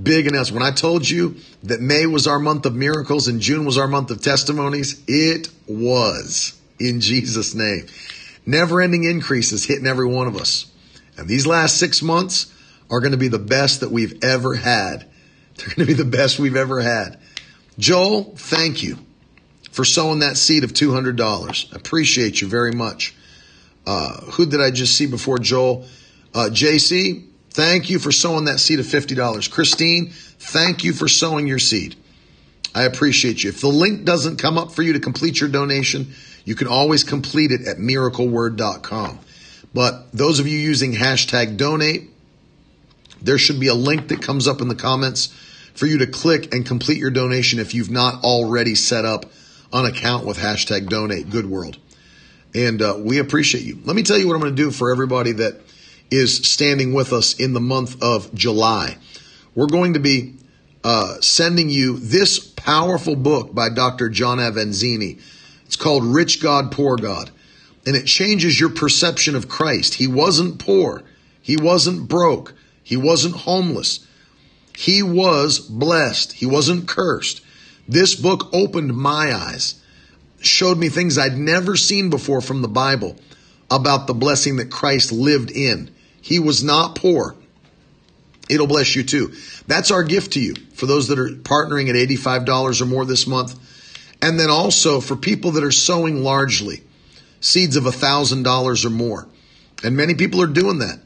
Big 0.00 0.26
announcement. 0.26 0.62
When 0.62 0.72
I 0.72 0.74
told 0.74 1.08
you 1.08 1.36
that 1.64 1.80
May 1.80 2.06
was 2.06 2.26
our 2.26 2.38
month 2.38 2.66
of 2.66 2.74
miracles 2.74 3.28
and 3.28 3.40
June 3.40 3.64
was 3.64 3.78
our 3.78 3.88
month 3.88 4.10
of 4.10 4.20
testimonies, 4.20 5.02
it 5.06 5.48
was 5.68 6.58
in 6.78 7.00
Jesus' 7.00 7.54
name. 7.54 7.86
Never 8.46 8.80
ending 8.80 9.04
increases 9.04 9.64
hitting 9.64 9.86
every 9.86 10.06
one 10.06 10.26
of 10.26 10.36
us. 10.36 10.66
And 11.16 11.28
these 11.28 11.46
last 11.46 11.76
six 11.78 12.00
months 12.00 12.52
are 12.90 13.00
going 13.00 13.12
to 13.12 13.18
be 13.18 13.28
the 13.28 13.38
best 13.38 13.80
that 13.80 13.90
we've 13.90 14.22
ever 14.24 14.54
had. 14.54 15.06
They're 15.56 15.74
going 15.74 15.86
to 15.86 15.86
be 15.86 15.92
the 15.92 16.04
best 16.04 16.38
we've 16.38 16.56
ever 16.56 16.80
had. 16.80 17.18
Joel, 17.78 18.34
thank 18.36 18.82
you 18.82 18.98
for 19.78 19.84
sowing 19.84 20.18
that 20.18 20.36
seed 20.36 20.64
of 20.64 20.72
$200. 20.72 21.72
I 21.72 21.76
appreciate 21.76 22.40
you 22.40 22.48
very 22.48 22.72
much. 22.72 23.14
Uh, 23.86 24.22
who 24.32 24.44
did 24.44 24.60
I 24.60 24.72
just 24.72 24.96
see 24.96 25.06
before 25.06 25.38
Joel? 25.38 25.86
Uh, 26.34 26.48
JC, 26.50 27.24
thank 27.50 27.88
you 27.88 28.00
for 28.00 28.10
sowing 28.10 28.46
that 28.46 28.58
seed 28.58 28.80
of 28.80 28.86
$50. 28.86 29.48
Christine, 29.52 30.08
thank 30.10 30.82
you 30.82 30.92
for 30.92 31.06
sowing 31.06 31.46
your 31.46 31.60
seed. 31.60 31.94
I 32.74 32.82
appreciate 32.82 33.44
you. 33.44 33.50
If 33.50 33.60
the 33.60 33.68
link 33.68 34.04
doesn't 34.04 34.38
come 34.38 34.58
up 34.58 34.72
for 34.72 34.82
you 34.82 34.94
to 34.94 34.98
complete 34.98 35.40
your 35.40 35.48
donation, 35.48 36.08
you 36.44 36.56
can 36.56 36.66
always 36.66 37.04
complete 37.04 37.52
it 37.52 37.68
at 37.68 37.76
miracleword.com. 37.76 39.20
But 39.72 40.10
those 40.10 40.40
of 40.40 40.48
you 40.48 40.58
using 40.58 40.94
hashtag 40.94 41.56
donate, 41.56 42.10
there 43.22 43.38
should 43.38 43.60
be 43.60 43.68
a 43.68 43.74
link 43.74 44.08
that 44.08 44.22
comes 44.22 44.48
up 44.48 44.60
in 44.60 44.66
the 44.66 44.74
comments 44.74 45.26
for 45.74 45.86
you 45.86 45.98
to 45.98 46.06
click 46.08 46.52
and 46.52 46.66
complete 46.66 46.98
your 46.98 47.12
donation 47.12 47.60
if 47.60 47.74
you've 47.74 47.92
not 47.92 48.24
already 48.24 48.74
set 48.74 49.04
up 49.04 49.26
an 49.72 49.84
account 49.84 50.26
with 50.26 50.38
hashtag 50.38 50.88
donate 50.88 51.28
GoodWorld 51.28 51.76
and 52.54 52.80
uh, 52.80 52.96
we 52.98 53.18
appreciate 53.18 53.64
you. 53.64 53.78
Let 53.84 53.96
me 53.96 54.02
tell 54.02 54.18
you 54.18 54.26
what 54.26 54.34
I'm 54.34 54.40
going 54.40 54.54
to 54.54 54.62
do 54.62 54.70
for 54.70 54.90
everybody 54.90 55.32
that 55.32 55.60
is 56.10 56.38
standing 56.38 56.92
with 56.92 57.12
us 57.12 57.38
in 57.38 57.52
the 57.52 57.60
month 57.60 58.02
of 58.02 58.32
July. 58.34 58.96
We're 59.54 59.66
going 59.66 59.94
to 59.94 60.00
be 60.00 60.34
uh, 60.82 61.20
sending 61.20 61.68
you 61.68 61.98
this 61.98 62.38
powerful 62.38 63.16
book 63.16 63.54
by 63.54 63.68
Dr. 63.68 64.08
John 64.08 64.38
Avanzini. 64.38 65.20
It's 65.66 65.76
called 65.76 66.04
Rich 66.04 66.42
God, 66.42 66.72
Poor 66.72 66.96
God. 66.96 67.30
And 67.86 67.96
it 67.96 68.06
changes 68.06 68.58
your 68.58 68.70
perception 68.70 69.34
of 69.34 69.48
Christ. 69.48 69.94
He 69.94 70.06
wasn't 70.06 70.58
poor. 70.58 71.02
He 71.40 71.56
wasn't 71.56 72.08
broke. 72.08 72.54
He 72.82 72.96
wasn't 72.96 73.34
homeless. 73.34 74.06
He 74.76 75.02
was 75.02 75.58
blessed. 75.58 76.32
He 76.32 76.46
wasn't 76.46 76.88
cursed. 76.88 77.42
This 77.88 78.14
book 78.14 78.50
opened 78.52 78.94
my 78.94 79.34
eyes 79.34 79.80
showed 80.40 80.78
me 80.78 80.88
things 80.88 81.18
I'd 81.18 81.36
never 81.36 81.76
seen 81.76 82.10
before 82.10 82.40
from 82.40 82.62
the 82.62 82.68
Bible 82.68 83.16
about 83.70 84.06
the 84.06 84.14
blessing 84.14 84.56
that 84.56 84.70
Christ 84.70 85.12
lived 85.12 85.50
in. 85.50 85.90
He 86.20 86.38
was 86.38 86.62
not 86.62 86.94
poor. 86.94 87.34
It'll 88.48 88.66
bless 88.66 88.96
you 88.96 89.02
too. 89.02 89.34
That's 89.66 89.90
our 89.90 90.02
gift 90.02 90.32
to 90.34 90.40
you 90.40 90.54
for 90.74 90.86
those 90.86 91.08
that 91.08 91.18
are 91.18 91.28
partnering 91.28 91.88
at 91.88 92.08
$85 92.08 92.80
or 92.80 92.86
more 92.86 93.04
this 93.04 93.26
month. 93.26 93.58
And 94.22 94.38
then 94.38 94.50
also 94.50 95.00
for 95.00 95.16
people 95.16 95.52
that 95.52 95.64
are 95.64 95.70
sowing 95.70 96.22
largely, 96.22 96.82
seeds 97.40 97.76
of 97.76 97.84
$1,000 97.84 98.84
or 98.84 98.90
more. 98.90 99.28
And 99.84 99.96
many 99.96 100.14
people 100.14 100.42
are 100.42 100.48
doing 100.48 100.78
that. 100.78 101.00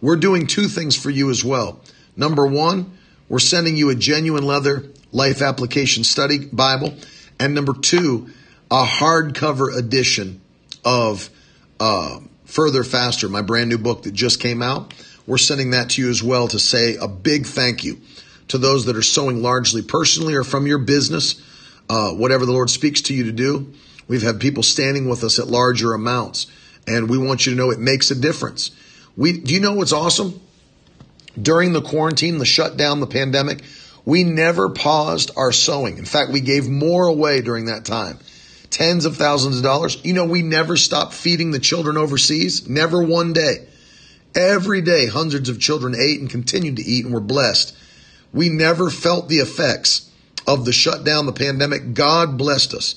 We're 0.00 0.16
doing 0.16 0.46
two 0.46 0.68
things 0.68 0.96
for 0.96 1.10
you 1.10 1.30
as 1.30 1.44
well. 1.44 1.80
Number 2.16 2.46
one, 2.46 2.98
we're 3.28 3.38
sending 3.38 3.76
you 3.76 3.90
a 3.90 3.94
genuine 3.94 4.44
leather 4.44 4.90
life 5.12 5.42
application 5.42 6.04
study 6.04 6.46
Bible. 6.46 6.94
And 7.38 7.54
number 7.54 7.74
two, 7.74 8.30
a 8.70 8.84
hardcover 8.84 9.76
edition 9.76 10.40
of 10.84 11.30
uh, 11.78 12.20
Further 12.46 12.84
Faster, 12.84 13.28
my 13.28 13.42
brand 13.42 13.68
new 13.68 13.78
book 13.78 14.04
that 14.04 14.12
just 14.12 14.40
came 14.40 14.62
out. 14.62 14.94
We're 15.26 15.38
sending 15.38 15.70
that 15.70 15.90
to 15.90 16.02
you 16.02 16.10
as 16.10 16.22
well 16.22 16.48
to 16.48 16.58
say 16.58 16.96
a 16.96 17.08
big 17.08 17.46
thank 17.46 17.84
you 17.84 18.00
to 18.48 18.58
those 18.58 18.86
that 18.86 18.96
are 18.96 19.02
sowing 19.02 19.42
largely 19.42 19.82
personally 19.82 20.34
or 20.34 20.44
from 20.44 20.66
your 20.66 20.78
business, 20.78 21.42
uh, 21.88 22.12
whatever 22.12 22.46
the 22.46 22.52
Lord 22.52 22.70
speaks 22.70 23.02
to 23.02 23.14
you 23.14 23.24
to 23.24 23.32
do. 23.32 23.72
We've 24.08 24.22
had 24.22 24.40
people 24.40 24.62
standing 24.62 25.08
with 25.08 25.24
us 25.24 25.38
at 25.40 25.48
larger 25.48 25.92
amounts, 25.92 26.46
and 26.86 27.10
we 27.10 27.18
want 27.18 27.44
you 27.44 27.52
to 27.52 27.58
know 27.58 27.70
it 27.70 27.80
makes 27.80 28.10
a 28.12 28.14
difference. 28.14 28.70
We, 29.16 29.40
do 29.40 29.52
you 29.52 29.60
know 29.60 29.72
what's 29.72 29.92
awesome? 29.92 30.40
During 31.40 31.72
the 31.72 31.82
quarantine, 31.82 32.38
the 32.38 32.46
shutdown, 32.46 33.00
the 33.00 33.06
pandemic, 33.06 33.62
we 34.06 34.24
never 34.24 34.70
paused 34.70 35.30
our 35.36 35.52
sowing. 35.52 35.98
In 35.98 36.06
fact, 36.06 36.32
we 36.32 36.40
gave 36.40 36.66
more 36.68 37.06
away 37.06 37.42
during 37.42 37.66
that 37.66 37.84
time 37.84 38.18
tens 38.70 39.06
of 39.06 39.16
thousands 39.16 39.56
of 39.56 39.62
dollars. 39.62 39.98
You 40.04 40.12
know, 40.12 40.24
we 40.24 40.42
never 40.42 40.76
stopped 40.76 41.14
feeding 41.14 41.50
the 41.50 41.58
children 41.58 41.96
overseas, 41.96 42.68
never 42.68 43.02
one 43.02 43.32
day. 43.32 43.66
Every 44.34 44.82
day, 44.82 45.06
hundreds 45.06 45.48
of 45.48 45.58
children 45.58 45.94
ate 45.98 46.20
and 46.20 46.28
continued 46.28 46.76
to 46.76 46.82
eat 46.82 47.04
and 47.04 47.14
were 47.14 47.20
blessed. 47.20 47.74
We 48.34 48.50
never 48.50 48.90
felt 48.90 49.28
the 49.28 49.38
effects 49.38 50.10
of 50.46 50.66
the 50.66 50.72
shutdown, 50.72 51.24
the 51.24 51.32
pandemic. 51.32 51.94
God 51.94 52.36
blessed 52.36 52.74
us, 52.74 52.96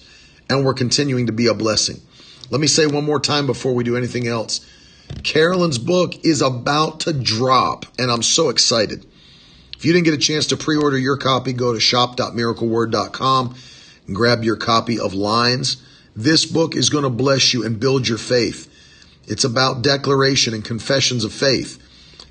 and 0.50 0.66
we're 0.66 0.74
continuing 0.74 1.28
to 1.28 1.32
be 1.32 1.48
a 1.48 1.54
blessing. 1.54 2.02
Let 2.50 2.60
me 2.60 2.68
say 2.68 2.86
one 2.86 3.06
more 3.06 3.22
time 3.22 3.46
before 3.46 3.74
we 3.74 3.86
do 3.86 3.96
anything 3.96 4.28
else. 4.28 4.66
Carolyn's 5.24 5.78
book 5.78 6.26
is 6.26 6.42
about 6.42 7.02
to 7.02 7.14
drop, 7.14 7.86
and 7.98 8.12
I'm 8.12 8.22
so 8.22 8.50
excited. 8.50 9.06
If 9.80 9.86
you 9.86 9.94
didn't 9.94 10.04
get 10.04 10.14
a 10.14 10.18
chance 10.18 10.48
to 10.48 10.58
pre 10.58 10.76
order 10.76 10.98
your 10.98 11.16
copy, 11.16 11.54
go 11.54 11.72
to 11.72 11.80
shop.miracleword.com 11.80 13.56
and 14.08 14.16
grab 14.16 14.44
your 14.44 14.58
copy 14.58 15.00
of 15.00 15.14
Lines. 15.14 15.78
This 16.14 16.46
book 16.46 16.76
is 16.76 16.90
going 16.90 17.06
to 17.06 17.10
bless 17.10 17.54
you 17.54 17.66
and 17.66 17.80
build 17.80 18.06
your 18.06 18.18
faith. 18.18 18.70
It's 19.26 19.46
about 19.46 19.82
declaration 19.82 20.54
and 20.54 20.66
confessions 20.66 21.24
of 21.24 21.32
faith, 21.32 21.82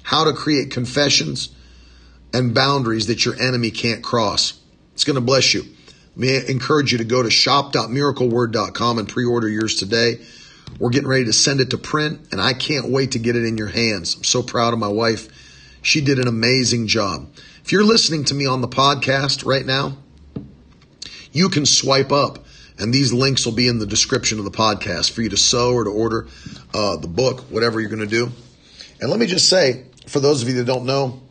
how 0.03 0.25
to 0.25 0.35
create 0.35 0.71
confessions 0.71 1.49
and 2.35 2.55
boundaries 2.55 3.07
that 3.07 3.25
your 3.25 3.41
enemy 3.41 3.71
can't 3.71 4.05
cross. 4.05 4.61
It's 4.93 5.05
going 5.05 5.15
to 5.15 5.23
bless 5.23 5.55
you. 5.55 5.65
May 6.15 6.37
I 6.37 6.51
encourage 6.51 6.93
you 6.93 6.99
to 6.99 7.05
go 7.05 7.23
to 7.23 7.31
shop.miracleword.com 7.31 8.99
and 8.99 9.09
pre-order 9.09 9.49
yours 9.49 9.77
today. 9.77 10.21
We're 10.79 10.91
getting 10.91 11.09
ready 11.09 11.25
to 11.25 11.33
send 11.33 11.61
it 11.61 11.71
to 11.71 11.79
print 11.79 12.29
and 12.31 12.43
I 12.43 12.53
can't 12.53 12.91
wait 12.91 13.13
to 13.13 13.19
get 13.19 13.37
it 13.37 13.47
in 13.47 13.57
your 13.57 13.69
hands. 13.69 14.17
I'm 14.17 14.25
so 14.25 14.43
proud 14.43 14.75
of 14.75 14.79
my 14.79 14.89
wife. 14.89 15.31
She 15.89 16.03
did 16.03 16.19
an 16.19 16.29
amazing 16.29 16.87
job. 16.87 17.31
If 17.65 17.73
you're 17.73 17.83
listening 17.83 18.25
to 18.25 18.35
me 18.35 18.45
on 18.45 18.61
the 18.61 18.69
podcast 18.69 19.47
right 19.47 19.65
now, 19.65 19.97
you 21.33 21.49
can 21.49 21.65
swipe 21.65 22.13
up 22.13 22.45
and 22.79 22.93
these 22.93 23.11
links 23.11 23.47
will 23.47 23.55
be 23.55 23.69
in 23.69 23.79
the 23.79 23.87
description 23.87 24.39
of 24.39 24.45
the 24.45 24.51
podcast 24.51 25.13
for 25.13 25.23
you 25.23 25.31
to 25.31 25.39
sow 25.39 25.73
or 25.73 25.85
to 25.85 25.91
order 25.91 26.29
uh, 26.75 26.99
the 26.99 27.09
book, 27.09 27.41
whatever 27.51 27.81
you're 27.81 27.89
going 27.89 28.03
to 28.03 28.07
do. 28.07 28.31
And 29.01 29.09
let 29.09 29.19
me 29.19 29.25
just 29.25 29.49
say, 29.49 29.87
for 30.07 30.21
those 30.21 30.43
of 30.43 30.49
you 30.49 30.57
that 30.57 30.67
don't 30.67 30.85
know, 30.85 31.23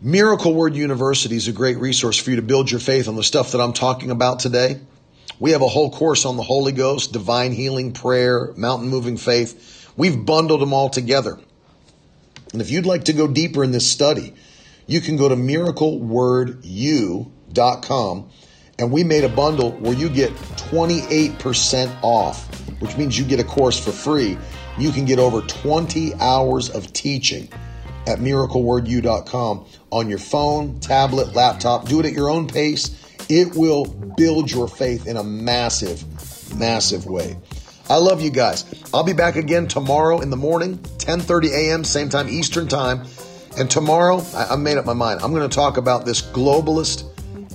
Miracle 0.00 0.54
Word 0.54 0.74
University 0.74 1.36
is 1.36 1.48
a 1.48 1.52
great 1.52 1.76
resource 1.76 2.16
for 2.16 2.30
you 2.30 2.36
to 2.36 2.42
build 2.42 2.70
your 2.70 2.80
faith 2.80 3.08
on 3.08 3.16
the 3.16 3.22
stuff 3.22 3.52
that 3.52 3.60
I'm 3.60 3.74
talking 3.74 4.10
about 4.10 4.38
today. 4.38 4.80
We 5.38 5.50
have 5.50 5.60
a 5.60 5.68
whole 5.68 5.90
course 5.90 6.24
on 6.24 6.38
the 6.38 6.42
Holy 6.42 6.72
Ghost, 6.72 7.12
divine 7.12 7.52
healing, 7.52 7.92
prayer, 7.92 8.54
mountain 8.56 8.88
moving 8.88 9.18
faith. 9.18 9.92
We've 9.98 10.24
bundled 10.24 10.62
them 10.62 10.72
all 10.72 10.88
together. 10.88 11.38
And 12.52 12.60
if 12.60 12.70
you'd 12.70 12.86
like 12.86 13.04
to 13.04 13.12
go 13.12 13.26
deeper 13.26 13.64
in 13.64 13.72
this 13.72 13.90
study, 13.90 14.34
you 14.86 15.00
can 15.00 15.16
go 15.16 15.28
to 15.28 15.36
miraclewordu.com 15.36 18.30
and 18.78 18.90
we 18.90 19.04
made 19.04 19.24
a 19.24 19.28
bundle 19.28 19.72
where 19.72 19.94
you 19.94 20.08
get 20.08 20.32
28% 20.32 22.02
off, 22.02 22.48
which 22.80 22.96
means 22.96 23.18
you 23.18 23.24
get 23.24 23.38
a 23.38 23.44
course 23.44 23.78
for 23.78 23.92
free. 23.92 24.38
You 24.78 24.90
can 24.90 25.04
get 25.04 25.18
over 25.18 25.42
20 25.42 26.14
hours 26.14 26.70
of 26.70 26.92
teaching 26.92 27.48
at 28.06 28.18
miraclewordu.com 28.18 29.66
on 29.90 30.08
your 30.08 30.18
phone, 30.18 30.80
tablet, 30.80 31.34
laptop. 31.34 31.86
Do 31.86 32.00
it 32.00 32.06
at 32.06 32.12
your 32.12 32.30
own 32.30 32.48
pace. 32.48 32.98
It 33.28 33.54
will 33.54 33.84
build 33.84 34.50
your 34.50 34.66
faith 34.66 35.06
in 35.06 35.16
a 35.16 35.22
massive, 35.22 36.04
massive 36.58 37.06
way. 37.06 37.36
I 37.88 37.96
love 37.96 38.22
you 38.22 38.30
guys. 38.30 38.64
I'll 38.94 39.04
be 39.04 39.12
back 39.12 39.36
again 39.36 39.66
tomorrow 39.66 40.20
in 40.20 40.30
the 40.30 40.36
morning, 40.36 40.78
10:30 40.78 41.52
a.m. 41.52 41.84
same 41.84 42.08
time 42.08 42.28
Eastern 42.28 42.68
time. 42.68 43.06
And 43.58 43.70
tomorrow, 43.70 44.24
I, 44.34 44.52
I 44.52 44.56
made 44.56 44.78
up 44.78 44.86
my 44.86 44.94
mind. 44.94 45.20
I'm 45.22 45.32
going 45.34 45.48
to 45.48 45.54
talk 45.54 45.76
about 45.76 46.06
this 46.06 46.22
globalist, 46.22 47.04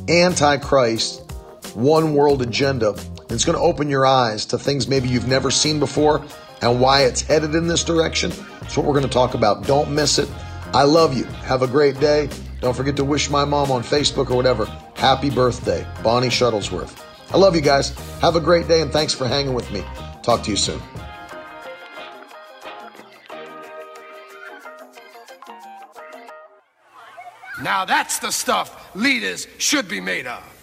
antichrist, 0.10 1.32
one 1.74 2.14
world 2.14 2.42
agenda. 2.42 2.96
It's 3.30 3.46
going 3.46 3.58
to 3.58 3.64
open 3.64 3.90
your 3.90 4.06
eyes 4.06 4.46
to 4.48 4.58
things 4.58 4.88
maybe 4.88 5.10
you've 5.10 5.28
never 5.28 5.50
seen 5.50 5.80
before 5.80 6.24
and 6.62 6.80
why 6.80 7.04
it's 7.04 7.22
headed 7.22 7.56
in 7.56 7.68
this 7.68 7.84
direction. 7.84 8.32
That's 8.62 8.78
what 8.78 8.86
we're 8.86 8.94
going 8.94 9.06
to 9.06 9.10
talk 9.10 9.34
about. 9.34 9.66
Don't 9.66 9.92
miss 9.92 10.20
it. 10.20 10.30
I 10.74 10.84
love 10.84 11.18
you. 11.18 11.24
Have 11.24 11.62
a 11.62 11.68
great 11.68 12.00
day. 12.00 12.30
Don't 12.62 12.76
forget 12.76 12.96
to 12.98 13.04
wish 13.04 13.30
my 13.30 13.46
mom 13.46 13.72
on 13.72 13.84
Facebook 13.84 14.30
or 14.30 14.36
whatever 14.36 14.66
happy 14.96 15.30
birthday, 15.30 15.86
Bonnie 16.04 16.28
Shuttlesworth. 16.28 17.04
I 17.32 17.38
love 17.38 17.56
you 17.56 17.62
guys. 17.62 17.96
Have 18.20 18.36
a 18.36 18.40
great 18.40 18.68
day 18.68 18.82
and 18.82 18.92
thanks 18.92 19.14
for 19.14 19.28
hanging 19.28 19.54
with 19.54 19.72
me. 19.72 19.84
Talk 20.28 20.44
to 20.44 20.52
you 20.52 20.58
soon. 20.58 20.82
Now 27.64 27.86
that's 27.86 28.20
the 28.20 28.32
stuff 28.32 28.94
leaders 28.94 29.48
should 29.58 29.88
be 29.88 30.02
made 30.02 30.28
of. 30.28 30.57